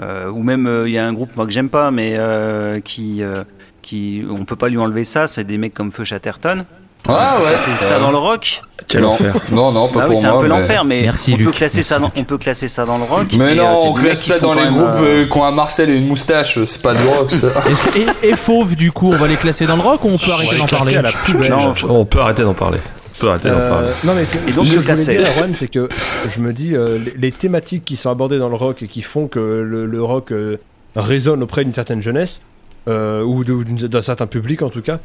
euh, 0.00 0.28
ou 0.30 0.42
même 0.42 0.66
euh, 0.66 0.88
il 0.88 0.92
y 0.92 0.98
a 0.98 1.06
un 1.06 1.12
groupe 1.12 1.34
moi 1.36 1.46
que 1.46 1.52
j'aime 1.52 1.68
pas, 1.70 1.90
mais 1.92 2.14
euh, 2.16 2.80
qui, 2.80 3.22
euh, 3.22 3.44
qui, 3.82 4.24
on 4.28 4.44
peut 4.44 4.56
pas 4.56 4.68
lui 4.68 4.78
enlever 4.78 5.04
ça. 5.04 5.26
C'est 5.28 5.44
des 5.44 5.58
mecs 5.58 5.74
comme 5.74 5.92
Feu 5.92 6.02
Chatterton. 6.04 6.64
Ah 7.08 7.38
ouais. 7.40 7.56
C'est 7.80 7.84
ça 7.86 7.98
dans 7.98 8.10
le 8.10 8.16
rock. 8.18 8.60
Quel 8.88 9.02
non. 9.02 9.08
enfer. 9.08 9.34
non, 9.52 9.72
non, 9.72 9.88
pas 9.88 9.94
Bah 9.94 10.00
pour 10.02 10.10
oui, 10.10 10.16
c'est 10.16 10.26
moi. 10.28 10.36
un 10.36 10.40
peu 10.40 10.48
mais- 10.48 10.60
l'enfer, 10.60 10.84
mais 10.84 11.02
Merci, 11.02 11.34
on 11.34 11.44
peut 11.44 11.50
classer 11.50 11.82
ça, 11.82 11.98
dans, 11.98 12.10
on 12.16 12.24
peut 12.24 12.38
classer 12.38 12.68
ça 12.68 12.84
dans 12.84 12.98
le 12.98 13.04
rock. 13.04 13.26
Mais 13.36 13.44
euh, 13.50 13.54
non, 13.56 13.74
on 13.76 13.90
des 13.90 13.94
mecs 13.94 14.02
classe 14.04 14.22
ça 14.24 14.38
dans 14.38 14.54
les 14.54 14.66
groupes 14.66 14.80
euh, 15.00 15.22
euh, 15.22 15.26
qui 15.26 15.36
ont 15.38 15.44
un 15.44 15.50
Marcel 15.50 15.90
et 15.90 15.96
une 15.96 16.06
moustache, 16.06 16.62
c'est 16.66 16.82
pas 16.82 16.94
du 16.94 17.04
rock 17.08 17.30
ça. 17.30 17.48
Et, 18.22 18.28
et 18.28 18.36
Fauve, 18.36 18.76
du 18.76 18.92
coup, 18.92 19.12
on 19.12 19.16
va 19.16 19.26
les 19.26 19.36
classer 19.36 19.66
dans 19.66 19.76
le 19.76 19.82
rock 19.82 20.04
ou 20.04 20.08
on 20.08 20.18
peut 20.18 20.30
arrêter 20.30 20.56
d'en 20.58 20.66
parler. 20.66 20.94
Non, 21.48 21.74
On 22.00 22.04
peut 22.04 22.20
arrêter 22.20 22.42
d'en 22.42 22.54
parler. 22.54 22.78
On 23.16 23.20
peut 23.20 23.28
arrêter 23.30 23.48
d'en 23.48 23.54
Euh, 23.56 23.68
parler. 23.70 23.88
non 24.04 24.14
mais 24.14 24.24
c'est- 24.26 24.38
Et 24.46 24.52
donc, 24.52 24.66
ce 24.66 24.74
le 24.74 24.82
que 24.82 24.86
je 24.94 25.02
voulais 25.02 25.16
dire, 25.18 25.28
Erwan, 25.36 25.54
c'est 25.54 25.68
que 25.68 25.88
je 26.26 26.38
me 26.40 26.52
dis 26.52 26.74
euh, 26.76 26.98
les, 26.98 27.14
les 27.18 27.32
thématiques 27.32 27.84
qui 27.84 27.96
sont 27.96 28.10
abordées 28.10 28.38
dans 28.38 28.50
le 28.50 28.56
rock 28.56 28.82
et 28.82 28.88
qui 28.88 29.00
font 29.02 29.26
que 29.26 29.38
le, 29.40 29.86
le 29.86 30.02
rock 30.02 30.32
euh, 30.32 30.58
résonne 30.94 31.42
auprès 31.42 31.64
d'une 31.64 31.72
certaine 31.72 32.02
jeunesse 32.02 32.42
euh, 32.88 33.22
ou 33.24 33.42
d'un 33.42 34.02
certain 34.02 34.26
public 34.26 34.60
en 34.62 34.68
tout 34.68 34.82
cas. 34.82 34.98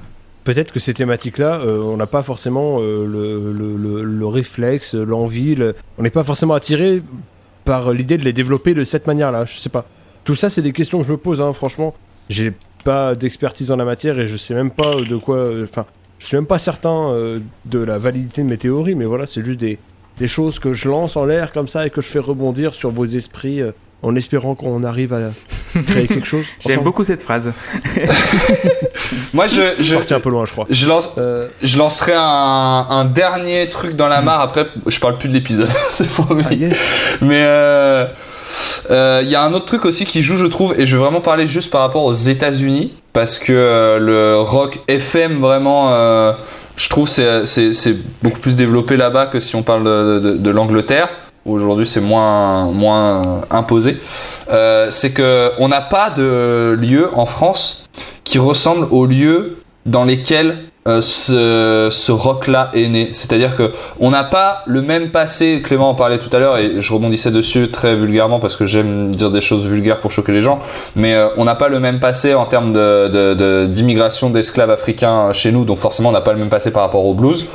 Peut-être 0.43 0.71
que 0.71 0.79
ces 0.79 0.93
thématiques-là, 0.93 1.61
euh, 1.61 1.81
on 1.83 1.97
n'a 1.97 2.07
pas 2.07 2.23
forcément 2.23 2.77
euh, 2.79 3.05
le, 3.05 3.53
le- 3.53 3.77
le- 3.77 4.03
le 4.03 4.25
réflexe, 4.25 4.95
l'envie, 4.95 5.53
le- 5.55 5.75
on 5.99 6.03
n'est 6.03 6.09
pas 6.09 6.23
forcément 6.23 6.55
attiré 6.55 7.03
par 7.63 7.91
l'idée 7.91 8.17
de 8.17 8.23
les 8.25 8.33
développer 8.33 8.73
de 8.73 8.83
cette 8.83 9.05
manière-là. 9.05 9.45
Je 9.45 9.57
sais 9.59 9.69
pas. 9.69 9.85
Tout 10.23 10.33
ça, 10.35 10.49
c'est 10.49 10.61
des 10.63 10.73
questions 10.73 10.99
que 11.01 11.05
je 11.05 11.11
me 11.11 11.17
pose. 11.17 11.41
Hein, 11.41 11.53
franchement, 11.53 11.93
j'ai 12.29 12.53
pas 12.83 13.13
d'expertise 13.13 13.71
en 13.71 13.75
la 13.75 13.85
matière 13.85 14.19
et 14.19 14.25
je 14.25 14.35
sais 14.37 14.55
même 14.55 14.71
pas 14.71 14.95
de 14.95 15.15
quoi. 15.17 15.35
euh, 15.35 15.63
Enfin, 15.65 15.85
je 16.17 16.25
suis 16.25 16.37
même 16.37 16.47
pas 16.47 16.57
certain 16.59 17.09
euh, 17.11 17.39
de 17.65 17.79
la 17.79 17.97
validité 17.99 18.41
de 18.41 18.47
mes 18.47 18.57
théories, 18.57 18.95
mais 18.95 19.05
voilà, 19.05 19.27
c'est 19.27 19.43
juste 19.45 19.59
des, 19.59 19.77
des 20.17 20.27
choses 20.27 20.57
que 20.57 20.73
je 20.73 20.89
lance 20.89 21.17
en 21.17 21.25
l'air 21.25 21.51
comme 21.51 21.67
ça 21.67 21.85
et 21.85 21.91
que 21.91 22.01
je 22.01 22.07
fais 22.07 22.19
rebondir 22.19 22.73
sur 22.73 22.89
vos 22.89 23.05
esprits 23.05 23.61
euh, 23.61 23.71
en 24.03 24.15
espérant 24.15 24.55
qu'on 24.55 24.83
arrive 24.83 25.13
à 25.13 25.19
créer 25.87 26.07
quelque 26.07 26.25
chose. 26.27 26.45
J'aime 26.65 26.81
beaucoup 26.83 27.03
cette 27.03 27.21
phrase. 27.21 27.53
Moi 29.33 29.47
je, 29.47 29.55
Je 29.55 29.73
je, 29.77 29.83
suis 29.83 29.95
parti 29.95 30.13
un 30.13 30.19
peu 30.19 30.29
loin, 30.29 30.45
je 30.45 30.51
crois. 30.51 30.65
je 30.69 30.87
lance, 30.87 31.09
Euh, 31.17 31.43
je 31.61 31.77
lancerai 31.77 32.13
un, 32.15 32.21
un 32.89 33.05
dernier 33.05 33.67
truc 33.67 33.95
dans 33.95 34.07
la 34.07 34.21
mare. 34.21 34.41
Après, 34.41 34.67
je 34.87 34.99
parle 34.99 35.17
plus 35.17 35.29
de 35.29 35.33
l'épisode, 35.33 35.69
c'est 35.91 36.07
promis. 36.09 36.43
ah, 36.49 36.53
yes. 36.53 36.77
Mais 37.21 37.43
euh, 37.45 38.05
euh, 38.89 39.21
il 39.23 39.29
y 39.29 39.35
a 39.35 39.43
un 39.43 39.53
autre 39.53 39.65
truc 39.65 39.85
aussi 39.85 40.05
qui 40.05 40.23
joue, 40.23 40.37
je 40.37 40.45
trouve, 40.45 40.79
et 40.79 40.85
je 40.85 40.95
vais 40.97 41.01
vraiment 41.03 41.21
parler 41.21 41.47
juste 41.47 41.71
par 41.71 41.81
rapport 41.81 42.03
aux 42.05 42.13
États-Unis, 42.13 42.93
parce 43.13 43.37
que 43.39 43.53
euh, 43.53 43.99
le 43.99 44.39
rock 44.39 44.79
FM 44.87 45.39
vraiment, 45.39 45.89
euh, 45.93 46.33
je 46.77 46.89
trouve, 46.89 47.07
c'est 47.07 47.95
beaucoup 48.23 48.39
plus 48.39 48.55
développé 48.55 48.97
là-bas 48.97 49.27
que 49.27 49.39
si 49.39 49.55
on 49.55 49.63
parle 49.63 49.83
de, 49.83 50.19
de- 50.19 50.37
de 50.37 50.49
l'Angleterre. 50.49 51.09
Aujourd'hui, 51.45 51.87
c'est 51.87 52.01
moins 52.01 52.65
moins 52.65 53.41
imposé. 53.49 53.97
Euh, 54.51 54.87
c'est 54.91 55.11
que 55.11 55.51
on 55.59 55.67
n'a 55.69 55.81
pas 55.81 56.09
de 56.11 56.77
lieu 56.79 57.09
en 57.15 57.25
France 57.25 57.87
qui 58.23 58.37
ressemble 58.39 58.87
aux 58.91 59.05
lieux 59.05 59.57
dans 59.85 60.03
lesquels 60.03 60.57
euh, 60.87 60.99
ce, 61.01 61.89
ce 61.91 62.11
rock-là 62.11 62.69
est 62.73 62.87
né. 62.87 63.09
C'est-à-dire 63.11 63.55
que 63.57 63.71
on 63.99 64.09
n'a 64.11 64.23
pas 64.23 64.63
le 64.67 64.81
même 64.81 65.09
passé. 65.09 65.61
Clément 65.63 65.89
en 65.89 65.95
parlait 65.95 66.17
tout 66.19 66.35
à 66.35 66.39
l'heure 66.39 66.57
et 66.57 66.79
je 66.81 66.93
rebondissais 66.93 67.31
dessus 67.31 67.69
très 67.69 67.95
vulgairement 67.95 68.39
parce 68.39 68.55
que 68.55 68.65
j'aime 68.67 69.13
dire 69.13 69.29
des 69.31 69.41
choses 69.41 69.65
vulgaires 69.65 69.99
pour 69.99 70.11
choquer 70.11 70.31
les 70.31 70.41
gens. 70.41 70.59
Mais 70.95 71.13
euh, 71.15 71.29
on 71.37 71.45
n'a 71.45 71.55
pas 71.55 71.69
le 71.69 71.79
même 71.79 71.99
passé 71.99 72.33
en 72.35 72.45
termes 72.45 72.71
de, 72.73 73.07
de- 73.09 73.33
de- 73.33 73.65
d'immigration 73.67 74.29
d'esclaves 74.29 74.71
africains 74.71 75.33
chez 75.33 75.51
nous, 75.51 75.65
donc 75.65 75.77
forcément 75.79 76.09
on 76.09 76.13
n'a 76.13 76.21
pas 76.21 76.33
le 76.33 76.39
même 76.39 76.49
passé 76.49 76.69
par 76.71 76.83
rapport 76.83 77.05
au 77.05 77.13
blues. 77.15 77.45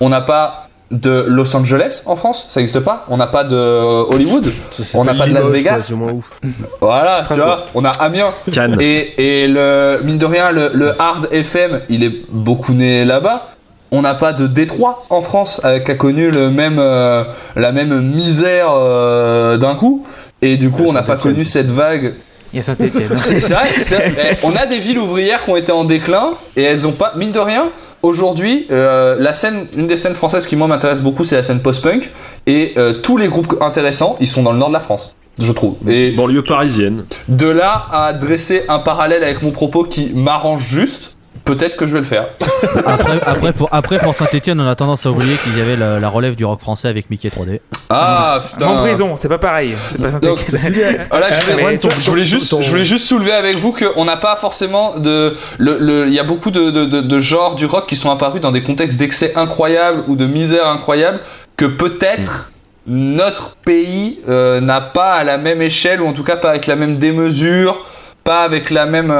On 0.00 0.08
n'a 0.08 0.20
pas 0.20 0.65
de 0.90 1.24
Los 1.28 1.54
Angeles 1.56 2.02
en 2.06 2.14
France, 2.16 2.46
ça 2.48 2.60
n'existe 2.60 2.80
pas? 2.80 3.04
On 3.08 3.16
n'a 3.16 3.26
pas 3.26 3.42
de 3.44 3.56
Hollywood? 3.56 4.46
On 4.94 5.04
n'a 5.04 5.14
pas 5.14 5.26
de 5.26 5.32
Las 5.34 5.42
quoi, 5.42 5.50
Vegas? 5.50 5.80
c'est 5.80 5.94
moins 5.94 6.12
ouf. 6.12 6.30
Voilà, 6.80 7.22
tu 7.26 7.34
vois, 7.34 7.66
on 7.74 7.84
a 7.84 7.90
Amiens. 7.90 8.28
Cannes. 8.52 8.76
Et, 8.80 9.42
et 9.42 9.48
le, 9.48 10.00
mine 10.04 10.18
de 10.18 10.26
rien, 10.26 10.52
le, 10.52 10.70
le 10.74 10.92
hard 11.00 11.28
FM, 11.32 11.80
il 11.88 12.04
est 12.04 12.12
beaucoup 12.30 12.72
né 12.72 13.04
là-bas. 13.04 13.48
On 13.90 14.02
n'a 14.02 14.14
pas 14.14 14.32
de 14.32 14.46
Détroit 14.46 15.04
en 15.10 15.22
France 15.22 15.60
euh, 15.64 15.78
qui 15.78 15.90
a 15.90 15.94
connu 15.94 16.30
le 16.30 16.50
même, 16.50 16.78
euh, 16.78 17.24
la 17.54 17.72
même 17.72 18.00
misère 18.02 18.68
euh, 18.74 19.56
d'un 19.56 19.74
coup. 19.74 20.04
Et 20.42 20.56
du 20.56 20.70
coup, 20.70 20.84
on 20.86 20.92
n'a 20.92 21.02
pas 21.02 21.16
connu 21.16 21.44
cette 21.44 21.70
vague. 21.70 22.14
Il 22.52 22.56
y 22.56 22.60
a 22.60 22.62
Saint-Etienne. 22.62 23.10
C'est 23.16 23.52
vrai, 23.52 23.66
c'est- 23.66 24.14
eh, 24.32 24.36
on 24.44 24.54
a 24.54 24.66
des 24.66 24.78
villes 24.78 24.98
ouvrières 24.98 25.42
qui 25.44 25.50
ont 25.50 25.56
été 25.56 25.72
en 25.72 25.84
déclin 25.84 26.30
et 26.56 26.62
elles 26.62 26.86
ont 26.86 26.92
pas, 26.92 27.12
mine 27.16 27.32
de 27.32 27.38
rien. 27.40 27.66
Aujourd'hui, 28.06 28.68
euh, 28.70 29.16
la 29.18 29.32
scène, 29.32 29.66
une 29.76 29.88
des 29.88 29.96
scènes 29.96 30.14
françaises 30.14 30.46
qui 30.46 30.54
moi 30.54 30.68
m'intéresse 30.68 31.00
beaucoup, 31.00 31.24
c'est 31.24 31.34
la 31.34 31.42
scène 31.42 31.60
post-punk. 31.60 32.12
Et 32.46 32.74
euh, 32.76 33.00
tous 33.00 33.16
les 33.16 33.26
groupes 33.26 33.56
intéressants, 33.60 34.14
ils 34.20 34.28
sont 34.28 34.44
dans 34.44 34.52
le 34.52 34.58
nord 34.58 34.68
de 34.68 34.74
la 34.74 34.80
France, 34.80 35.16
je 35.40 35.50
trouve. 35.50 35.74
Et 35.88 36.12
Banlieue 36.12 36.44
parisienne. 36.44 37.04
de 37.26 37.48
là 37.48 37.88
à 37.90 38.12
dresser 38.12 38.62
un 38.68 38.78
parallèle 38.78 39.24
avec 39.24 39.42
mon 39.42 39.50
propos 39.50 39.82
qui 39.82 40.12
m'arrange 40.14 40.68
juste, 40.68 41.15
peut-être 41.44 41.76
que 41.76 41.86
je 41.86 41.92
vais 41.94 42.00
le 42.00 42.04
faire. 42.06 42.26
Après, 42.86 43.20
après, 43.24 43.52
pour, 43.52 43.68
après, 43.72 43.98
pour 43.98 44.14
Saint-Etienne, 44.14 44.60
on 44.60 44.66
a 44.66 44.74
tendance 44.74 45.06
à 45.06 45.10
oublier 45.10 45.36
qu'il 45.38 45.56
y 45.56 45.60
avait 45.60 45.76
la, 45.76 46.00
la 46.00 46.08
relève 46.08 46.34
du 46.36 46.44
rock 46.44 46.60
français 46.60 46.88
avec 46.88 47.10
Mickey 47.10 47.28
3D. 47.28 47.60
Ah 47.90 48.42
putain. 48.50 48.66
Montbrison, 48.66 49.16
c'est 49.16 49.28
pas 49.28 49.38
pareil. 49.38 49.74
C'est 49.88 50.00
pas 50.00 50.10
Saint-Etienne. 50.10 51.06
Voilà, 51.10 51.26
je, 51.32 51.52
voulais, 51.52 51.78
ton- 51.78 51.90
je 52.00 52.24
juste, 52.24 52.50
ton- 52.50 52.62
je 52.62 52.70
voulais 52.70 52.84
juste 52.84 53.06
soulever 53.06 53.32
avec 53.32 53.58
vous 53.58 53.72
qu'on 53.72 54.04
n'a 54.04 54.16
pas 54.16 54.36
forcément 54.36 54.98
de, 54.98 55.36
le, 55.58 55.78
le- 55.78 56.06
il 56.08 56.14
y 56.14 56.18
a 56.20 56.24
beaucoup 56.24 56.50
de, 56.50 56.70
de, 56.70 56.84
de- 56.86 57.00
de 57.00 57.20
genres 57.20 57.54
du 57.56 57.66
rock 57.66 57.86
qui 57.86 57.96
sont 57.96 58.10
apparus 58.10 58.40
dans 58.40 58.50
des 58.52 58.62
contextes 58.62 58.98
d'excès 58.98 59.32
incroyables 59.36 60.04
ou 60.08 60.16
de 60.16 60.26
misère 60.26 60.66
incroyable 60.66 61.20
que 61.56 61.64
peut-être 61.66 62.50
notre 62.86 63.56
pays 63.64 64.20
euh, 64.28 64.60
n'a 64.60 64.80
pas 64.80 65.14
à 65.14 65.24
la 65.24 65.38
même 65.38 65.60
échelle 65.62 66.00
ou 66.00 66.06
en 66.06 66.12
tout 66.12 66.22
cas 66.22 66.36
pas 66.36 66.50
avec 66.50 66.66
la 66.66 66.76
même 66.76 66.98
démesure, 66.98 67.84
pas 68.26 68.42
avec 68.42 68.68
la 68.70 68.84
même 68.86 69.10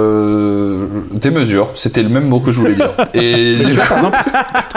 euh, 0.00 0.86
démesure. 1.12 1.70
C'était 1.74 2.02
le 2.02 2.08
même 2.08 2.24
mot 2.28 2.40
que 2.40 2.52
je 2.52 2.60
voulais 2.60 2.74
dire. 2.74 2.90
Et 3.14 3.58
Tu 3.66 3.72
vois, 3.72 3.84
par 3.84 3.96
exemple, 3.98 4.18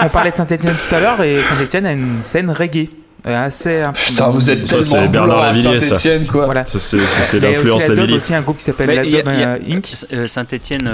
on 0.04 0.10
parlait 0.10 0.32
de 0.32 0.36
Saint-Etienne 0.38 0.76
tout 0.88 0.94
à 0.96 1.00
l'heure 1.00 1.22
et 1.22 1.42
Saint-Etienne 1.44 1.86
a 1.86 1.92
une 1.94 2.22
scène 2.24 2.52
reggae. 2.52 2.90
euh, 3.28 3.46
Assez. 3.48 3.82
un- 3.82 3.94
putain, 3.94 4.30
vous 4.30 4.50
êtes 4.50 4.68
Ça, 4.68 4.80
tellement 4.80 4.92
c'est 5.04 5.08
Bernard 5.08 5.42
Lavilliers, 5.44 5.80
ça. 5.82 5.88
Saint-Étienne, 5.96 6.26
quoi. 6.28 6.46
Voilà. 6.46 6.64
Ça, 6.64 6.80
C'est 6.80 7.00
c'est- 7.02 7.22
c'est 7.24 7.38
Il 7.38 7.44
y 7.44 7.46
a 7.46 7.50
aussi 7.52 7.58
l'influence 7.66 8.32
un 8.32 8.42
groupe 8.42 8.58
qui 8.58 8.64
s'appelle 8.66 8.90
la 8.94 9.02
euh, 9.04 9.58
Inc. 9.70 9.86
Euh, 10.14 10.28
Saint-Etienne, 10.28 10.90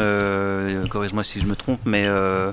corrige-moi 0.89 1.23
si 1.23 1.39
je 1.39 1.45
me 1.47 1.55
trompe, 1.55 1.79
mais 1.85 2.03
euh, 2.05 2.51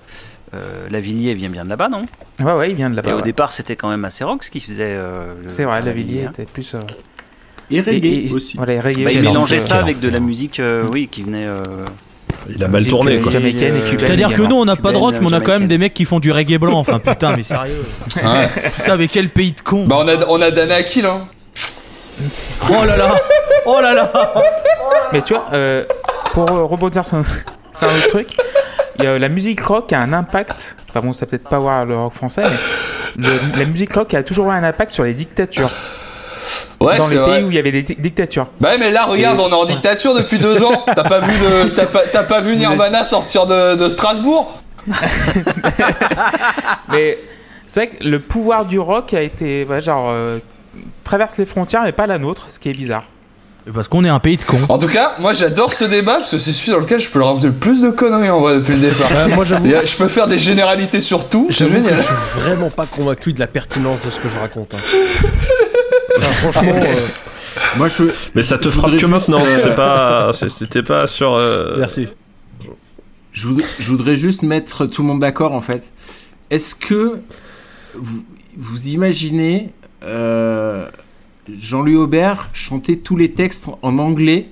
euh, 0.55 0.59
Lavilliers 0.91 1.35
vient 1.35 1.51
bien 1.51 1.65
de 1.65 1.69
là-bas, 1.71 1.89
non? 1.89 2.03
Ouais, 2.41 2.53
ouais, 2.53 2.71
il 2.71 2.77
vient 2.77 2.89
de 2.89 2.95
Et 2.95 2.97
là-bas. 2.97 3.15
au 3.15 3.17
ouais. 3.19 3.23
départ, 3.23 3.53
c'était 3.53 3.77
quand 3.77 3.91
même 3.91 4.05
assez 4.05 4.25
rock 4.25 4.45
ce 4.45 4.51
qu'il 4.51 4.63
faisait. 4.63 4.85
euh, 4.97 5.35
C'est 5.49 5.65
vrai, 5.65 5.77
à 5.79 5.81
la 5.81 5.93
Villiers 5.93 6.27
hein. 6.27 6.31
était 6.33 6.47
plus. 6.47 6.75
Et 7.71 7.81
reggae 7.81 8.05
et- 8.05 8.27
et- 8.27 8.33
aussi. 8.33 8.57
Voilà, 8.57 8.81
reggae. 8.81 9.05
Bah, 9.05 9.11
il 9.13 9.23
mélangeait 9.23 9.61
ça 9.61 9.79
avec 9.79 10.01
de 10.01 10.09
la 10.09 10.21
musique, 10.21 10.61
euh, 10.61 10.87
oui, 10.93 11.09
qui 11.11 11.23
venait. 11.23 11.47
euh, 11.47 11.59
Il 12.49 12.63
a 12.63 12.69
mal 12.69 12.87
tourné, 12.87 13.17
euh, 13.17 13.23
quoi. 13.23 13.33
Jamaïcaine 13.33 13.75
et 13.77 13.81
cubaine. 13.81 13.99
C'est-à-dire 13.99 14.33
que 14.33 14.43
nous, 14.43 14.55
on 14.57 14.65
n'a 14.65 14.77
pas 14.77 14.93
de 14.93 14.97
rock, 14.99 15.15
mais 15.21 15.27
on 15.27 15.33
a 15.33 15.41
quand 15.41 15.59
même 15.59 15.67
des 15.69 15.79
mecs 15.79 15.95
qui 15.95 16.05
font 16.05 16.21
du 16.21 16.31
reggae 16.31 16.59
blanc. 16.59 16.79
Enfin, 16.79 16.99
putain, 17.01 17.35
mais 17.37 17.43
sérieux. 17.43 17.73
Ouais. 18.23 18.49
Putain, 18.77 18.97
mais 18.97 19.09
quel 19.09 19.29
pays 19.31 19.53
de 19.53 19.61
cons. 19.61 19.85
Bah 19.87 19.97
on 19.99 20.07
a, 20.09 20.27
on 20.29 20.41
a 20.41 20.51
Dana 20.51 20.77
Akil, 20.77 21.05
hein. 21.07 21.23
Oh 22.71 22.85
là 22.85 22.97
là 22.97 23.15
Oh 23.67 23.79
là 23.83 23.93
là 23.95 24.11
Mais 25.13 25.23
tu 25.23 25.35
vois, 25.35 25.47
euh, 25.53 25.85
pour 26.33 26.47
rebondir 26.49 27.05
sur, 27.05 27.21
sur 27.75 27.89
un 27.89 27.97
autre 27.99 28.07
truc, 28.09 28.29
il 28.99 29.05
y 29.05 29.07
a, 29.09 29.19
la 29.19 29.29
musique 29.29 29.61
rock 29.61 29.93
a 29.93 30.01
un 30.01 30.13
impact. 30.13 30.77
Enfin 30.89 31.01
bon, 31.05 31.13
ça 31.13 31.27
peut-être 31.27 31.49
pas 31.49 31.59
voir 31.59 31.85
le 31.85 31.97
rock 31.97 32.13
français, 32.15 32.45
mais 33.17 33.27
le- 33.29 33.59
la 33.59 33.65
musique 33.65 33.93
rock 33.93 34.15
a 34.15 34.23
toujours 34.23 34.47
eu 34.51 34.55
un 34.55 34.65
impact 34.65 34.93
sur 34.93 35.05
les 35.05 35.15
dictatures. 35.15 35.71
Ouais, 36.81 36.97
dans 36.99 37.09
les 37.09 37.17
vrai. 37.17 37.37
pays 37.39 37.45
où 37.45 37.51
il 37.51 37.57
y 37.57 37.59
avait 37.59 37.73
des 37.73 37.83
di- 37.83 37.97
dictatures. 37.99 38.47
Bah 38.61 38.71
ouais, 38.71 38.79
mais 38.79 38.91
là, 38.91 39.05
regarde, 39.07 39.39
Et 39.39 39.43
on 39.43 39.49
est 39.51 39.55
en 39.55 39.65
dictature 39.65 40.15
depuis 40.15 40.39
deux 40.39 40.63
ans. 40.65 40.85
T'as 40.87 41.05
pas 41.05 41.21
vu 41.21 41.33
de, 41.39 41.69
t'as 41.71 41.87
pas, 41.87 42.03
t'as 42.13 42.23
pas 42.25 42.41
vu 42.41 42.57
Nirvana 42.59 43.05
sortir 43.05 43.47
de, 43.47 43.75
de 43.77 43.89
Strasbourg? 43.89 44.53
Mais 46.91 47.19
c'est 47.67 47.81
vrai 47.87 47.97
que 47.99 48.05
le 48.05 48.21
pouvoir 48.21 48.65
du 48.65 48.79
rock 48.79 49.15
a 49.15 49.23
été, 49.23 49.65
ouais, 49.69 49.81
genre, 49.81 50.11
euh, 50.11 50.39
traverse 51.05 51.39
les 51.39 51.45
frontières, 51.45 51.83
mais 51.83 51.93
pas 51.93 52.07
la 52.07 52.19
nôtre, 52.19 52.47
ce 52.49 52.59
qui 52.59 52.69
est 52.69 52.73
bizarre. 52.75 53.05
Parce 53.75 53.89
qu'on 53.89 54.05
est 54.05 54.09
un 54.09 54.21
pays 54.21 54.37
de 54.37 54.45
cons. 54.45 54.61
En 54.69 54.79
tout 54.79 54.87
cas, 54.87 55.15
moi 55.19 55.33
j'adore 55.33 55.73
ce 55.73 55.83
débat 55.83 56.19
parce 56.19 56.31
que 56.31 56.39
c'est 56.39 56.53
celui 56.53 56.71
dans 56.71 56.79
lequel 56.79 57.01
je 57.01 57.11
peux 57.11 57.19
leur 57.19 57.27
rajouter 57.29 57.49
le 57.49 57.53
plus 57.53 57.83
de 57.83 57.91
conneries 57.91 58.31
en 58.31 58.39
vrai 58.39 58.55
depuis 58.59 58.75
le 58.75 58.79
départ. 58.89 59.11
Ouais, 59.11 59.35
moi 59.35 59.45
j'avoue. 59.45 59.75
A- 59.75 59.85
Je 59.85 59.97
peux 59.97 60.07
faire 60.07 60.29
des 60.29 60.39
généralités 60.39 61.01
sur 61.01 61.29
tout, 61.29 61.49
J'avoue 61.51 61.83
que 61.83 61.97
je 61.97 62.01
suis 62.03 62.15
vraiment 62.37 62.71
pas 62.71 62.87
convaincu 62.87 63.33
de 63.33 63.41
la 63.41 63.49
pertinence 63.49 64.03
de 64.03 64.11
ce 64.11 64.21
que 64.21 64.29
je 64.29 64.39
raconte. 64.39 64.75
hein. 64.75 64.79
Enfin, 66.19 66.51
franchement, 66.53 66.73
euh, 66.75 67.07
Moi, 67.77 67.89
je. 67.89 68.05
Mais 68.35 68.43
ça 68.43 68.59
te 68.59 68.65
Je 68.65 68.69
frappe 68.71 68.91
voudrais 68.91 69.01
que 69.01 69.07
juste, 69.07 69.29
maintenant. 69.29 69.45
euh, 69.47 69.57
C'est 69.63 69.75
pas, 69.75 70.31
c'est- 70.33 70.49
c'était 70.51 70.83
pas 70.83 71.07
sur. 71.07 71.35
euh, 71.35 71.77
merci. 71.79 72.07
Je 73.33 73.49
voudrais, 73.49 73.65
je 73.79 73.89
voudrais 73.91 74.17
juste 74.17 74.43
mettre 74.43 74.87
tout 74.87 75.03
le 75.03 75.09
monde 75.09 75.21
d'accord 75.21 75.53
en 75.53 75.61
fait. 75.61 75.93
Est-ce 76.51 76.75
que 76.75 77.19
vous, 77.95 78.25
vous 78.57 78.89
imaginez 78.89 79.71
euh, 80.03 80.89
Jean-Louis 81.59 81.97
Aubert 81.97 82.49
chanter 82.55 82.99
tous 82.99 83.17
les 83.17 83.33
textes 83.33 83.69
en- 83.69 83.79
en 83.83 83.99
anglais? 83.99 84.49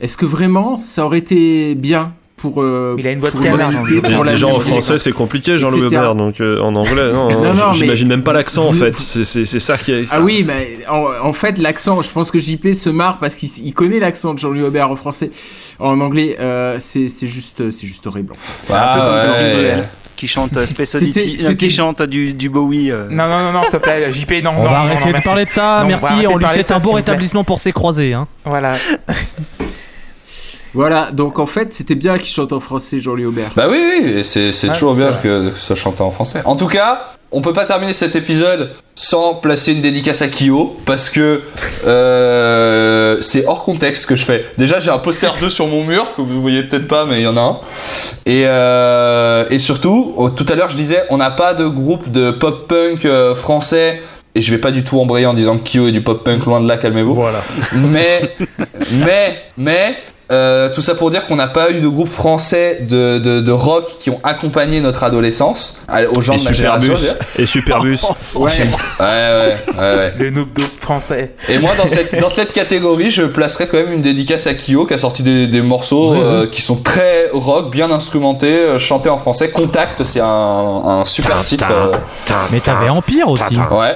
Est-ce 0.00 0.16
que 0.16 0.26
vraiment 0.26 0.80
ça 0.80 1.04
aurait 1.06 1.18
été 1.18 1.74
bien? 1.74 2.14
Pour 2.40 2.62
euh, 2.62 2.96
Il 2.98 3.06
a 3.06 3.12
une 3.12 3.20
voix 3.20 3.28
de 3.30 3.34
pour 3.36 3.44
canard, 3.44 3.70
l'humanité, 3.70 4.10
Jean-Louis 4.10 4.30
Déjà 4.30 4.46
en 4.48 4.58
français 4.58 4.98
c'est 4.98 5.12
compliqué 5.12 5.58
Jean-Louis. 5.58 5.86
Aubert 5.86 6.14
donc 6.14 6.40
euh, 6.40 6.60
en 6.60 6.74
anglais 6.74 7.12
non, 7.12 7.30
Non, 7.30 7.54
non, 7.54 7.72
j'imagine 7.72 8.08
mais 8.08 8.16
même 8.16 8.24
pas 8.24 8.32
l'accent 8.32 8.66
en 8.68 8.72
fait 8.72 8.96
c'est 8.96 9.24
c'est- 9.24 9.44
c'est 9.44 9.60
ça 9.60 9.76
qui 9.78 9.92
est 9.92 10.04
Ah 10.10 10.20
oui, 10.20 10.44
mais 10.46 10.78
en, 10.88 11.08
en 11.22 11.32
fait, 11.32 11.58
l'accent, 11.58 12.02
je 12.02 12.10
pense 12.10 12.30
que 12.30 12.38
JP 12.38 12.72
se 12.72 12.90
marre 12.90 13.18
parce 13.18 13.36
qu'il 13.36 13.48
il 13.64 13.74
connaît 13.74 13.98
l'accent 14.00 14.34
de 14.34 14.38
Jean-Louis 14.38 14.62
Aubert 14.62 14.90
en 14.90 14.96
français. 14.96 15.30
En 15.78 16.00
anglais, 16.00 16.36
euh, 16.40 16.76
c'est 16.78 17.08
c'est 17.08 17.26
juste, 17.28 17.70
c'est 17.70 17.86
juste 17.86 18.06
horrible. 18.06 18.32
Ah, 18.70 18.94
un 18.94 19.28
peu 19.28 19.36
ouais. 19.36 19.84
Qui 20.16 20.28
chante 20.28 20.54
euh, 20.58 20.66
Space 20.66 20.94
Oddity, 20.96 21.38
euh, 21.48 21.54
qui 21.54 21.70
chante 21.70 22.02
du, 22.02 22.34
du 22.34 22.50
Bowie. 22.50 22.90
euh. 22.90 23.06
Non, 23.10 23.26
non, 23.28 23.38
non, 23.40 23.52
non, 23.52 23.62
s'il 23.62 23.70
te 23.72 23.76
plaît, 23.78 24.12
JP, 24.12 24.42
non, 24.44 24.50
On 24.50 24.54
non, 24.54 24.62
va 24.64 24.68
non, 24.70 24.76
arrêter 24.76 25.00
non, 25.00 25.06
de 25.06 25.12
merci. 25.12 25.28
parler 25.28 25.44
de 25.46 25.50
ça, 25.50 25.78
Non, 25.80 25.84
on 25.84 25.88
merci. 25.88 26.04
arrêter 26.04 26.26
On 26.26 26.32
de 26.32 26.36
lui 26.38 26.42
parler 26.44 26.62
de 26.62 26.66
fait 26.68 26.74
un 26.74 26.78
bon 26.78 26.92
rétablissement 26.92 27.44
pour 27.44 27.58
ses 27.58 27.72
croisés. 27.72 28.12
Hein. 28.12 28.26
Voilà. 28.44 28.72
Voilà, 30.74 31.10
donc 31.12 31.38
en 31.38 31.46
fait, 31.46 31.72
c'était 31.72 31.94
bien 31.94 32.16
qu'il 32.16 32.28
chante 32.28 32.52
en 32.52 32.60
français, 32.60 32.98
Jean-Louis 32.98 33.26
Aubert. 33.26 33.50
Bah 33.56 33.66
oui, 33.68 33.80
oui, 34.04 34.24
c'est 34.24 34.52
c'est 34.52 34.68
Ouais, 34.68 34.74
toujours 34.74 34.94
bien 34.94 35.12
que, 35.12 35.50
soit 35.56 35.76
chanté 35.76 36.02
en 36.02 36.10
français. 36.10 36.42
En 36.44 36.54
tout 36.54 36.68
cas, 36.68 37.12
on 37.32 37.40
peut 37.40 37.52
pas 37.52 37.64
terminer 37.64 37.92
cet 37.92 38.16
épisode 38.16 38.70
sans 38.94 39.34
placer 39.34 39.72
une 39.72 39.80
dédicace 39.80 40.22
à 40.22 40.28
Kyo 40.28 40.76
parce 40.84 41.10
que 41.10 41.42
euh, 41.86 43.16
c'est 43.20 43.46
hors 43.46 43.64
contexte 43.64 44.02
ce 44.02 44.06
que 44.06 44.16
je 44.16 44.24
fais. 44.24 44.44
Déjà, 44.58 44.78
j'ai 44.78 44.90
un 44.90 44.98
poster 44.98 45.34
2 45.40 45.50
sur 45.50 45.66
mon 45.66 45.84
mur 45.84 46.06
que 46.16 46.22
vous 46.22 46.40
voyez 46.40 46.62
peut-être 46.64 46.88
pas, 46.88 47.04
mais 47.04 47.20
il 47.20 47.24
y 47.24 47.26
en 47.26 47.36
a 47.36 47.40
un. 47.40 47.58
Et, 48.26 48.44
euh, 48.46 49.44
et 49.50 49.58
surtout, 49.58 50.14
tout 50.36 50.46
à 50.48 50.54
l'heure, 50.54 50.68
je 50.68 50.76
disais, 50.76 51.02
on 51.10 51.16
n'a 51.16 51.30
pas 51.30 51.54
de 51.54 51.66
groupe 51.66 52.10
de 52.10 52.30
pop-punk 52.30 53.04
euh, 53.04 53.34
français. 53.34 54.00
Et 54.36 54.42
je 54.42 54.50
vais 54.52 54.58
pas 54.60 54.70
du 54.70 54.84
tout 54.84 55.00
embrayer 55.00 55.26
en 55.26 55.34
disant 55.34 55.58
que 55.58 55.68
Kyo 55.68 55.88
est 55.88 55.92
du 55.92 56.02
pop-punk, 56.02 56.44
loin 56.46 56.60
de 56.60 56.68
là, 56.68 56.76
calmez-vous. 56.76 57.14
Voilà. 57.14 57.42
Mais, 57.74 58.30
mais, 58.92 59.42
mais, 59.58 59.94
euh, 60.30 60.68
tout 60.72 60.80
ça 60.82 60.94
pour 60.94 61.10
dire 61.10 61.26
qu'on 61.26 61.36
n'a 61.36 61.48
pas 61.48 61.70
eu 61.70 61.80
de 61.80 61.88
groupe 61.88 62.08
français 62.08 62.78
de, 62.88 63.18
de, 63.18 63.40
de 63.40 63.52
rock 63.52 63.84
qui 64.00 64.10
ont 64.10 64.20
accompagné 64.22 64.80
notre 64.80 65.02
adolescence 65.04 65.80
aux 66.14 66.20
gens 66.20 66.34
et 66.34 66.38
de 66.38 66.44
ma 66.44 66.52
génération. 66.52 66.94
Et 67.38 67.46
Superbus 67.46 67.98
Ouais, 68.36 68.50
ouais, 68.50 68.66
ouais, 69.00 69.56
ouais, 69.76 69.96
ouais. 69.96 70.12
Le 70.18 70.30
noob 70.30 70.48
dope 70.54 70.64
français. 70.78 71.32
Et 71.48 71.58
moi, 71.58 71.72
dans 71.76 71.88
cette, 71.88 72.18
dans 72.20 72.30
cette 72.30 72.52
catégorie, 72.52 73.10
je 73.10 73.22
placerais 73.22 73.66
quand 73.68 73.76
même 73.78 73.92
une 73.92 74.02
dédicace 74.02 74.46
à 74.46 74.54
Kyo 74.54 74.86
qui 74.86 74.94
a 74.94 74.98
sorti 74.98 75.22
des, 75.22 75.46
des 75.46 75.62
morceaux 75.62 76.14
euh, 76.14 76.46
qui 76.46 76.62
sont 76.62 76.76
très 76.76 77.28
rock, 77.32 77.70
bien 77.70 77.90
instrumentés, 77.90 78.52
euh, 78.54 78.78
chantés 78.78 79.08
en 79.08 79.18
français. 79.18 79.50
Contact, 79.50 80.04
c'est 80.04 80.20
un, 80.20 80.26
un 80.26 81.04
super 81.04 81.42
titre. 81.44 81.66
Mais 82.52 82.60
t'avais 82.60 82.88
Empire 82.88 83.28
aussi. 83.28 83.42
ouais. 83.70 83.94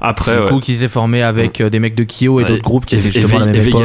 après 0.00 0.36
Du 0.36 0.42
ouais 0.42 0.48
coup, 0.48 0.60
qui 0.60 0.76
s'est 0.76 0.88
formé 0.88 1.22
avec 1.22 1.60
euh, 1.60 1.70
des 1.70 1.78
mecs 1.78 1.94
de 1.94 2.04
Kyo 2.04 2.40
et 2.40 2.44
Ouais, 2.44 2.48
d'autres 2.48 2.62
groupes 2.62 2.86
qui 2.86 2.96
étaient 2.96 3.10
justement 3.10 3.36
à 3.36 3.46
la 3.46 3.52
même 3.52 3.68
époque. 3.68 3.82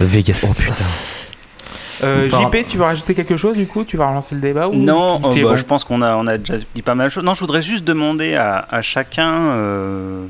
Vegas. 0.00 0.46
Oh 0.48 0.52
putain. 0.54 0.74
Euh, 2.04 2.28
JP, 2.28 2.66
tu 2.66 2.78
veux 2.78 2.82
rajouter 2.84 3.14
quelque 3.14 3.36
chose 3.36 3.56
du 3.56 3.66
coup? 3.66 3.84
Tu 3.84 3.96
vas 3.96 4.08
relancer 4.08 4.34
le 4.34 4.40
débat 4.40 4.68
ou 4.68 4.74
Non, 4.74 5.16
euh, 5.16 5.18
bah, 5.18 5.28
bon 5.42 5.56
je 5.56 5.64
pense 5.64 5.84
qu'on 5.84 6.02
a, 6.02 6.16
on 6.16 6.26
a 6.26 6.36
déjà 6.38 6.54
dit 6.74 6.82
pas 6.82 6.94
mal 6.96 7.08
de 7.08 7.12
choses. 7.12 7.22
Non, 7.22 7.34
je 7.34 7.40
voudrais 7.40 7.62
juste 7.62 7.84
demander 7.84 8.34
à, 8.34 8.66
à 8.70 8.82
chacun 8.82 9.30
euh, 9.32 10.24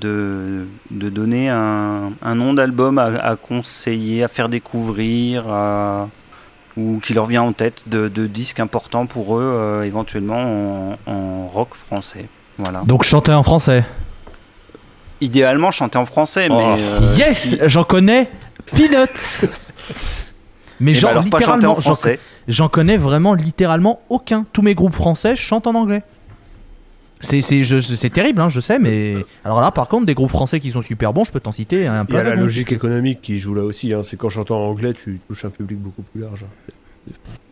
de, 0.00 0.66
de 0.90 1.08
donner 1.10 1.50
un, 1.50 2.10
un 2.20 2.34
nom 2.34 2.52
d'album 2.52 2.98
à, 2.98 3.04
à 3.22 3.36
conseiller, 3.36 4.24
à 4.24 4.28
faire 4.28 4.48
découvrir, 4.48 5.44
à, 5.48 6.08
ou 6.76 6.98
qui 7.04 7.14
leur 7.14 7.26
vient 7.26 7.42
en 7.42 7.52
tête 7.52 7.82
de, 7.86 8.08
de 8.08 8.26
disques 8.26 8.58
importants 8.58 9.06
pour 9.06 9.36
eux, 9.38 9.44
euh, 9.44 9.82
éventuellement 9.84 10.96
en, 11.06 11.12
en 11.12 11.46
rock 11.46 11.74
français. 11.74 12.24
Voilà. 12.58 12.82
Donc 12.86 13.04
chanter 13.04 13.32
en 13.32 13.44
français? 13.44 13.84
Idéalement 15.20 15.70
chanter 15.70 15.96
en 15.98 16.06
français, 16.06 16.48
mais. 16.48 16.54
Oh. 16.56 16.74
euh, 16.76 17.14
yes, 17.16 17.38
si- 17.50 17.58
j'en 17.66 17.84
connais 17.84 18.28
Peanuts. 18.66 19.48
Mais 20.80 20.90
Eh 20.90 20.94
ben 20.94 21.00
genre 21.00 21.10
alors, 21.12 21.24
pas 21.24 21.38
chanter 21.38 21.44
en 21.44 21.54
littéralement, 21.56 21.74
j'en 21.76 21.80
français. 21.82 22.18
j'en 22.48 22.68
connais 22.68 22.96
vraiment 22.96 23.34
littéralement 23.34 24.00
aucun. 24.08 24.44
Tous 24.52 24.62
mes 24.62 24.74
groupes 24.74 24.94
français 24.94 25.36
chantent 25.36 25.66
en 25.66 25.74
anglais. 25.74 26.02
C'est 27.20 27.40
c'est 27.40 27.64
je- 27.64 27.80
c'est 27.80 28.10
terrible, 28.10 28.40
hein, 28.40 28.48
je 28.50 28.60
sais, 28.60 28.78
mais 28.78 29.14
alors 29.44 29.60
là, 29.60 29.70
par 29.70 29.88
contre, 29.88 30.04
des 30.04 30.14
groupes 30.14 30.30
français 30.30 30.60
qui 30.60 30.72
sont 30.72 30.82
super 30.82 31.12
bons, 31.14 31.24
je 31.24 31.32
peux 31.32 31.40
t'en 31.40 31.52
citer 31.52 31.86
un 31.86 32.02
Il 32.02 32.06
peu. 32.06 32.14
y 32.14 32.18
a 32.18 32.22
la 32.24 32.28
avec 32.30 32.40
logique 32.40 32.72
économique 32.72 33.22
qui 33.22 33.38
joue 33.38 33.54
là 33.54 33.62
aussi. 33.62 33.94
Hein. 33.94 34.02
C'est 34.02 34.16
qu'en 34.18 34.28
chantant 34.28 34.58
en 34.62 34.68
anglais, 34.68 34.92
tu 34.92 35.20
touches 35.28 35.44
un 35.46 35.50
public 35.50 35.78
beaucoup 35.78 36.02
plus 36.02 36.20
large. 36.20 36.44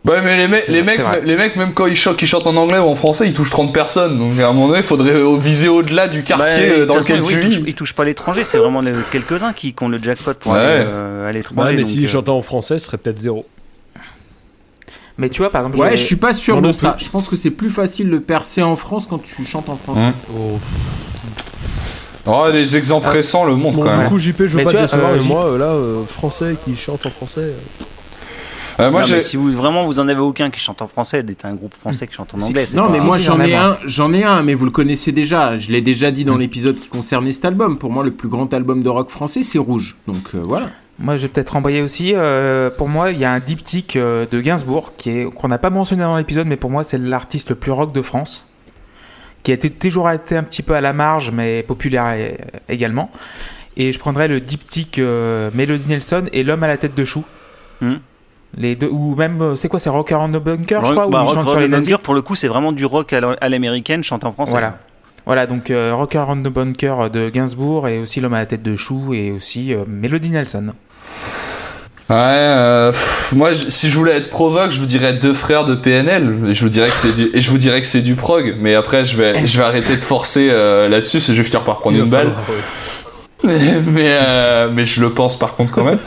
Ouais, 0.04 0.20
mais 0.20 0.36
les, 0.36 0.48
mecs, 0.48 0.66
les, 0.66 0.82
mecs, 0.82 1.00
les 1.24 1.36
même 1.36 1.74
quand 1.74 1.86
ils 1.86 1.94
chantent, 1.96 2.46
en 2.48 2.56
anglais 2.56 2.78
ou 2.78 2.88
en 2.88 2.96
français, 2.96 3.28
ils 3.28 3.32
touchent 3.32 3.50
30 3.50 3.72
personnes. 3.72 4.18
Donc 4.18 4.36
à 4.40 4.48
un 4.48 4.52
moment 4.52 4.66
donné, 4.66 4.80
il 4.80 4.84
faudrait 4.84 5.12
euh, 5.14 5.36
viser 5.38 5.68
au-delà 5.68 6.08
du 6.08 6.18
Bah, 6.22 6.24
quartier 6.26 6.70
euh, 6.72 6.86
dans 6.86 6.94
façon, 6.94 7.12
lequel 7.12 7.22
oui, 7.24 7.28
tu 7.28 7.38
ils 7.38 7.44
touchent- 7.44 7.58
vis. 7.58 7.64
Ils 7.68 7.74
touchent 7.76 7.92
pas 7.94 8.04
l'étranger, 8.04 8.42
c'est 8.42 8.58
vraiment 8.58 8.82
quelques-uns 9.12 9.52
qui, 9.52 9.74
qui 9.74 9.82
ont 9.84 9.88
le 9.88 9.98
jackpot 10.02 10.34
pour 10.34 10.52
Ouais. 10.52 10.58
aller 10.58 10.84
euh, 10.88 11.28
à 11.28 11.32
l'étranger. 11.32 11.70
Ouais, 11.70 11.76
mais 11.76 11.84
s'ils 11.84 12.04
euh, 12.04 12.08
chantaient 12.08 12.30
en 12.30 12.42
français, 12.42 12.80
ce 12.80 12.86
serait 12.86 12.98
peut-être 12.98 13.20
zéro. 13.20 13.46
Mais 15.18 15.28
tu 15.28 15.40
vois, 15.42 15.50
par 15.50 15.60
exemple, 15.66 15.78
Ouais, 15.78 15.96
je 15.96 16.02
suis 16.02 16.16
pas 16.16 16.32
sûr 16.34 16.56
de 16.60 16.66
non 16.66 16.72
ça. 16.72 16.96
Je 16.98 17.08
pense 17.08 17.28
que 17.28 17.36
c'est 17.36 17.50
plus 17.52 17.70
facile 17.70 18.10
de 18.10 18.18
percer 18.18 18.62
en 18.62 18.74
France 18.74 19.06
quand 19.08 19.22
tu 19.22 19.44
chantes 19.44 19.68
en 19.68 19.76
français. 19.76 20.10
Hum. 20.34 20.58
Oh, 22.26 22.46
les 22.52 22.76
exemples 22.76 23.08
récents 23.08 23.44
le 23.44 23.54
montrent 23.56 23.78
Bon, 23.78 23.84
quand 23.84 23.92
du 23.92 23.98
même. 23.98 24.08
coup, 24.08 24.18
JP, 24.18 24.34
je 24.38 24.44
veux 24.44 24.56
Mais 24.58 24.64
pas 24.64 24.70
te 24.72 24.76
décevoir, 24.78 25.10
euh, 25.12 25.18
mais 25.20 25.24
moi, 25.28 25.58
là, 25.58 25.64
euh, 25.66 26.02
français 26.08 26.56
qui 26.64 26.74
chante 26.76 27.04
en 27.06 27.10
français. 27.10 27.52
Euh, 28.80 28.90
moi, 28.90 29.00
non, 29.00 29.06
j'ai. 29.06 29.14
mais 29.14 29.20
si 29.20 29.36
vous 29.36 29.50
vraiment 29.52 29.84
vous 29.86 30.00
en 30.00 30.08
avez 30.08 30.20
aucun 30.20 30.50
qui 30.50 30.60
chante 30.60 30.82
en 30.82 30.86
français, 30.86 31.22
d'être 31.22 31.44
un 31.44 31.54
groupe 31.54 31.74
français 31.74 32.06
qui 32.06 32.14
chante 32.14 32.34
en 32.34 32.38
anglais. 32.38 32.66
c'est 32.66 32.76
Non, 32.76 32.90
mais 32.90 33.00
moi 33.00 33.18
j'en 33.18 33.36
j'en 33.36 33.40
ai 33.44 33.54
un. 33.54 33.78
j'en 33.84 34.12
ai 34.12 34.24
un, 34.24 34.42
mais 34.42 34.54
vous 34.54 34.64
le 34.64 34.70
connaissez 34.70 35.12
déjà. 35.12 35.56
Je 35.56 35.70
l'ai 35.70 35.82
déjà 35.82 36.10
dit 36.10 36.24
dans 36.24 36.36
l'épisode 36.36 36.78
qui 36.78 36.88
concernait 36.88 37.32
cet 37.32 37.44
album. 37.44 37.78
Pour 37.78 37.90
moi, 37.90 38.04
le 38.04 38.10
plus 38.10 38.28
grand 38.28 38.52
album 38.54 38.82
de 38.82 38.88
rock 38.88 39.10
français, 39.10 39.42
c'est 39.42 39.58
Rouge. 39.58 39.96
Donc 40.06 40.34
euh, 40.34 40.42
voilà. 40.46 40.70
Moi, 40.98 41.16
je 41.16 41.22
vais 41.22 41.28
peut-être 41.28 41.50
renvoyer 41.50 41.82
aussi. 41.82 42.12
euh, 42.14 42.70
pour 42.70 42.88
moi, 42.88 43.10
il 43.10 43.18
y 43.18 43.24
a 43.24 43.32
un 43.32 43.40
diptyque 43.40 43.96
euh, 43.96 44.26
de 44.30 44.40
Gainsbourg 44.40 44.94
qui 44.96 45.10
est 45.10 45.24
qu'on 45.30 45.48
n'a 45.48 45.58
pas 45.58 45.70
mentionné 45.70 46.02
dans 46.02 46.16
l'épisode, 46.16 46.46
mais 46.46 46.56
pour 46.56 46.70
moi, 46.70 46.84
c'est 46.84 46.98
l'artiste 46.98 47.50
le 47.50 47.56
plus 47.56 47.72
rock 47.72 47.92
de 47.92 48.02
France, 48.02 48.46
qui 49.42 49.50
a 49.50 49.54
été, 49.54 49.70
toujours 49.70 50.10
été 50.10 50.36
un 50.36 50.42
petit 50.42 50.62
peu 50.62 50.74
à 50.74 50.80
la 50.80 50.92
marge, 50.92 51.30
mais 51.32 51.62
populaire 51.62 52.14
également. 52.68 53.10
Et 53.76 53.90
je 53.90 53.98
prendrais 53.98 54.28
le 54.28 54.40
diptyque 54.40 54.98
euh, 54.98 55.50
Melody 55.54 55.88
Nelson 55.88 56.24
et 56.32 56.42
L'homme 56.42 56.62
à 56.62 56.68
la 56.68 56.76
tête 56.76 56.94
de 56.94 57.04
chou. 57.04 57.24
Hmm. 57.80 57.96
Les 58.58 58.76
deux, 58.76 58.88
ou 58.90 59.14
même, 59.16 59.40
euh, 59.40 59.56
c'est 59.56 59.68
quoi, 59.68 59.78
c'est 59.80 59.88
Rocker 59.90 60.16
on 60.16 60.28
the 60.28 60.32
Bunker, 60.42 60.84
je 60.84 60.90
crois, 60.92 61.06
où 61.06 61.10
bah, 61.10 61.20
il 61.22 61.26
Rock 61.26 61.34
chante 61.34 61.44
Roll 61.44 61.52
sur 61.52 61.60
les 61.60 61.68
nazis? 61.68 61.88
Bunker, 61.88 62.02
pour 62.02 62.14
le 62.14 62.20
coup, 62.22 62.34
c'est 62.34 62.48
vraiment 62.48 62.72
du 62.72 62.84
rock 62.84 63.12
à 63.14 63.48
l'américaine, 63.48 64.04
chante 64.04 64.24
en 64.24 64.32
français. 64.32 64.52
Voilà. 64.52 64.78
Voilà, 65.24 65.46
donc 65.46 65.70
euh, 65.70 65.92
Rocker 65.94 66.24
on 66.28 66.36
the 66.36 66.48
Bunker 66.52 67.08
de 67.10 67.28
Gainsbourg 67.30 67.86
et 67.88 68.00
aussi 68.00 68.20
L'homme 68.20 68.34
à 68.34 68.40
la 68.40 68.46
tête 68.46 68.62
de 68.62 68.74
chou 68.76 69.14
et 69.14 69.30
aussi 69.30 69.72
euh, 69.72 69.84
Melody 69.86 70.30
Nelson. 70.32 70.72
Ouais, 72.10 72.16
euh, 72.18 72.90
pff, 72.90 73.32
moi, 73.32 73.54
je- 73.54 73.70
si 73.70 73.88
je 73.88 73.96
voulais 73.96 74.16
être 74.16 74.28
provoque, 74.28 74.70
je 74.72 74.80
vous 74.80 74.86
dirais 74.86 75.14
deux 75.14 75.32
frères 75.32 75.64
de 75.64 75.74
PNL. 75.76 76.36
Et 76.48 76.54
je 76.54 76.62
vous 76.62 76.68
dirais 76.68 76.88
que 76.88 76.96
c'est 76.96 77.14
du, 77.14 77.30
et 77.32 77.40
je 77.40 77.48
vous 77.50 77.56
dirais 77.56 77.80
que 77.80 77.86
c'est 77.86 78.00
du 78.02 78.16
prog. 78.16 78.56
Mais 78.58 78.74
après, 78.74 79.04
je 79.04 79.16
vais, 79.16 79.46
je 79.46 79.56
vais 79.56 79.64
arrêter 79.64 79.94
de 79.96 80.00
forcer 80.02 80.48
euh, 80.50 80.88
là-dessus, 80.88 81.20
je 81.20 81.32
vais 81.32 81.44
finir 81.44 81.62
par 81.64 81.78
prendre 81.78 81.96
il 81.96 82.02
une 82.02 82.10
balle. 82.10 82.32
falloir, 83.44 83.60
ouais. 83.60 83.72
mais, 83.86 84.18
euh, 84.20 84.68
mais 84.72 84.84
je 84.86 85.00
le 85.00 85.10
pense 85.14 85.38
par 85.38 85.54
contre 85.54 85.72
quand 85.72 85.84
même. 85.84 85.98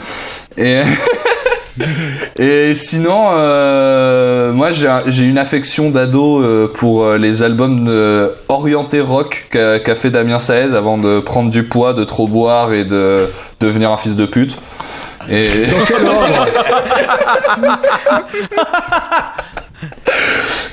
Et, 0.58 0.82
et 2.38 2.74
sinon, 2.74 3.26
euh, 3.32 4.52
moi 4.52 4.70
j'ai 4.70 4.88
un- 4.88 5.02
j'ai 5.06 5.24
une 5.24 5.38
affection 5.38 5.90
d'ado 5.90 6.40
euh, 6.42 6.70
pour 6.72 7.04
euh, 7.04 7.18
les 7.18 7.42
albums 7.42 7.86
euh, 7.88 8.30
orientés 8.48 9.00
rock 9.00 9.46
qu'a 9.50 9.94
fait 9.94 10.10
Damien 10.10 10.38
Saez 10.38 10.74
avant 10.74 10.98
de 10.98 11.20
prendre 11.20 11.50
du 11.50 11.64
poids, 11.64 11.92
de 11.94 12.04
trop 12.04 12.28
boire 12.28 12.72
et 12.72 12.84
de 12.84 13.20
devenir 13.60 13.90
un 13.90 13.96
fils 13.96 14.16
de 14.16 14.26
pute. 14.26 14.56
Et... 15.30 15.46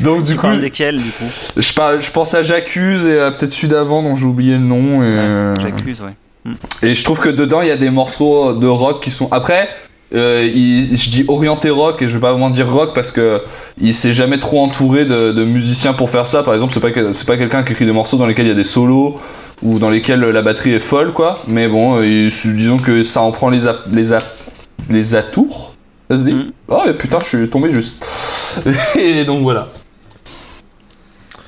Donc 0.01 0.23
du 0.23 0.31
Tu 0.33 0.35
coup, 0.37 0.43
parles 0.47 0.59
desquels, 0.61 0.97
du 0.97 1.09
coup? 1.11 1.25
je, 1.57 1.73
parle, 1.73 2.01
je 2.01 2.11
pense 2.11 2.33
à 2.33 2.43
J'accuse 2.43 3.05
et 3.05 3.19
à 3.19 3.31
peut-être 3.31 3.53
celui 3.53 3.67
d'avant 3.69 4.01
dont 4.03 4.15
j'ai 4.15 4.25
oublié 4.25 4.53
le 4.53 4.59
nom. 4.63 5.01
Et... 5.01 5.05
euh, 5.05 5.55
J'accuse, 5.59 6.01
ouais. 6.01 6.51
et 6.81 6.95
je 6.95 7.03
trouve 7.03 7.19
que 7.19 7.29
dedans, 7.29 7.61
il 7.61 7.67
y 7.67 7.71
a 7.71 7.77
des 7.77 7.89
morceaux 7.89 8.53
de 8.53 8.67
rock 8.67 9.01
qui 9.01 9.11
sont. 9.11 9.27
Après, 9.31 9.69
euh, 10.13 10.43
il- 10.53 10.95
je 10.95 11.09
dis 11.09 11.25
orienté 11.27 11.69
rock 11.69 12.01
et 12.01 12.07
je 12.09 12.13
vais 12.13 12.19
pas 12.19 12.31
vraiment 12.31 12.49
dire 12.49 12.71
rock 12.71 12.93
parce 12.93 13.11
que 13.11 13.41
il 13.81 13.93
s'est 13.95 14.13
jamais 14.13 14.37
trop 14.39 14.61
entouré 14.61 15.05
de, 15.05 15.31
de 15.31 15.43
musiciens 15.43 15.93
pour 15.93 16.09
faire 16.09 16.27
ça. 16.27 16.43
Par 16.43 16.53
exemple, 16.53 16.73
c'est 16.73 16.79
pas, 16.79 16.89
c'est 17.13 17.25
pas 17.27 17.37
quelqu'un 17.37 17.63
qui 17.63 17.71
écrit 17.73 17.85
des 17.85 17.91
morceaux 17.91 18.17
dans 18.17 18.25
lesquels 18.27 18.45
il 18.45 18.49
y 18.49 18.51
a 18.51 18.55
des 18.55 18.63
solos 18.63 19.15
ou 19.61 19.79
dans 19.79 19.89
lesquels 19.89 20.19
la 20.19 20.41
batterie 20.41 20.73
est 20.73 20.79
folle, 20.79 21.13
quoi. 21.13 21.39
Mais 21.47 21.67
bon, 21.67 21.97
euh, 21.97 22.05
il- 22.05 22.29
disons 22.55 22.77
que 22.77 23.01
ça 23.03 23.21
en 23.21 23.31
prend 23.31 23.49
les, 23.49 23.67
a- 23.67 23.77
les, 23.91 24.11
a- 24.13 24.19
les 24.89 25.15
atours. 25.15 25.73
Ça 26.11 26.17
se 26.17 26.23
dit 26.23 26.33
Mm. 26.33 26.51
Oh 26.67 26.81
putain, 26.99 27.19
je 27.21 27.25
suis 27.25 27.49
tombé 27.49 27.71
juste. 27.71 28.05
et 28.99 29.23
donc 29.25 29.41
voilà. 29.41 29.69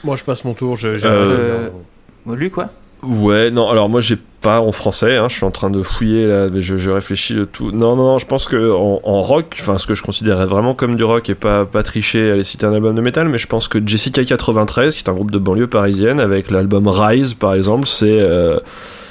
Moi, 0.04 0.16
je 0.16 0.24
passe 0.24 0.44
mon 0.46 0.54
tour. 0.54 0.76
je- 0.76 0.98
j'ai- 0.98 1.06
Euh, 1.08 1.70
Lui, 2.28 2.50
quoi 2.50 2.70
Ouais, 3.08 3.52
non, 3.52 3.70
alors 3.70 3.90
moi 3.90 4.02
j'ai 4.02 4.18
pas 4.42 4.62
en 4.62 4.72
français, 4.72 5.18
hein, 5.18 5.28
je 5.30 5.36
suis 5.36 5.46
en 5.46 5.52
train 5.52 5.70
de 5.70 5.82
fouiller 5.82 6.28
là, 6.28 6.48
mais 6.52 6.62
je, 6.62 6.78
je 6.78 6.92
réfléchis 6.92 7.34
de 7.36 7.46
tout. 7.46 7.72
Non, 7.72 7.96
non, 7.96 8.04
non, 8.06 8.18
je 8.20 8.26
pense 8.28 8.48
que 8.48 8.72
en, 8.74 9.00
en 9.04 9.22
rock, 9.22 9.56
enfin 9.60 9.78
ce 9.78 9.88
que 9.88 9.96
je 9.96 10.04
considérais 10.04 10.46
vraiment 10.46 10.74
comme 10.74 10.96
du 10.96 11.04
rock 11.04 11.30
et 11.30 11.36
pas, 11.36 11.66
pas 11.66 11.84
tricher, 11.84 12.32
aller 12.32 12.44
citer 12.44 12.66
un 12.66 12.74
album 12.74 12.96
de 12.96 13.02
métal, 13.02 13.28
mais 13.30 13.38
je 13.38 13.48
pense 13.48 13.68
que 13.68 13.80
Jessica 13.86 14.24
93, 14.24 14.96
qui 14.96 15.04
est 15.04 15.10
un 15.10 15.14
groupe 15.14 15.32
de 15.32 15.40
banlieue 15.40 15.68
parisienne, 15.68 16.20
avec 16.20 16.52
l'album 16.52 16.88
Rise 16.88 17.34
par 17.34 17.54
exemple, 17.54 17.88
c'est. 17.88 18.20
euh, 18.22 18.58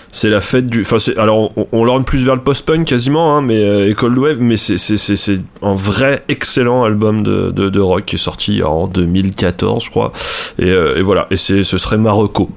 c'est 0.09 0.31
la 0.31 0.41
fête 0.41 0.69
du. 0.69 0.83
Enfin, 0.83 0.99
alors 1.17 1.51
on, 1.57 1.67
on 1.73 1.85
l'orne 1.85 2.05
plus 2.05 2.25
vers 2.25 2.37
le 2.37 2.41
post-punk 2.41 2.87
quasiment, 2.87 3.37
hein, 3.37 3.43
mais 3.43 3.65
euh, 3.65 3.89
et 3.89 3.97
Wave, 4.01 4.41
mais 4.41 4.57
c'est, 4.57 4.77
c'est 4.79 5.41
un 5.61 5.73
vrai 5.73 6.23
excellent 6.29 6.85
album 6.85 7.25
de, 7.25 7.51
de, 7.51 7.69
de 7.69 7.81
rock 7.81 8.05
qui 8.05 8.15
est 8.15 8.19
sorti 8.19 8.63
en 8.63 8.87
2014, 8.87 9.83
je 9.83 9.91
crois. 9.91 10.13
Et, 10.61 10.71
euh, 10.71 10.97
et 10.97 11.03
voilà, 11.03 11.27
et 11.33 11.37
c'est, 11.37 11.65
ce 11.65 11.79
serait 11.79 11.99
Marocco. 11.99 12.49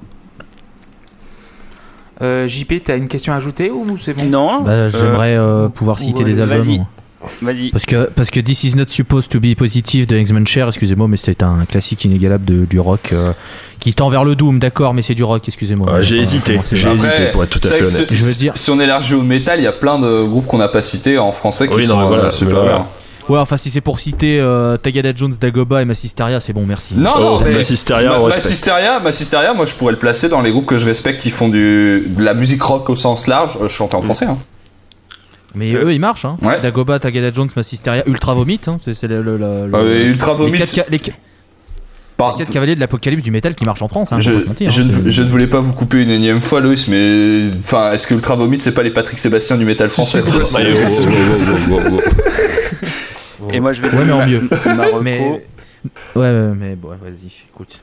Euh, 2.22 2.47
JP, 2.47 2.82
t'as 2.84 2.97
une 2.97 3.07
question 3.07 3.34
à 3.34 3.36
ajouter 3.36 3.70
ou 3.70 3.97
c'est 3.99 4.13
bon 4.13 4.26
Non 4.26 4.61
Bah, 4.63 4.89
J'aimerais 4.89 5.36
euh, 5.38 5.70
pouvoir 5.70 5.99
citer 5.99 6.24
des 6.24 6.39
albums. 6.41 6.86
vas-y. 7.41 7.72
Parce 7.72 7.86
que, 7.86 8.09
parce 8.15 8.30
que 8.30 8.39
This 8.39 8.63
is 8.63 8.76
not 8.76 8.86
supposed 8.88 9.30
to 9.30 9.39
be 9.39 9.53
positive 9.55 10.07
de 10.07 10.18
X-Men 10.18 10.47
Share, 10.47 10.68
excusez-moi, 10.70 11.07
mais 11.07 11.18
c'est 11.18 11.43
un 11.43 11.65
classique 11.70 12.05
inégalable 12.05 12.45
de, 12.45 12.65
du 12.65 12.80
rock 12.80 13.09
euh, 13.11 13.34
qui 13.80 13.93
tend 13.93 14.09
vers 14.09 14.24
le 14.24 14.36
doom, 14.36 14.59
d'accord, 14.59 14.93
mais 14.93 15.01
c'est 15.01 15.15
du 15.15 15.24
rock, 15.24 15.43
excusez-moi. 15.47 16.01
J'ai 16.01 16.18
Euh, 16.18 16.22
hésité, 16.22 16.59
j'ai 16.72 16.88
hésité 16.89 17.26
pour 17.34 17.43
être 17.43 17.59
tout 17.59 17.68
à 17.68 17.72
fait 17.72 17.86
honnête. 17.86 18.09
si- 18.09 18.18
Je 18.18 18.24
veux 18.24 18.34
dire- 18.34 18.53
Si 18.55 18.70
on 18.72 18.80
élargit 18.80 19.13
au 19.15 19.24
métal, 19.24 19.59
il 19.59 19.63
y 19.63 19.68
a 19.68 19.72
plein 19.74 19.99
de 19.99 20.24
groupes 20.26 20.45
qu'on 20.47 20.59
n'a 20.59 20.70
pas 20.70 20.82
cités 20.82 21.18
en 21.18 21.32
français 21.32 21.68
qui 21.68 21.74
Oui, 21.76 21.84
non, 21.88 21.95
sont 21.95 21.99
mais 22.01 22.07
voilà, 22.07 22.24
euh, 22.26 22.32
voilà. 22.41 22.88
Ouais, 23.30 23.38
enfin, 23.39 23.57
si 23.57 23.69
c'est 23.69 23.82
pour 23.82 23.99
citer 23.99 24.39
euh, 24.39 24.78
Tagada 24.78 25.11
Jones, 25.15 25.36
Dagoba 25.39 25.82
et 25.82 25.86
Massisteria, 25.86 26.39
c'est 26.39 26.53
bon, 26.53 26.65
merci. 26.65 26.95
Non, 26.95 27.11
Oh, 27.17 27.19
non, 27.19 27.41
mais 27.41 27.53
Massisteria, 27.55 28.09
Ma- 28.11 28.19
on 28.19 28.23
respecte. 28.25 28.45
Massisteria, 28.45 28.99
Massisteria, 29.01 29.53
moi 29.53 29.65
je 29.65 29.75
pourrais 29.75 29.91
le 29.91 29.99
placer 29.99 30.30
dans 30.30 30.41
les 30.41 30.51
groupes 30.51 30.65
que 30.65 30.78
je 30.78 30.86
respecte 30.86 31.21
qui 31.21 31.30
font 31.30 31.49
du, 31.49 32.05
de 32.07 32.23
la 32.23 32.34
musique 32.34 32.61
rock 32.63 32.89
au 32.89 32.95
sens 32.95 33.28
large. 33.28 33.51
Euh, 33.61 33.67
Je 33.67 33.73
chante 33.73 33.93
en 33.93 34.01
français. 34.01 34.25
Hein. 34.25 34.38
Mais 35.55 35.73
eux, 35.73 35.91
ils 35.91 35.99
marchent, 35.99 36.23
hein. 36.25 36.38
Ouais. 36.41 36.61
Dagoba, 36.61 36.99
Tagada 36.99 37.32
Jones, 37.34 37.49
Massisteria, 37.55 38.03
Ultra 38.07 38.34
Vomit, 38.34 38.61
hein. 38.67 38.78
C'est 38.86 39.03
le, 39.07 39.21
le- 39.21 39.38
le- 39.38 39.45
Euh, 39.73 40.05
Ultra 40.09 40.32
les 40.34 40.38
Vomit. 40.38 40.57
quatre, 40.59 40.89
les, 40.89 41.01
par- 42.15 42.34
les 42.38 42.43
quatre 42.45 42.53
cavaliers 42.53 42.75
de 42.75 42.80
l'apocalypse 42.80 43.23
du 43.23 43.32
métal 43.32 43.55
qui 43.55 43.65
marchent 43.65 43.82
en 43.82 43.88
France, 43.89 44.09
hein, 44.13 44.19
je, 44.21 44.32
faut 44.32 44.38
pas 44.38 44.43
se 44.43 44.47
mentir, 44.47 44.69
je 44.69 44.82
hein, 44.84 44.86
ne, 45.03 45.09
je 45.09 45.21
ne 45.23 45.28
voulais 45.28 45.47
pas 45.47 45.59
vous 45.59 45.73
couper 45.73 46.01
une 46.01 46.09
énième 46.11 46.41
fois, 46.41 46.61
Loïs, 46.61 46.88
mais 46.88 47.45
enfin, 47.59 47.91
est-ce 47.91 48.07
que 48.07 48.13
Ultra 48.13 48.36
Vomit 48.36 48.59
c'est 48.61 48.71
pas 48.71 48.84
les 48.84 48.89
Patrick 48.91 49.19
Sébastien 49.19 49.57
du 49.57 49.65
métal 49.65 49.89
français 49.89 50.21
Et 53.52 53.60
moi, 53.60 53.74
je 53.74 53.82
vais 53.82 53.89
Ouais, 53.95 54.06
mais 54.06 54.12
en 54.14 54.26
mieux. 54.28 54.50
Mais 55.02 55.20
ouais, 56.16 56.22
ouais, 56.22 56.54
mais 56.56 56.76
bon, 56.76 56.89
vas-y, 56.89 57.28
écoute. 57.54 57.82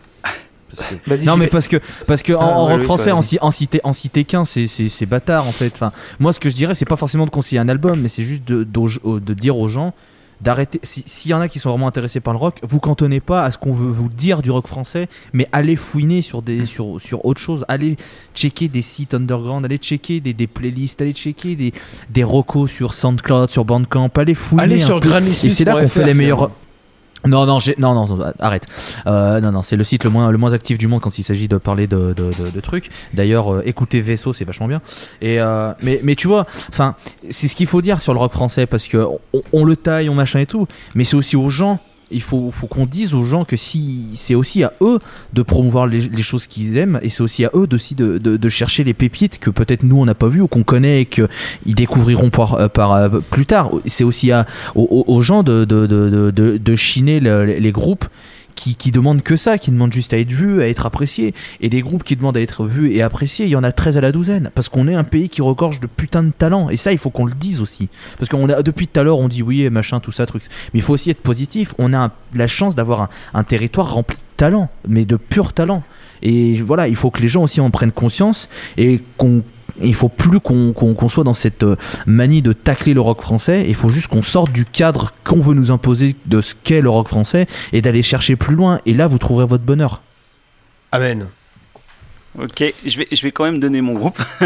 Parce 0.76 0.90
que- 0.90 1.08
Vas-y, 1.10 1.26
Non 1.26 1.36
mais 1.36 1.46
parce 1.46 1.68
que 1.68 1.76
parce 2.06 2.22
que 2.22 2.32
en, 2.32 2.38
Ah, 2.40 2.44
en 2.44 2.64
ouais, 2.64 2.70
rock 2.72 2.76
Loïs, 2.78 2.86
français 2.86 3.12
en, 3.12 3.22
ci- 3.22 3.38
en 3.84 3.92
citer 3.92 4.24
qu'un 4.24 4.44
c'est 4.44 4.66
c'est 4.66 4.88
c'est 4.88 5.06
bâtard 5.06 5.46
en 5.46 5.52
fait. 5.52 5.70
Enfin 5.72 5.92
moi 6.18 6.32
ce 6.32 6.40
que 6.40 6.48
je 6.50 6.54
dirais 6.56 6.74
c'est 6.74 6.84
pas 6.84 6.96
forcément 6.96 7.26
de 7.26 7.30
conseiller 7.30 7.60
un 7.60 7.68
album 7.68 8.00
mais 8.00 8.08
c'est 8.08 8.24
juste 8.24 8.42
de 8.44 9.34
dire 9.34 9.56
aux 9.56 9.68
gens 9.68 9.94
d'arrêter 10.40 10.80
si- 10.82 11.02
s'il 11.06 11.30
y 11.30 11.34
en 11.34 11.40
a 11.40 11.48
qui 11.48 11.58
sont 11.58 11.70
vraiment 11.70 11.86
intéressés 11.88 12.20
par 12.20 12.32
le 12.34 12.38
rock 12.38 12.58
vous 12.62 12.80
cantonnez 12.80 13.20
pas 13.20 13.42
à 13.42 13.50
ce 13.50 13.58
qu'on 13.58 13.72
veut 13.72 13.90
vous 13.90 14.08
dire 14.08 14.42
du 14.42 14.50
rock 14.50 14.66
français 14.66 15.08
mais 15.32 15.48
allez 15.52 15.76
fouiner 15.76 16.22
sur 16.22 16.42
des 16.42 16.66
sur 16.66 17.00
sur 17.00 17.24
autre 17.24 17.40
chose. 17.40 17.64
Allez 17.68 17.96
checker 18.34 18.68
des 18.68 18.82
sites 18.82 19.14
underground 19.14 19.64
allez 19.64 19.78
checker 19.78 20.20
des, 20.20 20.32
des 20.34 20.46
playlists 20.46 21.00
allez 21.02 21.12
checker 21.12 21.54
des 21.56 21.72
des 22.10 22.24
recos 22.24 22.70
sur 22.70 22.94
SoundCloud 22.94 23.50
sur 23.50 23.64
Bandcamp 23.64 24.10
allez 24.16 24.34
fouiner 24.34 24.62
Allez 24.62 24.78
sur. 24.78 25.00
Granny 25.00 25.30
et 25.42 25.50
c'est 25.50 25.64
là 25.64 25.80
qu'on 25.80 25.88
fait 25.88 26.04
les 26.04 26.14
meilleurs 26.14 26.48
Non, 27.26 27.46
non, 27.46 27.58
non, 27.78 27.94
non, 27.94 28.06
non, 28.16 28.32
arrête. 28.38 28.66
Euh, 29.06 29.40
non, 29.40 29.52
non, 29.52 29.62
c'est 29.62 29.76
le 29.76 29.84
site 29.84 30.04
le 30.04 30.10
moins, 30.10 30.30
le 30.30 30.38
moins 30.38 30.52
actif 30.52 30.76
du 30.78 30.86
monde 30.88 31.00
quand 31.00 31.18
il 31.18 31.22
s'agit 31.22 31.48
de 31.48 31.56
parler 31.56 31.86
de, 31.86 32.12
de, 32.12 32.30
de- 32.38 32.50
de 32.50 32.60
trucs. 32.60 32.90
D'ailleurs, 33.14 33.54
euh, 33.54 33.62
écoutez 33.64 34.00
Vaisseau, 34.00 34.32
c'est 34.32 34.44
vachement 34.44 34.68
bien. 34.68 34.80
Et 35.22 35.40
euh, 35.40 35.72
mais, 35.82 36.00
mais 36.02 36.16
tu 36.16 36.28
vois, 36.28 36.46
enfin, 36.68 36.96
c'est 37.30 37.48
ce 37.48 37.54
qu'il 37.56 37.66
faut 37.66 37.80
dire 37.82 38.00
sur 38.00 38.12
le 38.14 38.18
rock 38.20 38.32
français 38.32 38.66
parce 38.66 38.86
que 38.88 39.06
on, 39.32 39.42
on 39.52 39.64
le 39.64 39.76
taille, 39.76 40.08
on 40.08 40.14
machin 40.14 40.40
et 40.40 40.46
tout. 40.46 40.66
Mais 40.94 41.04
c'est 41.04 41.16
aussi 41.16 41.36
aux 41.36 41.48
gens. 41.50 41.78
Il 42.10 42.22
faut, 42.22 42.50
faut 42.50 42.66
qu'on 42.66 42.86
dise 42.86 43.14
aux 43.14 43.24
gens 43.24 43.44
que 43.44 43.56
si 43.56 44.06
c'est 44.14 44.34
aussi 44.34 44.62
à 44.62 44.72
eux 44.80 44.98
de 45.32 45.42
promouvoir 45.42 45.86
les, 45.86 46.22
choses 46.22 46.46
qu'ils 46.46 46.76
aiment 46.76 46.98
et 47.02 47.08
c'est 47.08 47.22
aussi 47.22 47.44
à 47.44 47.50
eux 47.54 47.66
de, 47.66 47.78
de, 48.18 48.36
de 48.36 48.48
chercher 48.48 48.84
les 48.84 48.94
pépites 48.94 49.38
que 49.38 49.50
peut-être 49.50 49.82
nous 49.82 49.96
on 49.96 50.04
n'a 50.04 50.14
pas 50.14 50.28
vu 50.28 50.40
ou 50.40 50.48
qu'on 50.48 50.62
connaît 50.64 51.02
et 51.02 51.06
qu'ils 51.06 51.28
découvriront 51.74 52.30
par, 52.30 52.54
euh, 52.54 52.68
par, 52.68 52.92
euh, 52.92 53.08
plus 53.30 53.46
tard. 53.46 53.70
C'est 53.86 54.04
aussi 54.04 54.32
à, 54.32 54.46
aux, 54.74 55.22
gens 55.22 55.42
de, 55.42 55.64
de, 55.64 55.86
de, 55.86 56.74
chiner 56.76 57.20
le- 57.20 57.44
les 57.44 57.72
groupes 57.72 58.04
qui, 58.54 58.76
qui 58.76 58.90
demandent 58.90 59.22
que 59.22 59.36
ça, 59.36 59.58
qui 59.58 59.70
demandent 59.70 59.92
juste 59.92 60.12
à 60.12 60.18
être 60.18 60.30
vus, 60.30 60.62
à 60.62 60.68
être 60.68 60.86
appréciés. 60.86 61.34
Et 61.60 61.68
les 61.68 61.80
groupes 61.80 62.04
qui 62.04 62.16
demandent 62.16 62.36
à 62.36 62.40
être 62.40 62.66
vus 62.66 62.92
et 62.92 63.02
appréciés, 63.02 63.46
il 63.46 63.50
y 63.50 63.56
en 63.56 63.64
a 63.64 63.72
13 63.72 63.96
à 63.96 64.00
la 64.00 64.12
douzaine. 64.12 64.50
Parce 64.54 64.68
qu'on 64.68 64.88
est 64.88 64.94
un 64.94 65.04
pays 65.04 65.28
qui 65.28 65.42
regorge 65.42 65.80
de 65.80 65.86
putain 65.86 66.22
de 66.22 66.30
talent. 66.30 66.68
Et 66.70 66.76
ça, 66.76 66.92
il 66.92 66.98
faut 66.98 67.10
qu'on 67.10 67.26
le 67.26 67.34
dise 67.34 67.60
aussi. 67.60 67.88
Parce 68.18 68.28
qu'on 68.28 68.48
a, 68.48 68.62
depuis 68.62 68.88
tout 68.88 69.00
à 69.00 69.02
l'heure, 69.02 69.18
on 69.18 69.28
dit 69.28 69.42
oui, 69.42 69.68
machin, 69.70 70.00
tout 70.00 70.12
ça, 70.12 70.26
truc. 70.26 70.42
Mais 70.72 70.80
il 70.80 70.82
faut 70.82 70.94
aussi 70.94 71.10
être 71.10 71.22
positif. 71.22 71.74
On 71.78 71.92
a 71.92 72.12
la 72.34 72.46
chance 72.46 72.74
d'avoir 72.74 73.08
un, 73.32 73.44
territoire 73.44 73.92
rempli 73.92 74.16
de 74.16 74.36
talent, 74.36 74.70
mais 74.88 75.04
de 75.04 75.16
pur 75.16 75.52
talent. 75.52 75.82
Et 76.22 76.62
voilà, 76.62 76.88
il 76.88 76.96
faut 76.96 77.10
que 77.10 77.20
les 77.20 77.28
gens 77.28 77.42
aussi 77.42 77.60
en 77.60 77.70
prennent 77.70 77.92
conscience 77.92 78.48
et 78.76 79.00
qu'on 79.18 79.42
il 79.80 79.94
faut 79.94 80.08
plus 80.08 80.40
qu'on 80.40 80.72
qu'on- 80.72 80.94
qu'on 80.94 81.08
soit 81.08 81.24
dans 81.24 81.34
cette 81.34 81.62
euh, 81.62 81.76
manie 82.06 82.42
de 82.42 82.52
tacler 82.52 82.94
le 82.94 83.00
rock 83.00 83.20
français. 83.22 83.64
Il 83.68 83.74
faut 83.74 83.88
juste 83.88 84.08
qu'on 84.08 84.22
sorte 84.22 84.52
du 84.52 84.64
cadre 84.64 85.12
qu'on 85.24 85.40
veut 85.40 85.54
nous 85.54 85.70
imposer 85.70 86.16
de 86.26 86.40
ce 86.42 86.54
qu'est 86.62 86.80
le 86.80 86.90
rock 86.90 87.08
français 87.08 87.46
et 87.72 87.82
d'aller 87.82 88.02
chercher 88.02 88.36
plus 88.36 88.54
loin. 88.54 88.80
Et 88.86 88.94
là, 88.94 89.06
vous 89.06 89.18
trouverez 89.18 89.46
votre 89.46 89.64
bonheur. 89.64 90.02
Amen. 90.92 91.26
Ok, 92.40 92.64
je 92.84 92.98
vais, 92.98 93.06
je 93.12 93.22
vais 93.22 93.30
quand 93.32 93.44
même 93.44 93.60
donner 93.60 93.80
mon 93.80 93.94
groupe. 93.94 94.20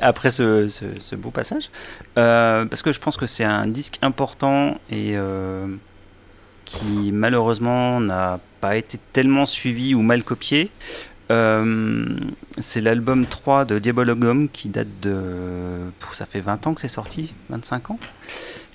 Après 0.00 0.30
ce, 0.30 0.68
ce, 0.68 0.84
ce 0.98 1.14
beau 1.16 1.30
passage. 1.30 1.70
Euh, 2.18 2.66
parce 2.66 2.82
que 2.82 2.92
je 2.92 2.98
pense 2.98 3.16
que 3.16 3.26
c'est 3.26 3.44
un 3.44 3.66
disque 3.66 3.98
important 4.02 4.76
et 4.90 5.12
euh, 5.16 5.66
qui 6.64 7.10
malheureusement 7.12 8.00
n'a 8.00 8.40
pas 8.60 8.76
été 8.76 8.98
tellement 9.12 9.46
suivi 9.46 9.94
ou 9.94 10.02
mal 10.02 10.24
copié. 10.24 10.70
Euh, 11.30 12.06
c'est 12.58 12.80
l'album 12.80 13.26
3 13.26 13.64
de 13.66 13.78
Diabologum 13.78 14.48
qui 14.48 14.68
date 14.68 14.88
de. 15.02 15.20
Ça 16.12 16.26
fait 16.26 16.40
20 16.40 16.66
ans 16.66 16.74
que 16.74 16.80
c'est 16.80 16.88
sorti 16.88 17.34
25 17.50 17.90
ans 17.90 17.98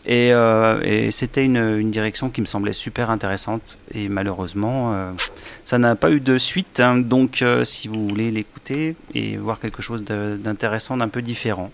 et, 0.06 0.34
euh, 0.34 0.82
et 0.84 1.12
c'était 1.12 1.46
une, 1.46 1.90
direction 1.90 2.30
qui 2.30 2.42
me 2.42 2.46
semblait 2.46 2.74
super 2.74 3.10
intéressante. 3.10 3.80
Et 3.94 4.10
malheureusement, 4.10 4.94
euh, 4.94 5.12
ça 5.64 5.78
n'a 5.78 5.96
pas 5.96 6.12
eu 6.12 6.20
de 6.20 6.38
suite. 6.38 6.80
hein. 6.80 6.98
donc, 6.98 7.44
si 7.64 7.88
vous 7.88 8.08
voulez 8.08 8.30
l'écouter 8.30 8.96
et 9.14 9.38
voir 9.38 9.60
quelque 9.60 9.82
chose 9.82 10.04
d'intéressant, 10.04 10.98
d'un 10.98 11.10
peu 11.10 11.22
différent, 11.22 11.72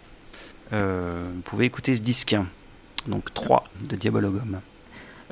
vous 0.72 1.42
pouvez 1.44 1.66
écouter 1.66 1.96
ce 1.96 2.02
disque. 2.02 2.36
Donc 3.08 3.34
3 3.34 3.64
de 3.82 3.96
Diabologum. 3.96 4.60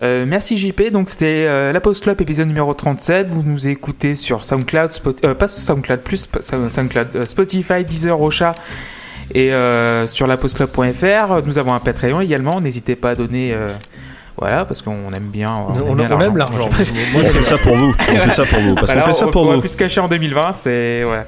Euh, 0.03 0.25
merci 0.27 0.57
JP, 0.57 0.91
donc 0.91 1.09
c'était 1.09 1.45
euh, 1.47 1.71
la 1.71 1.81
Pause 1.81 1.99
Club 2.01 2.21
épisode 2.21 2.47
numéro 2.47 2.71
37. 2.73 3.27
Vous 3.29 3.41
nous 3.43 3.67
écoutez 3.67 4.13
sur 4.13 4.43
SoundCloud, 4.43 4.91
Spot- 4.91 5.25
euh, 5.25 5.33
pas 5.33 5.47
sur 5.47 5.61
SoundCloud, 5.61 6.01
plus 6.01 6.29
SoundCloud, 6.39 7.07
euh, 7.15 7.25
Spotify, 7.25 7.83
Deezer, 7.83 8.19
Ocha 8.21 8.53
et 9.33 9.51
euh, 9.53 10.05
sur 10.05 10.27
lapauseclub.fr. 10.27 11.41
Nous 11.45 11.57
avons 11.57 11.73
un 11.73 11.79
Patreon 11.79 12.21
également. 12.21 12.61
N'hésitez 12.61 12.95
pas 12.95 13.09
à 13.11 13.15
donner, 13.15 13.53
euh, 13.55 13.69
voilà, 14.37 14.65
parce 14.65 14.83
qu'on 14.83 15.11
aime 15.15 15.29
bien. 15.31 15.51
On, 15.51 15.97
on 15.97 15.99
aime 15.99 16.37
l'argent. 16.37 16.69
On 16.69 16.71
fait 16.71 16.85
ça 17.41 17.57
pour 17.57 17.75
vous. 17.75 17.89
On 17.97 18.19
fait 18.19 18.29
ça 18.31 18.45
pour 18.45 18.59
vous. 18.59 18.75
Parce 18.75 18.93
qu'on 18.93 19.01
fait 19.01 19.13
ça 19.13 19.27
on- 19.27 19.31
pour 19.31 19.41
on 19.41 19.47
va 19.47 19.55
vous. 19.55 19.61
plus 19.61 19.69
se 19.69 19.77
cacher 19.77 19.99
en 19.99 20.07
2020, 20.07 20.53
c'est 20.53 21.03
voilà. 21.05 21.25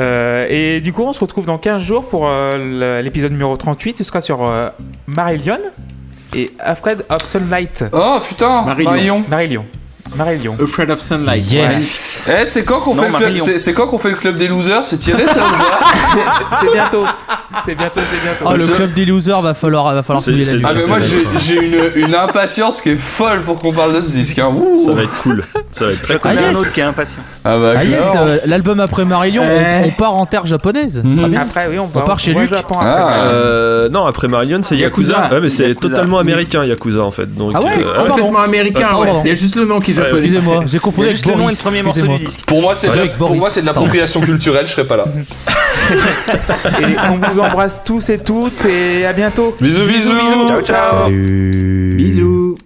Euh, 0.00 0.46
et 0.50 0.80
du 0.80 0.92
coup, 0.92 1.04
on 1.04 1.12
se 1.12 1.20
retrouve 1.20 1.46
dans 1.46 1.58
15 1.58 1.80
jours 1.80 2.08
pour 2.08 2.26
euh, 2.28 3.00
l'épisode 3.02 3.30
numéro 3.30 3.56
38. 3.56 3.98
Ce 3.98 4.02
sera 4.04 4.20
sur 4.20 4.50
euh, 4.50 4.68
Marillion 5.06 5.58
et 6.34 6.50
Afraid 6.60 7.04
of 7.08 7.22
Sunlight. 7.24 7.84
Oh 7.92 8.20
putain, 8.26 8.64
Marillion. 8.64 8.90
Marion. 8.90 9.24
Marillion. 9.28 9.64
Marillion. 10.16 10.56
Afraid 10.62 10.90
of 10.90 11.00
Sunlight. 11.00 11.50
Yes. 11.50 12.22
Eh, 12.26 12.46
c'est 12.46 12.64
quand 12.64 12.80
qu'on 12.80 12.94
fait, 12.94 13.08
le 13.08 13.16
club- 13.16 13.30
fait 13.98 14.24
le 14.30 14.32
des 14.32 14.48
losers 14.48 14.84
C'est 14.84 14.98
tiré 14.98 15.26
ça 15.26 15.40
ou 15.40 15.58
pas 15.58 16.32
C'est- 16.60 16.72
bientôt. 16.72 17.04
C'est 17.64 17.74
bientôt, 17.74 18.00
c'est 18.04 18.20
bientôt. 18.22 18.44
Oh, 18.46 18.52
le 18.52 18.58
Ce- 18.58 18.72
club 18.72 18.94
des 18.94 19.04
losers 19.04 19.40
va 19.42 19.54
falloir, 19.54 19.92
va 19.94 20.02
falloir 20.02 20.24
la. 20.26 20.34
Ah 20.64 20.72
mais 20.74 20.86
moi 20.86 20.98
j'ai 21.00 21.54
une, 21.56 22.06
une 22.06 22.14
impatience 22.14 22.80
qui 22.80 22.90
est 22.90 22.96
folle 22.96 23.42
pour 23.42 23.56
qu'on 23.58 23.72
parle 23.72 23.94
de 23.96 24.00
ce 24.00 24.10
disque. 24.10 24.38
Hein. 24.38 24.52
Ouh. 24.54 24.76
Ça 24.76 24.92
va 24.92 25.02
être 25.02 25.16
cool. 25.22 25.44
Ça 25.72 25.86
va 25.86 25.92
être 25.92 26.02
très 26.02 26.14
Je 26.14 26.18
cool. 26.18 26.30
Ah, 26.36 26.40
un 26.40 26.48
yes. 26.50 26.58
autre 26.58 26.72
qui 26.72 26.80
est 26.80 26.84
impatient. 26.84 27.18
Ah 27.44 27.58
bah 27.58 27.74
Ah 27.76 27.84
yes, 27.84 28.04
euh, 28.16 28.38
l'album 28.46 28.80
après 28.80 29.04
Marillion, 29.04 29.42
on, 29.42 29.60
Eh. 29.60 29.86
on 29.86 29.90
part 29.90 30.14
en 30.14 30.26
terre 30.26 30.46
japonaise. 30.46 31.00
Mhm. 31.04 31.18
Très 31.18 31.28
bien. 31.28 31.40
Après, 31.42 31.66
oui, 31.70 31.78
on, 31.78 31.86
part 31.88 32.18
chez 32.18 32.34
Luc. 32.34 32.48
Japon 32.50 32.74
après. 32.74 32.88
Ah. 32.92 33.22
Euh, 33.24 33.88
non, 33.88 34.06
après 34.06 34.28
Marion, 34.28 34.60
c'est 34.62 34.76
Yakuza. 34.76 35.28
Ouais, 35.30 35.40
mais 35.40 35.48
c'est 35.48 35.74
totalement 35.74 36.18
américain, 36.18 36.64
Yakuza 36.64 37.02
en 37.02 37.10
fait. 37.10 37.26
Donc, 37.36 37.52
Ah 37.54 37.62
ouais 37.62 37.70
euh. 37.78 38.06
Complètement 38.08 38.40
américain, 38.40 38.88
Ah. 38.90 39.20
Il 39.24 39.28
y 39.28 39.32
a 39.32 39.34
juste 39.34 39.56
le 39.56 39.64
nom 39.64 39.80
qui. 39.80 39.92
Excusez-moi, 40.10 40.64
j'ai 40.66 40.78
confondu 40.78 41.06
avec 41.08 41.16
juste 41.16 41.26
le 41.26 41.34
nom 41.34 41.48
et 41.48 41.52
le 41.52 41.58
premier 41.58 41.82
morceau 41.82 42.06
du 42.06 42.24
disque. 42.24 42.40
Pour 42.46 42.60
moi 42.62 42.74
c'est 42.74 42.88
de, 42.88 42.92
la- 42.92 42.98
Avec 43.00 43.12
pour 43.18 43.28
Boris. 43.28 43.40
moi 43.40 43.50
c'est 43.50 43.60
de 43.60 43.66
l'appropriation 43.66 44.20
culturelle, 44.20 44.66
je 44.66 44.72
serais 44.72 44.86
pas 44.86 44.96
là. 44.96 45.04
Et 46.80 46.84
on 47.10 47.16
vous 47.16 47.40
embrasse 47.40 47.80
tous 47.84 48.10
et 48.10 48.18
toutes 48.18 48.64
et 48.64 49.04
à 49.06 49.12
bientôt. 49.12 49.56
Bisous 49.60 49.86
bisous. 49.86 50.46
Ciao 50.46 50.62
ciao. 50.62 51.04
Salut. 51.04 51.94
Bisous. 51.96 52.56